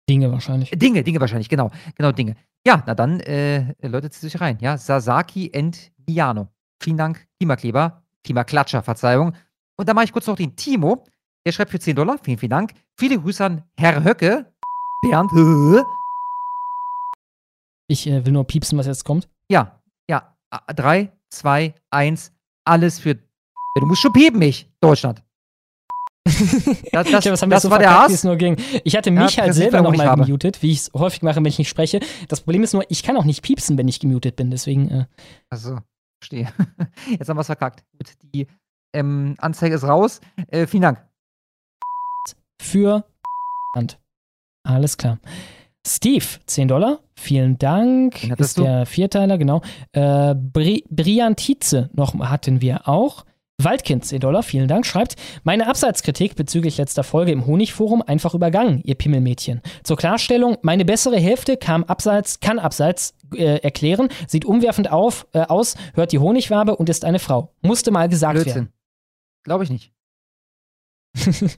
[0.09, 0.71] Dinge wahrscheinlich.
[0.71, 1.69] Dinge, Dinge wahrscheinlich, genau.
[1.95, 2.35] Genau, Dinge.
[2.65, 4.57] Ja, na dann, äh, Leute, zieht sich rein.
[4.59, 6.47] Ja, Sasaki and Miyano.
[6.81, 9.35] Vielen Dank, Klimakleber, Klimaklatscher, Verzeihung.
[9.77, 11.05] Und dann mache ich kurz noch den Timo.
[11.45, 12.17] Der schreibt für 10 Dollar.
[12.23, 12.73] Vielen, vielen Dank.
[12.97, 14.51] Viele Grüße an Herr Höcke.
[15.03, 15.31] Bernd.
[17.87, 19.29] Ich äh, will nur piepsen, was jetzt kommt.
[19.49, 19.79] Ja,
[20.09, 20.35] ja.
[20.67, 22.31] 3, 2, 1.
[22.65, 23.15] Alles für.
[23.15, 25.23] Du musst schon piepen, mich, Deutschland.
[26.91, 28.23] Das, das, haben wir das so war der Hass.
[28.23, 28.57] nur ging.
[28.83, 31.45] Ich hatte Ja, mich halt Präsident selber nochmal gemutet, wie ich es häufig mache, wenn
[31.45, 31.99] ich nicht spreche.
[32.27, 34.51] Das Problem ist nur, ich kann auch nicht piepsen, wenn ich gemutet bin.
[34.51, 34.89] Deswegen.
[34.89, 35.05] Äh,
[35.49, 35.77] Also,
[36.21, 36.49] verstehe.
[37.09, 37.83] Jetzt haben wir es verkackt.
[37.97, 38.47] Gut, die
[38.93, 40.19] ähm, Anzeige ist raus.
[40.47, 41.05] Äh, vielen Dank.
[42.61, 43.05] für
[43.75, 43.99] Hand.
[44.63, 45.19] Alles klar.
[45.87, 46.99] Steve, 10 Dollar.
[47.15, 48.23] Vielen Dank.
[48.37, 48.63] Ist du?
[48.63, 49.61] der Vierteiler, genau.
[49.93, 53.25] Äh, Bri Briantize noch hatten wir auch.
[53.63, 58.81] Waldkind, 10 Dollar, vielen Dank, schreibt, meine Abseitskritik bezüglich letzter Folge im Honigforum einfach übergangen,
[58.83, 59.61] ihr Pimmelmädchen.
[59.83, 65.41] Zur Klarstellung, meine bessere Hälfte kam abseits, kann abseits äh, erklären, sieht umwerfend auf, äh,
[65.41, 67.53] aus, hört die Honigwabe und ist eine Frau.
[67.61, 68.43] Musste mal gesagt werden.
[68.43, 68.69] Blödsinn.
[69.43, 69.93] Glaube ich nicht.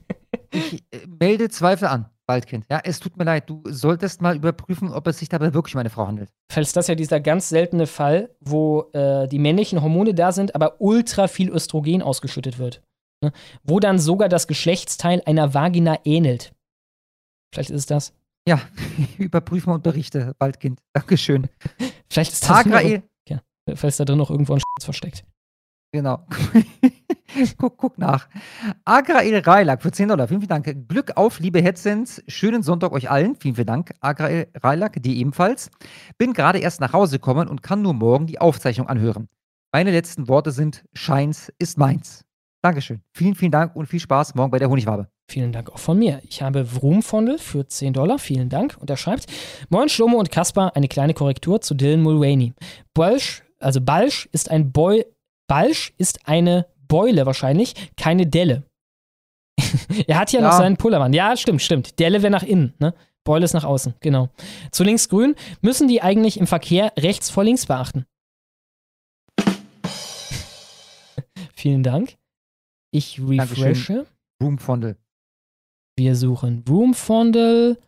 [0.52, 2.66] ich äh, melde Zweifel an, Waldkind.
[2.70, 3.50] Ja, es tut mir leid.
[3.50, 6.30] Du solltest mal überprüfen, ob es sich dabei wirklich um eine Frau handelt.
[6.50, 10.80] Falls das ja dieser ganz seltene Fall, wo äh, die männlichen Hormone da sind, aber
[10.80, 12.82] ultra viel Östrogen ausgeschüttet wird.
[13.22, 13.32] Ne?
[13.62, 16.52] Wo dann sogar das Geschlechtsteil einer Vagina ähnelt.
[17.52, 18.12] Vielleicht ist es das.
[18.46, 18.60] Ja,
[19.18, 20.80] überprüfen und berichte, Waldkind.
[20.92, 21.48] Dankeschön.
[22.10, 23.02] Vielleicht ist das Agrael.
[23.28, 25.24] ja, vielleicht ist da drin noch irgendwo ein Schatz versteckt.
[25.92, 26.26] Genau.
[27.58, 28.26] guck, guck nach.
[28.86, 30.26] Agrael Reilak für 10 Dollar.
[30.26, 30.88] Vielen, vielen Dank.
[30.88, 32.22] Glück auf, liebe Headsens.
[32.28, 33.36] Schönen Sonntag euch allen.
[33.36, 33.92] Vielen, vielen Dank.
[34.00, 35.70] Agrael Reilak, die ebenfalls.
[36.16, 39.28] Bin gerade erst nach Hause gekommen und kann nur morgen die Aufzeichnung anhören.
[39.70, 42.24] Meine letzten Worte sind: Scheins ist meins.
[42.62, 43.02] Dankeschön.
[43.12, 45.08] Vielen, vielen Dank und viel Spaß morgen bei der Honigwabe.
[45.28, 46.20] Vielen Dank auch von mir.
[46.22, 48.18] Ich habe Vroomfondel für 10 Dollar.
[48.18, 48.78] Vielen Dank.
[48.80, 49.26] Und er schreibt:
[49.68, 52.54] Moin Schlomo und Kaspar, eine kleine Korrektur zu Dylan Mulvaney.
[52.94, 55.04] Balsch, also Balsch ist ein Boy.
[55.52, 58.62] Balsch ist eine Beule wahrscheinlich, keine Delle.
[60.06, 60.56] er hat ja, noch Ja.
[60.56, 61.12] seinen Pullermann.
[61.12, 61.98] Ja, stimmt, stimmt.
[61.98, 62.94] Delle wäre nach innen, ne?
[63.22, 64.30] Beule ist nach außen, genau.
[64.70, 68.06] Zu linksgrün müssen die eigentlich im Verkehr rechts vor links beachten.
[71.54, 72.16] Vielen Dank.
[72.90, 74.06] Ich refreshe.
[74.38, 74.96] Boomfondel.
[75.98, 77.78] Wir suchen Roomfondel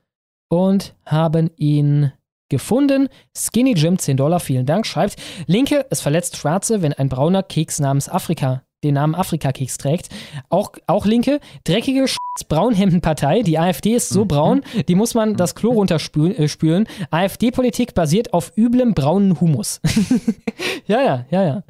[0.50, 2.12] und haben ihn
[2.54, 3.08] gefunden.
[3.36, 5.16] Skinny Jim, 10 Dollar, vielen Dank, schreibt,
[5.46, 10.10] Linke, es verletzt Schwarze, wenn ein brauner Keks namens Afrika den Namen Afrika-Keks trägt.
[10.50, 12.06] Auch, auch Linke, dreckige
[12.48, 13.42] Braunhemdenpartei.
[13.42, 16.86] Die AfD ist so braun, die muss man das Klo runterspülen.
[16.86, 17.06] Äh.
[17.10, 19.80] AfD-Politik basiert auf üblem braunen Humus.
[20.86, 21.62] ja, ja, ja, ja.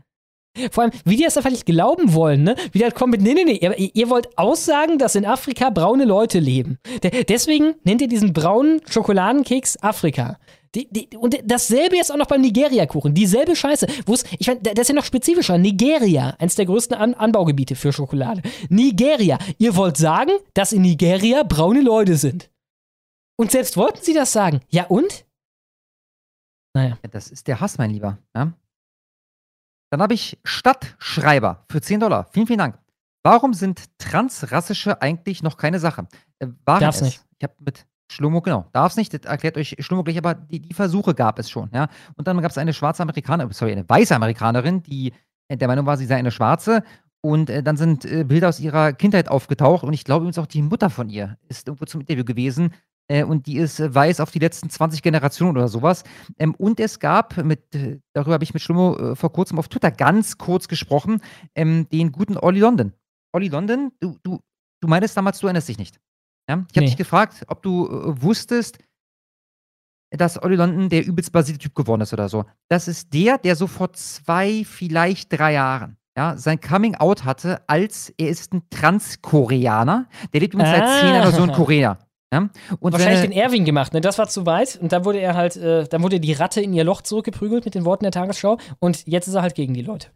[0.70, 2.54] Vor allem, wie die das einfach nicht glauben wollen, ne?
[2.70, 5.70] Wie die halt kommen mit, nee, nee, nee, ihr, ihr wollt aussagen, dass in Afrika
[5.70, 6.78] braune Leute leben.
[7.02, 10.38] De deswegen nennt ihr diesen braunen Schokoladenkeks Afrika.
[10.74, 13.14] Die, die, und dasselbe jetzt auch noch beim Nigeria-Kuchen.
[13.14, 13.86] Dieselbe Scheiße.
[14.38, 15.56] Ich meine, das ist ja noch spezifischer.
[15.56, 18.42] Nigeria, eines der größten An Anbaugebiete für Schokolade.
[18.68, 19.38] Nigeria.
[19.58, 22.50] Ihr wollt sagen, dass in Nigeria braune Leute sind.
[23.36, 24.60] Und selbst wollten sie das sagen.
[24.68, 25.24] Ja und?
[26.74, 26.98] Naja.
[27.02, 28.18] Ja, das ist der Hass, mein Lieber.
[28.34, 28.52] Ja?
[29.90, 32.28] Dann habe ich Stadtschreiber für 10 Dollar.
[32.32, 32.78] Vielen, vielen Dank.
[33.22, 36.06] Warum sind Transrassische eigentlich noch keine Sache?
[36.40, 37.02] Äh, waren Darf's es?
[37.02, 37.20] nicht.
[37.38, 40.74] Ich habe mit Schlummo, genau, darf's nicht, das erklärt euch Schlummo gleich, aber die, die
[40.74, 41.88] Versuche gab es schon, ja.
[42.16, 45.12] Und dann gab es eine schwarze Amerikanerin, sorry, eine weiße Amerikanerin, die
[45.48, 46.82] äh, der Meinung war, sie sei eine schwarze.
[47.22, 50.46] Und äh, dann sind äh, Bilder aus ihrer Kindheit aufgetaucht und ich glaube übrigens auch
[50.46, 52.74] die Mutter von ihr ist irgendwo zum Interview gewesen.
[53.08, 56.04] Äh, und die ist äh, weiß auf die letzten 20 Generationen oder sowas.
[56.38, 59.68] Ähm, und es gab, mit, äh, darüber habe ich mit Schlummo äh, vor kurzem auf
[59.68, 61.20] Twitter ganz kurz gesprochen,
[61.54, 62.92] ähm, den guten Olli London.
[63.32, 64.40] Olli London, du, du,
[64.80, 65.98] du meintest damals, du erinnerst dich nicht.
[66.48, 66.56] Ja?
[66.70, 66.86] Ich habe Nee.
[66.86, 68.78] dich gefragt, ob du äh, wusstest,
[70.10, 72.44] dass Olli London der übelst basierte Typ geworden ist oder so.
[72.68, 77.68] Das ist der, der so vor zwei, vielleicht drei Jahren ja, sein Coming Out hatte,
[77.68, 80.06] als er ist ein Transkoreaner.
[80.32, 81.54] Der lebt übrigens seit zehn Jahren so in Ah.
[81.56, 81.98] Korea.
[82.32, 82.48] Ja?
[82.78, 84.00] Und Wahrscheinlich seine- den Erwin gemacht, ne?
[84.00, 84.76] Das war zu weit.
[84.80, 87.74] Und dann wurde er halt, äh, dann wurde die Ratte in ihr Loch zurückgeprügelt mit
[87.74, 88.58] den Worten der Tagesschau.
[88.78, 90.08] Und jetzt ist er halt gegen die Leute.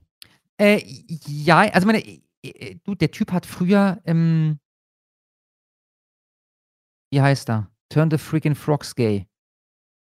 [0.61, 0.81] Äh,
[1.27, 4.59] ja, also meine, äh, äh, du, der Typ hat früher, ähm,
[7.11, 7.71] wie heißt er?
[7.89, 9.27] Turn the freaking frogs gay.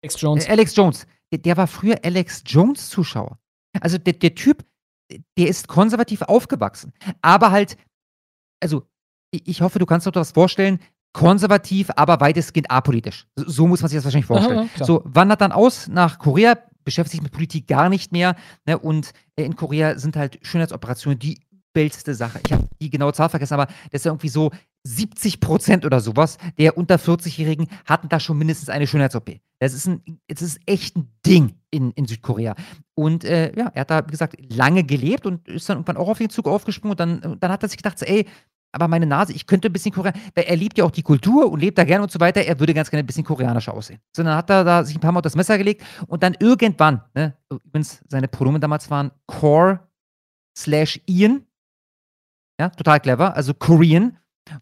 [0.02, 0.47] Alex Jones.
[0.47, 1.07] Äh, Alex Jones.
[1.33, 3.39] Der, der war früher Alex Jones Zuschauer.
[3.81, 4.65] Also der, der Typ,
[5.36, 6.93] der ist konservativ aufgewachsen.
[7.23, 7.77] Aber halt,
[8.60, 8.86] also
[9.31, 10.81] ich hoffe, du kannst dir das vorstellen,
[11.12, 13.27] konservativ, aber weitestgehend apolitisch.
[13.36, 14.70] So, muss man sich das wahrscheinlich vorstellen.
[14.75, 18.36] Aha, so, wandert dann aus nach Korea, beschäftigt sich mit Politik gar nicht mehr.
[18.67, 21.41] Ne, und äh, in Korea sind halt Schönheitsoperationen die
[21.75, 22.41] übelste Sache.
[22.47, 24.51] Ich habe die genaue Zahl vergessen, aber das ist ja irgendwie so
[24.89, 29.41] 70 Prozent oder sowas der unter 40-Jährigen hatten da schon mindestens eine Schönheits-OP.
[29.60, 29.91] Das ist
[30.28, 32.55] es ist echt ein Ding in, in Südkorea.
[32.94, 36.08] Und äh, ja, er hat da, wie gesagt, lange gelebt und ist dann irgendwann auch
[36.08, 36.92] auf den Zug aufgesprungen.
[36.92, 38.26] Und dann, dann hat er sich gedacht, so, ey,
[38.73, 41.60] aber meine Nase, ich könnte ein bisschen Koreanisch, er liebt ja auch die Kultur und
[41.60, 42.42] lebt da gerne und so weiter.
[42.42, 44.00] Er würde ganz gerne ein bisschen koreanischer aussehen.
[44.15, 46.36] So, dann hat er da sich ein paar Mal auf das Messer gelegt und dann
[46.39, 49.81] irgendwann, ne, übrigens, seine Pronomen damals waren Core
[50.57, 51.47] slash Ian.
[52.60, 54.18] Ja, total clever, also Korean.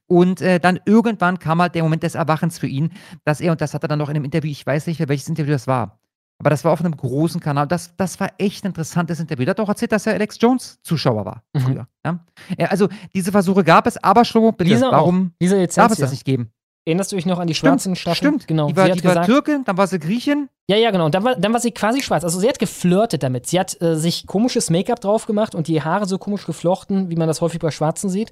[0.06, 2.92] Und äh, dann irgendwann kam halt der Moment des Erwachens für ihn,
[3.24, 5.08] dass er, und das hat er dann noch in einem Interview, ich weiß nicht mehr,
[5.08, 5.98] welches Interview das war,
[6.39, 7.66] aber das war auf einem großen Kanal.
[7.66, 9.44] Das, das war echt ein interessantes Interview.
[9.44, 11.89] Er hat auch erzählt, dass er Alex Jones Zuschauer war früher.
[12.05, 12.20] Ja?
[12.68, 14.92] Also diese Versuche gab es, aber Schlomo, bitte, Lisa auch.
[14.92, 16.50] warum Lisa darf es das nicht geben?
[16.86, 18.34] Erinnerst du dich noch an die schwarzen Stimmt, Staffeln?
[18.34, 18.47] stimmt.
[18.47, 18.68] Genau.
[18.68, 20.48] Die war, sie hat die war gesagt, Türkin, dann war sie Griechin.
[20.68, 21.06] Ja, ja, genau.
[21.06, 22.23] Und dann war, dann war sie quasi schwarz.
[22.24, 23.47] Also sie hat geflirtet damit.
[23.48, 27.16] Sie hat äh, sich komisches Make-up drauf gemacht und die Haare so komisch geflochten, wie
[27.16, 28.31] man das häufig bei Schwarzen sieht.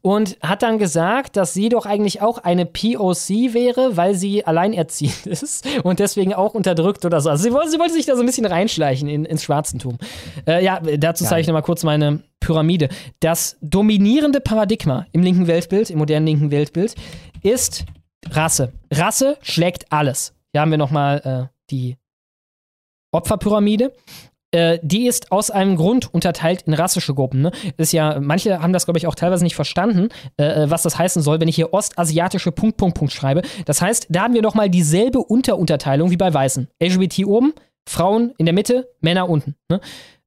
[0.00, 5.26] Und hat dann gesagt, dass sie doch eigentlich auch eine POC wäre, weil sie alleinerziehend
[5.26, 7.30] ist und deswegen auch unterdrückt oder so.
[7.30, 9.98] Also sie, wollte- sie wollte sich da so ein bisschen reinschleichen in, ins Schwarzentum.
[10.46, 12.88] Äh, ja, dazu zeige ich nochmal kurz meine Pyramide.
[13.20, 16.94] Das dominierende Paradigma im linken Weltbild, im modernen linken Weltbild,
[17.42, 17.84] ist
[18.30, 18.72] Rasse.
[18.92, 20.34] Rasse schlägt alles.
[20.52, 21.96] Hier haben wir nochmal äh, die
[23.12, 23.92] Opferpyramide.
[24.52, 27.42] Äh, die ist aus einem Grund unterteilt in rassische Gruppen.
[27.42, 27.52] Ne?
[27.78, 31.22] Ist ja, manche haben das, glaube ich, auch teilweise nicht verstanden, äh, was das heißen
[31.22, 33.42] soll, wenn ich hier ostasiatische Punkt, Punkt, Punkt schreibe.
[33.64, 36.68] Das heißt, da haben wir nochmal dieselbe Unterunterteilung wie bei Weißen.
[36.82, 37.54] LGBT oben,
[37.88, 39.56] Frauen in der Mitte, Männer unten.
[39.70, 39.80] Ne?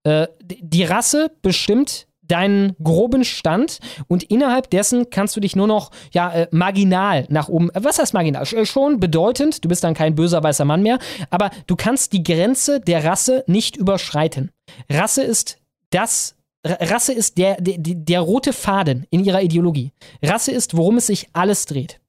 [0.03, 5.91] Äh, die Rasse bestimmt deinen groben Stand und innerhalb dessen kannst du dich nur noch
[6.11, 7.69] ja äh, marginal nach oben.
[7.71, 8.43] äh, Was heißt marginal?
[8.43, 12.23] Äh, Schon bedeutend, du bist dann kein böser weißer Mann mehr, aber du kannst die
[12.23, 14.51] Grenze der Rasse nicht überschreiten.
[14.89, 19.91] Rasse ist das Rasse ist der, der, der, der rote Faden in ihrer Ideologie.
[20.23, 21.99] Rasse ist, worum es sich alles dreht.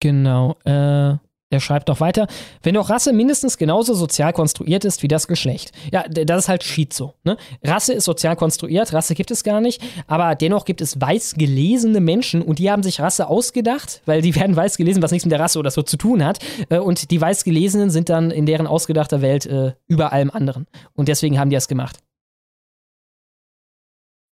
[0.00, 0.56] Genau.
[0.64, 1.16] Äh,
[1.50, 2.28] er schreibt noch weiter,
[2.62, 5.72] wenn doch Rasse mindestens genauso sozial konstruiert ist wie das Geschlecht.
[5.92, 7.14] Ja, das ist halt Schizo.
[7.24, 7.36] Ne?
[7.64, 12.00] Rasse ist sozial konstruiert, Rasse gibt es gar nicht, aber dennoch gibt es weiß gelesene
[12.00, 15.32] Menschen und die haben sich Rasse ausgedacht, weil die werden weiß gelesen, was nichts mit
[15.32, 16.38] der Rasse oder so zu tun hat.
[16.68, 20.66] Äh, Und die weiß gelesenen sind dann in deren ausgedachter Welt äh, über allem anderen.
[20.94, 21.98] Und deswegen haben die das gemacht.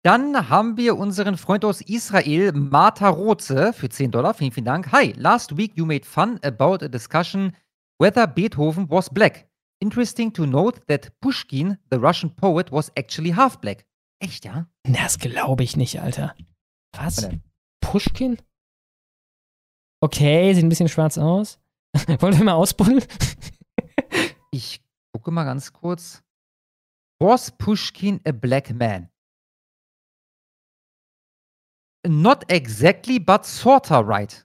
[0.05, 4.33] Dann haben wir unseren Freund aus Israel, Martha Rotze, für 10 Dollar.
[4.33, 4.93] Vielen, vielen Dank.
[4.93, 7.53] Hi, last week you made fun about a discussion
[7.99, 9.49] whether Beethoven was black.
[9.81, 13.85] Interesting to note that Pushkin, the Russian poet, was actually half black.
[14.21, 14.67] Echt, ja?
[14.85, 16.35] Das glaube ich nicht, Alter.
[16.93, 17.29] Was?
[17.81, 18.39] Pushkin?
[20.01, 21.59] Okay, sieht ein bisschen schwarz aus.
[22.21, 23.03] Wollen wir mal ausbuddeln?
[24.51, 24.81] Ich
[25.13, 26.23] gucke mal ganz kurz.
[27.21, 29.11] Was Pushkin a black man?
[32.07, 34.45] Not exactly, but sorta right.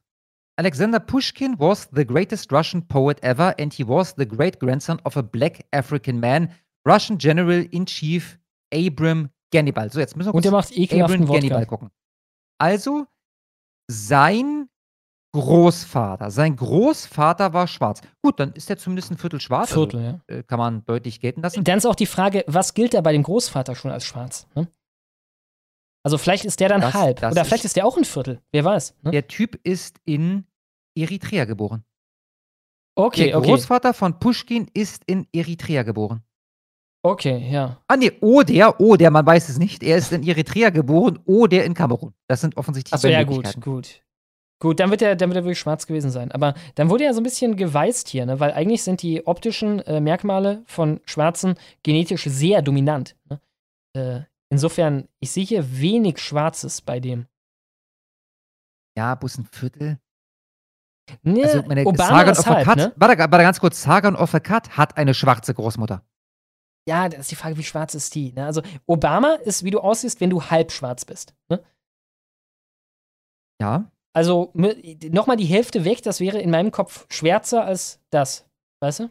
[0.58, 5.18] Alexander Pushkin was the greatest Russian poet ever, and he was the great grandson of
[5.18, 6.50] a black African man,
[6.86, 8.38] Russian General in Chief
[8.74, 9.92] Abram Gannibal.
[9.92, 11.90] So, jetzt müssen wir Und kurz ekelhaften Abram Gannibal gucken.
[12.60, 13.08] Also,
[13.90, 14.70] sein
[15.34, 18.02] Großvater, sein Großvater war schwarz.
[18.22, 19.74] Gut, dann ist er zumindest ein Viertel schwarz.
[19.74, 21.64] Viertel, also, äh, Kann man deutlich gelten lassen.
[21.64, 24.48] Dann ist auch die Frage, was gilt da bei dem Großvater schon als schwarz?
[24.54, 24.68] Ne?
[26.04, 27.20] Also vielleicht ist der dann Das- halb.
[27.22, 28.42] das Oder ist- vielleicht ist der auch ein Viertel.
[28.52, 28.96] Wer weiß.
[29.04, 29.12] Ne?
[29.12, 30.46] Der Typ ist in
[30.98, 31.84] Eritrea geboren.
[32.96, 33.48] Okay, der okay.
[33.48, 36.22] Großvater von Pushkin ist in Eritrea geboren.
[37.06, 37.82] Okay, ja.
[37.88, 39.84] Ah, nee, O der, O der, man weiß es nicht.
[39.84, 42.14] Er ist in Eritrea geboren, O der in Kamerun.
[42.28, 44.02] Das sind offensichtlich Achso, die ja, gut, gut.
[44.62, 46.32] Gut, dann wird, er, dann wird er wirklich schwarz gewesen sein.
[46.32, 48.40] Aber dann wurde er so ein bisschen geweißt hier, ne?
[48.40, 53.18] weil eigentlich sind die optischen äh, Merkmale von Schwarzen genetisch sehr dominant.
[53.30, 53.42] Ne?
[53.94, 54.22] Äh,
[54.54, 57.28] insofern, ich sehe hier wenig Schwarzes bei dem.
[58.98, 60.00] Ja, bloß ein Viertel.
[61.24, 62.94] Ne, Also, meine, Obama Sagan ist of a halb, Cut, ne?
[62.96, 66.06] warte, warte ganz kurz, Sagan of a Cut hat eine schwarze Großmutter.
[66.88, 68.32] Ja, das ist die Frage, wie schwarz ist die?
[68.34, 68.46] Ne?
[68.46, 71.34] Also Obama ist, wie du aussiehst, wenn du halb schwarz bist.
[71.50, 71.64] Ne?
[73.62, 73.92] Ja.
[74.16, 78.46] Also nochmal die Hälfte weg, das wäre in meinem Kopf schwärzer als das.
[78.82, 79.10] Weißt du?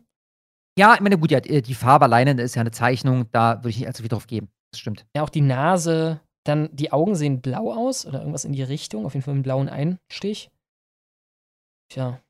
[0.79, 3.79] Ja, ich meine, gut, ja, die Farbe alleine ist ja eine Zeichnung, da würde ich
[3.79, 4.51] nicht allzu viel drauf geben.
[4.73, 5.07] Das stimmt.
[5.15, 9.07] Ja, auch die Nase, dann die Augen sehen blau aus oder irgendwas in die Richtung,
[9.07, 10.51] auf jeden Fall einen blauen Einstich.
[11.91, 12.20] Tja.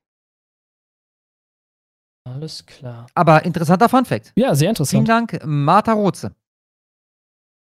[2.25, 3.07] Alles klar.
[3.15, 4.33] Aber interessanter Funfact.
[4.37, 5.09] Ja, sehr Vielen interessant.
[5.09, 6.35] Dank, Martha Rotze.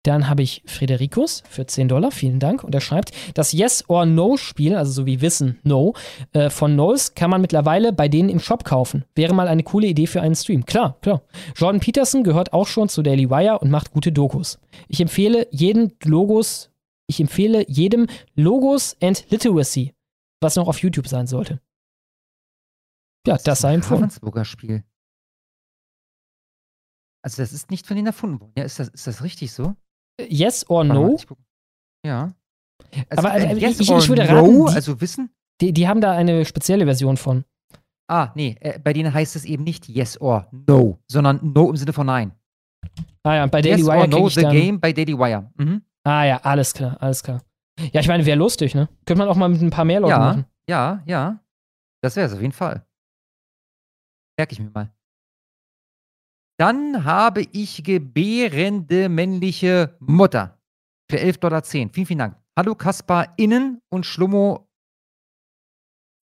[0.09, 2.63] Dann habe ich Frederikus für 10 Dollar, vielen Dank.
[2.63, 5.93] Und er schreibt, das Yes or No-Spiel, also so wie Wissen No,
[6.33, 9.05] äh, von Knowles kann man mittlerweile bei denen im Shop kaufen.
[9.13, 10.65] Wäre mal eine coole Idee für einen Stream.
[10.65, 11.21] Klar, klar.
[11.55, 14.57] Jordan Peterson gehört auch schon zu Daily Wire und macht gute Dokus.
[14.87, 16.71] Ich empfehle jeden Logos,
[17.05, 19.93] ich empfehle jedem Logos and Literacy,
[20.41, 21.61] was noch auf YouTube sein sollte.
[23.27, 24.05] Ja, das sei empfohlen.
[24.05, 24.83] Ravensburger Spiel.
[27.21, 28.53] Also, das ist nicht von denen erfunden worden.
[28.57, 29.75] Ja, ist das, ist das richtig so?
[30.27, 31.17] Yes or No?
[32.05, 32.33] Ja.
[33.09, 35.29] Also, Aber äh, äh, yes ich, ich würde no, raten, die, also wissen.
[35.61, 37.45] die, die haben da eine spezielle Version von.
[38.07, 41.75] Ah, nee, äh, bei denen heißt es eben nicht yes or no, sondern no im
[41.77, 42.31] Sinne von nein.
[43.23, 45.51] Ah ja, bei Daily yes Wire or no ich the dann, game bei Daily Wire.
[45.57, 45.83] Mhm.
[46.03, 47.41] Ah ja, alles klar, alles klar.
[47.93, 48.89] Ja, ich meine, wäre lustig, ne?
[49.05, 50.45] Könnte man auch mal mit ein paar mehr Leuten Ja, machen.
[50.67, 51.39] ja, ja.
[52.01, 52.85] Das wäre es auf jeden Fall.
[54.37, 54.89] Merke ich mir mal.
[56.59, 60.59] Dann habe ich gebärende männliche Mutter.
[61.09, 61.63] Für 11,10 Dollar.
[61.63, 62.35] Vielen, vielen Dank.
[62.57, 64.69] Hallo Kaspar Innen und Schlummo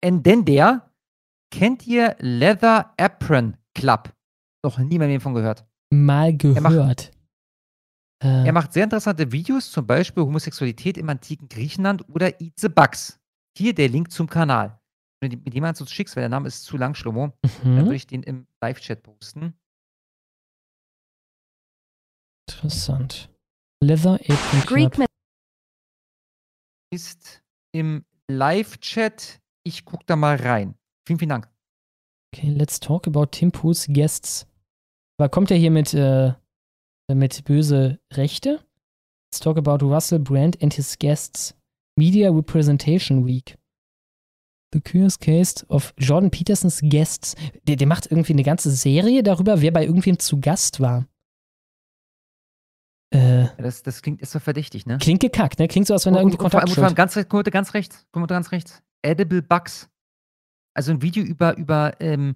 [0.02, 0.90] Endender.
[1.52, 4.12] Kennt ihr Leather Apron Club?
[4.64, 5.64] Noch nie mehr von gehört.
[5.92, 7.12] Mal gehört.
[8.22, 12.68] Äh, Er macht sehr interessante Videos, zum Beispiel Homosexualität im antiken Griechenland oder Eat the
[12.68, 13.20] Bugs.
[13.56, 14.80] Hier der Link zum Kanal.
[15.22, 17.32] Wenn du mit jemandem so schickst, weil der Name ist zu lang, Schlomo,
[17.62, 17.84] dann Mhm.
[17.84, 19.54] würde ich den im Live-Chat posten.
[22.48, 23.30] Interessant.
[23.82, 25.08] Leather Apron Greek Club.
[26.92, 27.42] Ist
[27.72, 29.40] im Live-Chat.
[29.64, 30.74] Ich gucke da mal rein.
[31.06, 31.48] Vielen, vielen Dank.
[32.34, 34.46] Okay, let's talk about Tim Pools Guests.
[35.18, 36.32] Aber kommt er hier mit, äh,
[37.12, 38.64] mit böse Rechte?
[39.30, 41.54] Let's talk about Russell Brand and his guests.
[41.96, 43.56] Media Representation Week.
[44.72, 47.36] The Curious Case of Jordan Petersons Guests.
[47.68, 51.06] Der, der macht irgendwie eine ganze Serie darüber, wer bei irgendwem zu Gast war.
[53.14, 54.98] Äh, Das, das klingt ist so verdächtig, ne?
[54.98, 55.68] klingt gekackt, ne?
[55.68, 56.96] Klingt so, als wenn er irgendwie Kontakt steht.
[56.96, 57.14] ganz,
[57.50, 58.06] ganz rechts.
[58.12, 58.82] Guck mal, ganz rechts.
[59.02, 59.88] Edible Bugs.
[60.74, 62.34] Also ein Video über, über ähm,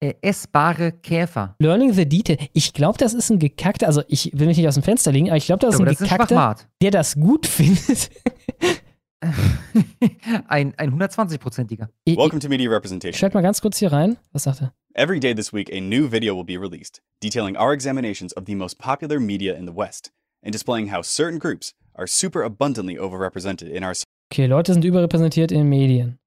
[0.00, 1.54] äh, essbare Käfer.
[1.58, 2.38] Learning the Detail.
[2.52, 5.28] Ich glaube, das ist ein gekackter, also ich will mich nicht aus dem Fenster legen,
[5.28, 6.68] aber ich glaube, das ist ein das ist ein gekackter, Schwachmat.
[6.82, 8.10] der das gut findet.
[10.48, 11.88] ein, ein 120-prozentiger.
[12.06, 13.18] Welcome to Media Representation.
[13.18, 14.16] Schalt mal ganz kurz hier rein.
[14.32, 14.72] Was sagt er?
[14.94, 18.54] Every day this week, a new video will be released detailing our examinations of the
[18.54, 20.10] most popular media in the West
[20.42, 23.94] and displaying how certain groups are super abundantly overrepresented in our
[24.32, 26.18] Okay, Leute sind überrepräsentiert in den Medien.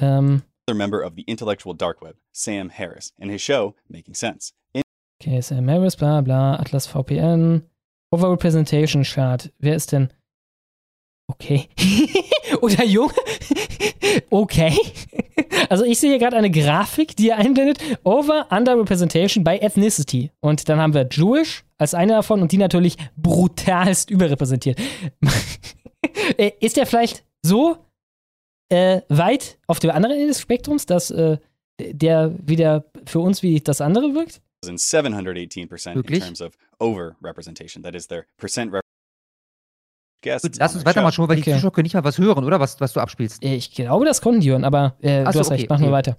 [0.00, 4.52] Ähm, Another member of the intellectual dark web, Sam Harris, and his show Making Sense.
[4.74, 4.82] In
[5.22, 7.62] okay, Sam Harris, bla bla, Atlas VPN,
[8.12, 9.50] Overrepresentation Chart.
[9.60, 10.10] Wer ist denn?
[11.30, 11.68] Okay.
[12.60, 13.14] Oder Junge?
[14.30, 14.76] okay.
[15.68, 17.78] Also ich sehe hier gerade eine Grafik, die er einblendet.
[18.02, 20.30] Over Underrepresentation by Ethnicity.
[20.40, 24.78] Und dann haben wir Jewish als eine davon und die natürlich brutalst überrepräsentiert.
[26.38, 27.76] Äh, ist der vielleicht so
[28.70, 31.36] äh, weit auf der anderen Ende des Spektrums, dass äh,
[31.78, 34.40] der wieder für uns wie das andere wirkt?
[34.64, 37.82] 718% in terms of overrepresentation.
[37.82, 38.72] That is their percent
[40.22, 41.22] Gut, lass uns weitermachen, show.
[41.22, 41.54] schon, weil die Okay.
[41.54, 42.60] Zuschauer können nicht mal was hören, oder?
[42.60, 43.42] Was, was du abspielst.
[43.44, 45.82] Ich glaube, das konnten die hören, aber äh, Ach du so, hast okay, recht, machen
[45.82, 46.16] wir okay, weiter.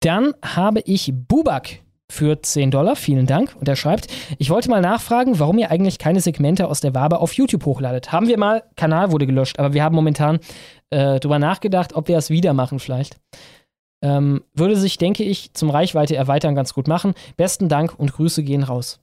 [0.00, 3.56] Dann habe ich Bubak für 10 Dollar, vielen Dank.
[3.58, 4.08] Und er schreibt,
[4.38, 8.12] ich wollte mal nachfragen, warum ihr eigentlich keine Segmente aus der Wabe auf YouTube hochladet.
[8.12, 10.38] Haben wir mal, Kanal wurde gelöscht, aber wir haben momentan
[10.90, 13.18] äh, drüber nachgedacht, ob wir das wieder machen vielleicht.
[14.02, 17.14] Ähm, würde sich, denke ich, zum Reichweite erweitern ganz gut machen.
[17.38, 19.00] Besten Dank und Grüße gehen raus.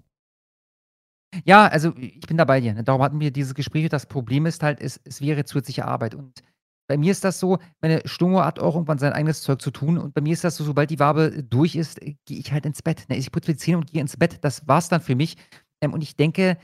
[1.46, 2.74] Ja, also ich bin da bei dir.
[2.74, 2.84] Ne?
[2.84, 3.88] Darum hatten wir dieses Gespräch.
[3.90, 6.14] Das Problem ist halt, es, es wäre zusätzliche Arbeit.
[6.16, 6.44] Und
[6.88, 9.98] bei mir ist das so, meine Stungo hat auch irgendwann sein eigenes Zeug zu tun.
[9.98, 12.66] Und bei mir ist das so, sobald die Wabe durch ist, äh, gehe ich halt
[12.66, 13.06] ins Bett.
[13.08, 13.16] Ne?
[13.16, 14.40] Ich putze die Zähne und gehe ins Bett.
[14.42, 15.38] Das war's dann für mich.
[15.82, 16.58] Ähm, und ich denke,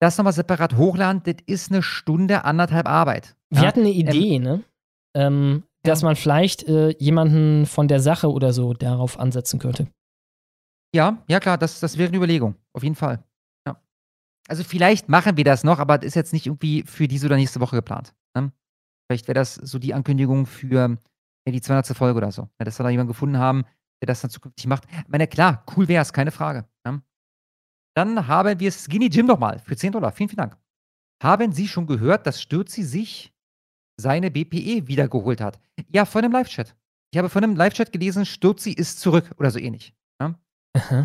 [0.00, 3.36] das nochmal separat hochladen, das ist eine Stunde, anderthalb Arbeit.
[3.50, 3.68] Wir ja?
[3.68, 4.64] hatten eine Idee, Ähm, ne?
[5.14, 9.88] Ähm, dass man vielleicht äh, jemanden von der Sache oder so darauf ansetzen könnte.
[10.94, 12.54] Ja, ja klar, das, das wäre eine Überlegung.
[12.72, 13.22] Auf jeden Fall.
[14.48, 17.36] Also vielleicht machen wir das noch, aber das ist jetzt nicht irgendwie für diese oder
[17.36, 18.14] nächste Woche geplant.
[18.34, 18.50] Ne?
[19.06, 20.98] Vielleicht wäre das so die Ankündigung für
[21.46, 21.86] ja, die 200.
[21.88, 22.48] Folge oder so.
[22.58, 23.64] Ja, dass wir da jemanden gefunden haben,
[24.00, 24.84] der das dann zukünftig macht.
[24.90, 26.66] Ich meine, klar, cool wäre es, keine Frage.
[26.84, 27.02] Ne?
[27.94, 30.12] Dann haben wir Skinny Jim nochmal für 10 Dollar.
[30.12, 30.56] Vielen, vielen Dank.
[31.22, 33.34] Haben Sie schon gehört, dass Stürzi sich
[34.00, 35.60] seine BPE wiedergeholt hat?
[35.92, 36.74] Ja, von einem Live-Chat.
[37.10, 39.94] Ich habe von einem Live-Chat gelesen, Stürzi ist zurück oder so ähnlich.
[40.20, 40.34] Ja?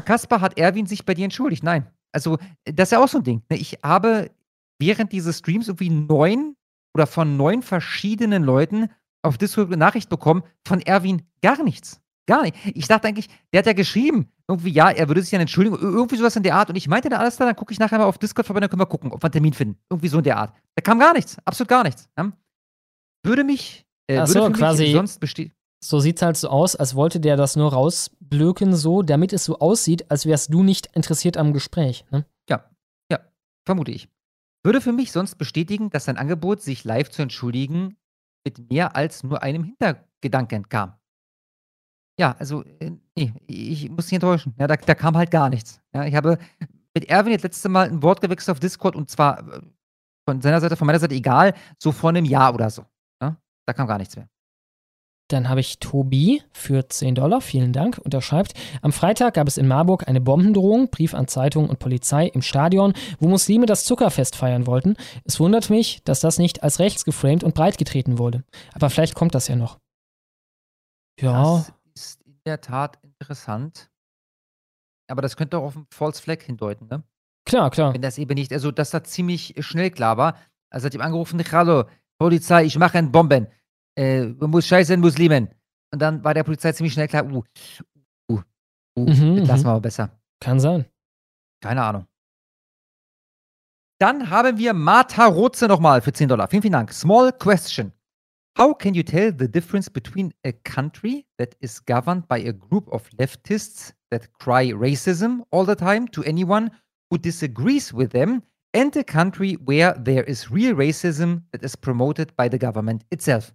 [0.05, 1.63] Kaspar, hat Erwin sich bei dir entschuldigt?
[1.63, 1.88] Nein.
[2.14, 3.42] Also, das ist ja auch so ein Ding.
[3.50, 3.58] ne?
[3.58, 4.32] Ich habe
[4.80, 6.56] während dieses Streams irgendwie neun
[6.95, 8.90] oder von neun verschiedenen Leuten
[9.24, 12.00] auf Discord eine Nachricht bekommen, von Erwin gar nichts.
[12.27, 12.56] Gar nicht.
[12.75, 15.82] Ich dachte eigentlich, der hat ja geschrieben, irgendwie, ja, er würde sich dann entschuldigen, ir-
[15.82, 16.69] irgendwie sowas in der Art.
[16.69, 18.69] Und ich meinte dann alles klar, dann gucke ich nachher mal auf Discord vorbei, dann
[18.69, 19.77] können wir gucken, ob wir einen Termin finden.
[19.90, 20.53] Irgendwie so in der Art.
[20.75, 22.08] Da kam gar nichts, absolut gar nichts.
[22.17, 22.32] Ja?
[23.25, 25.51] Würde mich, äh, würde so, für mich quasi- sonst bestehen.
[25.84, 29.60] So sieht's halt so aus, als wollte der das nur rausblöken, so, damit es so
[29.60, 32.06] aussieht, als wärst du nicht interessiert am Gespräch.
[32.10, 32.26] Ne?
[32.50, 32.70] Ja,
[33.12, 33.20] ja,
[33.66, 34.08] vermute ich.
[34.64, 37.98] Würde für mich sonst bestätigen, dass sein Angebot, sich live zu entschuldigen,
[38.45, 40.94] mit mehr als nur einem Hintergedanken kam.
[42.18, 44.56] Ja, also, äh, nee, ich muss dich enttäuschen.
[44.58, 45.82] Ja, da, da kam halt gar nichts.
[45.94, 46.38] Ja, ich habe
[46.94, 49.62] mit Erwin das letzte Mal ein Wort gewechselt auf Discord und zwar äh,
[50.30, 52.86] von seiner Seite, von meiner Seite egal, so vor einem Jahr oder so.
[53.22, 54.30] Ja, da kam gar nichts mehr.
[55.34, 58.53] Dann habe ich Tobi für 10 Dollar, vielen Dank, und er schreibt,
[58.84, 62.94] am Freitag gab es in Marburg eine Bombendrohung, Brief an Zeitung und Polizei im Stadion,
[63.20, 64.95] wo Muslime das Zuckerfest feiern wollten.
[65.26, 68.44] Es wundert mich, dass das nicht als rechts geframed und breitgetreten wurde.
[68.74, 69.80] Aber vielleicht kommt das ja noch.
[71.20, 73.90] Ja, Das ist in der Tat interessant.
[75.10, 77.03] Aber das könnte auch auf einen False Flag hindeuten, ne?
[77.45, 77.92] klar, klar.
[77.95, 80.38] Wenn das eben nicht, also dass das ziemlich schnell klar war.
[80.70, 81.86] Also hat ihm angerufen, hallo,
[82.20, 83.48] Polizei, ich mache einen Bomben.
[83.95, 85.49] Äh, muss scheißen Muslimen.
[85.91, 87.43] Und dann war der Polizei ziemlich schnell klar, uh,
[88.30, 88.39] uh,
[88.97, 89.65] uh, Mhm, das lassen mhm.
[89.65, 90.09] wir aber besser.
[90.39, 90.85] Kann sein.
[91.61, 92.07] Keine Ahnung.
[93.99, 96.47] Dann haben wir Martha Rotze nochmal für 10 Dollar.
[96.47, 96.91] Vielen, vielen Dank.
[96.91, 97.93] Small question.
[98.57, 102.88] How can you tell the difference between a country that is governed by a group
[102.91, 106.69] of leftists that cry racism all the time to anyone
[107.09, 112.35] who disagrees with them and a country where there is real racism that is promoted
[112.35, 113.53] by the government itself?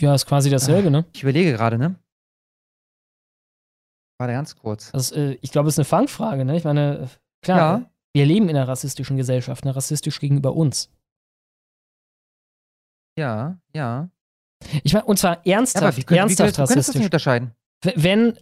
[0.00, 1.04] Ja, ist quasi dasselbe, ne?
[1.12, 1.94] Ich überlege gerade, ne?
[4.18, 4.92] Warte ganz kurz.
[5.12, 6.56] Äh, ich glaube, es ist eine Fangfrage, ne?
[6.56, 7.06] Ich meine, äh,
[7.44, 7.90] klar, Ja.
[8.14, 9.74] wir leben in einer rassistischen Gesellschaft, ne?
[9.74, 10.90] rassistisch gegenüber uns.
[13.18, 14.10] Ja, ja.
[14.82, 16.94] Ich meine, und zwar ernsthaft, Ja, wie wie ernsthaft könntest- du könntest das rassistisch.
[16.96, 17.54] nicht unterscheiden.
[17.94, 18.38] Wenn,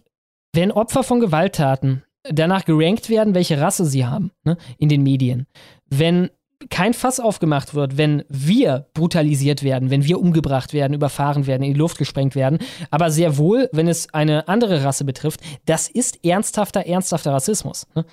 [0.53, 5.47] wenn Opfer von Gewalttaten danach gerankt werden, welche Rasse sie haben, ne, in den Medien,
[5.85, 6.29] wenn
[6.69, 11.73] kein Fass aufgemacht wird, wenn wir brutalisiert werden, wenn wir umgebracht werden, überfahren werden, in
[11.73, 12.59] die Luft gesprengt werden,
[12.91, 17.87] aber sehr wohl, wenn es eine andere Rasse betrifft, das ist ernsthafter, ernsthafter Rassismus.
[17.95, 18.05] Ne?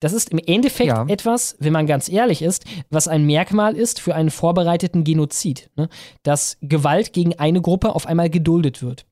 [0.00, 1.04] Das ist im Endeffekt Ja.
[1.06, 5.88] etwas, wenn man ganz ehrlich ist, was ein Merkmal ist für einen vorbereiteten Genozid, ne?
[6.22, 9.06] dass Gewalt gegen eine Gruppe auf einmal geduldet wird.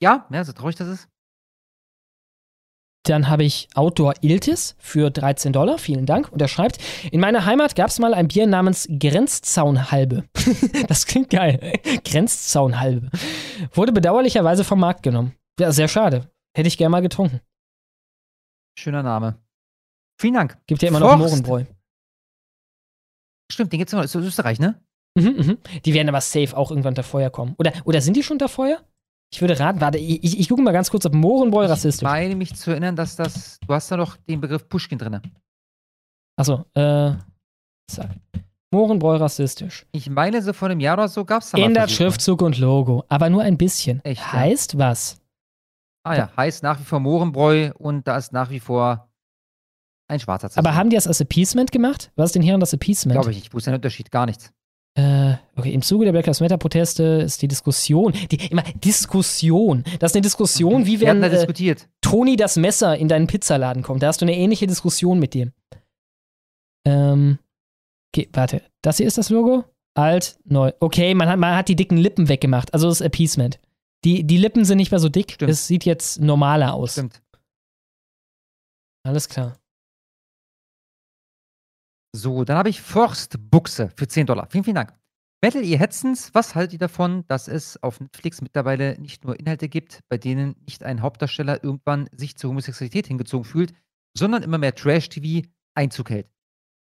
[0.00, 1.08] Ja, ja, so traurig das ist.
[3.08, 6.30] Dann habe ich Outdoor Iltis für 13 Dollar, vielen Dank.
[6.30, 6.78] Und er schreibt,
[7.10, 10.24] in meiner Heimat gab es mal ein Bier namens Grenzzaunhalbe.
[10.88, 11.80] das klingt geil.
[12.04, 13.10] Grenzzaunhalbe.
[13.72, 15.34] Wurde bedauerlicherweise vom Markt genommen.
[15.58, 16.30] Ja, sehr schade.
[16.54, 17.40] Hätte ich gerne mal getrunken.
[18.78, 19.38] Schöner Name.
[20.20, 20.58] Vielen Dank.
[20.66, 21.20] Gibt ja immer noch Forst.
[21.20, 21.64] Mohrenbräu.
[23.50, 24.02] Stimmt, den gibt's noch.
[24.02, 24.80] Ist Österreich, ne?
[25.14, 25.58] Mhm, mhm.
[25.84, 27.54] Die werden aber safe auch irgendwann da Feuer kommen.
[27.58, 28.82] Oder, oder sind die schon da Feuer?
[29.32, 32.02] Ich würde raten, warte, ich, ich, ich gucke mal ganz kurz, ob Mohrenbräu rassistisch Ich
[32.02, 33.58] meine mich zu erinnern, dass das.
[33.66, 35.20] Du hast da noch den Begriff Pushkin drin.
[36.36, 37.12] Achso, äh.
[37.90, 38.10] Zack.
[38.70, 39.86] Mohrenbräu rassistisch.
[39.92, 41.90] Ich meine, so vor einem Jahr oder so gab es da Ändert.
[41.90, 44.04] Schriftzug und Logo, aber nur ein bisschen.
[44.04, 44.32] Echt, ja?
[44.32, 45.20] heißt was?
[46.04, 49.08] Ah ja, heißt nach wie vor Mohrenbräu und da ist nach wie vor
[50.08, 52.10] ein schwarzer Aber haben die das als Appeasement gemacht?
[52.16, 53.14] Was ist denn hier das Appeasement?
[53.14, 53.52] Glaube ich nicht.
[53.52, 54.10] Wo ist der Unterschied?
[54.10, 54.52] Gar nichts.
[54.98, 59.84] Äh, okay, im Zuge der Black Lives Matter Proteste ist die Diskussion, die, immer Diskussion.
[60.00, 61.88] Das ist eine Diskussion, wie wenn da äh, diskutiert.
[62.00, 64.02] Toni das Messer in deinen Pizzaladen kommt.
[64.02, 65.52] Da hast du eine ähnliche Diskussion mit dem.
[66.84, 67.38] Ähm,
[68.12, 68.62] okay, warte.
[68.82, 69.64] Das hier ist das Logo?
[69.94, 70.72] Alt, neu.
[70.80, 72.74] Okay, man hat, man hat die dicken Lippen weggemacht.
[72.74, 73.60] Also das ist Appeasement.
[74.04, 75.40] Die, die Lippen sind nicht mehr so dick.
[75.42, 76.92] Es sieht jetzt normaler aus.
[76.92, 77.22] Stimmt.
[79.04, 79.56] Alles klar.
[82.18, 84.48] So, dann habe ich Forstbuchse für 10 Dollar.
[84.50, 84.92] Vielen, vielen Dank.
[85.40, 89.68] Metal, ihr Hetzens, was haltet ihr davon, dass es auf Netflix mittlerweile nicht nur Inhalte
[89.68, 93.72] gibt, bei denen nicht ein Hauptdarsteller irgendwann sich zur Homosexualität hingezogen fühlt,
[94.16, 96.28] sondern immer mehr Trash-TV Einzug hält?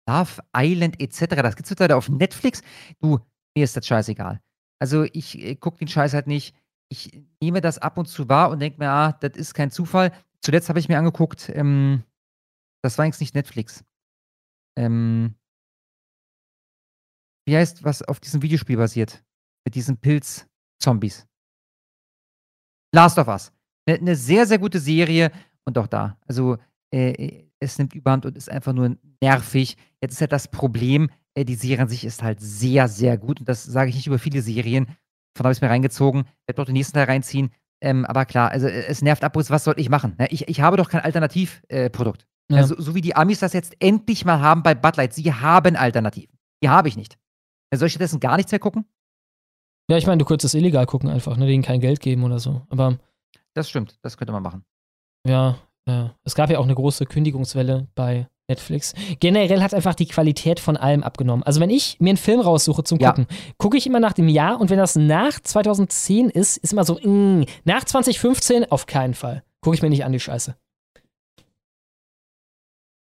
[0.07, 1.35] Love Island etc.
[1.35, 2.61] Das gibt's mittlerweile auf Netflix.
[3.01, 3.19] Du,
[3.57, 4.39] mir ist das scheißegal.
[4.79, 6.55] Also ich äh, gucke den Scheiß halt nicht.
[6.87, 10.13] Ich nehme das ab und zu wahr und denke mir, ah, das ist kein Zufall.
[10.39, 12.03] Zuletzt habe ich mir angeguckt, ähm,
[12.81, 13.83] das war eigentlich nicht Netflix.
[14.77, 15.35] Ähm,
[17.47, 19.23] wie heißt, was auf diesem Videospiel basiert?
[19.65, 21.27] Mit diesen Pilz-Zombies.
[22.93, 23.51] Last of Us.
[23.87, 25.31] Eine ne sehr, sehr gute Serie
[25.65, 26.17] und auch da.
[26.27, 26.57] Also,
[26.91, 29.77] äh, es nimmt Überhand und ist einfach nur nervig.
[30.01, 33.39] Jetzt ist halt das Problem, äh, die Serie an sich ist halt sehr, sehr gut.
[33.39, 34.87] Und das sage ich nicht über viele Serien.
[35.35, 36.25] Von habe ich es mir reingezogen.
[36.47, 37.51] Werde auch den nächsten Teil reinziehen.
[37.81, 40.15] Ähm, aber klar, also äh, es nervt ab, was soll ich machen?
[40.17, 40.27] Ne?
[40.31, 42.25] Ich, ich habe doch kein Alternativprodukt.
[42.51, 42.57] Ja.
[42.57, 45.13] also, so wie die Amis das jetzt endlich mal haben bei Bud Light.
[45.13, 46.37] Sie haben Alternativen.
[46.63, 47.17] Die habe ich nicht.
[47.73, 48.85] Soll ich stattdessen gar nichts mehr gucken?
[49.89, 51.45] Ja, ich meine, du könntest es illegal gucken einfach, ne?
[51.47, 52.61] Denen kein Geld geben oder so.
[52.69, 52.97] Aber
[53.53, 54.63] Das stimmt, das könnte man machen.
[55.27, 55.57] ja,
[55.87, 56.15] ja.
[56.23, 58.93] Es gab ja auch eine große Kündigungswelle bei Netflix.
[59.19, 61.43] Generell hat einfach die Qualität von allem abgenommen.
[61.43, 63.09] Also wenn ich mir einen Film raussuche zum Ja.
[63.09, 66.83] Gucken, gucke ich immer nach dem Jahr und wenn das nach 2010 ist, ist immer
[66.85, 69.43] so, mm, nach 2015 auf keinen Fall.
[69.61, 70.55] Gucke ich mir nicht an die Scheiße.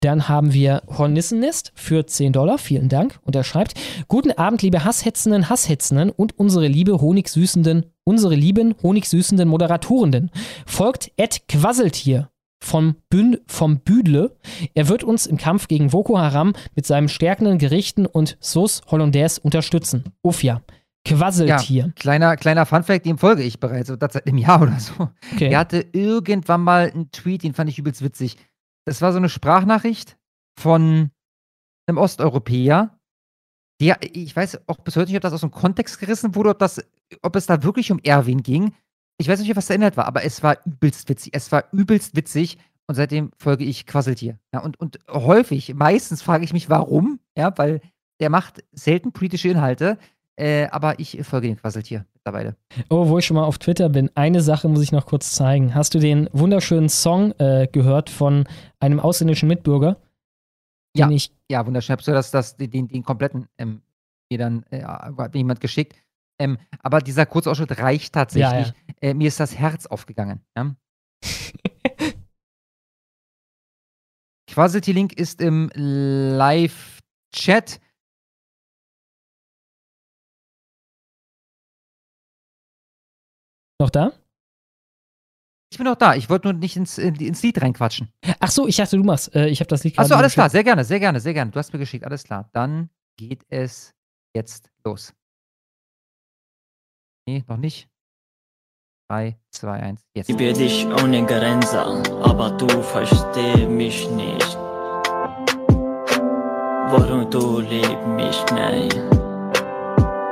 [0.04, 2.58] Dann haben wir Hornissennest für 10 Dollar.
[2.58, 3.20] Vielen Dank.
[3.24, 9.48] Und er schreibt: Guten Abend, liebe Hasshetzenden, Hasshetzenden und unsere liebe Honigsüßenden, unsere lieben Honigsüßenden
[9.48, 10.30] Moderatorenden.
[10.66, 12.30] Folgt Ed Quasseltier
[12.62, 14.36] vom, Bün vom Büdle.
[14.74, 19.40] Er wird uns im Kampf gegen Boko Haram mit seinen stärkenden Gerichten und Sauce Hollandaise
[19.40, 20.04] unterstützen.
[20.22, 20.62] Uff ja.
[21.06, 21.86] Quasseltier.
[21.86, 25.10] Ja, kleiner, kleiner Funfact, dem folge ich bereits, das seit einem Jahr oder so.
[25.34, 25.50] Okay.
[25.50, 28.38] Er hatte irgendwann mal einen Tweet, den fand ich übelst witzig.
[28.86, 30.18] Das war so eine Sprachnachricht
[30.60, 31.12] von
[31.88, 32.98] einem Osteuropäer,
[33.82, 36.60] der, ich weiß auch bis heute nicht, ob das aus dem Kontext gerissen wurde, ob,
[36.60, 36.86] das,
[37.22, 38.74] ob es da wirklich um Erwin ging.
[39.18, 41.34] Ich weiß nicht, was der Inhalt war, aber es war übelst witzig.
[41.36, 44.40] Es war übelst witzig und seitdem folge ich Quasseltier.
[44.54, 47.82] Ja, und, und häufig, meistens frage ich mich, warum, ja, weil
[48.20, 49.98] der macht selten politische Inhalte,
[50.36, 52.56] äh, aber ich folge dem Quasseltier mittlerweile.
[52.90, 55.76] Oh, wo ich schon mal auf Twitter bin, eine Sache muss ich noch kurz zeigen.
[55.76, 58.46] Hast du den wunderschönen Song äh, gehört von
[58.80, 59.98] einem ausländischen Mitbürger?
[60.96, 61.94] Ja, ich, ja, wunderschön.
[61.94, 63.82] Habst du das, das, den, den kompletten ähm,
[64.30, 65.96] mir dann äh, hat mir jemand geschickt.
[66.40, 68.68] Ähm, aber dieser Kurzausschnitt reicht tatsächlich.
[68.68, 70.42] Ja, Äh, mir ist das Herz aufgegangen.
[70.56, 70.76] Ja?
[74.48, 77.80] Quasity-Link ist im Live-Chat.
[83.80, 84.12] Noch da?
[85.72, 86.14] Ich bin noch da.
[86.16, 88.14] Ich wollte nur nicht ins, in- ins Lied reinquatschen.
[88.40, 89.34] Ach so, ich dachte, du machst.
[89.36, 90.46] Äh, ich habe das Lied Achso, gerade alles klar.
[90.46, 90.52] geschickt.
[90.54, 91.52] Sehr gerne, sehr gerne, sehr gerne.
[91.52, 92.06] Du hast mir geschickt.
[92.06, 92.48] Alles klar.
[92.54, 93.92] Dann geht es
[94.36, 95.14] jetzt los.
[97.28, 97.90] Nee, noch nicht.
[99.10, 100.30] 3, 2, 1, jetzt.
[100.30, 104.56] Ich liebe dich ohne Grenze, aber du verstehst mich nicht.
[106.90, 109.02] Warum du liebst mich nicht?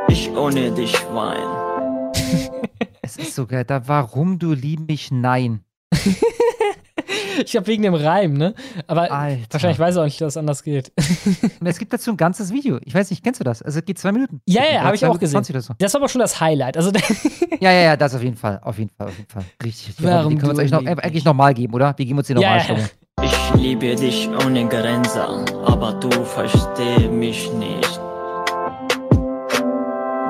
[0.09, 1.70] Ich ohne dich wein.
[3.01, 3.65] Es ist so geil.
[3.65, 5.11] Da, warum du lieb mich?
[5.11, 5.63] Nein.
[7.45, 8.53] Ich habe wegen dem Reim, ne?
[8.87, 9.41] Aber Alter.
[9.51, 10.91] wahrscheinlich weiß er auch nicht, dass es anders geht.
[11.59, 12.79] Und es gibt dazu ein ganzes Video.
[12.83, 13.61] Ich weiß nicht, kennst du das?
[13.61, 14.41] Also es geht zwei Minuten.
[14.45, 15.43] ja, ja, habe ich auch Minuten gesehen.
[15.43, 15.73] 20 oder so.
[15.79, 16.77] Das war aber schon das Highlight.
[16.77, 16.91] Also,
[17.59, 18.59] Ja, ja, ja, das auf jeden Fall.
[18.63, 19.43] Auf jeden Fall, auf jeden Fall.
[19.63, 19.89] Richtig.
[19.89, 20.05] richtig.
[20.05, 21.93] Warum die können wir uns eigentlich, noch, eigentlich nochmal geben, oder?
[21.97, 22.75] Wir geben uns die nochmal ja.
[22.75, 23.23] ja.
[23.23, 25.23] Ich liebe dich ohne Grenze,
[25.65, 28.10] aber du verstehst mich nicht.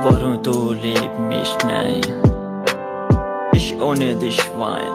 [0.03, 2.13] Warum du liebst mich nicht?
[3.53, 4.91] Ich ohne dich wein.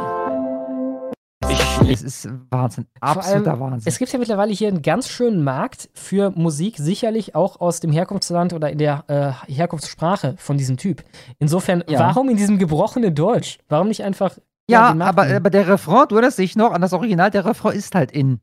[1.88, 2.86] Es ist Wahnsinn.
[2.98, 3.82] Vor allem, Absoluter Wahnsinn.
[3.88, 7.92] Es gibt ja mittlerweile hier einen ganz schönen Markt für Musik, sicherlich auch aus dem
[7.92, 11.04] Herkunftsland oder in der äh, Herkunftssprache von diesem Typ.
[11.38, 12.00] Insofern, Ja.
[12.00, 13.58] warum in diesem gebrochenen Deutsch?
[13.68, 14.36] Warum nicht einfach.
[14.68, 17.76] ja, Markt aber, aber der Refrain, du erinnerst dich noch an das Original, der Refrain
[17.76, 18.40] ist halt in.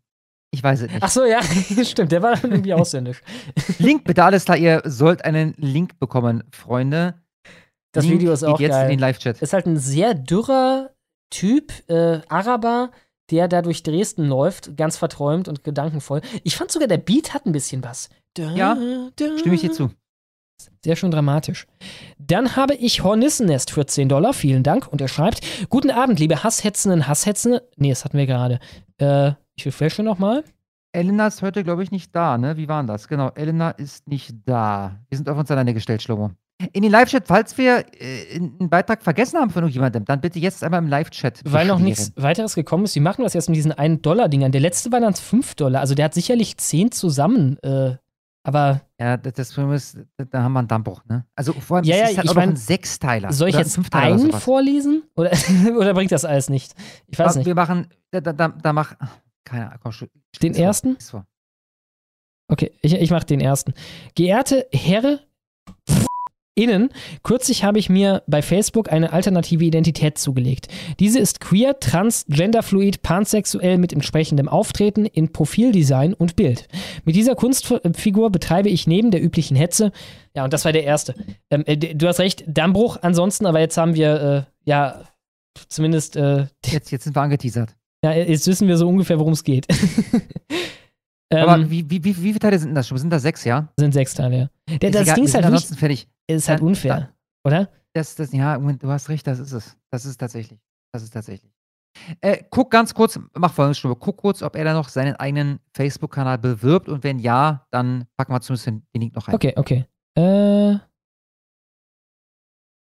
[0.54, 1.02] Ich weiß es nicht.
[1.02, 1.42] Ach so, ja,
[1.84, 3.24] stimmt, der war dann irgendwie ausländisch.
[3.80, 7.16] Link bitte, alles klar, ihr sollt einen Link bekommen, Freunde.
[7.92, 8.84] Das Link Video ist geht auch jetzt geil.
[8.86, 9.42] in den Live-Chat.
[9.42, 10.92] Ist halt ein sehr dürrer
[11.32, 12.92] Typ, äh, Araber,
[13.32, 16.22] der da durch Dresden läuft, ganz verträumt und gedankenvoll.
[16.44, 18.10] Ich fand sogar, der Beat hat ein bisschen was.
[18.38, 18.78] Ja,
[19.40, 19.90] stimme ich dir zu.
[20.84, 21.66] Sehr schön dramatisch.
[22.20, 24.34] Dann habe ich Hornissennest für 10 Dollar.
[24.34, 24.88] Vielen Dank.
[24.88, 27.68] Und er schreibt: Guten Abend, liebe Hasshetzenden, Hasshetzende.
[27.76, 28.60] Nee, das hatten wir gerade.
[28.98, 30.44] Äh, ich refreshe nochmal.
[30.92, 32.56] Elena ist heute, glaube ich, nicht da, ne?
[32.56, 33.08] Wie war denn das?
[33.08, 35.00] Genau, Elena ist nicht da.
[35.10, 36.32] Wir sind auf uns alleine gestellt, Schlomo.
[36.72, 40.64] In den Live-Chat, falls wir äh, einen Beitrag vergessen haben von irgendjemandem, dann bitte jetzt
[40.64, 41.42] einmal im Live-Chat.
[41.46, 42.96] Weil noch nichts weiteres gekommen ist.
[42.96, 44.52] Wie machen das jetzt mit diesen 1-Dollar-Dingern?
[44.52, 45.82] Der letzte war dann 5 Dollar.
[45.82, 47.58] Also der hat sicherlich 10 zusammen.
[47.64, 47.98] Äh,
[48.44, 48.82] aber.
[49.00, 49.98] Ja, das, das Problem ist,
[50.30, 51.26] da haben wir einen Dammbruch, ne?
[51.36, 53.34] Also vor allem, Ja, ja, ist halt ich auch mein, ein Sechsteiler.
[53.34, 55.04] Soll ich jetzt einen vorlesen?
[55.16, 55.32] Oder,
[55.78, 56.74] oder bringt das alles nicht?
[57.08, 57.46] Ich weiß Aber nicht.
[57.48, 60.10] Wir machen, da, da, da, mach, ach, keine Ahnung.
[60.42, 60.98] Den ersten?
[62.48, 63.74] Okay, ich, ich mache den ersten.
[64.16, 65.20] Geehrte Herr
[66.56, 66.90] Innen,
[67.24, 70.68] kürzlich habe ich mir bei Facebook eine alternative Identität zugelegt.
[71.00, 76.68] Diese ist queer, trans, genderfluid, pansexuell mit entsprechendem Auftreten in Profildesign und Bild.
[77.06, 79.92] Mit dieser Kunstfigur betreibe ich neben der üblichen Hetze,
[80.36, 81.16] ja, und das war der erste.
[81.50, 85.02] Ähm, äh, du hast recht, Dammbruch ansonsten, aber jetzt haben wir, äh, ja,
[85.70, 87.76] zumindest, äh, Jetzt, jetzt sind wir angeteasert.
[88.04, 89.68] Ja, jetzt wissen wir so ungefähr, worum es geht.
[91.32, 92.98] Aber Ähm, wie, wie, wie, wie viele Teile sind das schon?
[92.98, 93.68] Sind das sechs, ja?
[93.78, 94.78] sind sechs Teile, ja.
[94.78, 96.08] Der, das Ding ist halt nicht, ansonsten fertig.
[96.28, 97.12] ist halt unfair,
[97.44, 97.70] oder?
[97.94, 99.78] Das, das, ja, du hast recht, das ist es.
[99.92, 100.60] Das ist tatsächlich.
[100.92, 101.52] Das ist tatsächlich.
[102.22, 103.96] Äh, guck ganz kurz, mach folgendes schon mal.
[103.96, 108.34] Guck kurz, ob er da noch seinen eigenen Facebook-Kanal bewirbt und wenn ja, dann packen
[108.34, 109.36] wir zumindest den den Link noch rein.
[109.36, 109.86] Okay, okay.
[110.16, 110.78] Äh.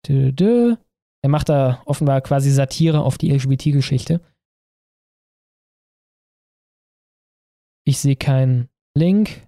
[0.07, 0.75] Dö, dö.
[1.21, 4.19] Er macht da offenbar quasi Satire auf die LGBT-Geschichte.
[7.85, 9.41] Ich sehe keinen Link.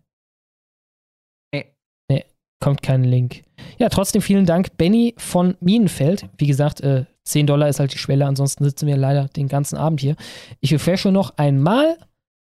[1.53, 1.65] Nee.
[2.09, 2.25] Nee,
[2.59, 3.43] kommt kein Link.
[3.77, 6.29] Ja, trotzdem vielen Dank, Benny von Minenfeld.
[6.37, 9.77] Wie gesagt, äh, 10 Dollar ist halt die Schwelle, ansonsten sitzen wir leider den ganzen
[9.77, 10.15] Abend hier.
[10.59, 11.97] Ich refreshe noch einmal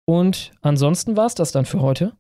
[0.06, 2.16] und ansonsten war es das dann für heute.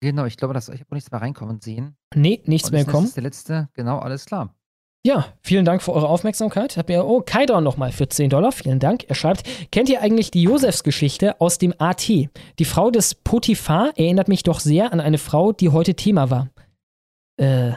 [0.00, 1.96] Genau, ich glaube, dass ich habe auch nichts mehr reinkommen sehen.
[2.14, 3.06] Nee, nichts Und mehr das kommen.
[3.06, 4.54] ist der letzte, genau, alles klar.
[5.04, 6.76] Ja, vielen Dank für eure Aufmerksamkeit.
[6.76, 8.52] Hat mir, oh, Kaidon nochmal für 10 Dollar.
[8.52, 9.04] Vielen Dank.
[9.08, 12.06] Er schreibt, kennt ihr eigentlich die Josefs-Geschichte aus dem AT?
[12.06, 16.50] Die Frau des Potiphar erinnert mich doch sehr an eine Frau, die heute Thema war.
[17.36, 17.72] Äh,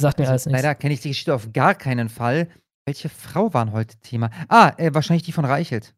[0.00, 0.62] sagt mir alles nichts.
[0.62, 2.48] Leider kenne ich die Geschichte auf gar keinen Fall.
[2.86, 4.30] Welche Frau waren heute Thema?
[4.48, 5.94] Ah, äh, wahrscheinlich die von Reichelt.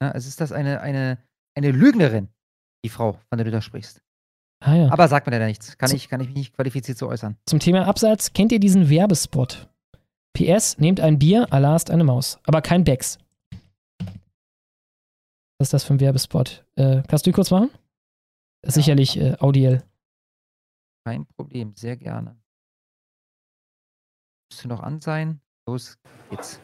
[0.00, 1.18] Ja, es ist das eine, eine,
[1.54, 2.28] eine Lügnerin,
[2.86, 4.00] die Frau, von der du da sprichst.
[4.60, 4.90] Ah, ja.
[4.92, 5.78] Aber sagt mir leider nichts.
[5.78, 7.36] Kann So- ich, kann ich mich nicht qualifiziert zu äußern.
[7.46, 9.68] Zum Thema Abseits, kennt ihr diesen Werbespot?
[10.36, 12.38] PS, nehmt ein Bier, Allah ist eine Maus.
[12.44, 13.18] Aber kein Becks.
[15.58, 16.64] Was ist das für ein Werbespot?
[16.76, 17.70] Äh, kannst du kurz machen?
[18.62, 19.82] Das ist sicherlich äh, audiell.
[21.04, 22.36] Kein Problem, sehr gerne.
[24.52, 25.40] Müsste noch an sein.
[25.66, 25.98] Los
[26.30, 26.60] geht's.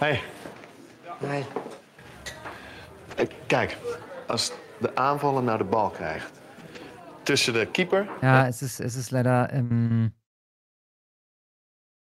[0.00, 0.20] Hey.
[1.28, 1.44] Nee.
[3.46, 3.76] Kijk,
[4.26, 6.42] als de aanvaller nou de bal krijgt
[7.22, 8.06] tussen de keeper.
[8.20, 10.12] Ja, es ist, es ist leider, ähm,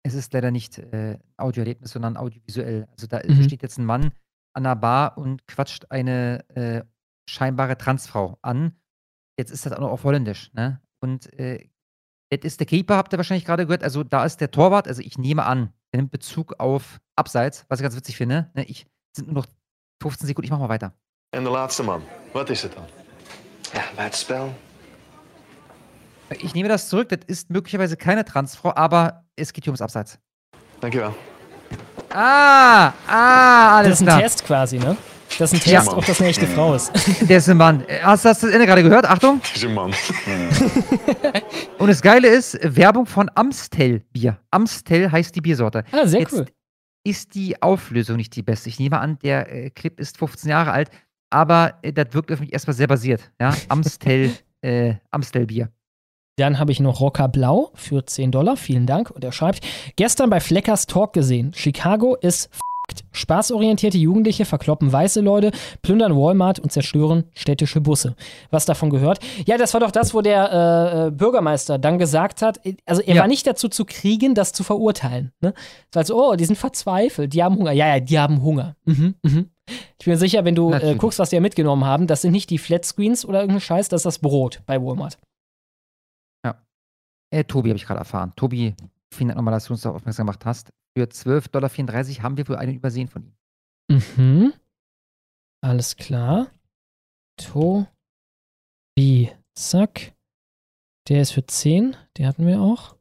[0.03, 2.87] es ist leider nicht äh, Audioerlebnis, sondern audiovisuell.
[2.91, 3.43] Also da Mhm.
[3.43, 4.11] steht jetzt ein Mann
[4.55, 6.83] an der Bar und quatscht eine äh,
[7.29, 8.75] scheinbare Transfrau an.
[9.37, 10.81] Jetzt ist das auch noch auf Holländisch, ne?
[11.03, 11.69] Und äh,
[12.31, 13.83] jetzt ist der Keeper, habt ihr wahrscheinlich gerade gehört.
[13.83, 17.79] Also da ist der Torwart, also ich nehme an, der nimmt Bezug auf Abseits, was
[17.79, 18.49] ich ganz witzig finde.
[18.55, 18.63] Ne?
[18.65, 19.45] Ich sind nur noch
[20.01, 20.93] 15 Sekunden, ich mach mal weiter.
[21.31, 22.01] En de laatste man.
[22.33, 22.83] Wat is het dan?
[23.73, 24.53] Ja, bij het spel.
[26.29, 30.17] Ich nehme das zurück, das ist möglicherweise keine Transfrau, aber es geht hier ums Abseits.
[30.79, 31.13] Dankjewel.
[32.09, 34.19] Ah, ah, alles das ist ein klar.
[34.21, 34.97] Test quasi, ne?
[35.39, 35.79] Das ist ein Ja.
[35.81, 36.91] Test, ob das eine echte Frau ist.
[37.29, 37.85] Der ist ein Mann.
[38.01, 39.05] Hast du das Ende gerade gehört?
[39.09, 39.41] Achtung.
[39.55, 39.93] Diese man.
[41.77, 44.37] Und das Geile ist, Werbung von Amstel Bier.
[44.51, 45.83] Amstel heißt die Biersorte.
[45.91, 46.45] Ah, sehr Jetzt cool.
[47.03, 48.69] Ist die Auflösung nicht die beste.
[48.69, 50.89] Ich nehme an, der äh, Clip ist 15 Jahre alt,
[51.29, 53.31] aber äh, das wirkt auf mich erstmal sehr basiert.
[53.39, 53.55] Ja?
[53.69, 54.31] Amstel,
[54.61, 55.71] äh, Amstel Bier.
[56.37, 58.57] Dann habe ich noch Rocker Blau für 10 Dollar.
[58.57, 59.11] Vielen Dank.
[59.11, 59.65] Und er schreibt:
[59.95, 61.53] Gestern bei Fleckers Talk gesehen.
[61.53, 62.49] Chicago ist
[62.91, 63.03] f***t.
[63.11, 68.15] Spaßorientierte Jugendliche verkloppen weiße Leute, plündern Walmart und zerstören städtische Busse.
[68.49, 69.19] Was davon gehört?
[69.45, 73.01] Ja, das war doch das, wo der äh, äh, Bürgermeister dann gesagt hat, äh, also
[73.01, 73.21] er Ja.
[73.21, 75.31] war nicht dazu zu kriegen, das zu verurteilen.
[75.41, 75.53] Ne?
[75.89, 77.71] Es war so, oh, die sind verzweifelt, die haben Hunger.
[77.71, 78.75] Ja, ja, die haben Hunger.
[78.85, 79.49] Mhm, mhm.
[79.99, 82.31] Ich bin mir sicher, wenn du äh, guckst, was die ja mitgenommen haben, das sind
[82.31, 85.17] nicht die Flatscreens oder irgendein Scheiß, das ist das Brot bei Walmart.
[87.33, 88.33] Äh, Tobi habe ich gerade erfahren.
[88.35, 88.75] Tobi,
[89.13, 90.73] vielen Dank nochmal, dass du uns darauf aufmerksam gemacht hast.
[90.97, 93.35] Für 12,34 Dollar haben wir wohl einen übersehen von ihm.
[94.17, 94.53] Mhm.
[95.63, 96.51] Alles klar.
[97.37, 97.87] Tobi,
[99.55, 100.13] zack.
[101.07, 102.95] Der ist für 10, den hatten wir auch.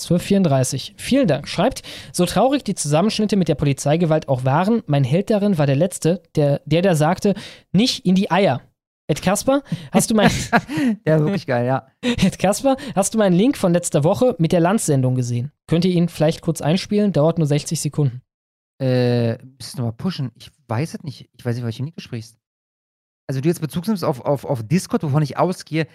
[0.00, 0.94] 1234.
[0.96, 1.48] Vielen Dank.
[1.48, 1.82] Schreibt,
[2.12, 6.22] so traurig die Zusammenschnitte mit der Polizeigewalt auch waren, mein Held darin war der Letzte,
[6.36, 7.34] der, der da sagte,
[7.72, 8.62] nicht in die Eier.
[9.08, 10.30] Ed Kasper, hast du mein,
[11.06, 11.88] Der war wirklich geil, ja.
[12.02, 15.50] Ed Kasper, hast du meinen Link von letzter Woche mit der Landsendung gesehen?
[15.68, 17.12] Könnt ihr ihn vielleicht kurz einspielen?
[17.12, 18.22] Dauert nur 60 Sekunden.
[18.80, 20.32] Äh, müssen wir mal pushen.
[20.34, 21.28] Ich weiß es nicht.
[21.32, 22.38] Ich weiß nicht, was ich nicht sprichst.
[23.28, 25.86] Also du jetzt Bezug nimmst auf, auf, auf Discord, wovon ich ausgehe,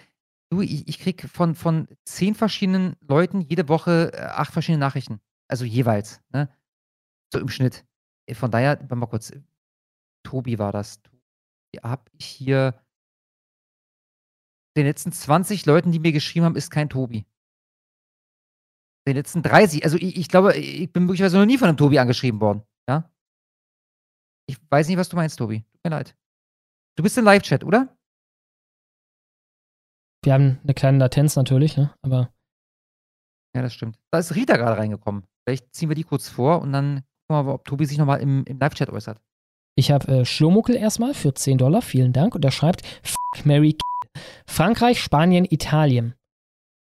[0.50, 5.20] du, ich, ich krieg von, von zehn verschiedenen Leuten jede Woche äh, acht verschiedene Nachrichten.
[5.48, 6.48] Also jeweils, ne?
[7.32, 7.84] So im Schnitt.
[8.26, 9.32] Äh, Von daher, warte mal kurz,
[10.22, 11.00] Tobi war das.
[11.82, 12.80] Hab ich hier
[14.76, 17.26] den letzten 20 Leuten, die mir geschrieben haben, ist kein Tobi.
[19.06, 21.98] Den letzten 30, also ich, ich glaube, ich bin möglicherweise noch nie von einem Tobi
[21.98, 23.10] angeschrieben worden, ja?
[24.46, 25.60] Ich weiß nicht, was du meinst, Tobi.
[25.60, 26.16] Tut mir leid.
[26.96, 27.96] Du bist im Live-Chat, oder?
[30.24, 31.94] Wir haben eine kleine Latenz natürlich, ne?
[32.02, 32.32] aber
[33.54, 33.98] Ja, das stimmt.
[34.10, 35.24] Da ist Rita gerade reingekommen.
[35.46, 38.20] Vielleicht ziehen wir die kurz vor und dann gucken wir mal, ob Tobi sich nochmal
[38.20, 39.20] im, im Live-Chat äußert.
[39.76, 42.34] ich habe äh, Schlomuckel erstmal für 10 Dollar, vielen Dank.
[42.34, 44.22] Und er schreibt, Fuck, Mary, Kill.
[44.46, 46.14] Frankreich, Spanien, Italien.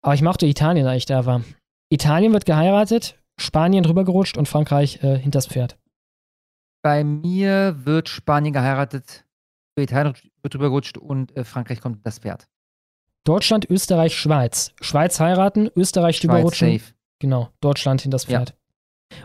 [0.01, 1.43] Aber ich mochte Italien, als ich da war.
[1.89, 5.77] Italien wird geheiratet, Spanien drübergerutscht und Frankreich äh, hinters Pferd.
[6.83, 9.25] Bei mir wird Spanien geheiratet,
[9.77, 12.47] Italien wird drüber gerutscht und äh, Frankreich kommt das Pferd.
[13.25, 14.71] Deutschland, Österreich, Schweiz.
[14.81, 16.79] Schweiz heiraten, Österreich Schweiz überrutschen.
[16.79, 16.93] safe.
[17.19, 18.39] Genau, Deutschland hinters Ja.
[18.39, 18.55] Pferd.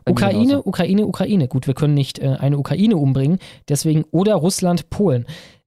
[0.06, 0.62] Mir Ukraine.
[0.62, 1.48] Ukraine, Ukraine.
[1.48, 5.26] Gut, wir können nicht äh, eine Ukraine umbringen, deswegen oder Russland, Polen.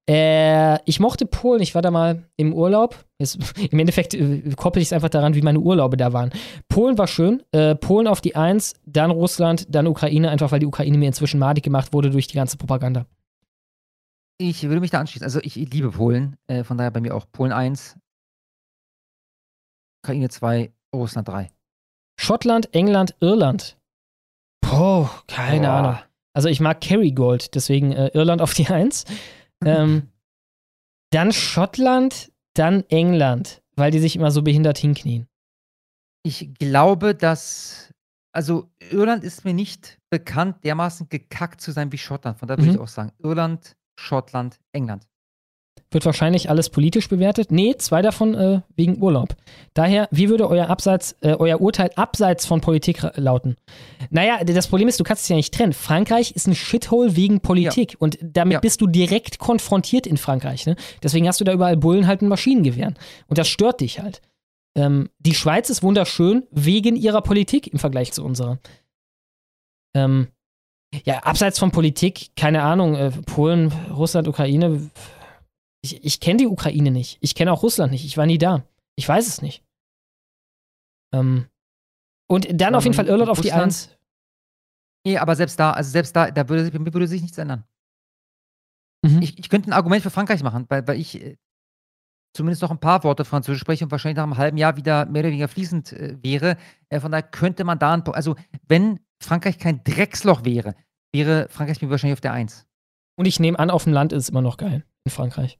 [0.09, 3.05] Äh, ich mochte Polen, ich war da mal im Urlaub.
[3.19, 3.37] Jetzt,
[3.71, 6.31] Im Endeffekt äh, koppel ich es einfach daran, wie meine Urlaube da waren.
[6.67, 10.65] Polen war schön, äh, Polen auf die Eins, dann Russland, dann Ukraine, einfach weil die
[10.65, 13.05] Ukraine mir inzwischen madig gemacht wurde durch die ganze Propaganda.
[14.37, 15.23] Ich würde mich da anschließen.
[15.23, 17.97] Also ich liebe Polen, äh, von daher bei mir auch Polen 1,
[20.03, 21.49] Ukraine 2, Russland 3.
[22.19, 23.77] Schottland, England, Irland.
[24.61, 25.73] Boah, keine Boah.
[25.73, 25.97] Ahnung.
[26.33, 29.05] Also ich mag Kerrygold, deswegen äh, Irland auf die Eins.
[29.65, 30.09] Ähm,
[31.11, 35.27] dann Schottland, dann England, weil die sich immer so behindert hinknien.
[36.25, 37.93] Ich glaube, dass,
[38.31, 42.39] also Irland ist mir nicht bekannt, dermaßen gekackt zu sein wie Schottland.
[42.39, 42.75] Von daher würde Mhm.
[42.75, 45.07] ich auch sagen, Irland, Schottland, England.
[45.91, 47.51] Wird wahrscheinlich alles politisch bewertet.
[47.51, 49.35] Nee, zwei davon äh, wegen Urlaub.
[49.75, 53.57] Daher, wie würde euer, Abseits, äh, euer Urteil abseits von Politik lauten?
[54.09, 55.73] Naja, das Problem ist, du kannst es ja nicht trennen.
[55.73, 60.65] Frankreich ist ein Shithole wegen Politik und damit bist du direkt konfrontiert in Frankreich.
[60.65, 60.75] Ne?
[61.03, 62.95] Deswegen hast du da überall Bullen halt in Maschinengewehren.
[63.27, 64.21] Und das stört dich halt.
[64.75, 68.57] Ähm, die Schweiz ist wunderschön wegen ihrer Politik im Vergleich zu unserer.
[69.95, 70.29] Ähm,
[71.05, 74.89] ja, abseits von Politik, keine Ahnung, äh, Polen, Russland, Ukraine.
[75.83, 77.17] Ich, ich kenne die Ukraine nicht.
[77.21, 78.05] Ich kenne auch Russland nicht.
[78.05, 78.65] Ich war nie da.
[78.95, 79.63] Ich weiß es nicht.
[81.13, 81.47] Ähm,
[82.29, 83.95] und dann auf jeden Fall Irland auf die Eins.
[85.05, 87.37] Nee, aber selbst da, also selbst da, da würde, sich- bei mir würde sich nichts
[87.37, 87.65] ändern.
[89.05, 89.21] Mhm.
[89.21, 91.35] Ich, ich könnte ein Argument für Frankreich machen, weil, weil ich äh,
[92.33, 95.19] zumindest noch ein paar Worte Französisch spreche und wahrscheinlich nach einem halben Jahr wieder mehr
[95.21, 96.57] oder weniger fließend äh, wäre.
[96.87, 98.35] Äh, von daher könnte man da, ein, also
[98.69, 100.75] wenn Frankreich kein Drecksloch wäre,
[101.13, 102.65] wäre Frankreich mir wahrscheinlich auf der Eins.
[103.17, 104.85] Und ich nehme an, auf dem Land ist es immer noch geil.
[105.03, 105.59] In Frankreich.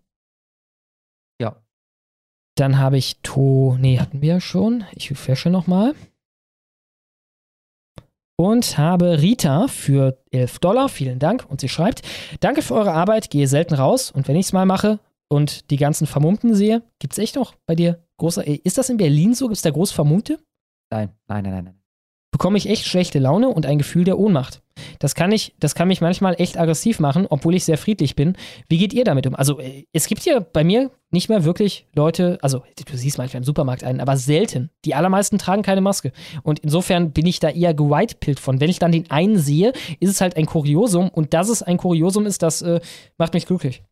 [2.58, 2.66] Ja.
[2.68, 3.78] Dann habe ich To.
[3.80, 4.86] Nee, hatten wir schon.
[4.94, 5.96] Ich refreshe nochmal.
[8.36, 10.90] Und habe Rita für 11 Dollar.
[10.90, 11.46] Vielen Dank.
[11.50, 12.02] Und sie schreibt:
[12.40, 13.30] Danke für eure Arbeit.
[13.30, 14.12] Gehe selten raus.
[14.12, 15.00] Und wenn ich es mal mache
[15.30, 18.46] und die ganzen Vermummten sehe, gibt es echt noch bei dir großer.
[18.48, 19.46] äh, Ist das in Berlin so?
[19.48, 20.40] Gibt es da groß Vermummte?
[20.92, 21.83] Nein, nein, nein, nein.
[22.34, 24.64] Bekomme ich echt schlechte Laune und ein Gefühl der Ohnmacht.
[24.98, 28.36] Das kann ich, das kann mich manchmal echt aggressiv machen, obwohl ich sehr friedlich bin.
[28.68, 29.36] Wie geht ihr damit um?
[29.36, 33.42] Also, äh, es gibt ja bei mir nicht mehr wirklich Leute, also du siehst manchmal
[33.42, 34.72] im Supermarkt einen, aber selten.
[34.84, 36.12] Die allermeisten tragen keine Maske.
[36.42, 38.60] Und insofern bin ich da eher gewhitepillt von.
[38.60, 41.78] Wenn ich dann den einen sehe, ist es halt ein Kuriosum und dass es ein
[41.78, 42.82] Kuriosum ist, das äh,
[43.20, 43.84] macht mich glücklich.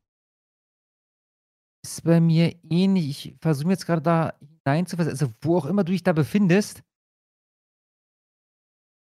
[1.86, 3.28] Ist bei mir ähnlich.
[3.28, 4.34] Ich versuche jetzt gerade da
[4.66, 6.82] hineinzuversetzen, also wo auch immer du dich da befindest.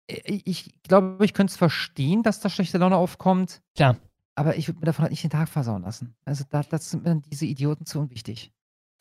[0.08, 3.62] Äh, Ich glaube, ich könnte es verstehen, dass da schlechte Laune aufkommt.
[3.76, 3.98] Klar.
[4.36, 6.16] Aber ich würde mir davon halt nicht den Tag versauen lassen.
[6.26, 8.52] Also da, das sind mir dann diese Idioten zu unwichtig.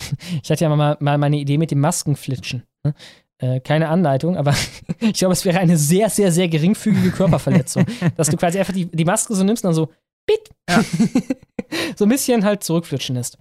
[0.43, 2.63] Ich hatte ja mal, mal meine Idee mit dem Maskenflitschen.
[2.85, 2.95] Ne?
[3.39, 4.55] Äh, keine Anleitung, aber
[5.01, 7.85] ich glaube, es wäre eine sehr, sehr, sehr geringfügige Körperverletzung.
[8.17, 9.91] dass du quasi einfach die, die Maske so nimmst und dann so,
[10.27, 10.51] bit,
[11.97, 13.39] so ein bisschen halt zurückflitschen lässt.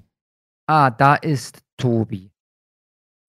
[0.67, 2.31] Ah, da ist Tobi.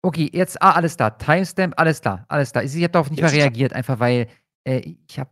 [0.06, 1.10] Okay, jetzt, ah, alles da.
[1.10, 2.62] Timestamp, alles da, alles da.
[2.62, 4.28] Ich habe darauf nicht mehr Jetzt- reagiert, einfach weil
[4.64, 5.32] äh, ich habe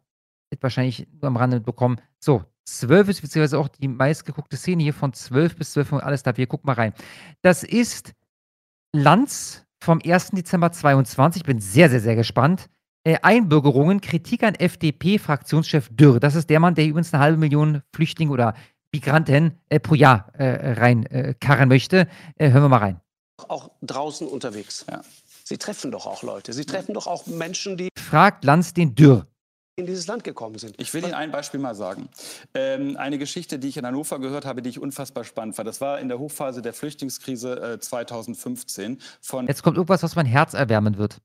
[0.62, 1.98] wahrscheinlich nur am Rande mitbekommen.
[2.20, 6.24] So, 12 ist beziehungsweise auch die meistgeguckte Szene hier von 12 bis 12 Uhr, alles
[6.24, 6.36] da.
[6.38, 6.94] Wir gucken mal rein.
[7.44, 8.14] Das ist
[8.96, 10.32] Lanz vom 1.
[10.32, 11.42] Dezember 22.
[11.42, 12.68] Ich bin sehr, sehr, sehr gespannt.
[13.04, 16.20] Äh, Einbürgerungen, Kritik an FDP-Fraktionschef Dürr.
[16.20, 18.56] Das ist der Mann, der übrigens eine halbe Million Flüchtlinge oder
[18.92, 22.08] Migranten äh, pro Jahr äh, rein äh, möchte.
[22.38, 23.03] Äh, hören wir mal rein.
[23.48, 24.86] Auch draußen unterwegs.
[25.44, 26.54] Sie treffen doch auch Leute.
[26.54, 29.28] Sie treffen doch auch Menschen, die Fragt Lanz den Dürr.
[29.76, 30.76] in dieses Land gekommen sind.
[30.80, 32.08] Ich will Ihnen ein Beispiel mal sagen.
[32.54, 35.68] Ähm, eine Geschichte, die ich in Hannover gehört habe, die ich unfassbar spannend fand.
[35.68, 40.28] Das war in der Hochphase der Flüchtlingskrise äh, 2015 von Jetzt kommt irgendwas, was mein
[40.28, 41.18] Herz erwärmen wird.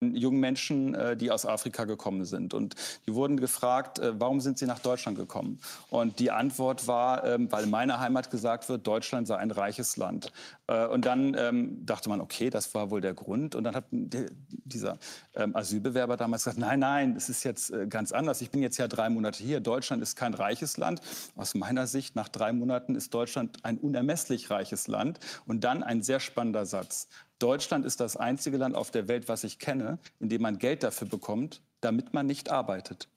[0.00, 2.52] Jungen Menschen, äh, die aus Afrika gekommen sind.
[2.52, 2.74] Und
[3.06, 5.58] die wurden gefragt, äh, warum sind sie nach Deutschland gekommen?
[5.88, 9.96] Und die Antwort war, ähm, weil in meiner Heimat gesagt wird, Deutschland sei ein reiches
[9.96, 10.32] Land.
[10.66, 13.54] Äh, Und dann ähm, dachte man, okay, das war wohl der Grund.
[13.54, 14.98] Und dann hat die- dieser
[15.34, 18.40] ähm, Asylbewerber damals gesagt, nein, nein, es ist jetzt ganz anders.
[18.42, 19.60] Ich bin jetzt ja drei Monate hier.
[19.60, 21.00] Deutschland ist kein reiches Land.
[21.36, 25.20] Aus meiner Sicht, nach drei Monaten ist Deutschland ein unermesslich reiches Land.
[25.46, 27.08] Und dann ein sehr spannender Satz.
[27.38, 30.82] Deutschland ist das einzige Land auf der Welt, was ich kenne, in dem man Geld
[30.82, 33.08] dafür bekommt, damit man nicht arbeitet.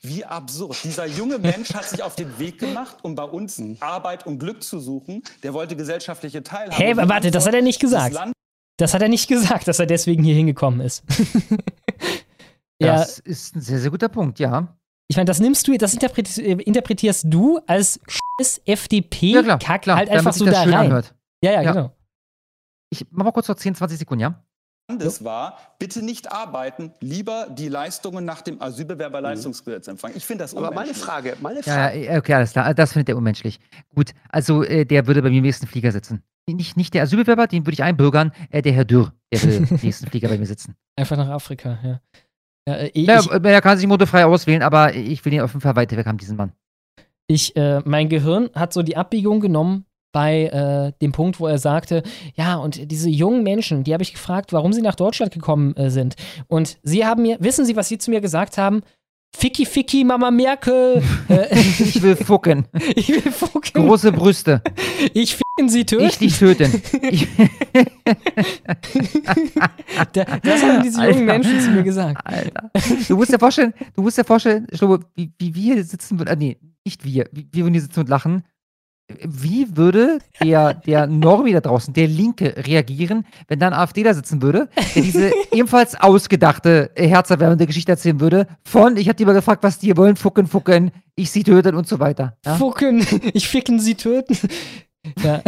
[0.00, 0.78] Wie absurd.
[0.84, 4.62] Dieser junge Mensch hat sich auf den Weg gemacht, um bei uns Arbeit und Glück
[4.62, 5.22] zu suchen.
[5.42, 6.76] Der wollte gesellschaftliche Teilhabe.
[6.82, 8.14] Hä, Und warte, das hat er nicht das gesagt.
[8.14, 8.32] Land
[8.78, 11.02] Das hat er nicht gesagt, dass er deswegen hier hingekommen ist.
[12.80, 14.76] ja, Das ist ein sehr, sehr guter Punkt, ja.
[15.08, 19.86] ich meine, das nimmst du, das interpretierst, äh, interpretierst du als scheiß FDP Ja, halt
[19.88, 20.86] damit einfach sich so das da schön rein.
[20.86, 21.14] anhört.
[21.42, 21.72] Ja, ja, Ja.
[21.72, 21.92] genau.
[22.90, 24.44] Ich mach mal kurz noch 10, 20 Sekunden, ja?
[24.88, 30.16] Landes war, bitte nicht arbeiten, lieber die Leistungen nach dem Asylbewerberleistungsgesetz empfangen.
[30.16, 31.04] Ich finde das Aber meine unmenschlich.
[31.04, 32.04] Frage, meine Ja, Frage.
[32.04, 32.72] ja, okay, alles klar.
[32.72, 33.58] Das findet er unmenschlich.
[33.94, 36.22] Gut, also äh, der würde bei mir im nächsten Flieger sitzen.
[36.48, 39.78] Nicht, nicht der Asylbewerber, den würde ich einbürgern, äh, der Herr Dürr, der würde im
[39.82, 40.76] nächsten Flieger bei mir sitzen.
[40.94, 42.00] Einfach nach Afrika, ja.
[42.68, 45.62] ja äh, ich, Ja, er kann sich motorfrei auswählen, aber ich will ihn auf jeden
[45.62, 46.52] Fall weiter weg haben, diesen Mann.
[47.26, 51.58] ich, äh, mein Gehirn hat so die Abbiegung genommen bei äh, dem Punkt, wo er
[51.58, 52.02] sagte,
[52.34, 55.90] ja, und diese jungen Menschen, die habe ich gefragt, warum sie nach Deutschland gekommen äh,
[55.90, 56.16] sind.
[56.48, 58.82] Und sie haben mir, wissen Sie, was sie zu mir gesagt haben?
[59.36, 61.02] Ficky, Ficky, Mama Merkel.
[61.28, 62.66] Äh, Ich will fucken.
[62.94, 63.84] ich will fucken.
[63.84, 64.62] Große Brüste.
[65.12, 66.06] Ich ficken sie töten.
[66.06, 66.72] Ich dich töten.
[67.02, 67.26] Ich,
[70.12, 71.12] das haben diese Alter.
[71.12, 72.24] jungen Menschen zu mir gesagt.
[72.24, 72.70] Alter.
[73.08, 76.28] Du musst dir vorstellen, du musst dir vorstellen, Schlobo, wie, wie wir hier sitzen würden,
[76.30, 78.44] äh, nee, nicht wir, wie wir würden hier sitzen und lachen.
[79.08, 84.42] Wie würde der, der Normi da draußen, der Linke, reagieren, wenn dann AfD da sitzen
[84.42, 89.32] würde, der diese ebenfalls ausgedachte, äh, herzerwärmende Geschichte erzählen würde, von, ich hatte die mal
[89.32, 92.36] gefragt, was die wollen, fucken, fucken, ich sie töten und so weiter.
[92.44, 92.56] Ja?
[92.56, 94.36] Fucken, ich ficken sie töten.
[95.22, 95.40] Ja.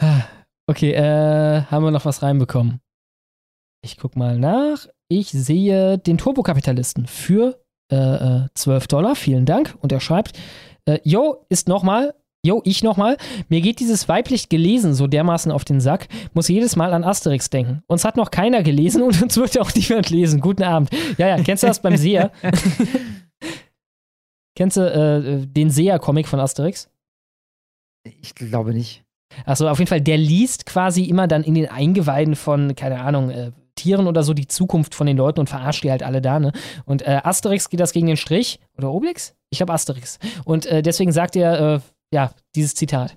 [0.66, 2.80] okay, äh, haben wir noch was reinbekommen?
[3.82, 4.88] Ich guck mal nach.
[5.08, 7.60] Ich sehe den Turbokapitalisten für
[7.90, 7.96] äh,
[8.44, 9.16] äh, 12 Dollar.
[9.16, 9.76] Vielen Dank.
[9.80, 10.38] Und er schreibt,
[10.90, 13.16] äh, yo, ist nochmal, yo, ich nochmal.
[13.48, 17.50] Mir geht dieses weiblich gelesen so dermaßen auf den Sack, muss jedes Mal an Asterix
[17.50, 17.82] denken.
[17.86, 20.40] Uns hat noch keiner gelesen und uns wird auch niemand lesen.
[20.40, 20.90] Guten Abend.
[21.18, 22.32] Ja, ja, kennst du das beim Seher?
[24.56, 26.90] Kennst du äh, den Seher-Comic von Asterix?
[28.20, 29.04] Ich glaube nicht.
[29.46, 33.30] Achso, auf jeden Fall, der liest quasi immer dann in den Eingeweiden von, keine Ahnung,
[33.30, 36.38] äh, Tieren oder so die Zukunft von den Leuten und verarscht die halt alle da,
[36.38, 36.52] ne?
[36.84, 38.60] Und äh, Asterix geht das gegen den Strich.
[38.76, 39.34] Oder Obelix?
[39.50, 40.18] Ich glaube Asterix.
[40.44, 41.80] Und äh, deswegen sagt er, äh,
[42.12, 43.16] ja, dieses Zitat.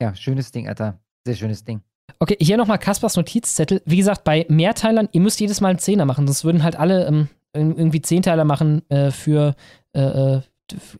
[0.00, 0.98] Ja, schönes Ding, Alter.
[1.26, 1.82] Sehr schönes Ding.
[2.18, 3.82] Okay, hier nochmal Kaspers Notizzettel.
[3.84, 7.06] Wie gesagt, bei Mehrteilern, ihr müsst jedes Mal einen Zehner machen, sonst würden halt alle
[7.06, 9.54] ähm, irgendwie Zehnteiler machen äh, für
[9.94, 10.00] äh,
[10.36, 10.40] äh,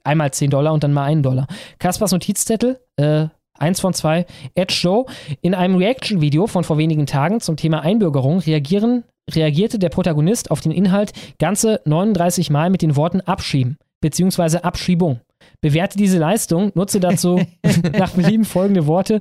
[0.03, 1.47] einmal 10 Dollar und dann mal einen Dollar.
[1.79, 3.27] Kaspers Notizzettel, äh,
[3.59, 4.27] eins von zwei.
[4.55, 5.07] Ed Show.
[5.41, 10.61] In einem Reaction-Video von vor wenigen Tagen zum Thema Einbürgerung reagieren, reagierte der Protagonist auf
[10.61, 14.59] den Inhalt ganze 39 Mal mit den Worten abschieben bzw.
[14.59, 15.21] Abschiebung.
[15.61, 17.41] Bewerte diese Leistung, nutze dazu
[17.93, 19.21] nach Belieben folgende Worte.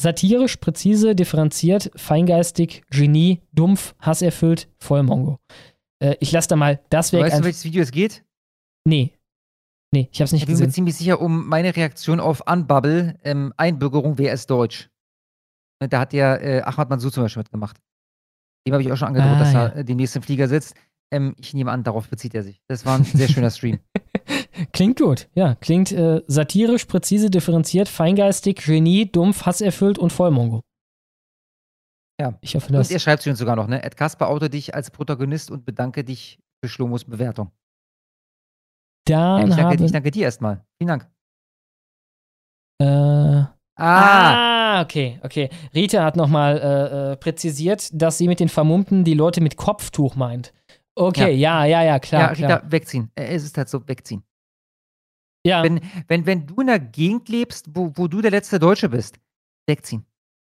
[0.00, 5.38] Satirisch, präzise, differenziert, feingeistig, Genie, dumpf, hasserfüllt, Vollmongo.
[5.98, 7.22] Äh, ich lasse da mal das weg.
[7.22, 8.22] Weißt du, um welches Video es geht?
[8.84, 9.17] nee.
[9.92, 10.72] Nee, ich hab's nicht Ich bin mir gesehen.
[10.72, 14.90] ziemlich sicher um meine Reaktion auf Unbubble, ähm, Einbürgerung, wer ist Deutsch?
[15.82, 17.78] Ne, Da hat der äh, Ahmad Mansour zum Beispiel mitgemacht.
[18.66, 19.66] Dem habe ich auch schon angedroht, Ah, dass ja.
[19.68, 20.74] er demnächst im Flieger sitzt.
[21.10, 22.60] Ähm, ich nehme an, darauf bezieht er sich.
[22.68, 23.78] Das war ein sehr schöner Stream.
[24.72, 25.54] Klingt gut, ja.
[25.54, 30.60] Klingt äh, satirisch, präzise, differenziert, feingeistig, Genie, dumpf, hasserfüllt und Vollmongo.
[32.20, 32.36] Ja.
[32.42, 32.88] Ich hoffe, das.
[32.88, 33.82] Und er schreibt zu uns sogar noch, ne?
[33.82, 37.52] Ed Kasper, oute dich als Protagonist und bedanke dich für Schlomos Bewertung.
[39.08, 40.64] Ja, Dann ich, danke, habe, ich danke dir erstmal.
[40.78, 41.08] Vielen Dank.
[42.80, 43.44] äh,
[43.80, 44.48] Ah!
[44.78, 45.48] Ah, okay, okay.
[45.74, 50.14] Rita hat nochmal äh, äh, präzisiert, dass sie mit den Vermummten die Leute mit Kopftuch
[50.16, 50.52] meint.
[50.96, 52.20] Okay, ja, ja, ja, klar.
[52.22, 52.72] ja, Rita, klar.
[52.72, 53.10] wegziehen.
[53.14, 54.24] Äh, Es ist halt so, wegziehen.
[55.46, 55.62] Ja.
[55.62, 59.18] Wenn, wenn, wenn du in einer Gegend lebst, wo, wo du der letzte Deutsche bist,
[59.66, 60.04] wegziehen.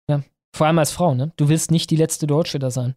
[0.09, 0.21] ja.
[0.55, 1.33] Vor allem als Frau, ne?
[1.35, 2.95] Du willst nicht die letzte Deutsche da sein.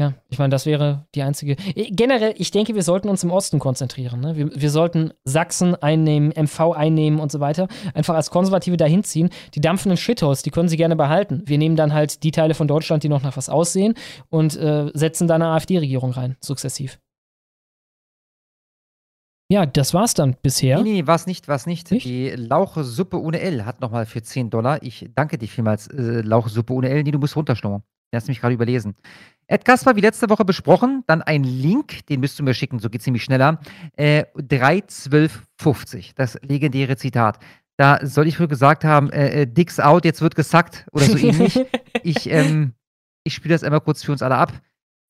[0.00, 0.14] Ja.
[0.28, 1.54] Ich meine, das wäre die einzige.
[1.54, 4.20] Generell, ich denke, wir sollten uns im Osten konzentrieren.
[4.20, 4.34] Ne?
[4.36, 7.68] Wir, wir sollten Sachsen einnehmen, MV einnehmen und so weiter.
[7.94, 9.30] Einfach als Konservative dahin ziehen.
[9.54, 11.42] Die dampfenden Shitholes, die können sie gerne behalten.
[11.46, 13.94] Wir nehmen dann halt die Teile von Deutschland, die noch nach was aussehen
[14.30, 16.98] und äh, setzen da eine AfD-Regierung rein, sukzessiv.
[19.52, 20.82] Ja, das war's dann bisher.
[20.82, 21.90] Nee, nee, war's nicht, war's nicht.
[21.90, 24.82] Die Lauchsuppe ohne L hat nochmal für 10 Dollar.
[24.82, 27.04] Ich danke dir vielmals, äh, Lauchsuppe ohne L.
[27.04, 27.82] Nee, du musst runterschnummern.
[28.12, 28.96] Der hast mich gerade überlesen.
[29.46, 32.88] Ed Kasper, wie letzte Woche besprochen, dann ein Link, den müsst du mir schicken, so
[32.88, 33.60] geht's nämlich schneller.
[33.96, 37.38] Äh, 31250, das legendäre Zitat.
[37.76, 41.18] Da soll ich wohl gesagt haben, äh, äh, Dicks out, jetzt wird gesackt oder so
[41.18, 41.60] ähnlich.
[42.02, 42.74] ich ähm,
[43.24, 44.52] ich spiele das einmal kurz für uns alle ab.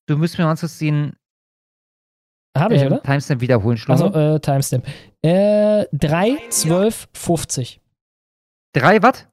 [0.07, 1.15] Du müsst mir mal kurz den
[2.57, 3.03] Habe ich, ähm, oder?
[3.03, 4.03] Timestamp wiederholen, Schlummel.
[4.03, 4.87] Also, äh, Timestamp.
[5.21, 7.81] Äh, 3, 12, 50.
[8.73, 9.27] 3 was?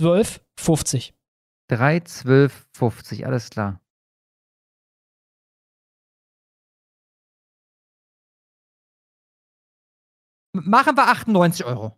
[0.00, 1.14] 12, 50.
[1.68, 3.80] 3, 12, 50, alles klar.
[10.64, 11.96] Machen wir 98 Euro.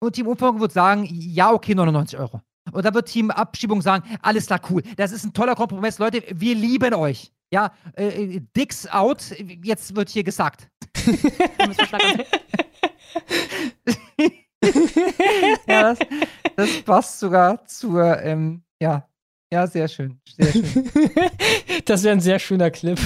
[0.00, 2.40] Und Team Umfang wird sagen, ja, okay, 99 Euro.
[2.72, 4.82] Und dann wird Team Abschiebung sagen, alles klar, cool.
[4.96, 7.32] Das ist ein toller Kompromiss, Leute, wir lieben euch.
[7.52, 10.68] Ja, äh, äh, Dicks out, jetzt wird hier gesagt.
[15.66, 15.98] ja, das,
[16.56, 19.09] das passt sogar zur, ähm, ja,
[19.52, 20.20] ja, sehr schön.
[20.36, 20.90] Sehr schön.
[21.86, 22.98] Das wäre ein sehr schöner Clip.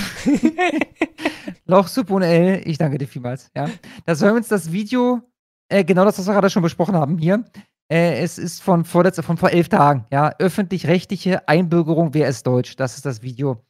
[1.67, 3.51] Loch Suppe ohne L, ich danke dir vielmals.
[3.57, 3.71] Ja.
[4.05, 5.23] Das hören wir uns das Video,
[5.71, 7.45] äh, genau das, was wir gerade schon besprochen haben hier.
[7.91, 10.35] Äh, es ist von, vorletz, von vor elf Tagen, ja.
[10.39, 12.77] Öffentlich-rechtliche Einbürgerung, wer ist Deutsch?
[12.77, 13.65] Das ist das Video.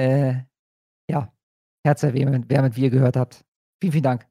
[0.00, 0.36] Äh,
[1.10, 1.32] ja,
[1.84, 3.44] herzerwärmend, wärmend, wie ihr gehört habt.
[3.80, 4.26] Vielen, vielen Dank.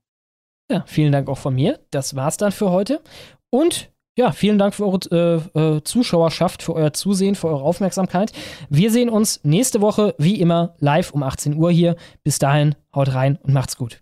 [0.72, 1.80] Ja, vielen Dank auch von mir.
[1.92, 3.04] Das war's dann für heute.
[3.52, 8.32] Und ja, vielen Dank für eure äh, äh, Zuschauerschaft, für euer Zusehen, für eure Aufmerksamkeit.
[8.70, 11.96] Wir sehen uns nächste Woche wie immer live um 18 Uhr hier.
[12.24, 14.02] Bis dahin, haut rein und macht's gut.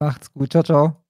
[0.00, 0.52] Macht's gut.
[0.52, 1.07] Ciao, ciao.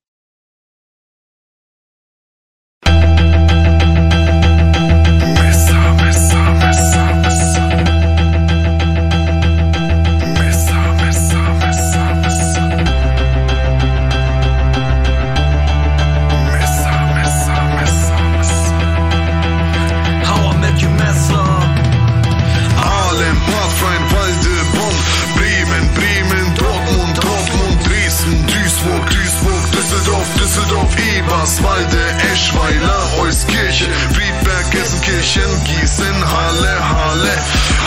[31.49, 37.33] Eberswalde, Eschweiler, Euskirchen, Friedberg, Gelsenkirchen, Gießen, Halle, Halle,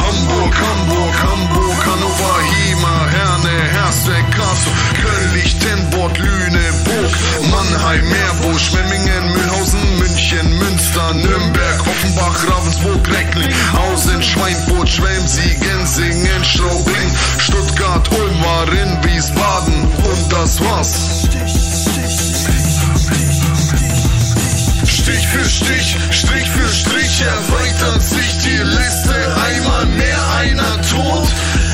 [0.01, 7.11] Hamburg, Hamburg, Hamburg, Hannover, Hima, Herne, Hersberg, Karlsruhe, Köln, Lichtenbord, Lüneburg,
[7.51, 17.11] Mannheim, Meerbusch, Memmingen, Mühlhausen, München, Münster, Nürnberg, Offenbach, Ravensburg, Reckling, Hausen, Schweinfurt, Schwelmsiegen, Singen, Straubing,
[17.37, 21.70] Stuttgart, Ulm, Warin, Wiesbaden und das war's.
[25.11, 29.35] Stich für Stich, Strich für Strich erweitert sich die Liste.
[29.45, 31.27] Einmal mehr einer tot,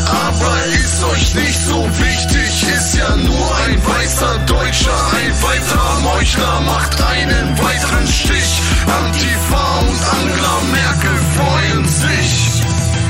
[0.06, 2.64] aber ist euch nicht so wichtig.
[2.64, 8.62] Ist ja nur ein weißer Deutscher, ein weiterer Meuchler macht einen weiteren Stich.
[8.88, 12.64] Antifa und Angela Merkel freuen sich.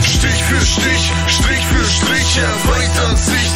[0.03, 3.46] Stich für Stich, Strich für Strich erweitert sich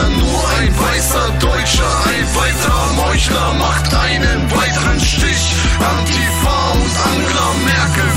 [0.00, 5.54] er nur ein weißer Deutscher, ein weiterer Meuchler macht einen weiteren Stich.
[5.78, 8.09] Antifa und Angela Merkel